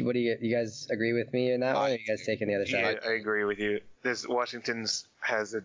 What 0.00 0.14
do 0.14 0.18
you 0.18 0.36
you 0.40 0.54
guys 0.54 0.88
agree 0.90 1.12
with 1.12 1.32
me 1.32 1.52
in 1.52 1.60
that 1.60 1.74
one? 1.74 1.90
Or 1.90 1.94
are 1.94 1.96
you 1.96 2.06
guys 2.06 2.24
taking 2.24 2.48
the 2.48 2.54
other 2.54 2.64
Yeah, 2.64 2.92
side? 2.94 3.00
I 3.06 3.12
agree 3.12 3.44
with 3.44 3.58
you. 3.58 3.80
This 4.02 4.26
Washington's 4.26 5.06
has 5.20 5.54
a 5.54 5.62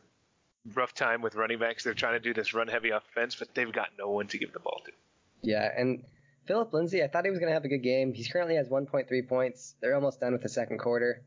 rough 0.75 0.93
time 0.93 1.21
with 1.21 1.35
running 1.35 1.59
backs. 1.59 1.83
They're 1.83 1.93
trying 1.93 2.13
to 2.13 2.19
do 2.19 2.33
this 2.33 2.53
run 2.53 2.67
heavy 2.67 2.89
offense, 2.89 3.35
but 3.35 3.53
they've 3.55 3.71
got 3.71 3.89
no 3.97 4.09
one 4.09 4.27
to 4.27 4.37
give 4.37 4.53
the 4.53 4.59
ball 4.59 4.81
to. 4.85 4.91
Yeah, 5.41 5.69
and 5.75 6.03
Phillip 6.45 6.73
Lindsay, 6.73 7.03
I 7.03 7.07
thought 7.07 7.23
he 7.23 7.31
was 7.31 7.39
gonna 7.39 7.53
have 7.53 7.65
a 7.65 7.69
good 7.69 7.83
game. 7.83 8.13
He's 8.13 8.27
currently 8.27 8.55
has 8.55 8.67
1.3 8.67 9.27
points. 9.27 9.75
They're 9.81 9.95
almost 9.95 10.19
done 10.19 10.33
with 10.33 10.41
the 10.41 10.49
second 10.49 10.79
quarter. 10.79 11.23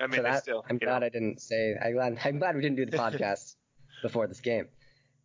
I 0.00 0.06
mean, 0.06 0.18
so 0.18 0.22
that, 0.22 0.42
still, 0.42 0.64
I'm 0.70 0.78
glad 0.78 1.00
know, 1.00 1.06
I 1.06 1.08
didn't 1.08 1.40
say. 1.40 1.74
I'm 1.82 1.94
glad. 1.94 2.18
I'm 2.24 2.38
glad 2.38 2.54
we 2.54 2.62
didn't 2.62 2.76
do 2.76 2.86
the 2.86 2.96
podcast 2.96 3.56
before 4.02 4.28
this 4.28 4.40
game. 4.40 4.68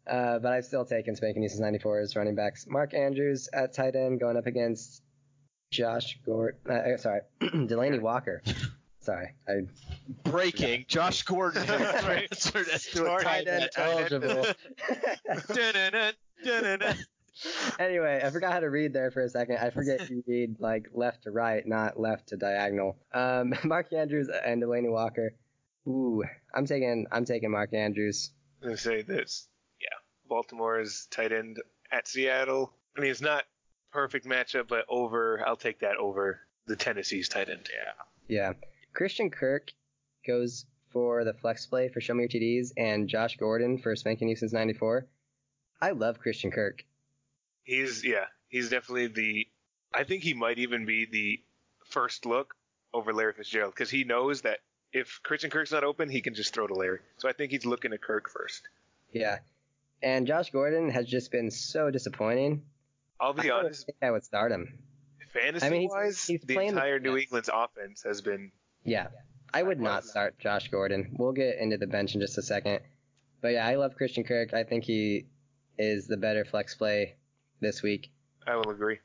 Uh, 0.08 0.40
but 0.40 0.52
I've 0.52 0.66
still 0.66 0.84
taken 0.84 1.16
Spanking 1.16 1.44
Houston's 1.44 1.62
94 1.62 2.00
as 2.00 2.16
running 2.16 2.36
backs. 2.36 2.66
Mark 2.68 2.94
Andrews 2.94 3.48
at 3.54 3.74
tight 3.74 3.96
end 3.96 4.20
going 4.20 4.36
up 4.36 4.48
against 4.48 5.03
Josh 5.74 6.20
Gordon. 6.26 6.60
Uh, 6.70 6.98
sorry, 6.98 7.22
Delanie 7.42 8.00
Walker. 8.02 8.42
Sorry, 9.02 9.34
I 9.48 9.62
Breaking. 10.24 10.86
Josh 10.88 11.24
Gordon 11.24 11.64
has 11.66 11.82
Right. 12.06 12.28
transferred 12.30 12.70
as 12.70 12.84
to 12.86 13.06
a 13.06 13.22
tight 13.22 13.24
tight 13.24 13.48
end 13.48 13.62
end. 13.64 13.70
eligible. 13.76 14.46
Dun-dun-dun, 15.54 16.14
dun-dun-dun. 16.44 16.96
anyway, 17.80 18.22
I 18.24 18.30
forgot 18.30 18.54
how 18.54 18.60
to 18.60 18.70
read 18.70 18.94
there 18.94 19.12
for 19.12 19.22
a 19.22 19.30
second. 19.30 19.58
I 19.58 19.72
forget 19.72 20.10
you 20.10 20.24
read 20.28 20.58
like 20.60 20.88
left 20.94 21.24
to 21.24 21.32
right, 21.32 21.66
not 21.68 22.00
left 22.00 22.28
to 22.30 22.38
diagonal. 22.38 22.98
Um, 23.14 23.54
Mark 23.64 23.92
Andrews 23.94 24.30
and 24.30 24.62
Delanie 24.62 24.92
Walker. 24.92 25.34
Ooh, 25.88 26.24
I'm 26.54 26.66
taking 26.66 27.08
I'm 27.12 27.26
taking 27.26 27.52
Mark 27.52 27.74
Andrews. 27.74 28.32
I'm 28.62 28.70
gonna 28.70 28.78
say 28.78 29.02
this. 29.02 29.48
Yeah, 29.82 29.98
Baltimore 30.30 30.80
is 30.80 31.08
tight 31.12 31.32
end 31.34 31.58
at 31.92 32.08
Seattle. 32.08 32.72
I 32.98 33.02
mean, 33.02 33.12
it's 33.12 33.22
not 33.22 33.44
perfect 33.94 34.26
matchup, 34.26 34.68
but 34.68 34.86
over. 34.90 35.42
I'll 35.46 35.56
take 35.56 35.80
that 35.80 35.96
over 35.98 36.42
the 36.66 36.76
Tennessee's 36.76 37.30
tight 37.30 37.50
end. 37.50 37.70
Yeah. 37.72 37.92
Yeah, 38.28 38.54
Christian 38.94 39.30
Kirk 39.30 39.72
goes 40.26 40.66
for 40.92 41.24
the 41.24 41.34
flex 41.34 41.66
play 41.66 41.90
for 41.90 42.02
Show 42.02 42.14
Me 42.14 42.22
Your 42.24 42.30
TDs, 42.30 42.72
and 42.78 43.08
Josh 43.08 43.38
Gordon 43.38 43.78
for 43.78 43.96
Spanking 43.96 44.30
You 44.30 44.36
Since 44.36 44.54
94. 44.54 45.06
I 45.82 45.92
love 45.92 46.20
Christian 46.20 46.52
Kirk. 46.52 46.84
He's 47.64 48.04
yeah. 48.04 48.26
He's 48.48 48.70
definitely 48.70 49.08
the. 49.08 49.48
I 49.94 50.04
think 50.04 50.24
he 50.24 50.34
might 50.34 50.60
even 50.60 50.86
be 50.86 51.06
the 51.06 51.42
first 51.86 52.26
look 52.26 52.56
over 52.94 53.14
Larry 53.14 53.34
Fitzgerald 53.34 53.74
because 53.74 53.90
he 53.90 54.04
knows 54.04 54.42
that 54.42 54.60
if 54.92 55.20
Christian 55.24 55.50
Kirk's 55.50 55.72
not 55.72 55.84
open, 55.84 56.10
he 56.10 56.22
can 56.22 56.34
just 56.34 56.54
throw 56.54 56.68
to 56.68 56.74
Larry. 56.74 57.00
So 57.18 57.28
I 57.28 57.34
think 57.34 57.52
he's 57.52 57.66
looking 57.66 57.94
at 57.94 58.02
Kirk 58.02 58.30
first. 58.30 58.62
Yeah, 59.12 59.40
and 60.02 60.26
Josh 60.26 60.52
Gordon 60.52 60.90
has 60.90 61.08
just 61.08 61.32
been 61.32 61.52
so 61.52 61.92
disappointing. 61.92 62.64
I'll 63.24 63.34
be 63.34 63.44
don't 63.48 63.66
honest. 63.66 63.90
I 64.02 64.12
would 64.12 64.24
start 64.26 64.52
him. 64.52 64.80
Fantasy 65.32 65.66
I 65.66 65.70
mean, 65.70 65.82
he's- 65.82 65.92
wise, 65.92 66.28
he's 66.28 66.42
the 66.42 66.54
playing 66.54 66.72
the 66.72 66.78
entire 66.78 67.00
New. 67.00 67.18
England's 67.18 67.50
offense 67.52 68.04
has 68.04 68.22
been. 68.22 68.52
Yeah, 68.84 69.08
I 69.54 69.64
would 69.64 69.80
not 69.80 70.04
start 70.04 70.38
Josh 70.40 70.70
Gordon. 70.70 71.16
We'll 71.18 71.32
get 71.32 71.58
into 71.58 71.78
the 71.78 71.88
bench 71.88 72.14
in 72.16 72.22
just 72.22 72.38
a 72.38 72.42
second. 72.42 72.82
But 73.42 73.50
yeah, 73.54 73.66
I 73.68 73.76
love 73.76 73.96
Christian 73.96 74.24
Kirk. 74.24 74.54
I 74.54 74.64
think 74.64 74.84
he 74.84 75.26
is 75.78 76.06
the 76.08 76.18
better 76.18 76.46
flex 76.46 76.76
play 76.76 77.16
this 77.62 77.82
week. 77.82 78.12
I 78.46 78.56
will 78.58 78.70
agree. 78.70 79.00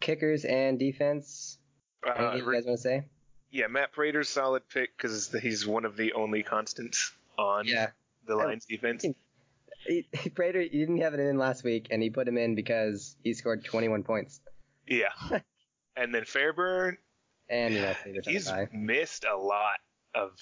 Kickers 0.00 0.44
and 0.44 0.78
defense. 0.78 1.58
Uh, 2.06 2.10
Anything 2.12 2.46
you 2.46 2.52
guys 2.52 2.64
want 2.66 2.78
to 2.78 2.82
say? 2.82 3.04
yeah, 3.50 3.66
Matt 3.66 3.92
Prater's 3.92 4.28
solid 4.28 4.62
pick 4.68 4.96
because 4.96 5.34
he's 5.42 5.66
one 5.66 5.84
of 5.84 5.96
the 5.96 6.12
only 6.12 6.42
constants 6.42 7.12
on 7.36 7.66
Yeah. 7.66 7.90
the 8.26 8.36
Lions 8.36 8.64
defense. 8.66 9.04
He, 9.88 10.06
Prater, 10.34 10.60
you 10.60 10.86
didn't 10.86 11.00
have 11.00 11.14
it 11.14 11.20
in 11.20 11.38
last 11.38 11.64
week, 11.64 11.88
and 11.90 12.02
he 12.02 12.10
put 12.10 12.28
him 12.28 12.36
in 12.36 12.54
because 12.54 13.16
he 13.24 13.32
scored 13.32 13.64
21 13.64 14.02
points. 14.02 14.40
Yeah. 14.86 15.08
and 15.96 16.14
then 16.14 16.24
Fairbairn, 16.24 16.98
And 17.48 17.74
you 17.74 17.80
know, 17.80 17.94
Prater's 18.02 18.26
on 18.26 18.32
a 18.32 18.60
he's 18.60 18.68
missed 18.72 19.24
a 19.24 19.36
lot 19.36 19.78
of 20.14 20.32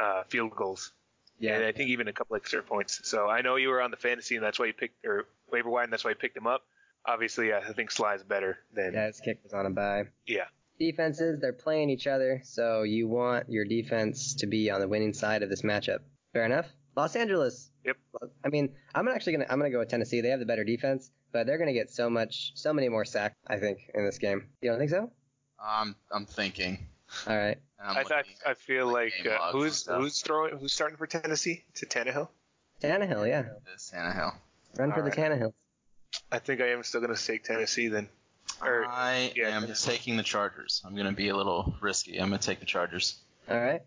uh, 0.00 0.22
field 0.28 0.52
goals. 0.56 0.92
Yeah. 1.38 1.56
And 1.56 1.64
I 1.64 1.72
think 1.72 1.90
even 1.90 2.08
a 2.08 2.12
couple 2.12 2.36
extra 2.36 2.62
points. 2.62 3.00
So 3.04 3.28
I 3.28 3.42
know 3.42 3.56
you 3.56 3.68
were 3.68 3.80
on 3.80 3.90
the 3.90 3.96
fantasy, 3.96 4.36
and 4.36 4.44
that's 4.44 4.58
why 4.58 4.66
you 4.66 4.72
picked 4.72 5.04
or 5.04 5.26
waiver 5.52 5.70
wire, 5.70 5.84
and 5.84 5.92
that's 5.92 6.04
why 6.04 6.10
you 6.10 6.16
picked 6.16 6.36
him 6.36 6.46
up. 6.46 6.62
Obviously, 7.06 7.48
yeah, 7.48 7.60
I 7.66 7.72
think 7.72 7.90
Sly's 7.90 8.22
better 8.22 8.58
than 8.74 8.92
yeah, 8.92 9.06
his 9.06 9.20
kick 9.20 9.40
was 9.42 9.54
on 9.54 9.66
a 9.66 9.70
bye. 9.70 10.04
yeah. 10.26 10.44
Defenses, 10.78 11.40
they're 11.40 11.52
playing 11.52 11.90
each 11.90 12.06
other, 12.06 12.40
so 12.42 12.84
you 12.84 13.06
want 13.06 13.50
your 13.50 13.66
defense 13.66 14.34
to 14.36 14.46
be 14.46 14.70
on 14.70 14.80
the 14.80 14.88
winning 14.88 15.12
side 15.12 15.42
of 15.42 15.50
this 15.50 15.60
matchup. 15.60 15.98
Fair 16.32 16.46
enough. 16.46 16.66
Los 16.96 17.16
Angeles. 17.16 17.69
Yep. 17.84 17.96
I 18.44 18.48
mean, 18.48 18.70
I'm 18.94 19.08
actually 19.08 19.34
gonna 19.34 19.46
I'm 19.48 19.58
gonna 19.58 19.70
go 19.70 19.78
with 19.78 19.88
Tennessee. 19.88 20.20
They 20.20 20.28
have 20.28 20.40
the 20.40 20.46
better 20.46 20.64
defense, 20.64 21.10
but 21.32 21.46
they're 21.46 21.58
gonna 21.58 21.72
get 21.72 21.90
so 21.90 22.10
much, 22.10 22.52
so 22.54 22.72
many 22.72 22.88
more 22.88 23.04
sacks. 23.04 23.36
I 23.46 23.58
think 23.58 23.90
in 23.94 24.04
this 24.04 24.18
game. 24.18 24.48
You 24.60 24.70
don't 24.70 24.78
think 24.78 24.90
so? 24.90 25.10
I'm 25.62 25.96
I'm 26.12 26.26
thinking. 26.26 26.86
All 27.26 27.36
right. 27.36 27.58
I'm 27.82 27.96
I, 27.96 28.22
I, 28.46 28.54
feel 28.54 28.86
like 28.86 29.12
like 29.24 29.34
uh, 29.34 29.52
who's 29.52 29.86
who's 29.86 30.20
throwing 30.20 30.58
who's 30.58 30.72
starting 30.72 30.96
for 30.96 31.06
Tennessee? 31.06 31.64
To 31.76 31.86
Tannehill. 31.86 32.28
Tannehill, 32.82 33.26
yeah. 33.26 33.38
at 33.40 33.64
this 33.64 33.90
Tannehill. 33.94 34.34
Run 34.78 34.92
for 34.92 35.02
All 35.02 35.04
the 35.04 35.10
Tannehill. 35.10 35.52
I 36.30 36.38
think 36.38 36.60
I 36.60 36.68
am 36.68 36.82
still 36.82 37.00
gonna 37.00 37.16
take 37.16 37.44
Tennessee 37.44 37.88
then. 37.88 38.08
Or- 38.62 38.84
I 38.86 39.32
yeah, 39.34 39.48
am 39.48 39.62
Tennessee. 39.62 39.92
taking 39.92 40.16
the 40.16 40.22
Chargers. 40.22 40.82
I'm 40.84 40.94
gonna 40.94 41.12
be 41.12 41.28
a 41.28 41.36
little 41.36 41.74
risky. 41.80 42.18
I'm 42.18 42.28
gonna 42.28 42.38
take 42.38 42.60
the 42.60 42.66
Chargers. 42.66 43.16
All 43.48 43.60
right. 43.60 43.82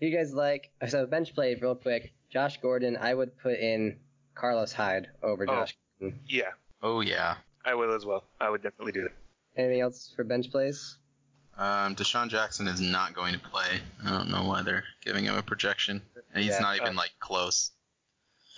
You 0.00 0.14
guys 0.14 0.32
like? 0.32 0.70
So 0.88 1.06
bench 1.06 1.34
play 1.34 1.54
real 1.54 1.74
quick. 1.74 2.12
Josh 2.34 2.60
Gordon. 2.60 2.98
I 3.00 3.14
would 3.14 3.38
put 3.38 3.58
in 3.60 3.96
Carlos 4.34 4.72
Hyde 4.72 5.08
over 5.22 5.44
Oh. 5.48 5.54
Josh. 5.54 5.76
Gordon. 6.00 6.18
Yeah, 6.28 6.50
Oh 6.82 7.00
yeah. 7.00 7.36
I 7.64 7.74
will 7.76 7.94
as 7.94 8.04
well. 8.04 8.24
I 8.40 8.50
would 8.50 8.62
definitely 8.62 8.92
do 8.92 9.02
that. 9.04 9.12
Anything 9.56 9.80
else 9.80 10.12
for 10.14 10.24
bench 10.24 10.50
plays? 10.50 10.98
Um, 11.56 11.94
DeSean 11.94 12.28
Jackson 12.28 12.66
is 12.66 12.80
not 12.80 13.14
going 13.14 13.32
to 13.34 13.38
play. 13.38 13.80
I 14.04 14.10
don't 14.10 14.28
know 14.30 14.44
why 14.44 14.62
they're 14.62 14.82
giving 15.04 15.24
him 15.24 15.36
a 15.36 15.42
projection, 15.42 16.02
and 16.34 16.42
he's 16.42 16.52
Yeah. 16.54 16.58
not 16.58 16.76
even 16.76 16.88
Uh, 16.88 16.94
like 16.94 17.12
close. 17.20 17.70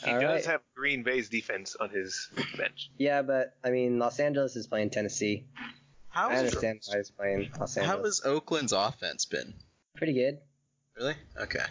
He 0.02 0.10
All 0.10 0.20
does 0.20 0.30
right. 0.30 0.44
have 0.46 0.62
Green 0.74 1.02
Bay's 1.02 1.28
defense 1.28 1.76
on 1.76 1.90
his 1.90 2.30
bench. 2.56 2.90
Yeah, 2.98 3.20
but 3.22 3.54
I 3.62 3.70
mean, 3.70 3.98
Los 3.98 4.18
Angeles 4.18 4.56
is 4.56 4.66
playing 4.66 4.90
Tennessee. 4.90 5.46
How 6.08 6.30
I 6.30 6.36
understand 6.38 6.80
why 6.86 6.96
he's 6.96 7.10
playing 7.10 7.50
Los 7.60 7.74
How 7.76 8.02
has 8.02 8.22
Oakland's 8.24 8.72
offense 8.72 9.26
been? 9.26 9.52
Pretty 9.96 10.14
good. 10.14 10.38
Really? 10.96 11.14
Okay. 11.38 11.64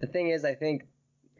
The 0.00 0.08
thing 0.08 0.30
is, 0.30 0.44
I 0.44 0.54
think 0.56 0.82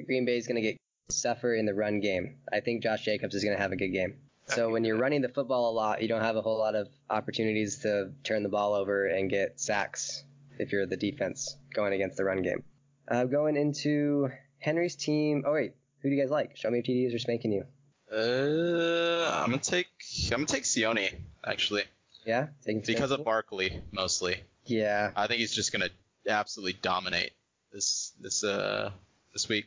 Green 0.06 0.24
Bay 0.24 0.36
is 0.36 0.46
going 0.46 0.56
to 0.56 0.62
get 0.62 0.76
suffer 1.10 1.54
in 1.54 1.66
the 1.66 1.74
run 1.74 2.00
game. 2.00 2.36
I 2.52 2.60
think 2.60 2.82
Josh 2.82 3.04
Jacobs 3.04 3.34
is 3.34 3.42
going 3.44 3.56
to 3.56 3.62
have 3.62 3.72
a 3.72 3.76
good 3.76 3.88
game. 3.92 4.16
So 4.46 4.70
when 4.70 4.84
you're 4.84 4.96
running 4.96 5.20
the 5.20 5.28
football 5.28 5.70
a 5.70 5.74
lot, 5.74 6.00
you 6.00 6.08
don't 6.08 6.22
have 6.22 6.36
a 6.36 6.40
whole 6.42 6.58
lot 6.58 6.74
of 6.74 6.88
opportunities 7.10 7.78
to 7.80 8.12
turn 8.24 8.42
the 8.42 8.48
ball 8.48 8.72
over 8.74 9.06
and 9.06 9.28
get 9.28 9.60
sacks 9.60 10.22
if 10.58 10.72
you're 10.72 10.86
the 10.86 10.96
defense 10.96 11.56
going 11.74 11.92
against 11.92 12.16
the 12.16 12.24
run 12.24 12.42
game. 12.42 12.62
Uh, 13.06 13.24
going 13.24 13.56
into 13.56 14.28
Henry's 14.58 14.96
team. 14.96 15.44
Oh 15.46 15.52
wait, 15.52 15.72
who 16.02 16.08
do 16.08 16.14
you 16.14 16.22
guys 16.22 16.30
like? 16.30 16.56
Show 16.56 16.70
me 16.70 16.82
your 16.84 17.10
TDs 17.10 17.14
or 17.14 17.18
spanking 17.18 17.52
you. 17.52 17.64
Uh, 18.10 19.42
I'm 19.42 19.50
gonna 19.50 19.58
take 19.58 19.86
I'm 20.32 20.38
gonna 20.38 20.46
take 20.46 20.64
Sione 20.64 21.12
actually 21.44 21.84
Yeah, 22.24 22.48
taking 22.64 22.82
because 22.86 23.10
of? 23.10 23.24
Barkley 23.24 23.82
mostly. 23.92 24.36
Yeah, 24.64 25.10
I 25.14 25.26
think 25.26 25.40
he's 25.40 25.54
just 25.54 25.72
gonna 25.72 25.90
absolutely 26.26 26.78
dominate 26.80 27.32
this 27.72 28.12
this 28.20 28.44
uh 28.44 28.90
this 29.32 29.48
week. 29.48 29.66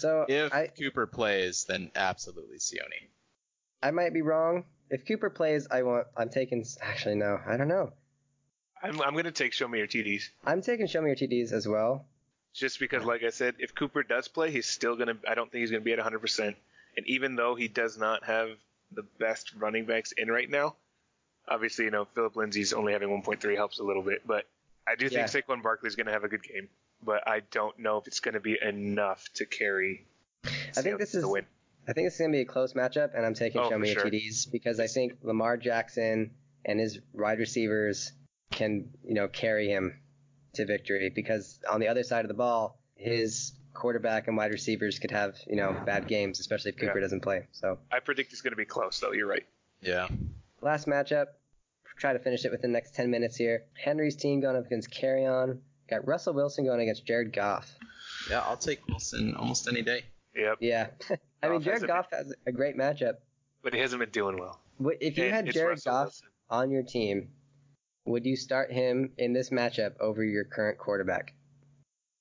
So 0.00 0.24
If 0.28 0.52
I 0.52 0.66
Cooper 0.68 1.06
plays, 1.06 1.64
then 1.64 1.90
absolutely 1.94 2.58
Sione. 2.58 3.08
I 3.82 3.90
might 3.90 4.12
be 4.12 4.22
wrong. 4.22 4.64
If 4.90 5.06
Cooper 5.06 5.30
plays, 5.30 5.68
I 5.70 5.82
want. 5.82 6.06
I'm 6.16 6.30
taking. 6.30 6.64
Actually, 6.80 7.16
no, 7.16 7.38
I 7.46 7.56
don't 7.56 7.68
know. 7.68 7.92
I'm, 8.82 9.00
I'm 9.02 9.12
going 9.12 9.24
to 9.24 9.30
take 9.30 9.52
show 9.52 9.68
me 9.68 9.78
your 9.78 9.86
TDs. 9.86 10.22
I'm 10.44 10.62
taking 10.62 10.86
show 10.86 11.02
me 11.02 11.08
your 11.08 11.16
TDs 11.16 11.52
as 11.52 11.68
well. 11.68 12.06
Just 12.54 12.80
because, 12.80 13.04
like 13.04 13.22
I 13.22 13.30
said, 13.30 13.56
if 13.58 13.74
Cooper 13.74 14.02
does 14.02 14.26
play, 14.26 14.50
he's 14.50 14.66
still 14.66 14.96
going 14.96 15.08
to, 15.08 15.16
I 15.28 15.34
don't 15.34 15.52
think 15.52 15.60
he's 15.60 15.70
going 15.70 15.82
to 15.82 15.84
be 15.84 15.92
at 15.92 15.98
100%. 15.98 16.54
And 16.96 17.06
even 17.06 17.36
though 17.36 17.54
he 17.54 17.68
does 17.68 17.98
not 17.98 18.24
have 18.24 18.48
the 18.90 19.04
best 19.20 19.52
running 19.54 19.84
backs 19.84 20.12
in 20.12 20.28
right 20.28 20.48
now, 20.50 20.74
obviously, 21.46 21.84
you 21.84 21.90
know, 21.90 22.06
Phillip 22.14 22.34
Lindsay's 22.36 22.72
only 22.72 22.92
having 22.92 23.10
1.3 23.10 23.54
helps 23.54 23.78
a 23.78 23.84
little 23.84 24.02
bit. 24.02 24.26
But 24.26 24.46
I 24.88 24.96
do 24.96 25.08
think 25.08 25.18
Yeah. 25.18 25.24
Saquon 25.26 25.62
Barkley's 25.62 25.94
going 25.94 26.06
to 26.06 26.12
have 26.12 26.24
a 26.24 26.28
good 26.28 26.42
game. 26.42 26.68
But 27.04 27.26
I 27.26 27.40
don't 27.50 27.78
know 27.78 27.98
if 27.98 28.06
it's 28.06 28.20
going 28.20 28.34
to 28.34 28.40
be 28.40 28.56
enough 28.60 29.24
to 29.34 29.46
carry 29.46 30.06
I 30.76 30.82
think 30.82 30.98
this 30.98 31.14
is. 31.14 31.24
win. 31.26 31.46
I 31.88 31.92
think 31.92 32.06
this 32.06 32.14
is 32.14 32.20
gonna 32.20 32.32
be 32.32 32.40
a 32.42 32.44
close 32.44 32.74
matchup, 32.74 33.16
and 33.16 33.26
I'm 33.26 33.34
taking 33.34 33.60
Oh, 33.60 33.64
show 33.64 33.70
for 33.70 33.78
me 33.78 33.90
your 33.90 34.00
sure. 34.02 34.10
TDs 34.10 34.50
because 34.52 34.78
I 34.78 34.86
think 34.86 35.14
Lamar 35.22 35.56
Jackson 35.56 36.30
and 36.64 36.78
his 36.78 37.00
wide 37.12 37.38
receivers 37.38 38.12
can, 38.52 38.90
you 39.04 39.14
know, 39.14 39.26
carry 39.28 39.66
him 39.68 39.98
to 40.54 40.66
victory. 40.66 41.10
Because 41.14 41.58
on 41.68 41.80
the 41.80 41.88
other 41.88 42.02
side 42.02 42.24
of 42.24 42.28
the 42.28 42.34
ball, 42.34 42.78
his 42.94 43.52
quarterback 43.74 44.28
and 44.28 44.36
wide 44.36 44.50
receivers 44.52 44.98
could 44.98 45.10
have, 45.10 45.36
you 45.48 45.56
know, 45.56 45.74
bad 45.86 46.06
games, 46.06 46.38
especially 46.38 46.70
if 46.70 46.76
Cooper 46.76 46.98
Yeah. 46.98 47.00
doesn't 47.02 47.20
play. 47.20 47.46
So 47.52 47.78
I 47.90 47.98
predict 48.00 48.32
it's 48.32 48.42
going 48.42 48.52
to 48.52 48.56
be 48.56 48.64
close, 48.66 49.00
though. 49.00 49.12
You're 49.12 49.26
right. 49.28 49.46
Yeah. 49.80 50.08
last 50.60 50.86
matchup, 50.86 51.26
try 51.96 52.12
to 52.12 52.18
finish 52.18 52.44
it 52.44 52.50
within 52.52 52.70
the 52.72 52.76
next 52.76 52.94
10 52.94 53.10
minutes 53.10 53.36
here. 53.36 53.64
Henry's 53.82 54.16
team 54.16 54.40
going 54.40 54.56
up 54.56 54.66
against 54.66 54.90
Kerryon. 54.90 55.60
Got 55.90 56.06
Russell 56.06 56.34
Wilson 56.34 56.64
going 56.64 56.80
against 56.80 57.04
Jared 57.04 57.32
Goff. 57.32 57.74
Yeah, 58.30 58.40
I'll 58.40 58.56
take 58.56 58.86
Wilson 58.86 59.34
almost 59.34 59.66
any 59.68 59.82
day. 59.82 60.04
Yep. 60.36 60.58
Yeah, 60.60 60.86
I 61.42 61.48
mean 61.48 61.60
Jared 61.60 61.80
has 61.80 61.82
a 61.82 61.86
Goff 61.88 62.06
has 62.12 62.32
a 62.46 62.52
great 62.52 62.76
matchup. 62.76 63.14
But 63.62 63.74
he 63.74 63.80
hasn't 63.80 64.00
been 64.00 64.10
doing 64.10 64.38
well. 64.38 64.60
If 65.00 65.18
you 65.18 65.24
And 65.24 65.34
had 65.34 65.48
it's 65.48 65.54
Jared 65.54 65.70
Russell 65.70 65.92
Goff 65.92 66.04
Wilson. 66.06 66.28
on 66.48 66.70
your 66.70 66.82
team, 66.84 67.28
would 68.06 68.24
you 68.24 68.36
start 68.36 68.72
him 68.72 69.10
in 69.18 69.32
this 69.32 69.50
matchup 69.50 69.94
over 70.00 70.24
your 70.24 70.44
current 70.44 70.78
quarterback? 70.78 71.34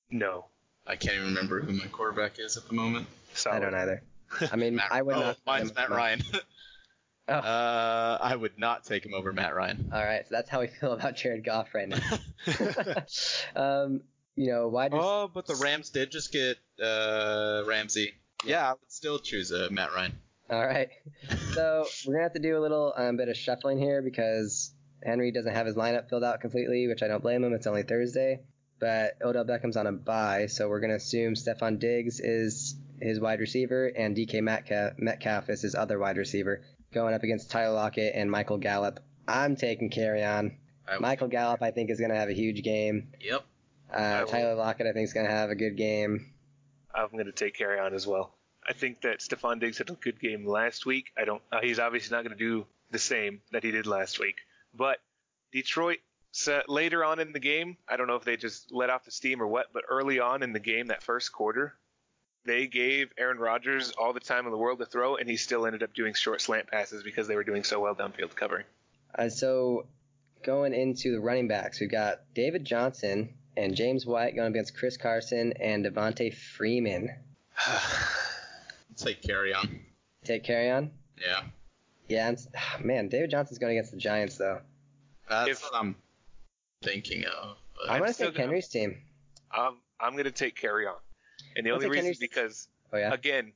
No. 0.10 0.46
I 0.88 0.96
can't 0.96 1.16
even 1.16 1.28
remember 1.28 1.62
who 1.62 1.74
my 1.74 1.86
quarterback 1.86 2.40
is 2.40 2.58
at 2.58 2.68
the 2.68 2.74
moment. 2.74 3.08
Solid. 3.36 3.58
I 3.58 3.60
don't 3.60 3.76
either. 3.76 4.02
I 4.52 4.56
mean, 4.56 4.76
Matt, 4.76 4.88
I 4.92 5.02
would 5.04 5.16
oh, 5.16 5.20
not. 5.20 5.38
Mine's 5.46 5.70
him- 5.70 5.76
Matt 5.76 5.90
my- 5.92 5.96
Ryan. 5.96 6.24
Oh. 7.30 7.34
Uh, 7.34 8.18
I 8.22 8.36
would 8.36 8.58
not 8.58 8.86
take 8.86 9.06
him 9.06 9.14
over 9.14 9.32
Matt 9.32 9.56
Ryan. 9.56 9.92
All 9.94 10.04
right, 10.04 10.24
so 10.28 10.30
that's 10.32 10.50
how 10.50 10.62
we 10.62 10.68
feel 10.68 10.94
about 10.94 11.16
Jared 11.16 11.46
Goff 11.46 11.74
right 11.74 11.88
now. 11.88 12.00
um, 13.56 14.02
you 14.36 14.52
know, 14.52 14.68
why? 14.70 14.86
rec- 14.86 14.94
oh, 14.96 15.30
but 15.34 15.46
the 15.46 15.56
Rams 15.56 15.90
did 15.90 16.12
just 16.12 16.32
get 16.32 16.58
uh, 16.82 17.64
Ramsey. 17.68 18.14
Yeah, 18.46 18.70
I 18.70 18.72
would 18.72 18.92
still 18.92 19.20
choose 19.20 19.52
uh, 19.52 19.68
Matt 19.70 19.94
Ryan. 19.94 20.14
All 20.50 20.66
right. 20.66 20.90
So 21.54 21.86
we're 22.08 22.14
gonna 22.14 22.24
have 22.24 22.34
to 22.34 22.40
do 22.40 22.58
a 22.58 22.62
little 22.62 22.94
um, 22.96 23.18
bit 23.18 23.30
of 23.30 23.38
shuffling 23.38 23.78
here 23.78 24.02
because 24.02 24.74
Henry 25.04 25.32
doesn't 25.32 25.54
have 25.54 25.68
his 25.68 25.76
lineup 25.76 26.10
filled 26.10 26.24
out 26.24 26.42
completely, 26.42 26.88
which 26.88 27.04
I 27.04 27.08
don't 27.08 27.22
blame 27.22 27.44
him. 27.44 27.54
It's 27.54 27.68
only 27.68 27.84
Thursday, 27.84 28.42
but 28.80 29.18
Odell 29.22 29.46
Beckham's 29.46 29.78
on 29.78 29.88
a 29.88 29.92
bye, 29.92 30.48
so 30.48 30.68
we're 30.68 30.80
gonna 30.80 30.96
assume 30.96 31.36
Stefon 31.36 31.78
Diggs 31.78 32.20
is 32.20 32.76
his 33.02 33.20
wide 33.20 33.40
receiver 33.40 33.88
and 33.88 34.16
DK 34.16 34.42
Metcalf, 34.42 34.94
Metcalf 34.98 35.50
is 35.50 35.62
his 35.62 35.76
other 35.76 36.00
wide 36.00 36.18
receiver, 36.18 36.64
going 36.92 37.14
up 37.14 37.24
against 37.24 37.52
Tyler 37.52 37.74
Lockett 37.74 38.14
and 38.16 38.30
Michael 38.30 38.58
Gallup. 38.58 39.00
I'm 39.28 39.56
taking 39.56 39.90
Kerryon. 39.90 40.56
Michael 41.00 41.28
Gallup, 41.28 41.62
I 41.62 41.72
think, 41.72 41.92
is 41.92 42.00
gonna 42.00 42.16
have 42.16 42.30
a 42.30 42.34
huge 42.34 42.64
game. 42.64 43.10
Yep. 43.22 43.44
Uh. 43.94 44.26
Tyler 44.26 44.56
Lockett, 44.56 44.88
I 44.88 44.94
think, 44.94 45.06
is 45.06 45.14
gonna 45.14 45.30
have 45.30 45.50
a 45.50 45.56
good 45.56 45.78
game. 45.78 46.34
I'm 46.94 47.12
going 47.12 47.26
to 47.26 47.32
take 47.32 47.58
Kerryon 47.58 47.94
as 47.94 48.08
well. 48.08 48.36
I 48.68 48.74
think 48.74 49.02
that 49.02 49.20
Stefon 49.20 49.60
Diggs 49.60 49.78
had 49.78 49.90
a 49.90 49.94
good 49.94 50.20
game 50.20 50.46
last 50.46 50.86
week. 50.86 51.12
I 51.18 51.26
don't. 51.26 51.42
Uh, 51.52 51.60
he's 51.62 51.80
obviously 51.80 52.16
not 52.16 52.24
going 52.24 52.38
to 52.38 52.44
do 52.44 52.66
the 52.92 53.00
same 53.00 53.42
that 53.52 53.64
he 53.64 53.72
did 53.72 53.88
last 53.88 54.20
week. 54.20 54.36
But 54.74 54.98
Detroit 55.52 56.00
so 56.32 56.62
later 56.68 57.04
on 57.04 57.20
in 57.20 57.32
the 57.32 57.40
game, 57.40 57.78
I 57.88 57.98
don't 57.98 58.08
know 58.08 58.16
if 58.16 58.24
they 58.24 58.38
just 58.38 58.72
let 58.72 58.90
off 58.90 59.06
the 59.06 59.12
steam 59.12 59.42
or 59.42 59.48
what, 59.48 59.68
but 59.74 59.84
early 59.90 60.20
on 60.20 60.44
in 60.44 60.54
the 60.54 60.60
game, 60.60 60.88
that 60.88 61.02
first 61.02 61.32
quarter, 61.32 61.76
they 62.46 62.68
gave 62.68 63.12
Aaron 63.18 63.38
Rodgers 63.38 63.92
all 63.92 64.14
the 64.14 64.20
time 64.20 64.46
in 64.46 64.52
the 64.52 64.58
world 64.58 64.80
to 64.80 64.86
throw, 64.86 65.16
and 65.18 65.30
he 65.30 65.36
still 65.38 65.66
ended 65.66 65.84
up 65.84 65.94
doing 65.94 66.14
short 66.14 66.42
slant 66.42 66.68
passes 66.68 67.04
because 67.04 67.28
they 67.28 67.36
were 67.36 67.44
doing 67.44 67.64
so 67.64 67.80
well 67.80 67.96
downfield 67.96 68.36
covering. 68.36 68.66
Uh, 69.18 69.30
so 69.30 69.86
going 70.44 70.74
into 70.74 71.12
the 71.12 71.20
running 71.20 71.48
backs, 71.48 71.80
we've 71.80 71.92
got 71.92 72.22
David 72.34 72.64
Johnson 72.66 73.34
and 73.58 73.76
James 73.76 74.06
White 74.06 74.36
going 74.36 74.52
against 74.52 74.76
Chris 74.78 74.98
Carson 74.98 75.54
and 75.60 75.86
Devonta 75.86 76.34
Freeman. 76.34 77.10
Take 78.96 79.22
Kerryon. 79.22 79.80
Take 80.24 80.44
Kerryon. 80.44 80.90
Yeah. 81.22 81.42
Yeah, 82.08 82.28
I'm, 82.30 82.38
ah, 82.56 82.78
man, 82.84 83.08
David 83.10 83.32
Johnson's 83.32 83.60
going 83.60 83.74
against 83.78 83.92
the 83.92 83.98
Giants 83.98 84.38
though. 84.38 84.62
That's 85.30 85.50
If- 85.52 85.62
what 85.64 85.76
I'm 85.76 85.96
thinking 86.84 87.26
of. 87.26 87.58
I'm 87.86 87.92
I'm 87.92 87.98
going 88.00 88.10
to 88.10 88.14
still 88.14 88.28
take 88.32 88.38
Henry's 88.38 88.68
team. 88.68 88.98
um, 89.58 89.78
I'm 90.02 90.12
going 90.14 90.26
to 90.26 90.32
take 90.32 90.60
Kerryon, 90.60 90.96
and 91.60 91.66
the 91.68 91.72
I'll 91.72 91.76
only 91.76 91.90
reason 91.90 92.10
is 92.12 92.18
because 92.18 92.68
Oh 92.92 92.98
yeah. 92.98 93.14
again, 93.14 93.54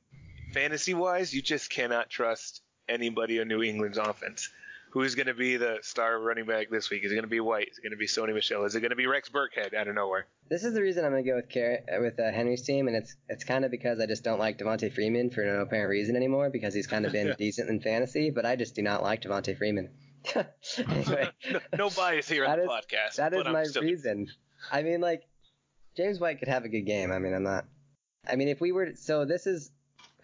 fantasy 0.52 0.94
wise, 0.94 1.34
you 1.34 1.42
just 1.42 1.70
cannot 1.70 2.08
trust 2.10 2.62
anybody 2.88 3.40
on 3.40 3.48
New 3.48 3.62
England's 3.62 3.98
offense. 3.98 4.48
Who's 4.90 5.16
going 5.16 5.26
to 5.26 5.34
be 5.34 5.56
the 5.56 5.78
star 5.82 6.20
running 6.20 6.46
back 6.46 6.70
this 6.70 6.88
week? 6.88 7.02
Is 7.04 7.10
it 7.10 7.16
going 7.16 7.24
to 7.24 7.28
be 7.28 7.40
White? 7.40 7.66
Is 7.72 7.78
it 7.78 7.82
going 7.82 7.90
to 7.90 7.96
be 7.96 8.06
Sony 8.06 8.32
Michel? 8.32 8.64
Is 8.64 8.76
it 8.76 8.80
going 8.80 8.90
to 8.90 8.96
be 8.96 9.08
Rex 9.08 9.28
Burkhead 9.28 9.74
out 9.74 9.88
of 9.88 9.96
nowhere? 9.96 10.26
This 10.48 10.62
is 10.62 10.72
the 10.72 10.80
reason 10.80 11.04
I'm 11.04 11.10
going 11.10 11.24
to 11.24 11.28
go 11.30 11.34
with 11.34 11.52
Car- 11.52 12.00
with 12.00 12.20
uh, 12.20 12.30
Henry's 12.30 12.62
team, 12.62 12.86
and 12.86 12.96
it's 12.96 13.16
it's 13.28 13.42
kind 13.42 13.64
of 13.64 13.72
because 13.72 13.98
I 13.98 14.06
just 14.06 14.22
don't 14.22 14.38
like 14.38 14.56
Devonta 14.58 14.92
Freeman 14.94 15.30
for 15.30 15.42
no 15.44 15.62
apparent 15.62 15.90
reason 15.90 16.14
anymore 16.14 16.48
because 16.48 16.74
he's 16.74 16.86
kind 16.86 17.04
of 17.06 17.10
been 17.10 17.34
decent 17.38 17.70
in 17.70 17.80
fantasy, 17.80 18.30
but 18.30 18.46
I 18.46 18.54
just 18.54 18.76
do 18.76 18.82
not 18.82 19.02
like 19.02 19.22
Devonta 19.22 19.58
Freeman. 19.58 19.90
anyway, 20.88 21.28
no, 21.50 21.60
no 21.76 21.90
bias 21.90 22.28
here 22.28 22.44
on 22.46 22.58
the 22.58 22.64
is- 22.64 22.70
podcast. 22.70 23.16
That 23.16 23.34
is 23.34 23.44
my 23.44 23.64
still- 23.64 23.82
reason. 23.82 24.28
I 24.70 24.82
mean, 24.84 25.00
like, 25.00 25.22
James 25.96 26.20
White 26.20 26.38
could 26.38 26.48
have 26.48 26.64
a 26.64 26.68
good 26.68 26.82
game. 26.86 27.10
I 27.10 27.18
mean, 27.18 27.34
I'm 27.34 27.42
not. 27.42 27.64
I 28.28 28.36
mean, 28.36 28.48
if 28.48 28.60
we 28.60 28.72
were. 28.72 28.92
So, 28.96 29.24
this 29.24 29.46
is 29.46 29.70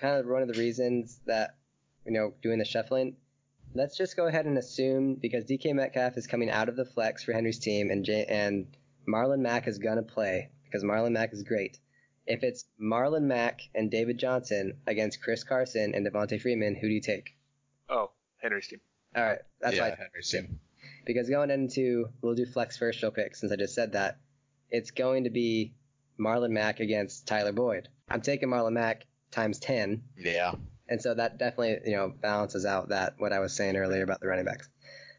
kind 0.01 0.17
of 0.19 0.27
one 0.27 0.43
of 0.43 0.49
the 0.49 0.59
reasons 0.59 1.21
that, 1.27 1.57
you 2.05 2.13
know, 2.13 2.33
doing 2.43 2.59
the 2.59 2.65
shuffling. 2.65 3.17
Let's 3.73 3.97
just 3.97 4.17
go 4.17 4.27
ahead 4.27 4.47
and 4.47 4.59
assume 4.59 5.15
because 5.15 5.45
DK 5.45 5.75
Metcalf 5.75 6.17
is 6.17 6.27
coming 6.27 6.51
out 6.51 6.69
of 6.69 6.77
the 6.77 6.85
flex 6.85 7.23
for 7.23 7.33
Henry's 7.33 7.61
team 7.61 7.91
and 7.91 8.05
J- 8.05 8.27
and 8.29 8.67
Marlon 9.07 9.41
Mack 9.41 9.69
is 9.69 9.79
going 9.79 9.97
to 9.97 10.03
play 10.03 10.51
because 10.65 10.83
Marlon 10.83 11.13
Mack 11.13 11.33
is 11.33 11.45
great. 11.45 11.79
If 12.27 12.43
it's 12.43 12.65
Marlon 12.83 13.23
Mack 13.23 13.61
and 13.75 13.91
David 13.91 14.19
Johnson 14.19 14.79
against 14.87 15.23
Chris 15.23 15.45
Carson 15.45 15.95
and 15.95 16.07
Devonta 16.07 16.41
Freeman, 16.41 16.75
who 16.75 16.89
do 16.89 16.95
you 16.95 17.01
take? 17.01 17.37
Oh, 17.89 18.11
Henry's 18.39 18.69
team. 18.69 18.81
All 19.17 19.25
right, 19.25 19.39
that's 19.61 19.77
yeah, 19.77 19.83
why 19.83 19.97
Henry's 19.97 20.31
team. 20.31 20.61
because 21.07 21.29
going 21.29 21.51
into 21.51 22.07
we'll 22.23 22.35
do 22.35 22.47
flex 22.47 22.77
first 22.77 23.03
real 23.03 23.11
quick 23.11 23.35
since 23.37 23.53
I 23.53 23.57
just 23.57 23.75
said 23.75 23.93
that. 23.93 24.19
It's 24.71 24.93
going 24.93 25.25
to 25.25 25.31
be 25.31 25.75
Marlon 26.21 26.51
Mack 26.51 26.81
against 26.81 27.27
Tyler 27.27 27.53
Boyd. 27.53 27.89
I'm 28.09 28.21
taking 28.21 28.49
Marlon 28.49 28.73
Mack 28.73 29.07
times 29.31 29.59
ten, 29.59 30.03
Yeah. 30.19 30.53
and 30.89 31.01
so 31.01 31.15
that 31.15 31.39
definitely 31.39 31.91
you 31.91 31.97
know 31.97 32.09
balances 32.21 32.67
out 32.67 32.89
that 32.91 33.15
what 33.19 33.33
I 33.33 33.39
was 33.41 33.53
saying 33.55 33.77
earlier 33.77 34.03
about 34.03 34.21
the 34.21 34.29
running 34.29 34.45
backs. 34.45 34.69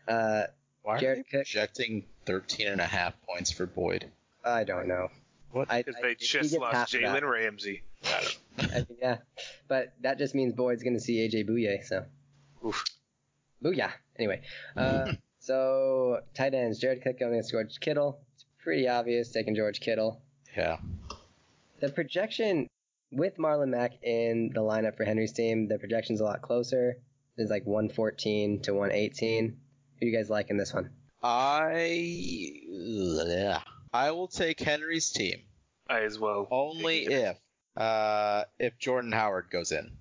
Uh, 0.08 0.43
Why 0.84 0.99
Jared 0.99 1.20
they 1.20 1.24
Cook- 1.24 1.45
projecting 1.45 2.06
13 2.26 2.68
and 2.68 2.82
a 2.82 2.86
half 2.86 3.14
points 3.24 3.52
for 3.52 3.66
Boyd? 3.66 4.06
I 4.45 4.64
don't 4.64 4.88
know. 4.88 5.10
What? 5.52 5.72
I, 5.72 5.82
Because 5.82 5.95
I- 5.97 6.02
they 6.02 6.12
if 6.12 6.20
he 6.20 6.26
just 6.28 6.54
lost 6.58 6.74
half 6.76 6.93
of 6.93 7.02
that- 7.02 7.22
Jalen 7.24 7.30
Ramsey. 7.30 7.84
I 8.04 8.22
don't 8.22 8.38
I 8.74 8.76
mean, 8.78 8.97
yeah, 9.02 9.18
but 9.68 9.93
that 10.02 10.18
just 10.18 10.36
means 10.36 10.54
Boyd's 10.54 10.84
going 10.84 10.93
to 10.95 10.99
see 10.99 11.18
AJ 11.28 11.47
Bouye. 11.47 11.84
So 11.86 12.06
Oof. 12.66 12.84
Booyah. 13.64 13.91
Anyway, 14.18 14.41
uh, 14.76 15.14
so 15.39 16.22
tight 16.34 16.54
ends: 16.54 16.80
Jared 16.80 17.02
Cook 17.04 17.20
going 17.20 17.34
against 17.34 17.52
George 17.52 17.80
Kittle. 17.80 18.20
It's 18.36 18.45
pretty 18.64 18.88
obvious 18.88 19.32
taking 19.32 19.56
George 19.56 19.80
Kittle. 19.80 20.22
Yeah. 20.56 20.78
The 21.80 21.89
projection 21.89 22.68
with 23.12 23.38
Marlon 23.38 23.70
Mack 23.70 24.04
in 24.04 24.52
the 24.54 24.62
lineup 24.62 24.97
for 24.97 25.04
Henry's 25.04 25.34
team, 25.34 25.68
the 25.68 25.78
projection's 25.78 26.22
a 26.22 26.24
lot 26.24 26.41
closer. 26.41 26.97
It's 27.38 27.49
like 27.49 27.66
114 27.66 28.62
to 28.64 28.74
118. 28.74 29.45
Who 29.47 29.56
do 29.99 30.06
you 30.06 30.16
guys 30.16 30.30
like 30.30 30.49
in 30.49 30.58
this 30.58 30.74
one? 30.74 30.91
I 31.24 32.62
yeah. 32.68 33.62
I 33.93 34.12
will 34.12 34.28
take 34.28 34.60
Henry's 34.60 35.12
team 35.12 35.39
I 35.88 36.02
as 36.02 36.18
well. 36.18 36.47
Only 36.52 37.06
if 37.06 37.38
uh 37.78 38.43
if 38.60 38.78
Jordan 38.80 39.12
Howard 39.12 39.49
goes 39.52 39.72
in. 39.72 39.91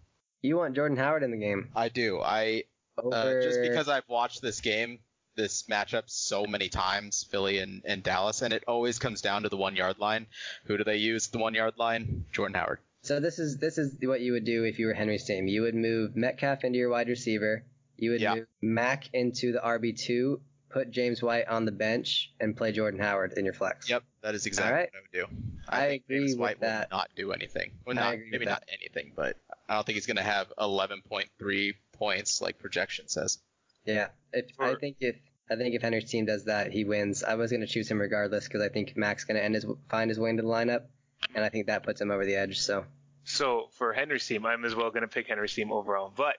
You 0.43 0.57
want 0.57 0.75
Jordan 0.75 0.97
Howard 0.97 1.23
in 1.23 1.31
the 1.31 1.37
game 1.37 1.71
I 1.75 1.89
do. 1.89 2.21
I 2.21 2.65
over 2.99 3.15
uh, 3.15 3.43
just 3.43 3.61
because 3.61 3.89
I've 3.89 4.09
watched 4.09 4.43
this 4.43 4.61
game, 4.61 4.99
this 5.41 5.65
matchup 5.71 6.05
so 6.07 6.45
many 6.47 6.69
times, 6.69 7.25
Philly 7.31 7.59
and, 7.59 7.83
and 7.85 8.03
Dallas, 8.03 8.43
and 8.43 8.53
it 8.53 8.65
always 8.69 8.99
comes 8.99 9.21
down 9.23 9.43
to 9.43 9.49
the 9.49 9.57
one 9.57 9.77
yard 9.77 9.99
line. 9.99 10.27
Who 10.65 10.77
do 10.77 10.85
they 10.85 10.97
use 10.97 11.29
the 11.29 11.39
one 11.39 11.55
yard 11.55 11.75
line? 11.79 12.25
Jordan 12.33 12.55
Howard. 12.55 12.79
So 13.03 13.19
this 13.21 13.39
is 13.39 13.57
this 13.57 13.79
is 13.79 13.97
what 14.03 14.21
you 14.21 14.33
would 14.33 14.45
do 14.45 14.65
if 14.65 14.79
you 14.79 14.87
were 14.87 14.93
Henry's 14.95 15.25
team. 15.25 15.47
You 15.47 15.63
would 15.63 15.75
move 15.75 16.15
Metcalf 16.17 16.65
into 16.65 16.79
your 16.79 16.91
wide 16.91 17.09
receiver. 17.09 17.65
You 17.97 18.11
would 18.13 18.21
Yeah. 18.21 18.35
move 18.35 18.47
Mack 18.61 19.05
into 19.15 19.53
the 19.53 19.59
RB 19.61 19.93
two, 19.99 20.43
put 20.69 20.91
James 20.91 21.23
White 21.23 21.49
on 21.49 21.65
the 21.65 21.73
bench, 21.73 22.31
and 22.41 22.55
play 22.57 22.73
Jordan 22.73 23.01
Howard 23.01 23.35
in 23.39 23.45
your 23.47 23.55
flex. 23.55 23.89
Yep, 23.89 24.03
that 24.23 24.35
is 24.35 24.45
exactly 24.47 24.73
Alright. 24.73 24.91
what 24.93 24.99
I 24.99 25.25
would 25.25 25.31
do. 25.31 25.37
I 25.69 25.89
think 25.89 26.05
agree 26.05 26.19
James 26.27 26.37
with 26.37 26.61
that. 26.61 26.91
will 26.91 26.99
not 26.99 27.11
do 27.17 27.33
anything. 27.33 27.71
Well, 27.87 27.97
not 27.97 28.15
agree 28.15 28.25
with 28.27 28.33
maybe 28.33 28.45
that. 28.45 28.51
not 28.51 28.65
anything, 28.69 29.13
but 29.17 29.37
I 29.69 29.75
don't 29.75 29.87
think 29.87 29.95
he's 29.97 30.07
going 30.07 30.17
to 30.19 30.23
have 30.23 30.53
11.3 30.59 31.75
points 31.93 32.41
like 32.43 32.59
projection 32.59 33.09
says. 33.09 33.39
Yeah. 33.87 34.09
If 34.33 34.47
I 34.59 34.75
think 34.75 34.97
if 35.01 35.17
I 35.51 35.57
think 35.57 35.75
if 35.75 35.83
Henry's 35.83 36.09
team 36.09 36.27
does 36.27 36.45
that, 36.45 36.71
he 36.73 36.85
wins. 36.85 37.25
I 37.25 37.35
was 37.35 37.51
gonna 37.51 37.67
choose 37.67 37.91
him 37.91 38.01
regardless 38.01 38.45
because 38.45 38.63
I 38.63 38.69
think 38.69 38.97
Mack's 38.97 39.25
gonna 39.25 39.41
end 39.41 39.55
his 39.55 39.67
find 39.89 40.09
his 40.11 40.19
way 40.19 40.31
into 40.31 40.43
the 40.43 40.49
lineup, 40.49 40.85
and 41.35 41.45
I 41.45 41.49
think 41.49 41.67
that 41.67 41.83
puts 41.83 42.01
him 42.01 42.11
over 42.11 42.25
the 42.25 42.37
edge. 42.37 42.61
So 42.61 42.85
So 43.25 43.69
for 43.73 43.93
Henry's 43.93 44.27
team, 44.27 44.47
I'm 44.47 44.65
as 44.65 44.75
well 44.75 44.91
going 44.91 45.03
to 45.03 45.09
pick 45.09 45.29
Henry's 45.29 45.55
team 45.55 45.71
overall. 45.73 46.13
But 46.15 46.37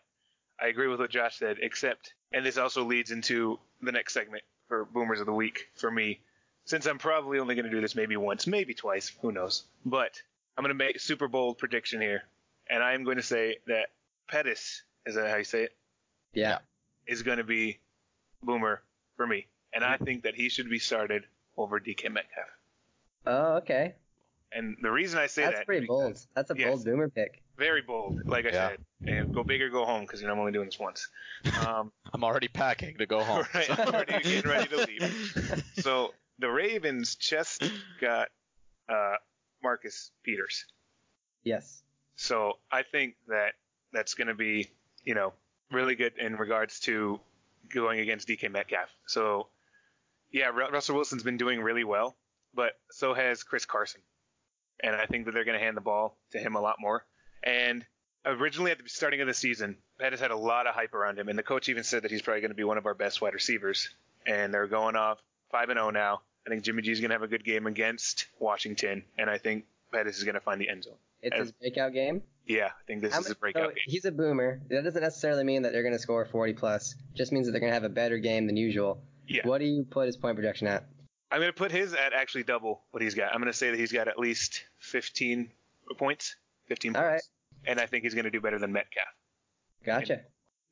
I 0.59 0.67
agree 0.67 0.87
with 0.87 0.99
what 0.99 1.09
Josh 1.11 1.37
said, 1.37 1.57
except, 1.61 2.13
and 2.31 2.45
this 2.45 2.57
also 2.57 2.83
leads 2.83 3.11
into 3.11 3.59
the 3.81 3.91
next 3.91 4.13
segment 4.13 4.43
for 4.67 4.85
Boomers 4.85 5.19
of 5.19 5.25
the 5.25 5.33
Week 5.33 5.69
for 5.75 5.89
me, 5.89 6.21
since 6.65 6.85
I'm 6.85 6.97
probably 6.97 7.39
only 7.39 7.55
going 7.55 7.65
to 7.65 7.71
do 7.71 7.81
this 7.81 7.95
maybe 7.95 8.17
once, 8.17 8.47
maybe 8.47 8.73
twice, 8.73 9.11
who 9.21 9.31
knows. 9.31 9.63
But 9.85 10.21
I'm 10.57 10.63
going 10.63 10.75
to 10.75 10.83
make 10.83 10.95
a 10.95 10.99
super 10.99 11.27
bold 11.27 11.57
prediction 11.57 12.01
here, 12.01 12.23
and 12.69 12.83
I'm 12.83 13.03
going 13.03 13.17
to 13.17 13.23
say 13.23 13.57
that 13.67 13.87
Pettis, 14.29 14.83
is 15.05 15.15
that 15.15 15.29
how 15.29 15.37
you 15.37 15.43
say 15.43 15.63
it, 15.63 15.75
yeah, 16.33 16.59
is 17.07 17.23
going 17.23 17.37
to 17.37 17.43
be 17.43 17.79
Boomer 18.43 18.81
for 19.15 19.25
me. 19.27 19.47
And 19.73 19.83
I 19.83 19.97
think 19.97 20.23
that 20.23 20.35
he 20.35 20.49
should 20.49 20.69
be 20.69 20.79
started 20.79 21.23
over 21.57 21.79
DK 21.79 22.11
Metcalf. 22.11 22.47
oh 23.25 23.53
okay, 23.57 23.95
And 24.51 24.75
the 24.81 24.91
reason 24.91 25.19
I 25.19 25.27
say 25.27 25.43
that's 25.43 25.59
that 25.59 25.65
pretty 25.65 25.85
bold. 25.87 26.17
That's 26.35 26.51
a 26.51 26.55
Yes. 26.57 26.67
bold 26.69 26.85
boomer 26.85 27.09
pick. 27.09 27.41
very 27.57 27.81
bold, 27.81 28.15
like 28.27 28.45
I 28.45 28.49
Yeah. 28.49 28.69
said, 28.69 28.79
and 29.07 29.33
go 29.33 29.43
big 29.43 29.61
or 29.61 29.69
go 29.69 29.85
home 29.85 30.01
because 30.01 30.21
you 30.21 30.27
know 30.27 30.33
I'm 30.33 30.39
only 30.39 30.51
doing 30.51 30.65
this 30.67 30.79
once. 30.79 31.07
Um, 31.57 31.91
I'm 32.13 32.23
already 32.23 32.47
packing 32.47 32.97
to 32.97 33.05
go 33.05 33.23
home. 33.23 33.45
right, 33.53 33.69
I'm 33.69 33.93
already 33.93 34.13
getting 34.23 34.49
ready 34.49 34.67
to 34.69 34.77
leave. 34.77 35.15
So 35.75 36.13
the 36.39 36.49
Ravens 36.49 37.15
just 37.15 37.71
got 37.99 38.29
uh, 38.89 39.15
Marcus 39.63 40.11
Peters. 40.23 40.65
Yes. 41.43 41.83
So 42.15 42.57
I 42.71 42.83
think 42.83 43.15
that 43.27 43.53
that's 43.93 44.13
going 44.13 44.27
to 44.27 44.35
be, 44.35 44.69
you 45.03 45.15
know, 45.15 45.33
really 45.71 45.95
good 45.95 46.17
in 46.17 46.35
regards 46.35 46.79
to 46.81 47.19
going 47.71 47.99
against 47.99 48.27
DK 48.27 48.51
Metcalf. 48.51 48.89
So, 49.07 49.47
yeah, 50.31 50.47
Russell 50.47 50.95
Wilson's 50.95 51.23
been 51.23 51.37
doing 51.37 51.61
really 51.61 51.83
well, 51.83 52.15
but 52.53 52.73
so 52.91 53.13
has 53.13 53.43
Chris 53.43 53.65
Carson. 53.65 54.01
And 54.83 54.95
I 54.95 55.05
think 55.05 55.25
that 55.25 55.33
they're 55.33 55.45
going 55.45 55.57
to 55.57 55.63
hand 55.63 55.77
the 55.77 55.81
ball 55.81 56.17
to 56.31 56.39
him 56.39 56.55
a 56.55 56.61
lot 56.61 56.77
more. 56.79 57.05
And 57.43 57.85
originally 58.25 58.71
at 58.71 58.77
the 58.77 58.89
starting 58.89 59.21
of 59.21 59.27
the 59.27 59.33
season, 59.33 59.77
Pettis 59.99 60.19
had 60.19 60.31
a 60.31 60.37
lot 60.37 60.67
of 60.67 60.73
hype 60.73 60.93
around 60.93 61.19
him, 61.19 61.29
and 61.29 61.37
the 61.37 61.43
coach 61.43 61.69
even 61.69 61.83
said 61.83 62.03
that 62.03 62.11
he's 62.11 62.21
probably 62.21 62.41
going 62.41 62.51
to 62.51 62.55
be 62.55 62.63
one 62.63 62.77
of 62.77 62.85
our 62.85 62.93
best 62.93 63.21
wide 63.21 63.33
receivers. 63.33 63.89
And 64.25 64.53
they're 64.53 64.67
going 64.67 64.95
off 64.95 65.19
5 65.51 65.69
and 65.69 65.77
0 65.77 65.89
now. 65.91 66.21
I 66.45 66.49
think 66.49 66.63
Jimmy 66.63 66.81
G 66.81 66.91
is 66.91 66.99
going 66.99 67.09
to 67.09 67.15
have 67.15 67.23
a 67.23 67.27
good 67.27 67.43
game 67.43 67.67
against 67.67 68.27
Washington, 68.39 69.03
and 69.17 69.29
I 69.29 69.37
think 69.37 69.65
Pettis 69.91 70.17
is 70.17 70.23
going 70.23 70.35
to 70.35 70.41
find 70.41 70.59
the 70.59 70.69
end 70.69 70.83
zone. 70.83 70.95
It's 71.21 71.35
As- 71.35 71.47
his 71.47 71.51
breakout 71.51 71.93
game. 71.93 72.23
Yeah, 72.47 72.67
I 72.67 72.83
think 72.87 73.01
this 73.01 73.13
How 73.13 73.19
is 73.19 73.29
a 73.29 73.35
breakout 73.35 73.63
so 73.63 73.69
game. 73.69 73.83
He's 73.85 74.05
a 74.05 74.11
boomer. 74.11 74.61
That 74.69 74.83
doesn't 74.83 75.01
necessarily 75.01 75.43
mean 75.43 75.61
that 75.61 75.71
they're 75.71 75.83
going 75.83 75.93
to 75.93 75.99
score 75.99 76.25
40 76.25 76.53
plus. 76.53 76.95
Just 77.13 77.31
means 77.31 77.45
that 77.45 77.51
they're 77.51 77.61
going 77.61 77.69
to 77.69 77.75
have 77.75 77.83
a 77.83 77.89
better 77.89 78.17
game 78.17 78.47
than 78.47 78.57
usual. 78.57 79.01
Yeah. 79.27 79.47
What 79.47 79.59
do 79.59 79.65
you 79.65 79.83
put 79.83 80.07
his 80.07 80.17
point 80.17 80.35
projection 80.35 80.67
at? 80.67 80.85
I'm 81.31 81.39
going 81.39 81.51
to 81.51 81.57
put 81.57 81.71
his 81.71 81.93
at 81.93 82.13
actually 82.13 82.43
double 82.43 82.81
what 82.91 83.01
he's 83.01 83.15
got. 83.15 83.33
I'm 83.33 83.39
going 83.39 83.51
to 83.51 83.57
say 83.57 83.69
that 83.69 83.79
he's 83.79 83.91
got 83.91 84.07
at 84.07 84.19
least 84.19 84.63
15 84.79 85.49
points. 85.97 86.35
15 86.67 86.95
All 86.95 87.03
points. 87.03 87.29
And 87.65 87.79
I 87.79 87.85
think 87.85 88.03
he's 88.03 88.15
going 88.15 88.25
to 88.25 88.31
do 88.31 88.41
better 88.41 88.59
than 88.59 88.73
Metcalf. 88.73 89.05
Gotcha. 89.85 90.21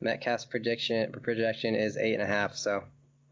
Metcalf's 0.01 0.45
projection 0.45 1.11
projection 1.21 1.75
is 1.75 1.97
eight 1.97 2.13
and 2.13 2.21
a 2.21 2.25
half. 2.25 2.55
So, 2.55 2.83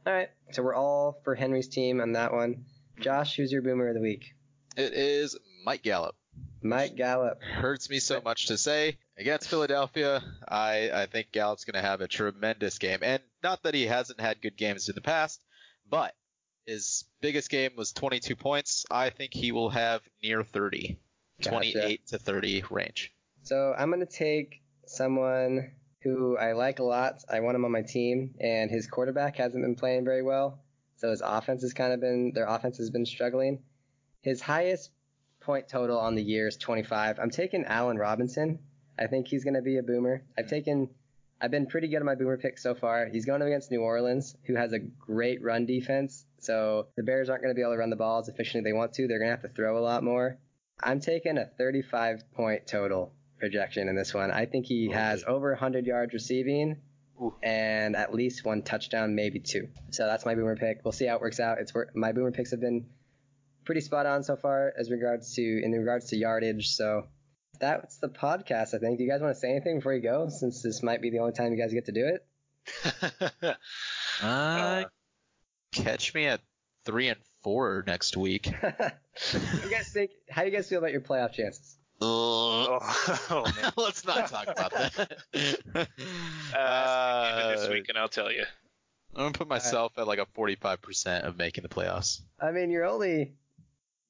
all 0.05 0.13
right. 0.13 0.29
So 0.51 0.63
we're 0.63 0.75
all 0.75 1.19
for 1.23 1.35
Henry's 1.35 1.67
team 1.67 2.01
on 2.01 2.13
that 2.13 2.33
one. 2.33 2.65
Josh, 2.99 3.35
who's 3.35 3.51
your 3.51 3.61
boomer 3.61 3.87
of 3.87 3.95
the 3.95 4.01
week? 4.01 4.33
It 4.75 4.93
is 4.93 5.37
Mike 5.65 5.83
Gallup. 5.83 6.15
Mike 6.61 6.95
Gallup. 6.95 7.41
Hurts 7.41 7.89
me 7.89 7.99
so 7.99 8.21
much 8.23 8.47
to 8.47 8.57
say. 8.57 8.97
Against 9.17 9.49
Philadelphia, 9.49 10.21
I, 10.47 10.89
I 10.93 11.05
think 11.05 11.31
Gallup's 11.31 11.65
going 11.65 11.81
to 11.81 11.87
have 11.87 12.01
a 12.01 12.07
tremendous 12.07 12.77
game. 12.77 12.99
And 13.01 13.21
not 13.43 13.63
that 13.63 13.73
he 13.73 13.85
hasn't 13.85 14.19
had 14.19 14.41
good 14.41 14.57
games 14.57 14.89
in 14.89 14.95
the 14.95 15.01
past, 15.01 15.41
but 15.89 16.13
his 16.65 17.05
biggest 17.21 17.49
game 17.49 17.71
was 17.77 17.93
22 17.93 18.35
points. 18.35 18.85
I 18.91 19.09
think 19.09 19.33
he 19.33 19.51
will 19.51 19.69
have 19.69 20.01
near 20.21 20.43
30, 20.43 20.99
Gotcha. 21.41 21.49
28 21.49 22.07
to 22.07 22.19
30 22.19 22.63
range. 22.69 23.13
So 23.43 23.73
I'm 23.77 23.89
gonna 23.89 24.05
take 24.05 24.61
someone 24.85 25.71
who 26.01 26.37
I 26.37 26.51
like 26.51 26.79
a 26.79 26.83
lot. 26.83 27.23
I 27.29 27.39
want 27.39 27.55
him 27.55 27.63
on 27.63 27.71
my 27.71 27.81
team, 27.81 28.35
and 28.41 28.69
his 28.69 28.87
quarterback 28.87 29.37
hasn't 29.37 29.63
been 29.63 29.75
playing 29.75 30.03
very 30.03 30.21
well. 30.21 30.59
So 30.97 31.11
his 31.11 31.21
offense 31.21 31.61
has 31.61 31.73
kind 31.73 31.93
of 31.93 32.01
been 32.01 32.33
their 32.33 32.45
offense 32.45 32.77
has 32.77 32.89
been 32.89 33.05
struggling. 33.05 33.63
His 34.21 34.41
highest 34.41 34.91
point 35.47 35.67
total 35.67 35.97
on 35.97 36.13
the 36.13 36.21
year 36.21 36.47
is 36.47 36.57
25. 36.57 37.17
I'm 37.19 37.31
taking 37.31 37.63
Allen 37.65 37.97
Robinson. 37.97 38.59
I 38.99 39.07
think 39.07 39.27
he's 39.27 39.43
gonna 39.43 39.63
be 39.63 39.77
a 39.77 39.83
boomer. 39.83 40.21
I've 40.37 40.47
taken 40.47 40.89
I've 41.39 41.51
been 41.51 41.67
pretty 41.67 41.87
good 41.87 41.97
on 41.97 42.05
my 42.05 42.15
boomer 42.15 42.37
pick 42.37 42.57
so 42.57 42.75
far. 42.75 43.07
He's 43.07 43.25
going 43.25 43.41
against 43.41 43.71
New 43.71 43.81
Orleans, 43.81 44.35
who 44.45 44.55
has 44.55 44.73
a 44.73 44.79
great 44.79 45.41
run 45.41 45.65
defense. 45.65 46.25
So 46.39 46.87
the 46.95 47.03
Bears 47.03 47.29
aren't 47.29 47.43
going 47.43 47.53
to 47.53 47.55
be 47.55 47.61
able 47.61 47.73
to 47.73 47.77
run 47.77 47.91
the 47.91 47.95
ball 47.95 48.19
as 48.19 48.27
efficiently 48.27 48.67
as 48.67 48.73
they 48.73 48.77
want 48.77 48.93
to. 48.93 49.07
They're 49.07 49.19
going 49.19 49.29
to 49.29 49.35
have 49.35 49.43
to 49.43 49.55
throw 49.55 49.77
a 49.77 49.79
lot 49.79 50.03
more. 50.03 50.37
I'm 50.81 50.99
taking 50.99 51.37
a 51.37 51.45
35 51.45 52.31
point 52.33 52.65
total 52.65 53.13
projection 53.39 53.87
in 53.87 53.95
this 53.95 54.15
one. 54.15 54.31
I 54.31 54.45
think 54.47 54.65
he 54.65 54.89
has 54.89 55.23
over 55.27 55.51
100 55.51 55.85
yards 55.85 56.13
receiving 56.13 56.77
Ooh. 57.21 57.35
and 57.43 57.95
at 57.95 58.13
least 58.13 58.43
one 58.43 58.63
touchdown, 58.63 59.13
maybe 59.13 59.39
two. 59.39 59.67
So 59.91 60.07
that's 60.07 60.25
my 60.25 60.33
boomer 60.33 60.55
pick. 60.55 60.81
We'll 60.83 60.91
see 60.91 61.05
how 61.05 61.15
it 61.15 61.21
works 61.21 61.39
out. 61.39 61.59
It's 61.59 61.73
my 61.93 62.13
boomer 62.13 62.31
picks 62.31 62.49
have 62.51 62.61
been 62.61 62.87
pretty 63.67 63.81
spot 63.81 64.05
on 64.07 64.23
so 64.23 64.35
far 64.35 64.73
as 64.79 64.89
regards 64.89 65.35
to 65.35 65.41
in 65.63 65.71
regards 65.73 66.07
to 66.07 66.17
yardage. 66.17 66.69
So 66.69 67.05
that's 67.59 67.97
the 67.97 68.07
podcast. 68.09 68.73
I 68.73 68.79
think. 68.79 68.97
Do 68.97 69.03
you 69.03 69.09
guys 69.11 69.21
want 69.21 69.35
to 69.35 69.39
say 69.39 69.51
anything 69.51 69.75
before 69.77 69.93
you 69.93 70.01
go? 70.01 70.29
Since 70.29 70.63
this 70.63 70.81
might 70.81 71.01
be 71.01 71.11
the 71.11 71.19
only 71.19 71.33
time 71.33 71.51
you 71.53 71.59
guys 71.61 71.71
get 71.73 71.85
to 71.85 71.91
do 71.91 72.07
it. 72.07 72.25
Uh, 74.23 74.85
catch 75.71 76.15
me 76.15 76.25
at 76.25 76.41
3 76.85 77.09
and 77.09 77.19
4 77.43 77.83
next 77.85 78.17
week. 78.17 78.47
you 79.33 79.69
guys 79.69 79.89
think? 79.93 80.09
How 80.27 80.41
do 80.41 80.49
you 80.49 80.55
guys 80.55 80.67
feel 80.67 80.79
about 80.79 80.91
your 80.91 81.01
playoff 81.01 81.33
chances? 81.33 81.77
Uh, 82.01 82.05
oh, 82.05 82.79
oh. 83.29 83.71
Let's 83.77 84.03
not 84.07 84.27
talk 84.27 84.47
about 84.47 84.71
that. 84.71 85.19
Uh, 86.55 87.51
this 87.51 87.67
Uh, 87.67 87.69
week, 87.71 87.85
and 87.89 87.97
I'll 87.99 88.09
tell 88.09 88.31
you. 88.31 88.43
I'm 89.15 89.25
gonna 89.25 89.31
put 89.33 89.47
myself 89.47 89.93
at 89.99 90.07
like 90.07 90.17
a 90.19 90.25
45% 90.25 91.21
of 91.27 91.37
making 91.37 91.61
the 91.61 91.69
playoffs. 91.69 92.21
I 92.41 92.49
mean, 92.51 92.71
you're 92.71 92.85
only 92.85 93.33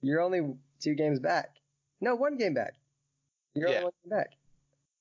you're 0.01 0.21
only 0.21 0.55
two 0.79 0.95
games 0.95 1.19
back. 1.19 1.55
No, 2.01 2.15
one 2.15 2.37
game 2.37 2.53
back. 2.53 2.75
You're 3.53 3.69
Yeah. 3.69 3.75
only 3.75 3.83
one 3.85 3.93
game 4.03 4.09
back. 4.17 4.31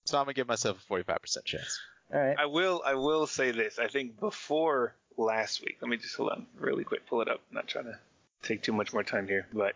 So 0.05 0.18
I'm 0.18 0.24
gonna 0.24 0.35
give 0.35 0.48
myself 0.48 0.78
a 0.82 0.86
45% 0.86 1.44
chance. 1.44 1.81
All 2.14 2.20
right. 2.20 2.39
I 2.39 2.47
will. 2.47 2.82
I 2.86 2.94
will 2.94 3.27
say 3.27 3.51
this. 3.51 3.78
I 3.78 3.89
think 3.89 4.18
before 4.20 4.94
last 5.16 5.60
week. 5.62 5.78
Let 5.81 5.89
me 5.89 5.97
just 5.97 6.14
hold 6.14 6.31
on, 6.31 6.47
really 6.56 6.85
quick. 6.85 7.06
Pull 7.06 7.23
it 7.23 7.28
up. 7.28 7.40
I'm 7.51 7.55
not 7.56 7.66
trying 7.66 7.86
to 7.86 7.98
take 8.43 8.62
too 8.62 8.73
much 8.73 8.93
more 8.93 9.02
time 9.02 9.27
here, 9.27 9.47
but 9.52 9.74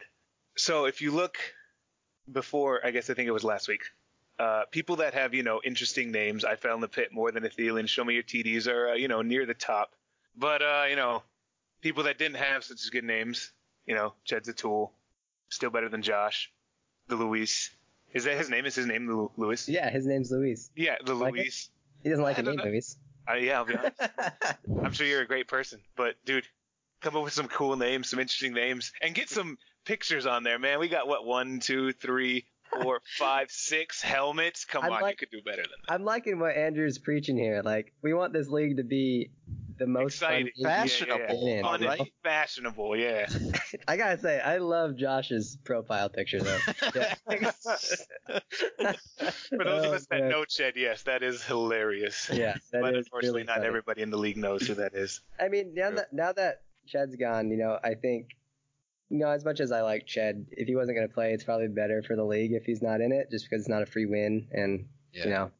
so 0.57 0.85
if 0.85 1.01
you 1.01 1.11
look 1.11 1.39
before, 2.31 2.85
I 2.85 2.91
guess 2.91 3.11
I 3.11 3.15
think 3.15 3.27
it 3.29 3.33
was 3.33 3.45
last 3.45 3.69
week. 3.69 3.83
Uh, 4.39 4.65
people 4.71 4.97
that 4.97 5.13
have 5.15 5.35
you 5.35 5.43
know 5.43 5.61
interesting 5.65 6.13
names, 6.13 6.45
I 6.45 6.57
fell 6.57 6.75
in 6.75 6.81
the 6.81 6.89
pit 6.89 7.13
more 7.13 7.31
than 7.33 7.45
a 7.45 7.49
Thielen. 7.49 7.89
Show 7.89 8.05
me 8.05 8.15
your 8.15 8.23
TDs 8.23 8.67
are 8.69 8.91
uh, 8.91 8.95
you 8.95 9.09
know 9.09 9.23
near 9.23 9.45
the 9.45 9.55
top, 9.55 9.93
but 10.37 10.63
uh, 10.63 10.85
you 10.89 10.97
know 10.97 11.23
people 11.83 12.05
that 12.05 12.19
didn't 12.19 12.37
have 12.37 12.63
such 12.65 12.91
good 12.91 13.05
names, 13.05 13.53
you 13.87 13.95
know 13.95 14.15
Jed's 14.25 14.49
a 14.49 14.53
tool, 14.53 14.93
still 15.51 15.71
better 15.71 15.89
than 15.89 16.03
Josh, 16.03 16.51
the 17.09 17.17
Luis. 17.17 17.71
Is 18.13 18.25
that 18.25 18.37
his 18.39 18.49
name? 18.51 18.67
Is 18.67 18.75
his 18.75 18.87
name 18.87 19.07
Lu- 19.07 19.31
Luis? 19.37 19.69
Yeah, 19.69 19.91
his 19.91 20.07
name's 20.07 20.31
Luis. 20.33 20.71
Yeah, 20.75 20.97
the 21.05 21.15
Like 21.15 21.35
it? 21.35 21.41
Luis. 21.41 21.71
He 22.03 22.09
doesn't 22.09 22.25
like 22.25 22.37
the 22.37 22.43
name 22.43 22.57
know. 22.57 22.65
Luis. 22.65 22.97
Uh, 23.31 23.35
yeah, 23.35 23.59
I'll 23.59 23.65
be 23.67 23.77
honest. 23.77 24.01
I'm 24.85 24.93
sure 24.93 25.07
you're 25.07 25.21
a 25.23 25.27
great 25.27 25.47
person, 25.47 25.81
but 25.97 26.15
dude, 26.25 26.47
come 27.03 27.15
up 27.17 27.23
with 27.23 27.33
some 27.33 27.47
cool 27.49 27.77
names, 27.77 28.09
some 28.11 28.19
interesting 28.19 28.55
names, 28.55 28.93
and 29.03 29.15
get 29.15 29.29
some 29.29 29.59
pictures 29.85 30.27
on 30.27 30.43
there, 30.43 30.59
man. 30.59 30.81
We 30.81 30.89
got 30.89 31.07
what 31.07 31.25
one, 31.27 31.61
two, 31.61 31.93
three, 31.93 32.47
four, 32.83 33.01
five, 33.19 33.51
six 33.51 34.01
helmets. 34.03 34.65
Come 34.65 34.85
I'm 34.85 34.93
on, 34.93 35.01
like- 35.03 35.13
you 35.21 35.27
could 35.27 35.31
do 35.37 35.43
better 35.43 35.63
than 35.63 35.71
that. 35.87 35.93
I'm 35.93 36.05
liking 36.05 36.39
what 36.39 36.57
Andrew's 36.57 36.99
preaching 36.99 37.37
here. 37.37 37.63
Like, 37.65 37.93
we 38.03 38.15
want 38.15 38.33
this 38.33 38.49
league 38.49 38.77
to 38.79 38.85
be 38.85 39.31
the 39.79 39.87
most 39.87 40.15
Exciting. 40.17 40.51
Fashionable, 40.63 41.41
Yeah, 41.43 41.55
yeah. 41.57 41.63
Fun 41.63 41.83
right? 41.83 42.13
fashionable, 42.23 42.97
yeah. 42.99 43.27
I 43.89 43.97
gotta 43.97 44.19
say, 44.19 44.39
I 44.39 44.59
love 44.59 44.95
Josh's 44.97 45.57
profile 45.65 46.11
picture 46.11 46.41
though. 46.43 46.59
Yeah. 46.95 47.15
For 48.29 49.65
those 49.65 49.85
of 49.85 49.91
Oh, 49.91 49.95
us 49.95 50.07
that 50.11 50.17
oh, 50.17 50.21
man. 50.21 50.29
know 50.31 50.43
Ched, 50.43 50.73
yes, 50.77 51.03
that 51.05 51.23
is 51.23 51.43
hilarious. 51.43 52.31
Yeah, 52.33 52.57
but 52.73 52.95
unfortunately, 52.95 53.29
really 53.41 53.45
not 53.45 53.57
funny. 53.57 53.69
everybody 53.69 54.03
in 54.03 54.11
the 54.11 54.19
league 54.19 54.37
knows 54.37 54.67
who 54.67 54.75
that 54.75 54.95
is. 54.95 55.21
I 55.41 55.49
mean, 55.49 55.73
now 55.75 55.89
True. 55.89 55.97
that 55.97 56.13
now 56.13 56.33
that 56.33 56.63
Ched's 56.87 57.17
gone, 57.17 57.51
you 57.51 57.57
know, 57.57 57.79
I 57.83 57.95
think, 57.95 58.29
you 59.11 59.19
know, 59.19 59.29
as 59.29 59.45
much 59.45 59.61
as 59.61 59.73
I 59.73 59.83
like 59.83 60.07
Ched, 60.07 60.47
if 60.53 60.67
he 60.69 60.77
wasn't 60.77 60.97
gonna 60.97 61.09
play, 61.09 61.33
it's 61.35 61.45
probably 61.45 61.69
better 61.69 62.03
for 62.03 62.17
the 62.17 62.25
league 62.25 62.53
if 62.53 62.65
he's 62.65 62.81
not 62.83 63.01
in 63.01 63.13
it, 63.13 63.31
just 63.31 63.45
because 63.45 63.63
it's 63.63 63.69
not 63.69 63.83
a 63.83 63.87
free 63.87 64.07
win, 64.07 64.49
and 64.53 64.87
Yeah. 65.13 65.25
you 65.25 65.31
know, 65.31 65.51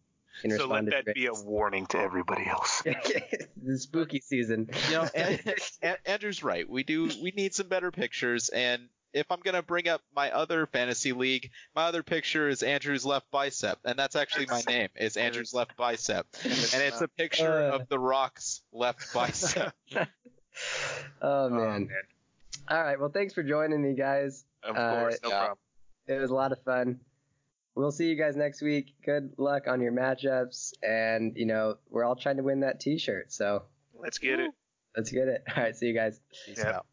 can 0.43 0.51
So 0.53 0.57
let 0.57 0.63
respond 0.85 0.87
to 0.93 1.03
that 1.05 1.15
be 1.15 1.27
a 1.27 1.35
warning 1.35 1.87
to 1.87 1.99
everybody 1.99 2.47
else. 2.47 2.83
the 3.63 3.79
spooky 3.79 4.21
season. 4.21 4.71
You 4.89 4.95
know, 4.95 5.09
and, 5.15 5.41
A- 5.83 6.09
Andrew's 6.11 6.43
right. 6.43 6.67
We 6.69 6.83
do. 6.85 7.11
We 7.23 7.33
need 7.37 7.55
some 7.55 7.67
better 7.69 7.91
pictures. 7.91 8.49
And 8.49 8.89
if 9.13 9.27
I'm 9.33 9.41
gonna 9.41 9.63
bring 9.63 9.89
up 9.89 10.01
my 10.15 10.31
other 10.31 10.67
fantasy 10.67 11.13
league, 11.13 11.51
my 11.75 11.83
other 11.83 12.05
picture 12.05 12.49
is 12.49 12.63
Andrew's 12.63 13.05
left 13.05 13.29
bicep, 13.33 13.81
and 13.85 13.99
that's 13.99 14.15
actually 14.15 14.47
my 14.47 14.63
name. 14.69 14.89
Is 14.95 15.17
Andrew's 15.17 15.53
left 15.53 15.77
bicep, 15.77 16.27
and 16.45 16.53
it's 16.83 17.01
a 17.01 17.09
picture 17.09 17.65
Uh. 17.73 17.75
of 17.77 17.89
the 17.89 17.99
Rock's 17.99 18.63
left 18.73 19.13
bicep. 19.13 19.73
oh 19.97 20.07
Oh, 21.21 21.49
man. 21.51 21.89
All 22.71 22.83
right. 22.83 22.99
Well, 22.99 23.11
thanks 23.11 23.35
for 23.35 23.43
joining 23.43 23.83
me, 23.83 23.95
guys. 23.95 24.45
Of 24.63 24.77
Uh, 24.77 24.91
course, 25.01 25.19
no 25.23 25.29
yeah. 25.31 25.39
problem. 25.39 25.59
It 26.07 26.21
was 26.21 26.31
a 26.31 26.35
lot 26.35 26.53
of 26.53 26.63
fun. 26.63 27.01
We'll 27.75 27.91
see 27.93 28.07
you 28.09 28.17
guys 28.17 28.37
next 28.37 28.63
week. 28.63 28.95
Good 29.05 29.35
luck 29.39 29.67
on 29.69 29.81
your 29.81 29.93
matchups, 29.93 30.73
and 30.83 31.37
you 31.37 31.47
know, 31.47 31.77
we're 31.89 32.05
all 32.05 32.17
trying 32.17 32.37
to 32.37 32.43
win 32.43 32.61
that 32.61 32.81
T-shirt, 32.81 33.33
so 33.33 33.63
Let's 33.95 34.19
get 34.19 34.41
it. 34.41 34.51
let's 34.97 35.11
get 35.11 35.29
it. 35.29 35.43
All 35.57 35.63
right. 35.63 35.75
See 35.77 35.87
you 35.87 35.95
guys. 35.95 36.21
Peace 36.47 36.59
Yeah. 36.59 36.77
out. 36.77 36.87